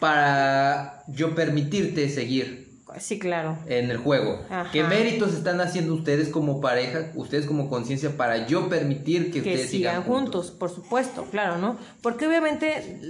para 0.00 0.95
yo 1.08 1.34
permitirte 1.34 2.08
seguir? 2.08 2.66
Sí, 2.98 3.18
claro. 3.18 3.58
En 3.66 3.90
el 3.90 3.98
juego. 3.98 4.38
¿Qué 4.72 4.82
méritos 4.82 5.34
están 5.34 5.60
haciendo 5.60 5.92
ustedes 5.92 6.28
como 6.28 6.60
pareja, 6.60 7.10
ustedes 7.14 7.44
como 7.44 7.68
conciencia, 7.68 8.16
para 8.16 8.46
yo 8.46 8.68
permitir 8.68 9.30
que, 9.30 9.40
ustedes 9.40 9.70
sigan, 9.70 10.02
juntos? 10.04 10.50
Por 10.50 10.70
supuesto, 10.70 11.26
claro, 11.30 11.58
¿no? 11.58 11.76
Porque 12.00 12.26
obviamente 12.26 13.00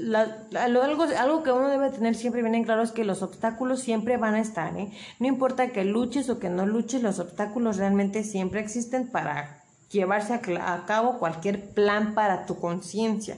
algo, 0.59 1.05
algo 1.05 1.43
que 1.43 1.53
uno 1.53 1.69
debe 1.69 1.91
tener 1.91 2.17
siempre 2.17 2.43
bien 2.43 2.55
en 2.55 2.65
claro 2.65 2.83
es 2.83 2.91
que 2.91 3.05
los 3.05 3.23
obstáculos 3.23 3.81
siempre 3.81 4.17
van 4.17 4.35
a 4.35 4.41
estar, 4.41 4.77
¿eh? 4.77 4.91
No 5.21 5.29
importa 5.29 5.69
que 5.69 5.85
luches 5.85 6.31
o 6.31 6.39
que 6.41 6.49
no 6.49 6.67
luches, 6.67 7.03
los 7.03 7.21
obstáculos 7.21 7.77
realmente 7.77 8.25
siempre 8.25 8.61
existen 8.61 9.09
para 9.09 9.63
llevarse 9.91 10.35
a 10.35 10.85
cabo 10.87 11.19
cualquier 11.19 11.71
plan 11.71 12.15
para 12.15 12.47
tu 12.47 12.59
conciencia. 12.59 13.37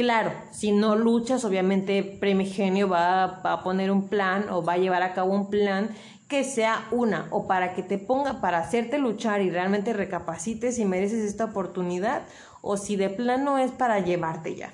Claro, 0.00 0.32
si 0.50 0.72
no 0.72 0.96
luchas, 0.96 1.44
obviamente 1.44 2.02
Primigenio 2.02 2.88
va, 2.88 3.24
a 3.24 3.62
poner 3.62 3.90
un 3.90 4.08
plan 4.08 4.48
o 4.48 4.64
va 4.64 4.72
a 4.72 4.78
llevar 4.78 5.02
a 5.02 5.12
cabo 5.12 5.34
un 5.34 5.50
plan 5.50 5.90
que 6.26 6.42
sea 6.42 6.88
una 6.90 7.26
o 7.30 7.46
para 7.46 7.74
que 7.74 7.82
te 7.82 7.98
ponga 7.98 8.40
para 8.40 8.60
hacerte 8.60 8.96
luchar 8.96 9.42
y 9.42 9.50
realmente 9.50 9.92
recapacites 9.92 10.76
si 10.76 10.86
mereces 10.86 11.22
esta 11.22 11.44
oportunidad 11.44 12.22
o 12.62 12.78
si 12.78 12.96
de 12.96 13.10
plano 13.10 13.58
es 13.58 13.72
para 13.72 14.00
llevarte 14.00 14.54
ya. 14.54 14.72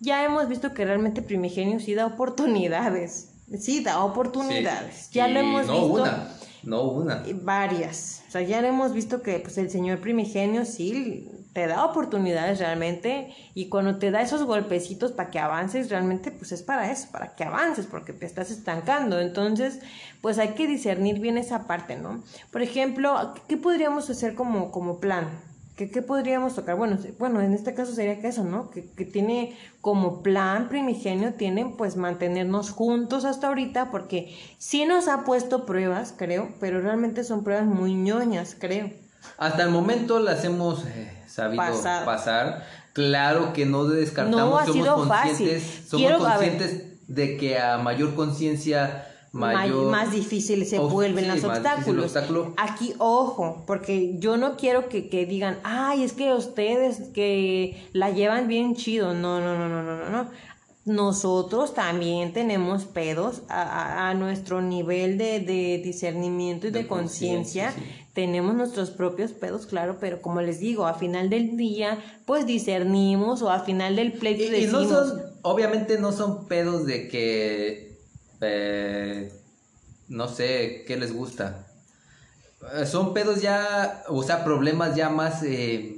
Ya 0.00 0.22
hemos 0.22 0.46
visto 0.46 0.74
que 0.74 0.84
realmente 0.84 1.22
Primigenio 1.22 1.80
sí 1.80 1.94
da 1.94 2.04
oportunidades. 2.04 3.30
Sí, 3.58 3.82
da 3.82 4.04
oportunidades. 4.04 5.08
ya 5.10 5.26
lo 5.26 5.40
hemos 5.40 5.66
no 5.68 5.72
visto. 5.72 6.02
Una, 6.02 6.28
no 6.64 6.82
una. 6.82 7.24
Varias. 7.42 8.24
O 8.28 8.32
sea, 8.32 8.42
ya 8.42 8.58
hemos 8.58 8.92
visto 8.92 9.22
que 9.22 9.38
pues, 9.38 9.56
el 9.56 9.70
señor 9.70 10.00
Primigenio 10.00 10.66
sí 10.66 11.30
te 11.56 11.66
da 11.66 11.86
oportunidades 11.86 12.58
realmente 12.58 13.34
y 13.54 13.70
cuando 13.70 13.96
te 13.96 14.10
da 14.10 14.20
esos 14.20 14.42
golpecitos 14.42 15.12
para 15.12 15.30
que 15.30 15.38
avances 15.38 15.88
realmente 15.88 16.30
pues 16.30 16.52
es 16.52 16.62
para 16.62 16.92
eso, 16.92 17.08
para 17.10 17.34
que 17.34 17.44
avances 17.44 17.86
porque 17.86 18.12
te 18.12 18.26
estás 18.26 18.50
estancando. 18.50 19.18
Entonces 19.18 19.80
pues 20.20 20.38
hay 20.38 20.48
que 20.48 20.66
discernir 20.66 21.18
bien 21.18 21.38
esa 21.38 21.66
parte, 21.66 21.96
¿no? 21.96 22.22
Por 22.52 22.60
ejemplo, 22.60 23.32
¿qué 23.48 23.56
podríamos 23.56 24.10
hacer 24.10 24.34
como, 24.34 24.70
como 24.70 25.00
plan? 25.00 25.30
¿Qué, 25.76 25.90
¿Qué, 25.90 26.02
podríamos 26.02 26.54
tocar? 26.54 26.76
Bueno, 26.76 26.98
bueno, 27.18 27.40
en 27.40 27.54
este 27.54 27.72
caso 27.72 27.94
sería 27.94 28.20
que 28.20 28.28
eso, 28.28 28.44
¿no? 28.44 28.70
Que, 28.70 28.90
que, 28.90 29.06
tiene 29.06 29.56
como 29.80 30.22
plan 30.22 30.68
primigenio, 30.68 31.32
tienen 31.32 31.74
pues 31.78 31.96
mantenernos 31.96 32.68
juntos 32.68 33.24
hasta 33.24 33.48
ahorita, 33.48 33.90
porque 33.90 34.36
sí 34.58 34.84
nos 34.84 35.08
ha 35.08 35.24
puesto 35.24 35.64
pruebas, 35.64 36.12
creo, 36.14 36.50
pero 36.60 36.82
realmente 36.82 37.24
son 37.24 37.44
pruebas 37.44 37.64
muy 37.64 37.94
ñoñas, 37.94 38.54
creo. 38.58 38.90
Hasta 39.38 39.62
el 39.64 39.70
momento 39.70 40.18
las 40.18 40.44
hemos 40.44 40.84
eh, 40.86 41.15
sabido 41.36 41.62
pasar. 42.04 42.66
Claro 42.92 43.52
que 43.52 43.66
no 43.66 43.84
descartamos, 43.84 44.64
somos 44.64 44.88
conscientes, 44.88 45.82
somos 45.86 46.12
conscientes 46.12 47.08
de 47.08 47.36
que 47.36 47.58
a 47.58 47.76
mayor 47.76 48.14
conciencia 48.14 49.06
mayor... 49.32 49.90
más 49.90 50.10
difícil 50.12 50.64
se 50.64 50.78
vuelven 50.78 51.28
los 51.28 51.44
obstáculos. 51.44 52.16
Aquí, 52.56 52.94
ojo, 52.98 53.64
porque 53.66 54.18
yo 54.18 54.38
no 54.38 54.56
quiero 54.56 54.88
que, 54.88 55.10
que, 55.10 55.26
digan, 55.26 55.58
ay, 55.62 56.04
es 56.04 56.14
que 56.14 56.32
ustedes 56.32 57.10
que 57.12 57.86
la 57.92 58.10
llevan 58.10 58.48
bien 58.48 58.74
chido. 58.74 59.12
No, 59.12 59.40
no, 59.40 59.58
no, 59.58 59.68
no, 59.68 59.82
no, 59.82 59.96
no. 59.96 60.10
no 60.10 60.30
nosotros 60.86 61.74
también 61.74 62.32
tenemos 62.32 62.84
pedos 62.84 63.42
a, 63.48 64.08
a, 64.08 64.14
nuestro 64.14 64.62
nivel 64.62 65.18
de, 65.18 65.40
de, 65.40 65.82
discernimiento 65.84 66.68
y 66.68 66.70
de, 66.70 66.86
conciencia 66.86 67.74
tenemos 68.16 68.54
nuestros 68.54 68.90
propios 68.90 69.32
pedos, 69.32 69.66
claro, 69.66 69.98
pero 70.00 70.22
como 70.22 70.40
les 70.40 70.58
digo, 70.58 70.86
a 70.86 70.94
final 70.94 71.28
del 71.28 71.56
día, 71.58 72.02
pues 72.24 72.46
discernimos 72.46 73.42
o 73.42 73.50
a 73.50 73.60
final 73.60 73.94
del 73.94 74.14
pleito 74.14 74.42
Y, 74.42 74.46
y 74.46 74.50
decimos... 74.50 74.88
no 74.88 74.88
son, 74.88 75.22
obviamente 75.42 75.98
no 75.98 76.10
son 76.12 76.48
pedos 76.48 76.86
de 76.86 77.08
que, 77.08 77.98
eh, 78.40 79.30
no 80.08 80.28
sé, 80.28 80.84
¿qué 80.86 80.96
les 80.96 81.12
gusta? 81.12 81.66
Eh, 82.74 82.86
Son 82.86 83.12
pedos 83.12 83.42
ya, 83.42 84.02
o 84.08 84.22
sea, 84.22 84.42
problemas 84.44 84.96
ya 84.96 85.10
más 85.10 85.42
eh, 85.42 85.96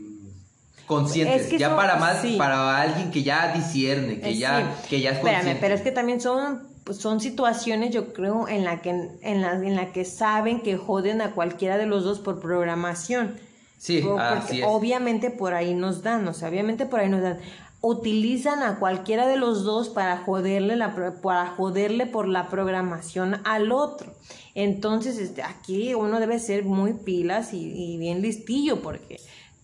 conscientes, 0.86 1.42
Es 1.42 1.48
que 1.48 1.58
ya 1.58 1.68
son- 1.68 1.76
para 1.76 1.96
más, 1.96 2.20
sí. 2.20 2.34
para 2.36 2.80
alguien 2.80 3.10
que 3.12 3.22
ya 3.22 3.52
discierne, 3.54 4.20
que 4.20 4.30
Eh, 4.30 4.38
ya, 4.38 4.76
sí. 4.82 4.88
que 4.90 5.00
ya 5.00 5.10
es 5.10 5.16
Espérame, 5.18 5.36
consciente. 5.36 5.60
pero 5.60 5.74
es 5.76 5.82
que 5.82 5.92
también 5.92 6.20
son, 6.20 6.66
pues, 6.88 7.00
son 7.00 7.20
situaciones, 7.20 7.90
yo 7.90 8.14
creo, 8.14 8.48
en 8.48 8.64
la 8.64 8.80
que 8.80 8.88
en 8.88 9.42
la, 9.42 9.52
en 9.52 9.76
la 9.76 9.92
que 9.92 10.06
saben 10.06 10.62
que 10.62 10.78
joden 10.78 11.20
a 11.20 11.32
cualquiera 11.32 11.76
de 11.76 11.84
los 11.84 12.02
dos 12.02 12.18
por 12.18 12.40
programación. 12.40 13.36
Sí, 13.76 14.02
así 14.18 14.60
es. 14.60 14.66
obviamente 14.66 15.30
por 15.30 15.52
ahí 15.52 15.74
nos 15.74 16.02
dan, 16.02 16.26
o 16.26 16.32
sea, 16.32 16.48
obviamente 16.48 16.86
por 16.86 17.00
ahí 17.00 17.10
nos 17.10 17.20
dan. 17.20 17.40
Utilizan 17.82 18.62
a 18.62 18.78
cualquiera 18.78 19.28
de 19.28 19.36
los 19.36 19.64
dos 19.64 19.90
para 19.90 20.16
joderle 20.16 20.76
la 20.76 20.94
para 21.20 21.48
joderle 21.48 22.06
por 22.06 22.26
la 22.26 22.48
programación 22.48 23.42
al 23.44 23.70
otro. 23.70 24.14
Entonces, 24.54 25.18
este, 25.18 25.42
aquí 25.42 25.92
uno 25.92 26.20
debe 26.20 26.38
ser 26.38 26.64
muy 26.64 26.94
pilas 26.94 27.52
y, 27.52 27.70
y 27.70 27.98
bien 27.98 28.22
listillo 28.22 28.80
porque 28.80 29.20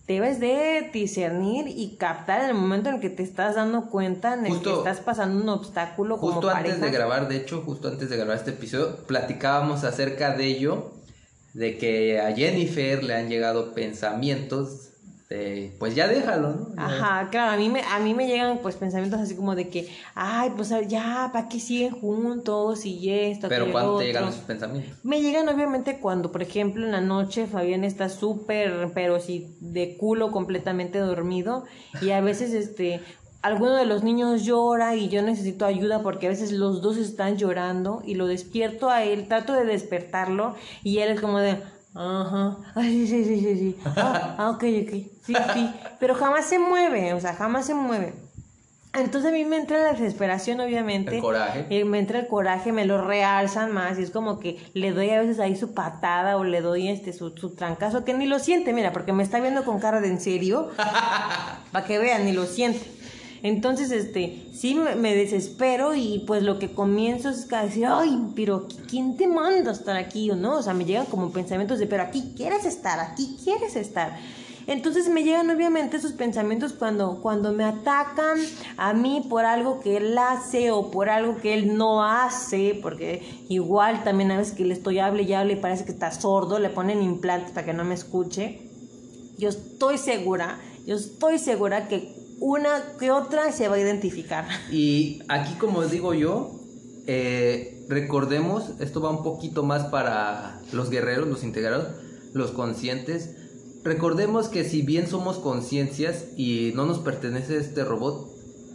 debes 0.07 0.39
de 0.39 0.89
discernir 0.93 1.67
y 1.67 1.95
captar 1.97 2.41
en 2.43 2.49
el 2.49 2.53
momento 2.55 2.89
en 2.89 2.95
el 2.95 3.01
que 3.01 3.09
te 3.09 3.23
estás 3.23 3.55
dando 3.55 3.89
cuenta 3.89 4.33
en 4.35 4.45
el 4.45 4.51
Justo- 4.53 4.83
que 4.83 4.89
estás 4.89 5.03
pasando 5.03 5.41
un 5.41 5.49
obstáculo 5.49 6.17
como 6.17 6.33
Justo 6.33 6.49
antes 6.49 6.73
pareja. 6.73 6.85
de 6.85 6.91
grabar, 6.91 7.27
de 7.27 7.37
hecho, 7.37 7.61
justo 7.65 7.87
antes 7.87 8.09
de 8.09 8.17
grabar 8.17 8.37
este 8.37 8.51
episodio, 8.51 8.97
platicábamos 9.07 9.83
acerca 9.83 10.35
de 10.37 10.45
ello, 10.45 10.91
de 11.53 11.77
que 11.77 12.19
a 12.19 12.35
Jennifer 12.35 13.03
le 13.03 13.15
han 13.15 13.29
llegado 13.29 13.73
pensamientos 13.73 14.89
de, 15.29 15.75
pues 15.79 15.95
ya 15.95 16.07
déjalo, 16.07 16.49
¿no? 16.53 16.75
Ya. 16.75 16.85
Ajá, 16.85 17.29
claro, 17.31 17.53
a 17.53 17.57
mí 17.57 17.67
me, 17.69 17.81
a 17.81 17.99
mí 17.99 18.13
me 18.13 18.27
llegan 18.27 18.59
pues 18.59 18.75
pensamientos 18.75 19.19
así 19.19 19.35
como 19.35 19.55
de 19.55 19.69
que, 19.69 19.89
ay, 20.13 20.51
pues 20.55 20.71
ya, 20.87 21.31
¿para 21.33 21.49
qué 21.49 21.59
siguen 21.59 21.91
juntos? 21.91 22.85
Y 22.85 23.09
esto, 23.09 23.49
Pero 23.49 23.71
¿cuándo 23.71 23.97
te 23.97 24.05
llegan 24.05 24.27
esos 24.27 24.41
pensamientos? 24.41 24.97
Me 25.03 25.21
llegan 25.21 25.49
obviamente 25.49 25.99
cuando, 25.99 26.31
por 26.31 26.43
ejemplo, 26.43 26.85
en 26.85 26.91
la 26.91 27.01
noche 27.01 27.47
Fabián 27.47 27.83
está 27.83 28.09
súper, 28.09 28.91
pero 28.93 29.19
sí, 29.19 29.55
de 29.61 29.97
culo 29.97 30.31
completamente 30.31 30.99
dormido 30.99 31.65
y 32.01 32.11
a 32.11 32.21
veces, 32.21 32.53
este, 32.53 33.01
alguno 33.41 33.75
de 33.75 33.85
los 33.85 34.03
niños 34.03 34.43
llora 34.43 34.95
y 34.95 35.07
yo 35.09 35.21
necesito 35.21 35.65
ayuda 35.65 36.01
porque 36.01 36.25
a 36.25 36.29
veces 36.29 36.51
los 36.51 36.81
dos 36.81 36.97
están 36.97 37.37
llorando 37.37 38.01
y 38.03 38.15
lo 38.15 38.25
despierto 38.25 38.89
a 38.89 39.03
él, 39.03 39.27
trato 39.27 39.53
de 39.53 39.65
despertarlo 39.65 40.55
y 40.83 40.99
él 40.99 41.11
es 41.11 41.21
como 41.21 41.39
de, 41.39 41.57
ajá, 41.95 42.57
ay, 42.75 43.07
sí, 43.07 43.23
sí, 43.23 43.25
sí, 43.25 43.39
sí, 43.39 43.57
sí, 43.57 43.77
ah, 43.85 44.35
ah, 44.37 44.49
ok, 44.51 44.63
ok, 44.83 44.91
sí, 45.23 45.33
sí, 45.53 45.71
pero 45.99 46.15
jamás 46.15 46.45
se 46.45 46.59
mueve, 46.59 47.13
o 47.13 47.19
sea, 47.19 47.33
jamás 47.33 47.65
se 47.65 47.73
mueve. 47.73 48.13
Entonces 48.97 49.29
a 49.29 49.33
mí 49.33 49.43
me 49.43 49.57
entra 49.57 49.81
la 49.81 49.91
desesperación, 49.91 50.61
obviamente. 50.61 51.15
El 51.15 51.21
coraje. 51.21 51.65
Y 51.69 51.83
me 51.83 51.99
entra 51.99 52.19
el 52.19 52.27
coraje, 52.27 52.71
me 52.71 52.85
lo 52.85 53.05
realzan 53.05 53.73
más 53.73 53.99
y 53.99 54.03
es 54.03 54.11
como 54.11 54.39
que 54.39 54.57
le 54.73 54.91
doy 54.91 55.09
a 55.09 55.19
veces 55.19 55.39
ahí 55.39 55.55
su 55.55 55.73
patada 55.73 56.37
o 56.37 56.43
le 56.43 56.61
doy 56.61 56.87
este 56.87 57.11
su, 57.11 57.31
su 57.31 57.55
trancazo 57.55 58.05
que 58.05 58.13
ni 58.13 58.25
lo 58.25 58.39
siente, 58.39 58.71
mira, 58.71 58.93
porque 58.93 59.11
me 59.11 59.23
está 59.23 59.39
viendo 59.39 59.65
con 59.65 59.79
cara 59.79 59.99
de 59.99 60.07
en 60.07 60.21
serio, 60.21 60.69
para 61.71 61.85
que 61.85 61.97
vean, 61.97 62.25
ni 62.25 62.31
lo 62.31 62.45
siente. 62.45 62.94
Entonces, 63.45 63.91
este, 63.91 64.43
sí 64.55 64.73
me, 64.73 65.13
desespero 65.13 65.93
y 65.93 66.23
pues 66.25 66.41
lo 66.41 66.57
que 66.57 66.71
comienzo 66.71 67.29
es 67.29 67.53
a 67.53 67.61
decir, 67.61 67.85
ay, 67.85 68.31
pero 68.35 68.67
¿quién 68.89 69.17
te 69.17 69.27
manda 69.27 69.71
estar 69.71 69.95
aquí 69.97 70.31
o 70.31 70.35
no? 70.35 70.57
O 70.57 70.63
sea, 70.63 70.73
me 70.73 70.83
llegan 70.83 71.05
como 71.05 71.29
pensamientos 71.31 71.77
de, 71.77 71.85
pero 71.85 72.01
aquí 72.01 72.33
quieres 72.35 72.65
estar, 72.65 72.99
aquí 72.99 73.37
quieres 73.43 73.75
estar. 73.75 74.17
Entonces 74.65 75.09
me 75.09 75.23
llegan 75.23 75.51
obviamente 75.51 75.97
esos 75.97 76.13
pensamientos 76.13 76.73
cuando, 76.73 77.21
cuando 77.21 77.53
me 77.53 77.65
atacan 77.65 78.39
a 78.77 78.93
mí 78.93 79.23
por 79.29 79.45
algo 79.45 79.79
que 79.79 79.97
él 79.97 80.17
hace 80.17 80.71
o 80.71 80.89
por 80.89 81.09
algo 81.09 81.37
que 81.37 81.53
él 81.53 81.77
no 81.77 82.03
hace, 82.03 82.79
porque 82.81 83.45
igual 83.47 84.03
también 84.03 84.31
a 84.31 84.39
veces 84.39 84.55
que 84.55 84.65
le 84.65 84.73
estoy 84.73 84.97
hable 84.97 85.21
y 85.21 85.33
hable 85.33 85.53
y 85.53 85.57
parece 85.57 85.85
que 85.85 85.91
está 85.91 86.09
sordo, 86.09 86.57
le 86.57 86.69
ponen 86.69 87.03
implantes 87.03 87.51
para 87.51 87.63
que 87.63 87.73
no 87.73 87.83
me 87.83 87.93
escuche. 87.93 88.71
Yo 89.37 89.49
estoy 89.49 89.99
segura, 89.99 90.59
yo 90.87 90.95
estoy 90.95 91.37
segura 91.37 91.87
que 91.87 92.24
una 92.39 92.83
que 92.99 93.11
otra 93.11 93.51
se 93.51 93.67
va 93.67 93.75
a 93.75 93.79
identificar. 93.79 94.45
Y 94.71 95.21
aquí, 95.27 95.53
como 95.55 95.83
digo 95.85 96.13
yo, 96.13 96.59
eh, 97.07 97.85
recordemos, 97.87 98.71
esto 98.79 99.01
va 99.01 99.09
un 99.09 99.23
poquito 99.23 99.63
más 99.63 99.85
para 99.85 100.59
los 100.71 100.89
guerreros, 100.89 101.27
los 101.27 101.43
integrados, 101.43 101.87
los 102.33 102.51
conscientes. 102.51 103.31
Recordemos 103.83 104.47
que 104.49 104.63
si 104.63 104.81
bien 104.81 105.07
somos 105.07 105.37
conciencias 105.37 106.25
y 106.35 106.71
no 106.75 106.85
nos 106.85 106.99
pertenece 106.99 107.57
este 107.57 107.83
robot, 107.83 108.27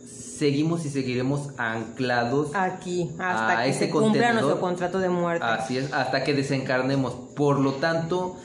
seguimos 0.06 0.86
y 0.86 0.90
seguiremos 0.90 1.50
anclados. 1.58 2.54
Aquí, 2.54 3.10
hasta 3.18 3.60
A 3.60 3.64
que 3.64 3.70
ese 3.70 3.78
se 3.80 3.90
cumpla 3.90 4.10
contenedor. 4.10 4.34
nuestro 4.34 4.60
contrato 4.60 4.98
de 5.00 5.08
muerte. 5.08 5.44
Así 5.44 5.78
es, 5.78 5.92
hasta 5.92 6.24
que 6.24 6.32
desencarnemos. 6.32 7.14
Por 7.34 7.58
lo 7.58 7.74
tanto, 7.74 8.36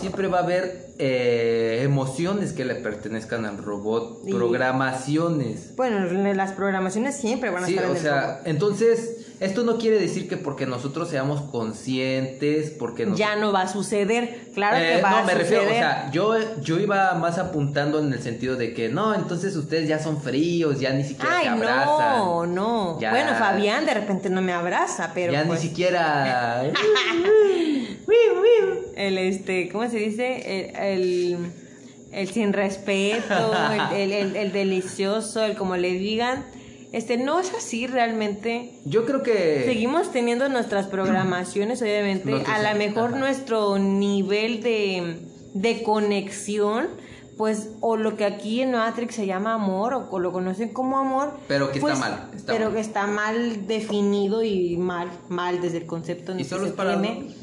siempre 0.00 0.28
va 0.28 0.38
a 0.38 0.42
haber 0.42 0.86
eh, 0.98 1.80
emociones 1.82 2.52
que 2.52 2.64
le 2.64 2.74
pertenezcan 2.76 3.44
al 3.44 3.58
robot, 3.58 4.20
Y- 4.26 4.32
programaciones. 4.32 5.74
Bueno, 5.76 6.00
las 6.34 6.52
programaciones 6.52 7.16
siempre 7.16 7.50
van 7.50 7.64
a 7.64 7.66
Sí, 7.66 7.72
estar 7.74 7.84
en 7.86 7.90
o 7.90 7.94
el 7.94 8.00
sea, 8.00 8.20
robot. 8.20 8.40
entonces, 8.46 9.26
esto 9.40 9.64
no 9.64 9.76
quiere 9.76 9.98
decir 9.98 10.26
que 10.28 10.38
porque 10.38 10.64
nosotros 10.64 11.10
seamos 11.10 11.42
conscientes, 11.50 12.70
porque 12.70 13.04
nos... 13.04 13.18
Ya 13.18 13.36
no 13.36 13.52
va 13.52 13.62
a 13.62 13.68
suceder, 13.68 14.48
claro 14.54 14.78
Eh, 14.78 14.94
que 14.96 15.02
va 15.02 15.10
no, 15.10 15.16
a 15.18 15.22
me 15.24 15.32
suceder. 15.32 15.42
refiero, 15.42 15.64
o 15.64 15.74
sea, 15.74 16.10
yo, 16.10 16.34
yo 16.62 16.78
iba 16.78 17.12
más 17.14 17.36
apuntando 17.38 17.98
en 17.98 18.10
el 18.12 18.22
sentido 18.22 18.56
de 18.56 18.72
que 18.72 18.88
no, 18.88 19.14
entonces 19.14 19.54
ustedes 19.56 19.88
ya 19.88 19.98
son 19.98 20.22
fríos, 20.22 20.80
ya 20.80 20.92
ni 20.94 21.04
siquiera 21.04 21.36
Ay, 21.36 21.44
se 21.44 21.50
abrazan. 21.50 22.18
no, 22.18 22.46
no. 22.46 23.00
Ya- 23.00 23.10
Bueno, 23.10 23.34
Fabián 23.34 23.84
de 23.84 23.92
repente 23.92 24.30
no 24.30 24.40
me 24.40 24.54
abraza, 24.54 25.10
pero 25.14 25.32
ya 25.34 25.44
pues, 25.44 25.62
ni 25.62 25.68
siquiera... 25.68 26.62
el 28.96 29.18
este, 29.18 29.68
¿cómo 29.68 29.88
se 29.88 29.98
dice? 29.98 30.70
El, 30.72 30.76
el, 30.76 31.38
el 32.12 32.28
sin 32.28 32.52
respeto, 32.52 33.52
el, 33.92 33.96
el, 33.96 34.12
el- 34.12 34.36
el 34.36 34.52
delicioso, 34.52 35.44
el 35.44 35.56
como 35.56 35.76
le 35.76 35.92
digan. 35.92 36.44
Este, 36.92 37.18
no 37.18 37.40
es 37.40 37.52
así 37.52 37.86
realmente. 37.86 38.70
yo 38.86 39.04
creo 39.04 39.22
que... 39.22 39.64
Seguimos 39.66 40.12
teniendo 40.12 40.48
nuestras 40.48 40.86
programaciones, 40.86 41.82
obviamente. 41.82 42.32
A 42.46 42.72
lo 42.72 42.78
mejor 42.78 43.16
nuestro 43.16 43.78
nivel 43.78 44.62
de, 44.62 45.16
de 45.52 45.82
conexión, 45.82 46.86
pues, 47.36 47.70
o 47.80 47.96
lo 47.98 48.16
que 48.16 48.24
aquí 48.24 48.62
en 48.62 48.70
Matrix 48.70 49.14
se 49.16 49.26
llama 49.26 49.52
amor, 49.54 49.92
o, 50.10 50.18
lo 50.18 50.32
conocen 50.32 50.70
como 50.72 50.96
amor. 50.98 51.34
Pero 51.48 51.70
que 51.70 51.78
está 51.80 51.88
pues, 51.88 51.98
mal, 51.98 52.30
está 52.34 52.52
pero 52.52 52.66
mal. 52.66 52.74
que 52.74 52.80
está 52.80 53.06
mal 53.06 53.66
definido 53.66 54.42
y 54.42 54.76
mal, 54.78 55.10
mal 55.28 55.60
desde 55.60 55.78
el 55.78 55.86
concepto 55.86 56.32
en 56.32 56.40
Y 56.40 56.44
que 56.44 56.48
solo 56.48 56.66
es 56.66 56.72
para 56.72 56.98
tiene. 56.98 57.34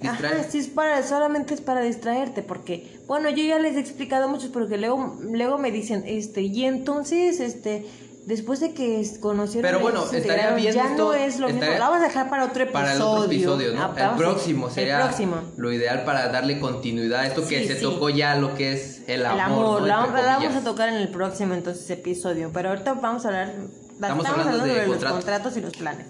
Distraer. 0.00 0.40
Ajá, 0.40 0.50
sí, 0.50 0.58
es 0.58 0.66
para, 0.68 1.02
solamente 1.02 1.54
es 1.54 1.60
para 1.60 1.80
distraerte, 1.80 2.42
porque, 2.42 2.98
bueno, 3.06 3.30
yo 3.30 3.42
ya 3.44 3.58
les 3.58 3.76
he 3.76 3.80
explicado 3.80 4.28
mucho, 4.28 4.50
porque 4.52 4.76
luego, 4.78 5.16
luego 5.20 5.58
me 5.58 5.70
dicen, 5.70 6.04
este, 6.06 6.42
y 6.42 6.64
entonces, 6.64 7.40
este, 7.40 7.86
después 8.26 8.60
de 8.60 8.74
que 8.74 9.02
conocieron 9.20 9.62
Pero 9.70 9.80
bueno, 9.80 10.04
estaría 10.12 10.50
bien 10.54 10.74
ya 10.74 10.90
esto, 10.90 11.06
no 11.06 11.14
es 11.14 11.38
lo 11.40 11.46
mismo, 11.46 11.62
estaría- 11.62 11.78
la 11.78 11.88
vamos 11.88 12.04
a 12.04 12.08
dejar 12.08 12.28
para 12.28 12.44
otro 12.44 12.62
episodio. 12.64 12.72
Para 12.84 12.94
el 12.94 13.00
otro 13.02 13.24
episodio, 13.24 13.72
¿no? 13.74 13.82
Ah, 13.82 14.10
el 14.12 14.16
próximo 14.18 14.68
sería 14.70 14.98
El 14.98 15.04
próximo. 15.06 15.36
lo 15.56 15.72
ideal 15.72 16.04
para 16.04 16.28
darle 16.28 16.60
continuidad 16.60 17.20
a 17.20 17.26
esto 17.26 17.46
que 17.48 17.60
Sí, 17.62 17.68
se 17.68 17.76
sí. 17.76 17.82
tocó 17.82 18.10
ya 18.10 18.34
lo 18.36 18.54
que 18.54 18.74
es 18.74 18.98
el 19.06 19.20
El 19.20 19.26
amor. 19.26 19.40
amor, 19.40 19.80
¿no? 19.80 19.86
la, 19.86 20.06
vamos 20.06 20.54
a 20.56 20.60
tocar 20.62 20.90
en 20.90 20.96
el 20.96 21.08
próximo 21.08 21.54
entonces 21.54 21.88
episodio, 21.88 22.50
pero 22.52 22.68
ahorita 22.68 22.92
vamos 22.94 23.24
a 23.24 23.28
hablar, 23.28 23.54
estamos, 23.94 24.26
hablando 24.26 24.50
hablando 24.50 24.74
de 24.74 24.80
de, 24.80 24.86
los 24.88 25.02
contratos 25.04 25.56
y 25.56 25.60
los 25.62 25.72
planes. 25.74 26.06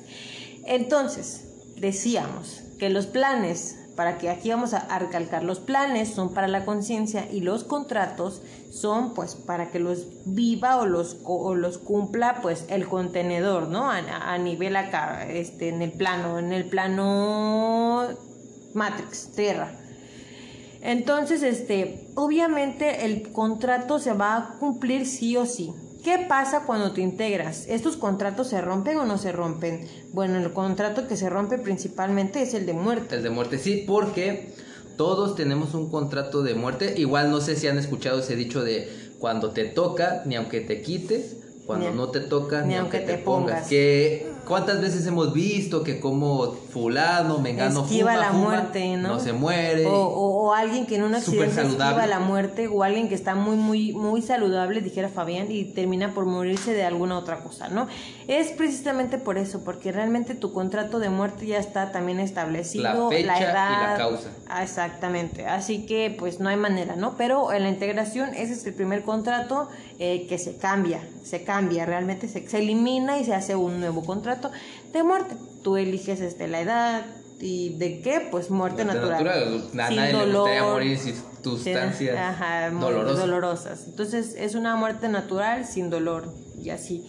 Entonces, 0.66 1.44
decíamos 1.76 2.62
que 2.78 2.90
los 2.90 3.06
planes, 3.06 3.76
para 3.98 4.16
que 4.16 4.30
aquí 4.30 4.50
vamos 4.50 4.74
a 4.74 4.96
recalcar, 5.00 5.42
los 5.42 5.58
planes 5.58 6.10
son 6.10 6.32
para 6.32 6.46
la 6.46 6.64
conciencia 6.64 7.26
y 7.32 7.40
los 7.40 7.64
contratos 7.64 8.42
son 8.70 9.12
pues 9.12 9.34
para 9.34 9.72
que 9.72 9.80
los 9.80 10.06
viva 10.24 10.76
o 10.76 10.86
los, 10.86 11.16
o 11.24 11.56
los 11.56 11.78
cumpla 11.78 12.38
pues 12.40 12.64
el 12.68 12.86
contenedor, 12.86 13.66
¿no? 13.66 13.90
A, 13.90 13.96
a 13.98 14.38
nivel 14.38 14.76
acá, 14.76 15.26
este, 15.28 15.70
en 15.70 15.82
el 15.82 15.90
plano, 15.90 16.38
en 16.38 16.52
el 16.52 16.66
plano 16.66 18.06
Matrix, 18.72 19.32
Tierra. 19.34 19.72
Entonces, 20.80 21.42
este, 21.42 22.06
obviamente 22.14 23.04
el 23.04 23.32
contrato 23.32 23.98
se 23.98 24.12
va 24.12 24.36
a 24.36 24.48
cumplir 24.60 25.06
sí 25.06 25.36
o 25.36 25.44
sí. 25.44 25.74
¿Qué 26.08 26.24
pasa 26.26 26.62
cuando 26.64 26.92
te 26.92 27.02
integras? 27.02 27.66
¿Estos 27.68 27.98
contratos 27.98 28.48
se 28.48 28.62
rompen 28.62 28.96
o 28.96 29.04
no 29.04 29.18
se 29.18 29.30
rompen? 29.30 29.86
Bueno, 30.14 30.38
el 30.38 30.54
contrato 30.54 31.06
que 31.06 31.18
se 31.18 31.28
rompe 31.28 31.58
principalmente 31.58 32.40
es 32.40 32.54
el 32.54 32.64
de 32.64 32.72
muerte. 32.72 33.14
El 33.16 33.22
de 33.22 33.28
muerte, 33.28 33.58
sí, 33.58 33.84
porque 33.86 34.54
todos 34.96 35.36
tenemos 35.36 35.74
un 35.74 35.90
contrato 35.90 36.42
de 36.42 36.54
muerte. 36.54 36.94
Igual 36.96 37.30
no 37.30 37.42
sé 37.42 37.56
si 37.56 37.66
han 37.66 37.76
escuchado 37.76 38.20
ese 38.20 38.36
dicho 38.36 38.64
de 38.64 38.88
cuando 39.18 39.50
te 39.50 39.66
toca, 39.66 40.22
ni 40.24 40.36
aunque 40.36 40.62
te 40.62 40.80
quites, 40.80 41.36
cuando 41.66 41.90
Ni- 41.90 41.96
no 41.98 42.08
te 42.08 42.20
toca, 42.20 42.62
ni, 42.62 42.74
aunque, 42.76 43.00
te, 43.00 43.18
pongas. 43.18 43.50
pongas. 43.56 43.68
Que 43.68 44.32
¿Cuántas 44.46 44.80
veces 44.80 45.06
hemos 45.06 45.32
visto 45.34 45.82
que 45.82 46.00
como 46.00 46.52
fulano, 46.52 47.38
mengano, 47.38 47.82
esquiva 47.84 48.12
fuma, 48.12 48.20
la 48.24 48.30
fuma, 48.32 48.44
muerte, 48.48 48.96
¿no? 48.96 49.20
se 49.20 49.32
muere? 49.32 49.84
O, 49.86 49.90
o- 49.92 50.48
o 50.48 50.54
alguien 50.54 50.86
que 50.86 50.96
en 50.96 51.02
un 51.02 51.14
accidente 51.14 51.46
esquiva 51.48 51.64
saludable. 51.68 52.06
la 52.06 52.18
muerte, 52.18 52.68
o 52.68 52.82
alguien 52.82 53.08
que 53.10 53.14
está 53.14 53.34
muy, 53.34 53.56
muy, 53.56 53.92
muy 53.92 54.22
saludable, 54.22 54.80
dijera 54.80 55.08
Fabián, 55.10 55.50
y 55.50 55.64
termina 55.64 56.14
por 56.14 56.24
morirse 56.24 56.72
de 56.72 56.84
alguna 56.84 57.18
otra 57.18 57.40
cosa, 57.40 57.68
¿no? 57.68 57.88
Es 58.26 58.48
precisamente 58.52 59.18
por 59.18 59.36
eso, 59.36 59.60
porque 59.64 59.92
realmente 59.92 60.34
tu 60.34 60.52
contrato 60.52 60.98
de 60.98 61.10
muerte 61.10 61.46
ya 61.46 61.58
está 61.58 61.92
también 61.92 62.18
establecido, 62.20 62.84
La 62.84 63.08
fecha 63.08 63.20
y 63.20 63.24
la 63.24 63.38
edad. 63.40 63.96
causa. 63.98 64.28
Ah, 64.48 64.62
Exactamente, 64.62 65.44
así 65.46 65.86
que 65.86 66.14
pues 66.16 66.38
no 66.40 66.48
hay 66.48 66.56
manera, 66.56 66.94
¿no? 66.96 67.16
Pero 67.18 67.52
en 67.52 67.64
la 67.64 67.68
integración 67.68 68.30
ese 68.34 68.52
es 68.52 68.64
el 68.66 68.74
primer 68.74 69.02
contrato 69.02 69.68
eh, 69.98 70.26
que 70.28 70.38
se 70.38 70.56
cambia, 70.56 71.00
se 71.24 71.42
cambia, 71.42 71.84
realmente 71.84 72.28
se, 72.28 72.48
se 72.48 72.58
elimina 72.58 73.18
y 73.18 73.24
se 73.24 73.34
hace 73.34 73.56
un 73.56 73.80
nuevo 73.80 74.04
contrato 74.04 74.37
de 74.92 75.02
muerte. 75.02 75.34
Tú 75.62 75.76
eliges 75.76 76.20
este, 76.20 76.48
la 76.48 76.60
edad 76.60 77.06
y 77.40 77.74
de 77.78 78.00
qué, 78.00 78.26
pues 78.30 78.50
muerte, 78.50 78.84
Muerte 78.84 79.00
natural. 79.00 79.24
natural. 79.24 79.56
A 79.56 79.88
Sin 79.88 79.96
nadie 79.96 80.12
le 80.12 80.24
gustaría 80.24 80.60
dolor, 80.60 80.72
morir 80.72 80.98
sin 80.98 81.14
sustancias 81.42 82.16
ajá, 82.18 82.70
dolorosas. 82.70 83.18
dolorosas. 83.18 83.84
Entonces 83.86 84.34
es 84.36 84.54
una 84.54 84.76
muerte 84.76 85.08
natural 85.08 85.64
sin 85.66 85.88
dolor 85.90 86.32
y 86.62 86.70
así. 86.70 87.06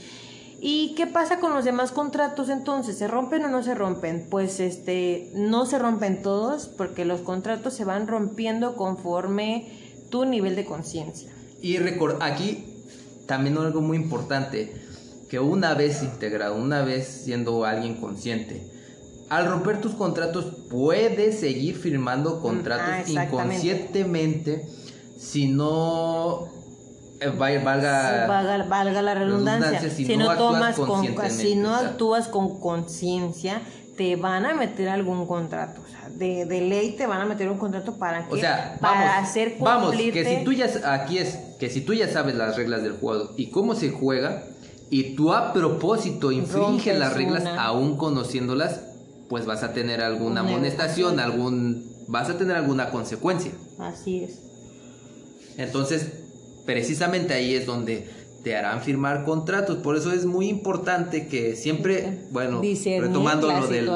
¿Y 0.61 0.93
qué 0.95 1.07
pasa 1.07 1.39
con 1.39 1.53
los 1.53 1.64
demás 1.64 1.91
contratos 1.93 2.49
entonces? 2.49 2.97
¿Se 2.97 3.07
rompen 3.07 3.45
o 3.45 3.47
no 3.47 3.64
se 3.64 3.76
rompen? 3.76 4.27
Pues 4.30 4.60
este 4.60 5.31
no 5.34 5.65
se 5.65 5.80
rompen 5.80 6.22
todos 6.22 6.68
porque 6.68 7.06
los 7.06 7.22
contratos 7.22 7.73
se 7.73 7.85
van 7.85 8.07
rompiendo 8.07 8.76
conforme 8.76 9.72
tu 10.10 10.26
nivel 10.26 10.56
de 10.57 10.65
conciencia. 10.65 11.31
Y 11.61 11.77
recor- 11.77 12.18
aquí 12.19 12.65
también 13.26 13.57
algo 13.57 13.80
muy 13.81 13.95
importante, 13.97 14.73
que 15.30 15.39
una 15.39 15.73
vez 15.76 16.01
integrado, 16.03 16.56
una 16.56 16.81
vez 16.81 17.07
siendo 17.26 17.64
alguien 17.65 17.95
consciente, 18.01 18.68
al 19.30 19.45
romper 19.45 19.80
tus 19.80 19.93
contratos 19.93 20.45
puedes 20.69 21.39
seguir 21.39 21.76
firmando 21.77 22.41
contratos 22.41 23.15
ah, 23.15 23.26
inconscientemente 23.26 24.65
si 25.18 25.47
no 25.49 26.47
eh, 27.19 27.27
va- 27.27 27.64
valga, 27.64 28.26
valga, 28.27 28.64
valga 28.65 29.01
la 29.01 29.14
redundancia, 29.14 29.68
redundancia, 29.72 29.89
si 29.95 30.06
si, 30.06 30.18
no 30.18 30.35
tomas 30.35 30.76
con, 30.77 31.06
si 31.30 31.56
no 31.56 31.76
actúas 31.76 32.27
con 32.27 32.60
conciencia, 32.60 33.61
te 33.97 34.15
van 34.15 34.45
a 34.45 34.53
meter 34.56 34.88
algún 34.89 35.27
contrato. 35.27 35.81
O 35.85 35.88
sea, 35.89 36.10
de, 36.10 36.45
de 36.45 36.61
ley 36.61 36.95
te 36.95 37.06
van 37.06 37.19
a 37.22 37.26
meter 37.26 37.49
un 37.49 37.57
contrato 37.57 37.97
para 37.97 38.26
que 38.27 38.34
O 38.34 38.38
sea, 38.38 38.77
para 38.80 39.01
vamos, 39.11 39.30
hacer 39.30 39.57
vamos, 39.60 39.88
cumplirte. 39.89 40.23
que 40.23 40.38
si 40.39 40.43
tú 40.45 40.53
ya 40.53 40.69
aquí 40.85 41.18
es 41.18 41.38
que 41.60 41.69
si 41.69 41.81
tú 41.81 41.93
ya 41.93 42.07
sabes 42.07 42.35
las 42.35 42.56
reglas 42.56 42.81
del 42.81 42.93
juego 42.93 43.31
y 43.38 43.49
cómo 43.51 43.76
se 43.76 43.89
juega 43.91 44.43
y 44.90 45.16
tú 45.16 45.34
a 45.34 45.53
propósito 45.53 46.32
infringes 46.32 46.98
las 46.98 47.14
reglas 47.14 47.44
una. 47.44 47.64
aún 47.64 47.98
conociéndolas, 47.98 48.82
pues 49.30 49.45
vas 49.45 49.64
a 49.64 49.74
tener 49.74 50.02
alguna 50.02 50.41
Una 50.41 50.52
amonestación, 50.52 51.20
algún 51.20 51.90
vas 52.07 52.30
a 52.30 52.38
tener 52.38 52.56
alguna 52.56 52.90
consecuencia. 52.90 53.52
Así 53.78 54.24
es. 54.24 54.40
Entonces, 55.57 56.07
precisamente 56.66 57.34
ahí 57.34 57.53
es 57.53 57.66
donde 57.66 58.10
te 58.44 58.56
harán 58.56 58.82
firmar 58.82 59.26
contratos, 59.26 59.78
por 59.80 59.98
eso 59.98 60.11
es 60.11 60.26
muy 60.26 60.48
importante 60.48 61.28
que 61.28 61.56
siempre, 61.56 62.28
bueno, 62.32 62.61
retomando 62.61 63.48
las 63.48 63.61
lo 63.61 63.68
del 63.68 63.90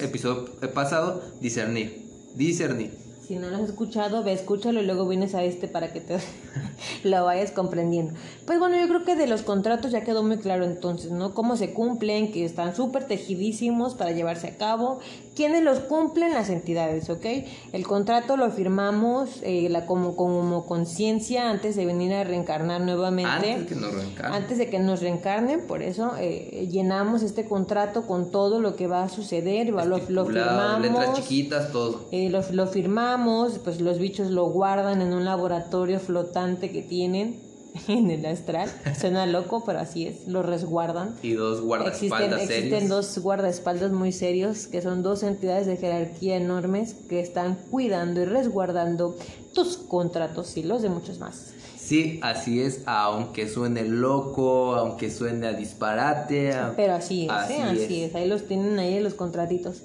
episodio 0.00 0.46
pasado, 0.74 1.22
discernir, 1.40 2.04
discernir. 2.34 3.07
Si 3.28 3.36
no 3.36 3.50
lo 3.50 3.56
has 3.56 3.64
escuchado, 3.64 4.24
ve, 4.24 4.32
escúchalo 4.32 4.80
y 4.80 4.86
luego 4.86 5.06
vienes 5.06 5.34
a 5.34 5.44
este 5.44 5.68
para 5.68 5.92
que 5.92 6.00
te 6.00 6.16
lo 7.04 7.26
vayas 7.26 7.50
comprendiendo. 7.50 8.14
Pues 8.46 8.58
bueno, 8.58 8.78
yo 8.80 8.88
creo 8.88 9.04
que 9.04 9.16
de 9.16 9.26
los 9.26 9.42
contratos 9.42 9.92
ya 9.92 10.00
quedó 10.00 10.22
muy 10.22 10.38
claro 10.38 10.64
entonces, 10.64 11.10
¿no? 11.10 11.34
Cómo 11.34 11.58
se 11.58 11.74
cumplen, 11.74 12.32
que 12.32 12.46
están 12.46 12.74
súper 12.74 13.04
tejidísimos 13.04 13.94
para 13.94 14.12
llevarse 14.12 14.46
a 14.46 14.56
cabo. 14.56 15.00
¿Quiénes 15.36 15.62
los 15.62 15.80
cumplen? 15.80 16.32
Las 16.32 16.48
entidades, 16.48 17.10
¿ok? 17.10 17.26
El 17.74 17.86
contrato 17.86 18.38
lo 18.38 18.50
firmamos 18.50 19.40
eh, 19.42 19.68
la, 19.68 19.84
como, 19.84 20.16
como 20.16 20.64
conciencia 20.64 21.50
antes 21.50 21.76
de 21.76 21.84
venir 21.84 22.14
a 22.14 22.24
reencarnar 22.24 22.80
nuevamente. 22.80 23.52
Antes 23.52 23.66
que 23.66 23.74
nos 23.74 23.92
reencarnen. 23.92 24.42
Antes 24.42 24.58
de 24.58 24.70
que 24.70 24.78
nos 24.78 25.00
reencarnen, 25.02 25.66
por 25.66 25.82
eso 25.82 26.12
eh, 26.18 26.66
llenamos 26.70 27.22
este 27.22 27.44
contrato 27.44 28.06
con 28.06 28.30
todo 28.30 28.58
lo 28.58 28.74
que 28.74 28.86
va 28.86 29.02
a 29.02 29.08
suceder, 29.10 29.68
lo, 29.68 29.84
lo 29.84 30.24
firmamos. 30.24 30.80
letras 30.80 31.12
chiquitas, 31.14 31.70
todo. 31.72 32.06
Eh, 32.10 32.30
lo, 32.30 32.42
lo 32.50 32.66
firmamos, 32.66 33.17
pues 33.64 33.80
los 33.80 33.98
bichos 33.98 34.30
lo 34.30 34.46
guardan 34.46 35.00
en 35.02 35.12
un 35.12 35.24
laboratorio 35.24 35.98
flotante 36.00 36.70
que 36.70 36.82
tienen 36.82 37.40
en 37.88 38.10
el 38.10 38.24
astral. 38.26 38.70
Suena 38.98 39.26
loco, 39.26 39.62
pero 39.64 39.78
así 39.80 40.06
es, 40.06 40.26
lo 40.26 40.42
resguardan. 40.42 41.14
Y 41.22 41.32
dos 41.32 41.58
Existen, 41.58 41.68
guardaespaldas 41.68 42.40
existen 42.42 42.70
serios. 42.70 42.88
dos 42.88 43.18
guardaespaldas 43.18 43.92
muy 43.92 44.12
serios, 44.12 44.66
que 44.66 44.82
son 44.82 45.02
dos 45.02 45.22
entidades 45.22 45.66
de 45.66 45.76
jerarquía 45.76 46.36
enormes 46.36 46.94
que 47.08 47.20
están 47.20 47.56
cuidando 47.70 48.20
y 48.22 48.24
resguardando 48.24 49.16
tus 49.54 49.76
contratos 49.76 50.56
y 50.56 50.62
los 50.62 50.82
de 50.82 50.88
muchos 50.88 51.18
más. 51.18 51.52
Sí, 51.78 52.20
así 52.22 52.60
es, 52.60 52.82
aunque 52.84 53.48
suene 53.48 53.82
loco, 53.84 54.74
aunque 54.74 55.10
suene 55.10 55.46
a 55.46 55.52
disparate. 55.54 56.52
Pero 56.76 56.94
así 56.94 57.24
es, 57.24 57.30
Así 57.30 57.54
¿eh? 57.54 57.62
así 57.62 58.02
es. 58.02 58.10
es. 58.10 58.14
ahí 58.14 58.28
los 58.28 58.46
tienen 58.46 58.78
ahí 58.78 59.00
los 59.00 59.14
contratitos. 59.14 59.82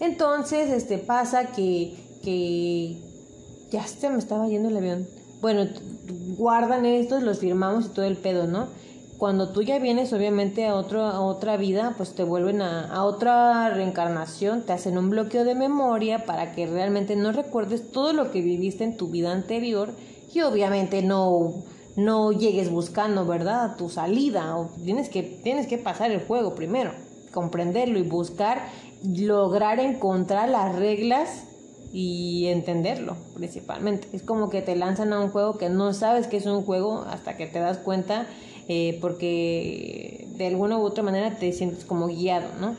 Entonces, 0.00 0.70
este 0.70 0.96
pasa 0.98 1.52
que, 1.52 1.94
que 2.22 2.96
ya 3.70 3.86
se 3.86 4.08
me 4.10 4.18
estaba 4.18 4.48
yendo 4.48 4.68
el 4.68 4.76
avión. 4.76 5.06
Bueno, 5.40 5.66
guardan 6.36 6.86
estos, 6.86 7.22
los 7.22 7.40
firmamos 7.40 7.86
y 7.86 7.88
todo 7.88 8.04
el 8.04 8.16
pedo, 8.16 8.46
¿no? 8.46 8.68
Cuando 9.18 9.50
tú 9.50 9.62
ya 9.62 9.78
vienes, 9.78 10.12
obviamente, 10.12 10.66
a, 10.66 10.74
otro, 10.74 11.04
a 11.04 11.20
otra 11.20 11.56
vida, 11.56 11.94
pues 11.96 12.14
te 12.14 12.24
vuelven 12.24 12.60
a, 12.60 12.92
a 12.92 13.04
otra 13.04 13.68
reencarnación, 13.70 14.62
te 14.62 14.72
hacen 14.72 14.98
un 14.98 15.10
bloqueo 15.10 15.44
de 15.44 15.54
memoria 15.54 16.24
para 16.24 16.54
que 16.54 16.66
realmente 16.66 17.14
no 17.14 17.30
recuerdes 17.32 17.92
todo 17.92 18.12
lo 18.12 18.32
que 18.32 18.42
viviste 18.42 18.82
en 18.82 18.96
tu 18.96 19.08
vida 19.08 19.30
anterior 19.30 19.94
y 20.32 20.40
obviamente 20.40 21.02
no, 21.02 21.62
no 21.96 22.32
llegues 22.32 22.70
buscando, 22.70 23.26
¿verdad? 23.26 23.76
Tu 23.76 23.88
salida. 23.88 24.56
O 24.56 24.70
tienes, 24.82 25.08
que, 25.08 25.22
tienes 25.22 25.66
que 25.66 25.78
pasar 25.78 26.10
el 26.10 26.24
juego 26.24 26.54
primero, 26.54 26.92
comprenderlo 27.32 27.98
y 27.98 28.02
buscar, 28.02 28.68
lograr 29.04 29.78
encontrar 29.78 30.48
las 30.48 30.74
reglas 30.74 31.44
y 31.92 32.46
entenderlo 32.46 33.16
principalmente. 33.34 34.08
Es 34.12 34.22
como 34.22 34.50
que 34.50 34.62
te 34.62 34.74
lanzan 34.76 35.12
a 35.12 35.20
un 35.20 35.30
juego 35.30 35.58
que 35.58 35.68
no 35.68 35.92
sabes 35.92 36.26
que 36.26 36.38
es 36.38 36.46
un 36.46 36.62
juego 36.64 37.04
hasta 37.08 37.36
que 37.36 37.46
te 37.46 37.58
das 37.58 37.78
cuenta 37.78 38.26
eh, 38.68 38.98
porque 39.00 40.28
de 40.36 40.46
alguna 40.46 40.78
u 40.78 40.82
otra 40.82 41.02
manera 41.02 41.36
te 41.36 41.52
sientes 41.52 41.84
como 41.84 42.06
guiado, 42.06 42.48
¿no? 42.60 42.76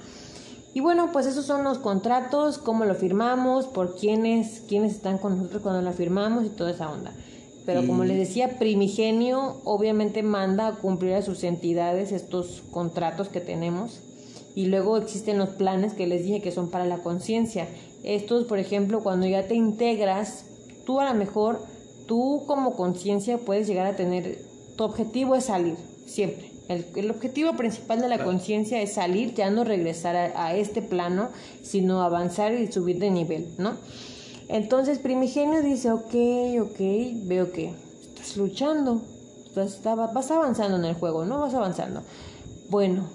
Y 0.73 0.79
bueno, 0.79 1.11
pues 1.13 1.27
esos 1.27 1.45
son 1.45 1.63
los 1.63 1.77
contratos, 1.77 2.57
cómo 2.57 2.85
lo 2.85 2.95
firmamos, 2.95 3.67
por 3.67 3.95
quiénes, 3.95 4.63
quiénes 4.67 4.93
están 4.93 5.19
con 5.19 5.37
nosotros 5.37 5.61
cuando 5.61 5.83
lo 5.83 5.91
firmamos 5.91 6.45
y 6.45 6.49
toda 6.49 6.71
esa 6.71 6.89
onda. 6.89 7.13
Pero 7.65 7.85
como 7.85 8.03
les 8.03 8.17
decía, 8.17 8.57
Primigenio 8.57 9.61
obviamente 9.63 10.23
manda 10.23 10.67
a 10.67 10.71
cumplir 10.73 11.13
a 11.13 11.21
sus 11.21 11.43
entidades 11.43 12.11
estos 12.11 12.63
contratos 12.71 13.29
que 13.29 13.39
tenemos. 13.39 14.01
Y 14.55 14.67
luego 14.67 14.97
existen 14.97 15.37
los 15.37 15.49
planes 15.49 15.93
que 15.93 16.05
les 16.07 16.23
dije 16.23 16.41
que 16.41 16.51
son 16.51 16.69
para 16.69 16.85
la 16.85 16.99
conciencia. 16.99 17.67
Estos, 18.03 18.45
por 18.45 18.59
ejemplo, 18.59 19.01
cuando 19.01 19.25
ya 19.25 19.47
te 19.47 19.55
integras, 19.55 20.45
tú 20.85 20.99
a 20.99 21.05
lo 21.11 21.13
mejor, 21.17 21.59
tú 22.07 22.43
como 22.45 22.75
conciencia 22.75 23.37
puedes 23.37 23.67
llegar 23.67 23.85
a 23.87 23.95
tener, 23.95 24.39
tu 24.77 24.83
objetivo 24.83 25.35
es 25.35 25.45
salir, 25.45 25.75
siempre. 26.05 26.51
El, 26.69 26.85
el 26.95 27.11
objetivo 27.11 27.53
principal 27.57 27.99
de 27.99 28.07
la 28.09 28.15
Claro. 28.15 28.31
conciencia 28.31 28.81
es 28.81 28.93
salir, 28.93 29.33
ya 29.33 29.49
no 29.49 29.63
regresar 29.63 30.15
a, 30.15 30.45
a 30.47 30.55
este 30.55 30.81
plano, 30.81 31.29
sino 31.61 32.01
avanzar 32.03 32.53
y 32.53 32.71
subir 32.71 32.99
de 32.99 33.09
nivel, 33.11 33.47
¿no? 33.57 33.73
Entonces 34.49 34.99
Primigenio 34.99 35.61
dice, 35.61 35.91
ok, 35.91 36.13
ok, 36.61 36.79
veo 37.25 37.51
que 37.51 37.73
estás 38.13 38.37
luchando, 38.37 39.01
estás- 39.47 39.81
vas 39.83 40.31
avanzando 40.31 40.77
en 40.77 40.85
el 40.85 40.93
juego, 40.95 41.25
¿no? 41.25 41.39
Vas 41.39 41.53
avanzando. 41.53 42.01
Bueno, 42.69 43.07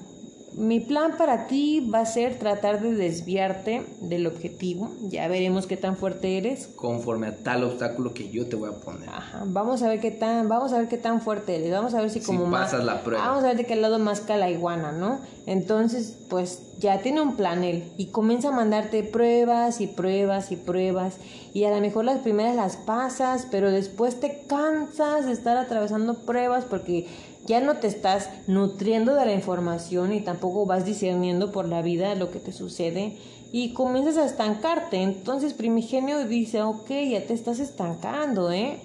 mi 0.59 0.81
plan 0.81 1.17
para 1.17 1.47
ti 1.47 1.89
va 1.89 2.01
a 2.01 2.07
ser 2.07 2.39
tratar 2.39 2.81
de 2.83 2.93
desviarte 2.95 3.85
del 4.01 4.27
objetivo. 4.27 4.91
Ya 5.03 5.29
veremos 5.29 5.67
qué 5.67 5.77
tan 5.77 5.97
fuerte 5.97 6.37
eres. 6.37 6.67
Conforme 6.75 7.29
a 7.29 7.37
tal 7.37 7.63
obstáculo 7.65 8.13
que 8.13 8.29
yo 8.31 8.49
te 8.49 8.57
voy 8.57 8.71
a 8.71 8.73
poner. 8.73 9.09
Ajá, 9.09 9.45
vamos 9.47 9.83
a 9.83 9.89
ver 9.89 10.01
qué 10.01 10.11
tan, 10.11 10.49
vamos 10.49 10.73
a 10.73 10.79
ver 10.79 10.89
qué 10.89 10.99
tan 10.99 11.21
fuerte 11.21 11.57
eres. 11.57 11.71
Vamos 11.71 11.95
a 11.95 12.01
ver 12.01 12.11
si 12.11 12.21
Si 12.21 12.27
como 12.27 12.47
más- 12.47 12.71
pasas 12.73 12.85
la 12.85 13.03
prueba. 13.03 13.25
Vamos 13.25 13.45
a 13.45 13.49
ver 13.49 13.57
de 13.57 13.65
qué 13.67 13.77
lado 13.77 13.99
más 13.99 14.25
la 14.29 14.51
iguana, 14.51 14.93
¿no? 14.93 15.21
Entonces, 15.47 16.17
pues 16.29 16.63
ya 16.79 16.99
tiene 17.01 17.21
un 17.23 17.37
plan 17.37 17.65
él 17.65 17.85
y 17.97 18.07
comienza 18.09 18.49
a 18.49 18.53
mandarte 18.53 19.03
pruebas 19.03 19.81
y 19.81 19.87
pruebas 19.87 20.53
y 20.53 20.57
pruebas 20.57 21.17
y 21.55 21.65
a 21.65 21.71
lo 21.71 21.81
mejor 21.81 22.05
las 22.05 22.19
primeras 22.21 22.55
las 22.55 22.77
pasas, 22.77 23.47
pero 23.51 23.71
después 23.71 24.21
te 24.21 24.43
cansas 24.47 25.27
de 25.27 25.33
estar 25.33 25.57
atravesando 25.57 26.15
pruebas 26.25 26.65
porque 26.65 27.07
ya 27.49 27.61
no 27.61 27.79
te 27.79 27.87
estás 27.87 28.29
nutriendo 28.47 29.15
de 29.15 29.27
la 29.27 29.33
información 29.33 30.12
y 30.12 30.20
tampoco 30.20 30.66
vas 30.66 30.85
discerniendo 30.85 31.51
por 31.51 31.66
la 31.66 31.83
vida 31.83 32.15
lo 32.15 32.31
que 32.31 32.39
te 32.39 32.53
sucede 32.53 33.16
y 33.51 33.73
comienzas 33.73 34.19
a 34.19 34.27
estancarte. 34.27 35.03
Entonces 35.03 35.55
Primigenio 35.55 36.27
dice, 36.27 36.62
ok, 36.62 36.91
ya 37.11 37.27
te 37.27 37.33
estás 37.33 37.59
estancando, 37.59 38.53
¿eh? 38.53 38.79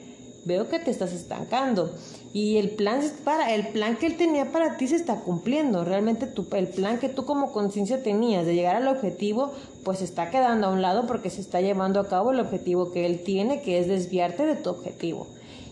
veo 0.45 0.67
que 0.69 0.79
te 0.79 0.91
estás 0.91 1.13
estancando 1.13 1.93
y 2.33 2.57
el 2.57 2.71
plan 2.71 3.01
para 3.23 3.53
el 3.53 3.69
plan 3.69 3.95
que 3.95 4.07
él 4.07 4.17
tenía 4.17 4.51
para 4.51 4.77
ti 4.77 4.87
se 4.87 4.95
está 4.95 5.21
cumpliendo 5.21 5.85
realmente 5.85 6.27
tu, 6.27 6.45
el 6.55 6.67
plan 6.67 6.99
que 6.99 7.09
tú 7.09 7.25
como 7.25 7.51
conciencia 7.51 8.03
tenías 8.03 8.45
de 8.45 8.55
llegar 8.55 8.75
al 8.75 8.87
objetivo 8.87 9.53
pues 9.83 10.01
está 10.01 10.29
quedando 10.29 10.67
a 10.67 10.71
un 10.71 10.81
lado 10.81 11.05
porque 11.07 11.29
se 11.29 11.41
está 11.41 11.61
llevando 11.61 11.99
a 11.99 12.09
cabo 12.09 12.31
el 12.31 12.39
objetivo 12.39 12.91
que 12.91 13.05
él 13.05 13.23
tiene 13.23 13.61
que 13.61 13.79
es 13.79 13.87
desviarte 13.87 14.45
de 14.45 14.55
tu 14.55 14.69
objetivo 14.69 15.27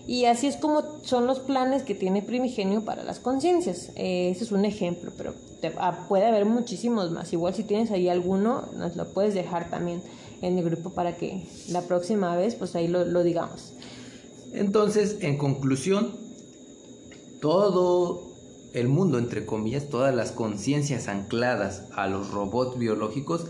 y 0.08 0.26
así 0.26 0.48
es 0.48 0.58
como 0.58 0.84
son 1.04 1.28
los 1.28 1.40
planes 1.40 1.84
que 1.84 1.96
tiene 1.96 2.22
Primigenio 2.22 2.84
para 2.84 3.04
las 3.04 3.20
conciencias. 3.20 3.92
Eh, 3.96 4.32
ese 4.32 4.44
es 4.44 4.52
un 4.52 4.66
ejemplo, 4.66 5.12
pero 5.18 5.34
ah, 5.78 6.06
puede 6.10 6.26
haber 6.26 6.46
muchísimos 6.46 7.12
más. 7.12 7.32
Igual 7.34 7.54
si 7.54 7.64
tienes 7.64 7.92
ahí 7.92 8.10
alguno, 8.10 8.68
nos 8.76 8.96
lo 8.96 9.08
puedes 9.14 9.34
dejar 9.34 9.70
también 9.70 10.02
en 10.42 10.58
el 10.58 10.66
grupo 10.66 10.90
para 10.92 11.16
que 11.16 11.46
la 11.70 11.82
próxima 11.82 12.36
vez, 12.36 12.56
pues 12.56 12.76
ahí 12.76 12.88
lo, 12.88 13.06
lo 13.06 13.24
digamos. 13.24 13.74
Entonces, 14.54 15.18
en 15.22 15.38
conclusión, 15.38 16.12
todo 17.40 18.32
el 18.74 18.88
mundo, 18.88 19.18
entre 19.18 19.46
comillas, 19.46 19.90
todas 19.90 20.14
las 20.16 20.32
conciencias 20.32 21.08
ancladas 21.08 21.84
a 21.96 22.08
los 22.08 22.32
robots 22.32 22.78
biológicos 22.78 23.46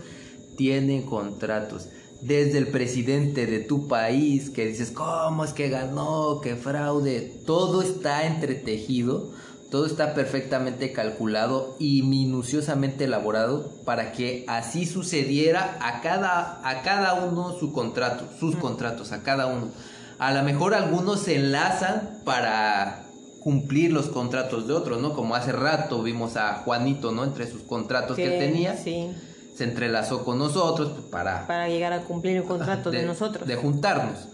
tienen 0.56 1.02
contratos 1.02 1.88
desde 2.22 2.58
el 2.58 2.68
presidente 2.68 3.46
de 3.46 3.58
tu 3.58 3.88
país, 3.88 4.48
que 4.48 4.64
dices, 4.64 4.92
¿cómo 4.92 5.44
es 5.44 5.52
que 5.52 5.68
ganó? 5.68 6.40
¿Qué 6.40 6.54
fraude? 6.54 7.42
Todo 7.44 7.82
está 7.82 8.26
entretejido, 8.26 9.32
todo 9.70 9.86
está 9.86 10.14
perfectamente 10.14 10.92
calculado 10.92 11.76
y 11.80 12.02
minuciosamente 12.02 13.04
elaborado 13.04 13.72
para 13.84 14.12
que 14.12 14.44
así 14.46 14.86
sucediera 14.86 15.78
a 15.80 16.00
cada, 16.00 16.60
a 16.68 16.82
cada 16.82 17.14
uno 17.14 17.58
su 17.58 17.72
contrato, 17.72 18.24
sus 18.38 18.54
contratos, 18.54 19.10
a 19.10 19.24
cada 19.24 19.48
uno. 19.48 19.72
A 20.20 20.32
lo 20.32 20.44
mejor 20.44 20.74
algunos 20.74 21.22
se 21.22 21.34
enlazan 21.34 22.20
para 22.24 23.04
cumplir 23.40 23.92
los 23.92 24.06
contratos 24.06 24.68
de 24.68 24.74
otros, 24.74 25.02
¿no? 25.02 25.14
Como 25.14 25.34
hace 25.34 25.50
rato 25.50 26.04
vimos 26.04 26.36
a 26.36 26.58
Juanito, 26.58 27.10
¿no? 27.10 27.24
Entre 27.24 27.50
sus 27.50 27.62
contratos 27.62 28.16
que 28.16 28.30
tenía. 28.30 28.76
Sí 28.76 29.10
se 29.54 29.64
entrelazó 29.64 30.24
con 30.24 30.38
nosotros 30.38 30.92
pues, 30.92 31.06
para... 31.06 31.46
Para 31.46 31.68
llegar 31.68 31.92
a 31.92 32.00
cumplir 32.02 32.36
el 32.36 32.44
contrato 32.44 32.90
de, 32.90 33.04
nosotros. 33.04 33.46
De 33.46 33.56
juntarnos. 33.56 34.28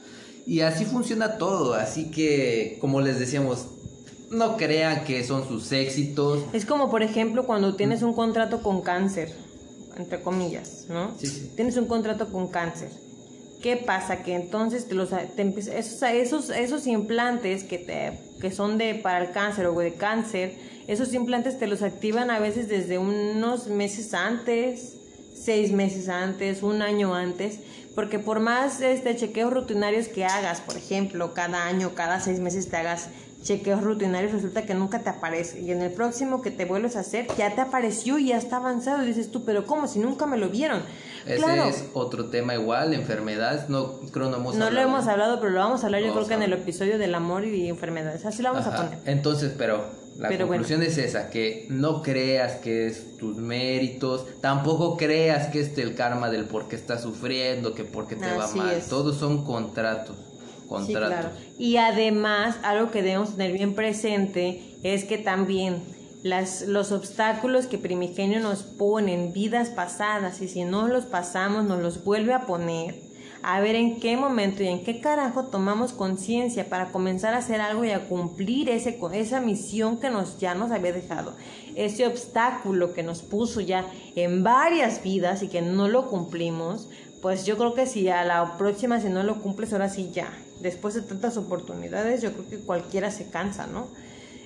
Y 0.46 0.60
así 0.60 0.84
funciona 0.84 1.36
todo, 1.36 1.74
así 1.74 2.10
que 2.10 2.78
como 2.80 3.00
les 3.00 3.18
decíamos, 3.18 3.66
no 4.30 4.56
crean 4.56 5.04
que 5.04 5.24
son 5.24 5.46
sus 5.46 5.72
éxitos. 5.72 6.44
Es 6.52 6.64
como 6.64 6.90
por 6.90 7.02
ejemplo 7.02 7.46
cuando 7.46 7.74
tienes 7.74 8.02
un 8.02 8.14
contrato 8.14 8.62
con 8.62 8.80
cáncer, 8.80 9.34
entre 9.96 10.22
comillas, 10.22 10.86
¿no? 10.88 11.12
Sí, 11.18 11.26
sí. 11.26 11.52
Tienes 11.54 11.76
un 11.76 11.86
contrato 11.86 12.28
con 12.28 12.48
cáncer. 12.48 12.90
¿Qué 13.62 13.76
pasa? 13.76 14.22
Que 14.22 14.36
entonces 14.36 14.86
te 14.86 14.94
los, 14.94 15.10
esos, 15.12 16.02
esos, 16.02 16.50
esos 16.50 16.86
implantes 16.86 17.64
que, 17.64 17.78
te, 17.78 18.18
que 18.40 18.52
son 18.52 18.78
de 18.78 18.94
para 18.94 19.24
el 19.24 19.32
cáncer 19.32 19.66
o 19.66 19.78
de 19.78 19.94
cáncer, 19.94 20.56
esos 20.86 21.12
implantes 21.12 21.58
te 21.58 21.66
los 21.66 21.82
activan 21.82 22.30
a 22.30 22.38
veces 22.38 22.68
desde 22.68 22.98
unos 22.98 23.66
meses 23.66 24.14
antes, 24.14 24.97
seis 25.44 25.72
meses 25.72 26.08
antes, 26.08 26.62
un 26.62 26.82
año 26.82 27.14
antes, 27.14 27.60
porque 27.94 28.18
por 28.18 28.40
más 28.40 28.80
este, 28.80 29.16
chequeos 29.16 29.52
rutinarios 29.52 30.08
que 30.08 30.24
hagas, 30.24 30.60
por 30.60 30.76
ejemplo, 30.76 31.34
cada 31.34 31.64
año, 31.66 31.94
cada 31.94 32.20
seis 32.20 32.40
meses 32.40 32.68
te 32.68 32.76
hagas 32.76 33.08
chequeos 33.42 33.82
rutinarios, 33.82 34.32
resulta 34.32 34.62
que 34.62 34.74
nunca 34.74 35.00
te 35.00 35.10
aparece. 35.10 35.60
Y 35.60 35.70
en 35.70 35.82
el 35.82 35.92
próximo 35.92 36.42
que 36.42 36.50
te 36.50 36.64
vuelves 36.64 36.96
a 36.96 37.00
hacer, 37.00 37.26
ya 37.36 37.54
te 37.54 37.60
apareció 37.60 38.18
y 38.18 38.28
ya 38.28 38.36
está 38.36 38.56
avanzado. 38.56 39.02
Y 39.04 39.06
dices 39.06 39.30
tú, 39.30 39.44
pero 39.44 39.64
¿cómo? 39.64 39.86
Si 39.86 39.98
nunca 39.98 40.26
me 40.26 40.36
lo 40.36 40.48
vieron. 40.48 40.82
Ese 41.26 41.68
es 41.68 41.84
otro 41.92 42.30
tema 42.30 42.54
igual, 42.54 42.94
enfermedades, 42.94 43.68
no 43.68 44.00
creo 44.12 44.30
no 44.30 44.38
hemos 44.38 44.54
No 44.56 44.70
lo 44.70 44.80
hemos 44.80 45.06
hablado, 45.06 45.40
pero 45.40 45.52
lo 45.52 45.60
vamos 45.60 45.82
a 45.82 45.86
hablar 45.86 46.02
yo 46.02 46.12
creo 46.12 46.26
que 46.26 46.34
en 46.34 46.42
el 46.42 46.52
episodio 46.52 46.98
del 46.98 47.14
amor 47.14 47.44
y 47.44 47.68
enfermedades. 47.68 48.24
Así 48.24 48.42
lo 48.42 48.52
vamos 48.52 48.66
a 48.66 48.76
poner. 48.76 48.98
Entonces, 49.04 49.52
pero 49.56 49.84
la 50.18 50.36
conclusión 50.36 50.82
es 50.82 50.98
esa, 50.98 51.30
que 51.30 51.66
no 51.70 52.02
creas 52.02 52.56
que 52.56 52.88
es 52.88 53.16
tus 53.16 53.36
méritos, 53.36 54.26
tampoco 54.40 54.96
creas 54.96 55.46
que 55.48 55.60
es 55.60 55.78
el 55.78 55.94
karma 55.94 56.28
del 56.28 56.46
por 56.46 56.68
qué 56.68 56.74
estás 56.74 57.02
sufriendo, 57.02 57.72
que 57.72 57.84
por 57.84 58.08
qué 58.08 58.16
te 58.16 58.32
va 58.32 58.48
mal, 58.48 58.82
todos 58.88 59.16
son 59.16 59.44
contratos. 59.44 60.16
Contratos. 60.66 61.30
Y 61.56 61.76
además, 61.76 62.56
algo 62.62 62.90
que 62.90 63.02
debemos 63.02 63.36
tener 63.36 63.52
bien 63.52 63.74
presente 63.74 64.76
es 64.82 65.04
que 65.04 65.18
también 65.18 65.82
las, 66.22 66.62
los 66.62 66.90
obstáculos 66.90 67.66
que 67.66 67.78
Primigenio 67.78 68.40
nos 68.40 68.64
pone 68.64 69.14
en 69.14 69.32
vidas 69.32 69.70
pasadas 69.70 70.42
y 70.42 70.48
si 70.48 70.64
no 70.64 70.88
los 70.88 71.06
pasamos 71.06 71.64
nos 71.64 71.80
los 71.80 72.04
vuelve 72.04 72.34
a 72.34 72.40
poner 72.40 73.07
a 73.42 73.60
ver 73.60 73.76
en 73.76 74.00
qué 74.00 74.16
momento 74.16 74.62
y 74.62 74.68
en 74.68 74.84
qué 74.84 75.00
carajo 75.00 75.44
tomamos 75.44 75.92
conciencia 75.92 76.68
para 76.68 76.90
comenzar 76.90 77.34
a 77.34 77.38
hacer 77.38 77.60
algo 77.60 77.84
y 77.84 77.90
a 77.90 78.08
cumplir 78.08 78.68
ese, 78.68 78.98
esa 79.12 79.40
misión 79.40 79.98
que 80.00 80.10
nos, 80.10 80.38
ya 80.38 80.54
nos 80.54 80.70
había 80.70 80.92
dejado, 80.92 81.34
ese 81.74 82.06
obstáculo 82.06 82.92
que 82.94 83.02
nos 83.02 83.22
puso 83.22 83.60
ya 83.60 83.86
en 84.16 84.42
varias 84.42 85.02
vidas 85.02 85.42
y 85.42 85.48
que 85.48 85.62
no 85.62 85.88
lo 85.88 86.08
cumplimos, 86.08 86.88
pues 87.22 87.46
yo 87.46 87.56
creo 87.56 87.74
que 87.74 87.86
si 87.86 88.08
a 88.08 88.24
la 88.24 88.56
próxima 88.58 89.00
si 89.00 89.08
no 89.08 89.22
lo 89.22 89.40
cumples, 89.40 89.72
ahora 89.72 89.88
sí 89.88 90.10
ya, 90.12 90.32
después 90.60 90.94
de 90.94 91.02
tantas 91.02 91.36
oportunidades, 91.36 92.22
yo 92.22 92.32
creo 92.32 92.48
que 92.48 92.58
cualquiera 92.58 93.10
se 93.10 93.30
cansa, 93.30 93.66
¿no? 93.66 93.88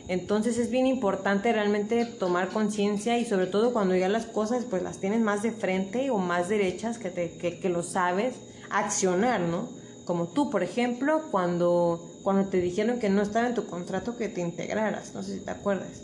Entonces 0.09 0.59
es 0.59 0.71
bien 0.71 0.87
importante 0.87 1.53
realmente 1.53 2.05
tomar 2.05 2.49
conciencia 2.49 3.19
y 3.19 3.25
sobre 3.25 3.47
todo 3.47 3.73
cuando 3.73 3.95
ya 3.95 4.09
las 4.09 4.27
cosas 4.27 4.65
pues 4.69 4.83
las 4.83 4.99
tienes 4.99 5.21
más 5.21 5.43
de 5.43 5.53
frente 5.53 6.11
o 6.11 6.19
más 6.19 6.49
derechas 6.49 6.99
que, 6.99 7.09
te, 7.09 7.37
que, 7.39 7.61
que 7.61 7.69
lo 7.69 7.83
sabes, 7.83 8.35
accionar, 8.79 9.41
¿no? 9.41 9.69
Como 10.05 10.29
tú, 10.29 10.51
por 10.51 10.63
ejemplo, 10.63 11.23
cuando, 11.31 12.11
cuando 12.23 12.49
te 12.49 12.61
dijeron 12.61 12.99
que 12.99 13.09
no 13.09 13.23
estaba 13.23 13.47
en 13.47 13.55
tu 13.55 13.67
contrato 13.67 14.17
que 14.17 14.29
te 14.29 14.41
integraras, 14.41 15.15
no 15.15 15.23
sé 15.23 15.39
si 15.39 15.45
te 15.45 15.51
acuerdas. 15.51 16.03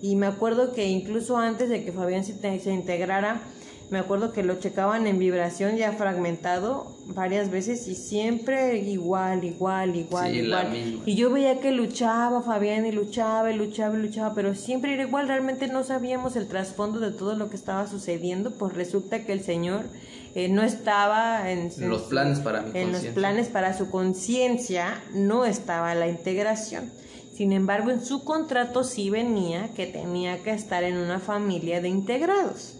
Y 0.00 0.16
me 0.16 0.26
acuerdo 0.26 0.72
que 0.72 0.88
incluso 0.88 1.36
antes 1.36 1.68
de 1.68 1.84
que 1.84 1.92
Fabián 1.92 2.24
se, 2.24 2.34
se 2.60 2.72
integrara, 2.72 3.42
me 3.90 3.98
acuerdo 3.98 4.32
que 4.32 4.44
lo 4.44 4.54
checaban 4.60 5.08
en 5.08 5.18
vibración 5.18 5.76
ya 5.76 5.92
fragmentado 5.92 6.96
varias 7.06 7.50
veces 7.50 7.88
y 7.88 7.96
siempre 7.96 8.78
igual, 8.78 9.42
igual, 9.42 9.96
igual, 9.96 10.34
igual. 10.34 11.02
Y 11.04 11.16
yo 11.16 11.30
veía 11.30 11.58
que 11.58 11.72
luchaba 11.72 12.40
Fabián 12.40 12.86
y 12.86 12.92
luchaba 12.92 13.50
y 13.50 13.56
luchaba 13.56 13.98
y 13.98 14.02
luchaba, 14.02 14.32
pero 14.32 14.54
siempre 14.54 14.94
era 14.94 15.02
igual, 15.02 15.26
realmente 15.26 15.66
no 15.66 15.82
sabíamos 15.82 16.36
el 16.36 16.46
trasfondo 16.46 17.00
de 17.00 17.10
todo 17.10 17.34
lo 17.34 17.50
que 17.50 17.56
estaba 17.56 17.88
sucediendo, 17.88 18.52
pues 18.52 18.74
resulta 18.74 19.24
que 19.24 19.32
el 19.32 19.42
Señor 19.42 19.86
eh, 20.34 20.48
no 20.48 20.62
estaba 20.62 21.50
en, 21.50 21.70
los 21.88 22.02
planes 22.02 22.40
para 22.40 22.64
En 22.74 22.92
los 22.92 23.04
planes 23.06 23.48
para 23.48 23.76
su 23.76 23.90
conciencia 23.90 25.02
no 25.12 25.44
estaba 25.44 25.94
la 25.94 26.08
integración. 26.08 26.90
Sin 27.34 27.52
embargo, 27.52 27.90
en 27.90 28.04
su 28.04 28.22
contrato 28.22 28.84
sí 28.84 29.10
venía 29.10 29.70
que 29.74 29.86
tenía 29.86 30.42
que 30.42 30.52
estar 30.52 30.84
en 30.84 30.98
una 30.98 31.18
familia 31.18 31.80
de 31.80 31.88
integrados. 31.88 32.76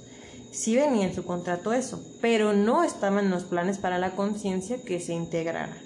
Sí 0.53 0.77
venía 0.77 1.07
en 1.07 1.15
su 1.15 1.25
contrato 1.25 1.73
eso, 1.73 2.05
pero 2.21 2.53
no 2.53 2.85
estaban 2.85 3.27
en 3.27 3.31
los 3.31 3.45
planes 3.45 3.79
para 3.79 3.99
la 3.99 4.11
conciencia 4.11 4.83
que 4.83 5.01
se 5.01 5.15
integrara. 5.15 5.77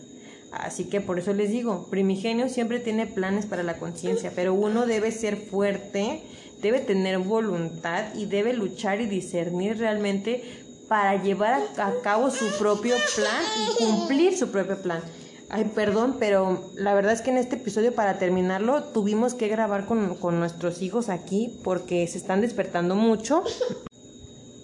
Así 0.50 0.84
que 0.84 1.00
por 1.00 1.18
eso 1.18 1.32
les 1.32 1.50
digo, 1.50 1.88
primigenio 1.90 2.48
siempre 2.48 2.78
tiene 2.78 3.06
planes 3.06 3.46
para 3.46 3.62
la 3.62 3.76
conciencia, 3.76 4.32
pero 4.34 4.54
uno 4.54 4.86
debe 4.86 5.10
ser 5.10 5.36
fuerte, 5.36 6.22
debe 6.62 6.80
tener 6.80 7.18
voluntad 7.18 8.14
y 8.14 8.26
debe 8.26 8.52
luchar 8.54 9.00
y 9.00 9.06
discernir 9.06 9.78
realmente 9.78 10.63
para 10.88 11.22
llevar 11.22 11.62
a, 11.78 11.92
cabo 12.02 12.30
su 12.30 12.46
propio 12.58 12.94
plan 13.16 13.42
y 13.56 13.84
cumplir 13.84 14.36
su 14.36 14.48
propio 14.48 14.80
plan. 14.80 15.02
Ay, 15.50 15.70
perdón, 15.74 16.16
pero 16.18 16.70
la 16.74 16.94
verdad 16.94 17.12
es 17.12 17.20
que 17.20 17.30
en 17.30 17.38
este 17.38 17.56
episodio, 17.56 17.94
para 17.94 18.18
terminarlo, 18.18 18.82
tuvimos 18.84 19.34
que 19.34 19.48
grabar 19.48 19.86
con, 19.86 20.16
con 20.16 20.38
nuestros 20.38 20.82
hijos 20.82 21.08
aquí 21.08 21.60
porque 21.62 22.06
se 22.06 22.18
están 22.18 22.40
despertando 22.40 22.94
mucho. 22.94 23.42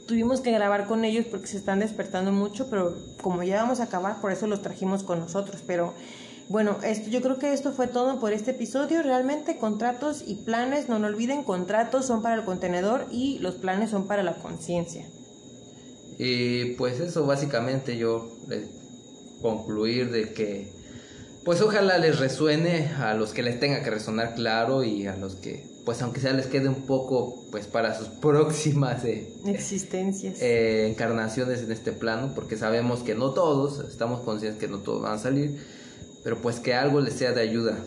Tuvimos 0.07 0.41
que 0.41 0.51
grabar 0.51 0.87
con 0.87 1.05
ellos 1.05 1.27
porque 1.31 1.47
se 1.47 1.57
están 1.57 1.79
despertando 1.79 2.33
mucho, 2.33 2.69
pero 2.69 2.97
como 3.23 3.43
ya 3.45 3.63
vamos 3.63 3.79
a 3.79 3.85
acabar, 3.85 4.21
por 4.21 4.33
eso 4.33 4.47
los 4.47 4.63
trajimos 4.63 5.05
con 5.05 5.21
nosotros. 5.21 5.63
Pero 5.65 5.95
bueno, 6.49 6.79
esto, 6.83 7.11
yo 7.11 7.21
creo 7.21 7.39
que 7.39 7.53
esto 7.53 7.71
fue 7.71 7.87
todo 7.87 8.19
por 8.19 8.33
este 8.33 8.51
episodio. 8.51 9.05
Realmente 9.05 9.57
contratos 9.59 10.25
y 10.27 10.35
planes, 10.35 10.89
no 10.89 10.99
lo 10.99 11.07
olviden, 11.07 11.45
contratos 11.45 12.07
son 12.07 12.23
para 12.23 12.35
el 12.35 12.45
contenedor 12.45 13.07
y 13.13 13.39
los 13.39 13.55
planes 13.55 13.91
son 13.91 14.09
para 14.09 14.25
la 14.25 14.35
conciencia. 14.35 15.07
Y 16.23 16.75
pues 16.75 17.01
eso 17.01 17.25
básicamente 17.25 17.97
yo 17.97 18.31
concluir 19.41 20.11
de 20.11 20.35
que 20.35 20.71
pues 21.47 21.63
ojalá 21.63 21.97
les 21.97 22.19
resuene 22.19 22.89
a 22.89 23.15
los 23.15 23.33
que 23.33 23.43
les 23.43 23.59
tenga 23.59 23.83
que 23.83 23.89
resonar 23.89 24.35
claro 24.35 24.85
y 24.85 25.07
a 25.07 25.17
los 25.17 25.37
que 25.37 25.65
pues 25.87 26.03
aunque 26.03 26.21
sea 26.21 26.35
les 26.35 26.45
quede 26.45 26.69
un 26.69 26.85
poco 26.87 27.47
pues 27.51 27.67
para 27.67 27.99
sus 27.99 28.09
próximas 28.21 29.03
eh, 29.07 29.33
existencias. 29.47 30.43
eh, 30.43 30.89
encarnaciones 30.91 31.63
en 31.63 31.73
este 31.73 31.93
plano 31.93 32.33
porque 32.35 32.59
sabemos 32.59 33.01
que 33.01 33.15
no 33.15 33.31
todos 33.31 33.83
estamos 33.89 34.21
conscientes 34.21 34.61
que 34.61 34.69
no 34.69 34.81
todos 34.81 35.01
van 35.01 35.15
a 35.15 35.19
salir 35.19 35.59
pero 36.23 36.37
pues 36.43 36.61
que 36.61 36.75
algo 36.75 37.01
les 37.01 37.15
sea 37.15 37.33
de 37.33 37.41
ayuda. 37.41 37.79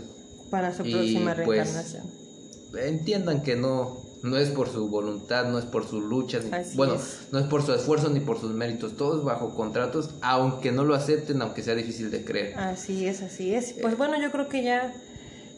Para 0.50 0.72
su 0.76 0.82
próxima 0.82 1.36
pues, 1.36 1.70
reencarnación. 1.70 2.04
entiendan 2.80 3.44
que 3.44 3.56
no 3.56 4.03
No 4.24 4.38
es 4.38 4.50
por 4.52 4.70
su 4.70 4.88
voluntad, 4.88 5.46
no 5.50 5.60
es 5.60 5.66
por 5.66 5.86
su 5.86 6.00
lucha, 6.00 6.40
ni- 6.40 6.50
Así 6.52 6.78
bueno, 6.78 6.94
es. 6.96 7.28
no 7.34 7.40
es 7.40 7.46
por 7.48 7.62
su 7.62 7.74
esfuerzo 7.74 8.10
ni 8.10 8.22
por 8.22 8.40
sus 8.40 8.54
méritos, 8.54 8.96
todos 8.96 9.26
bajo 9.26 9.54
contratos, 9.54 10.12
aunque 10.22 10.72
no 10.72 10.86
lo 10.86 10.96
acepten, 10.96 11.42
aunque 11.42 11.62
sea 11.62 11.76
difícil 11.76 12.10
de 12.10 12.24
creer. 12.24 12.58
Así 12.58 13.06
es, 13.06 13.22
así 13.22 13.54
es. 13.54 13.76
Pues 13.82 13.98
bueno, 13.98 14.18
yo 14.22 14.32
creo 14.32 14.48
que 14.48 14.64
ya 14.64 14.94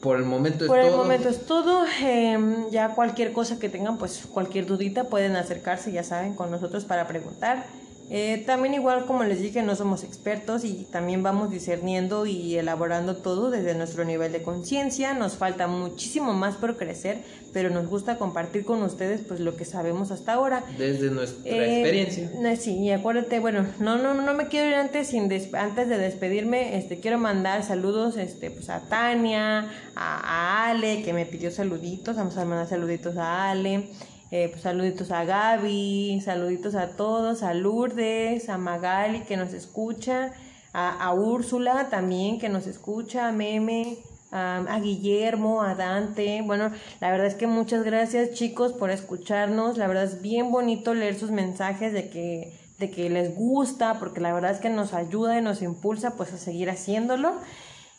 Por 0.02 0.18
el 0.18 0.26
momento 0.26 0.66
es 0.66 0.68
por 0.70 0.80
el 0.80 0.88
todo. 0.88 0.98
momento 0.98 1.30
es 1.30 1.46
todo. 1.46 1.86
Em, 2.02 2.70
ya 2.72 2.96
cualquier 2.96 3.34
cosa 3.34 3.60
que 3.60 3.70
tengan, 3.70 4.00
pues 4.00 4.24
cualquier 4.32 4.66
dudita 4.66 5.06
pueden 5.06 5.36
acercarse, 5.36 5.92
ya 5.92 6.04
saben, 6.04 6.34
con 6.34 6.50
nosotros 6.50 6.86
para 6.86 7.08
preguntar. 7.08 7.68
Eh, 8.12 8.44
también 8.46 8.76
igual 8.76 9.06
como 9.08 9.24
les 9.24 9.40
dije, 9.42 9.64
no 9.64 9.76
somos 9.76 10.04
expertos 10.04 10.64
y 10.64 10.86
también 10.92 11.24
vamos 11.24 11.50
discerniendo 11.50 12.28
y 12.28 12.56
elaborando 12.56 13.16
todo 13.18 13.50
desde 13.50 13.74
nuestro 13.74 14.06
nivel 14.06 14.32
de 14.32 14.44
conciencia. 14.44 15.16
Nos 15.16 15.38
falta 15.38 15.66
muchísimo 15.68 16.32
más 16.34 16.56
por 16.56 16.78
crecer, 16.78 17.24
pero 17.52 17.72
nos 17.72 17.88
gusta 17.88 18.18
compartir 18.20 18.64
con 18.64 18.84
ustedes 18.84 19.22
pues 19.28 19.40
lo 19.40 19.56
que 19.56 19.66
sabemos 19.66 20.12
hasta 20.12 20.34
ahora. 20.34 20.64
Desde 20.78 21.10
nuestra 21.10 21.42
Eh, 21.52 21.82
experiencia. 21.82 22.56
sí, 22.58 22.78
y 22.78 22.92
acuérdate, 22.92 23.40
bueno, 23.40 23.66
no, 23.80 23.98
no, 23.98 24.14
no 24.14 24.34
me 24.36 24.48
quiero 24.50 24.68
ir 24.70 24.76
antes 24.76 25.08
sin 25.08 25.28
des- 25.28 25.52
antes 25.56 25.90
de 25.90 25.98
despedirme, 25.98 26.78
este, 26.78 27.00
quiero 27.00 27.18
mandar 27.18 27.64
saludos, 27.64 28.18
este, 28.18 28.52
pues 28.52 28.70
a 28.70 28.82
Tania, 28.82 29.68
a, 29.96 30.66
a 30.66 30.70
Ale, 30.70 31.02
que 31.02 31.12
me 31.14 31.26
pidió 31.26 31.50
saluditos, 31.50 32.16
vamos 32.18 32.38
a 32.38 32.46
mandar 32.46 32.68
saluditos 32.68 33.18
a 33.18 33.50
Ale, 33.50 33.90
eh, 34.36 34.50
pues 34.50 34.64
saluditos 34.64 35.12
a 35.12 35.24
Gaby, 35.24 36.20
saluditos 36.20 36.76
a 36.76 36.90
todos, 36.90 37.42
a 37.42 37.54
Lourdes, 37.54 38.50
a 38.50 38.58
Magali 38.58 39.22
que 39.22 39.38
nos 39.38 39.54
escucha, 39.54 40.34
a, 40.74 41.14
Úrsula 41.14 41.88
también 41.90 42.38
que 42.38 42.50
nos 42.50 42.68
escucha, 42.68 43.30
a 43.30 43.32
Meme, 43.32 43.98
a, 44.32 44.58
a 44.58 44.80
Guillermo, 44.82 45.62
a 45.62 45.74
Dante. 45.74 46.42
Bueno, 46.42 46.70
la 47.00 47.12
verdad 47.12 47.28
es 47.28 47.36
que 47.36 47.48
muchas 47.48 47.86
gracias 47.86 48.32
chicos 48.32 48.74
por 48.74 48.90
escucharnos. 48.92 49.78
La 49.78 49.88
verdad 49.88 50.04
es 50.04 50.22
bien 50.22 50.52
bonito 50.52 50.94
leer 50.94 51.18
sus 51.18 51.32
mensajes 51.32 51.94
de 51.94 52.10
que, 52.10 52.60
de 52.78 52.92
que 52.92 53.10
les 53.10 53.34
gusta, 53.38 54.00
porque 54.00 54.20
la 54.20 54.34
verdad 54.34 54.52
es 54.52 54.60
que 54.60 54.70
nos 54.70 54.94
ayuda 54.94 55.40
y 55.40 55.42
nos 55.42 55.62
impulsa 55.62 56.18
pues 56.18 56.34
a 56.34 56.38
seguir 56.38 56.70
haciéndolo 56.70 57.36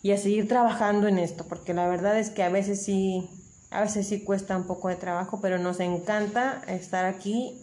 y 0.02 0.12
a 0.12 0.18
seguir 0.18 0.48
trabajando 0.48 1.08
en 1.08 1.18
esto, 1.18 1.46
porque 1.48 1.72
la 1.72 1.88
verdad 1.88 2.18
es 2.18 2.28
que 2.28 2.42
a 2.42 2.50
veces 2.50 2.84
sí, 2.84 3.26
a 3.70 3.82
veces 3.82 4.06
sí 4.06 4.22
cuesta 4.24 4.56
un 4.56 4.66
poco 4.66 4.88
de 4.88 4.97
trabajo, 4.97 5.40
pero 5.40 5.59
nos 5.59 5.80
encanta 5.80 6.62
estar 6.68 7.05
aquí 7.05 7.62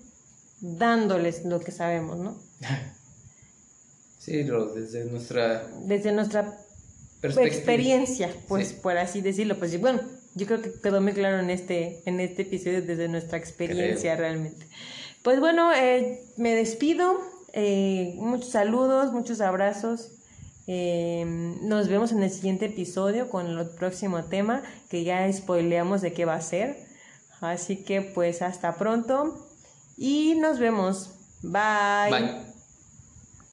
dándoles 0.61 1.45
lo 1.45 1.59
que 1.59 1.71
sabemos, 1.71 2.17
¿no? 2.19 2.37
Sí, 4.19 4.43
desde 4.75 5.03
nuestra 5.11 5.67
Desde 5.85 6.13
nuestra 6.13 6.57
experiencia, 7.21 8.33
pues 8.47 8.69
Sí. 8.69 8.77
por 8.81 8.97
así 8.97 9.19
decirlo, 9.19 9.59
pues 9.59 9.77
bueno, 9.81 9.99
yo 10.33 10.45
creo 10.45 10.61
que 10.61 10.71
quedó 10.79 11.01
muy 11.01 11.11
claro 11.11 11.39
en 11.39 11.49
este, 11.49 12.01
en 12.05 12.21
este 12.21 12.43
episodio 12.43 12.81
desde 12.81 13.09
nuestra 13.09 13.37
experiencia 13.37 14.15
realmente. 14.15 14.65
Pues 15.23 15.41
bueno, 15.41 15.73
eh, 15.73 16.23
me 16.37 16.55
despido, 16.55 17.19
eh, 17.51 18.13
muchos 18.17 18.49
saludos, 18.51 19.11
muchos 19.11 19.41
abrazos. 19.41 20.11
Eh, 20.67 21.25
nos 21.61 21.87
vemos 21.87 22.11
en 22.11 22.23
el 22.23 22.31
siguiente 22.31 22.65
episodio 22.65 23.29
con 23.29 23.47
el 23.47 23.69
próximo 23.69 24.23
tema 24.23 24.63
que 24.89 25.03
ya 25.03 25.31
spoileamos 25.31 26.01
de 26.01 26.13
qué 26.13 26.25
va 26.25 26.35
a 26.35 26.41
ser. 26.41 26.77
Así 27.41 27.83
que 27.83 28.01
pues 28.01 28.41
hasta 28.41 28.75
pronto 28.77 29.47
y 29.97 30.35
nos 30.35 30.59
vemos. 30.59 31.11
Bye. 31.41 32.09
Bye. 32.09 32.52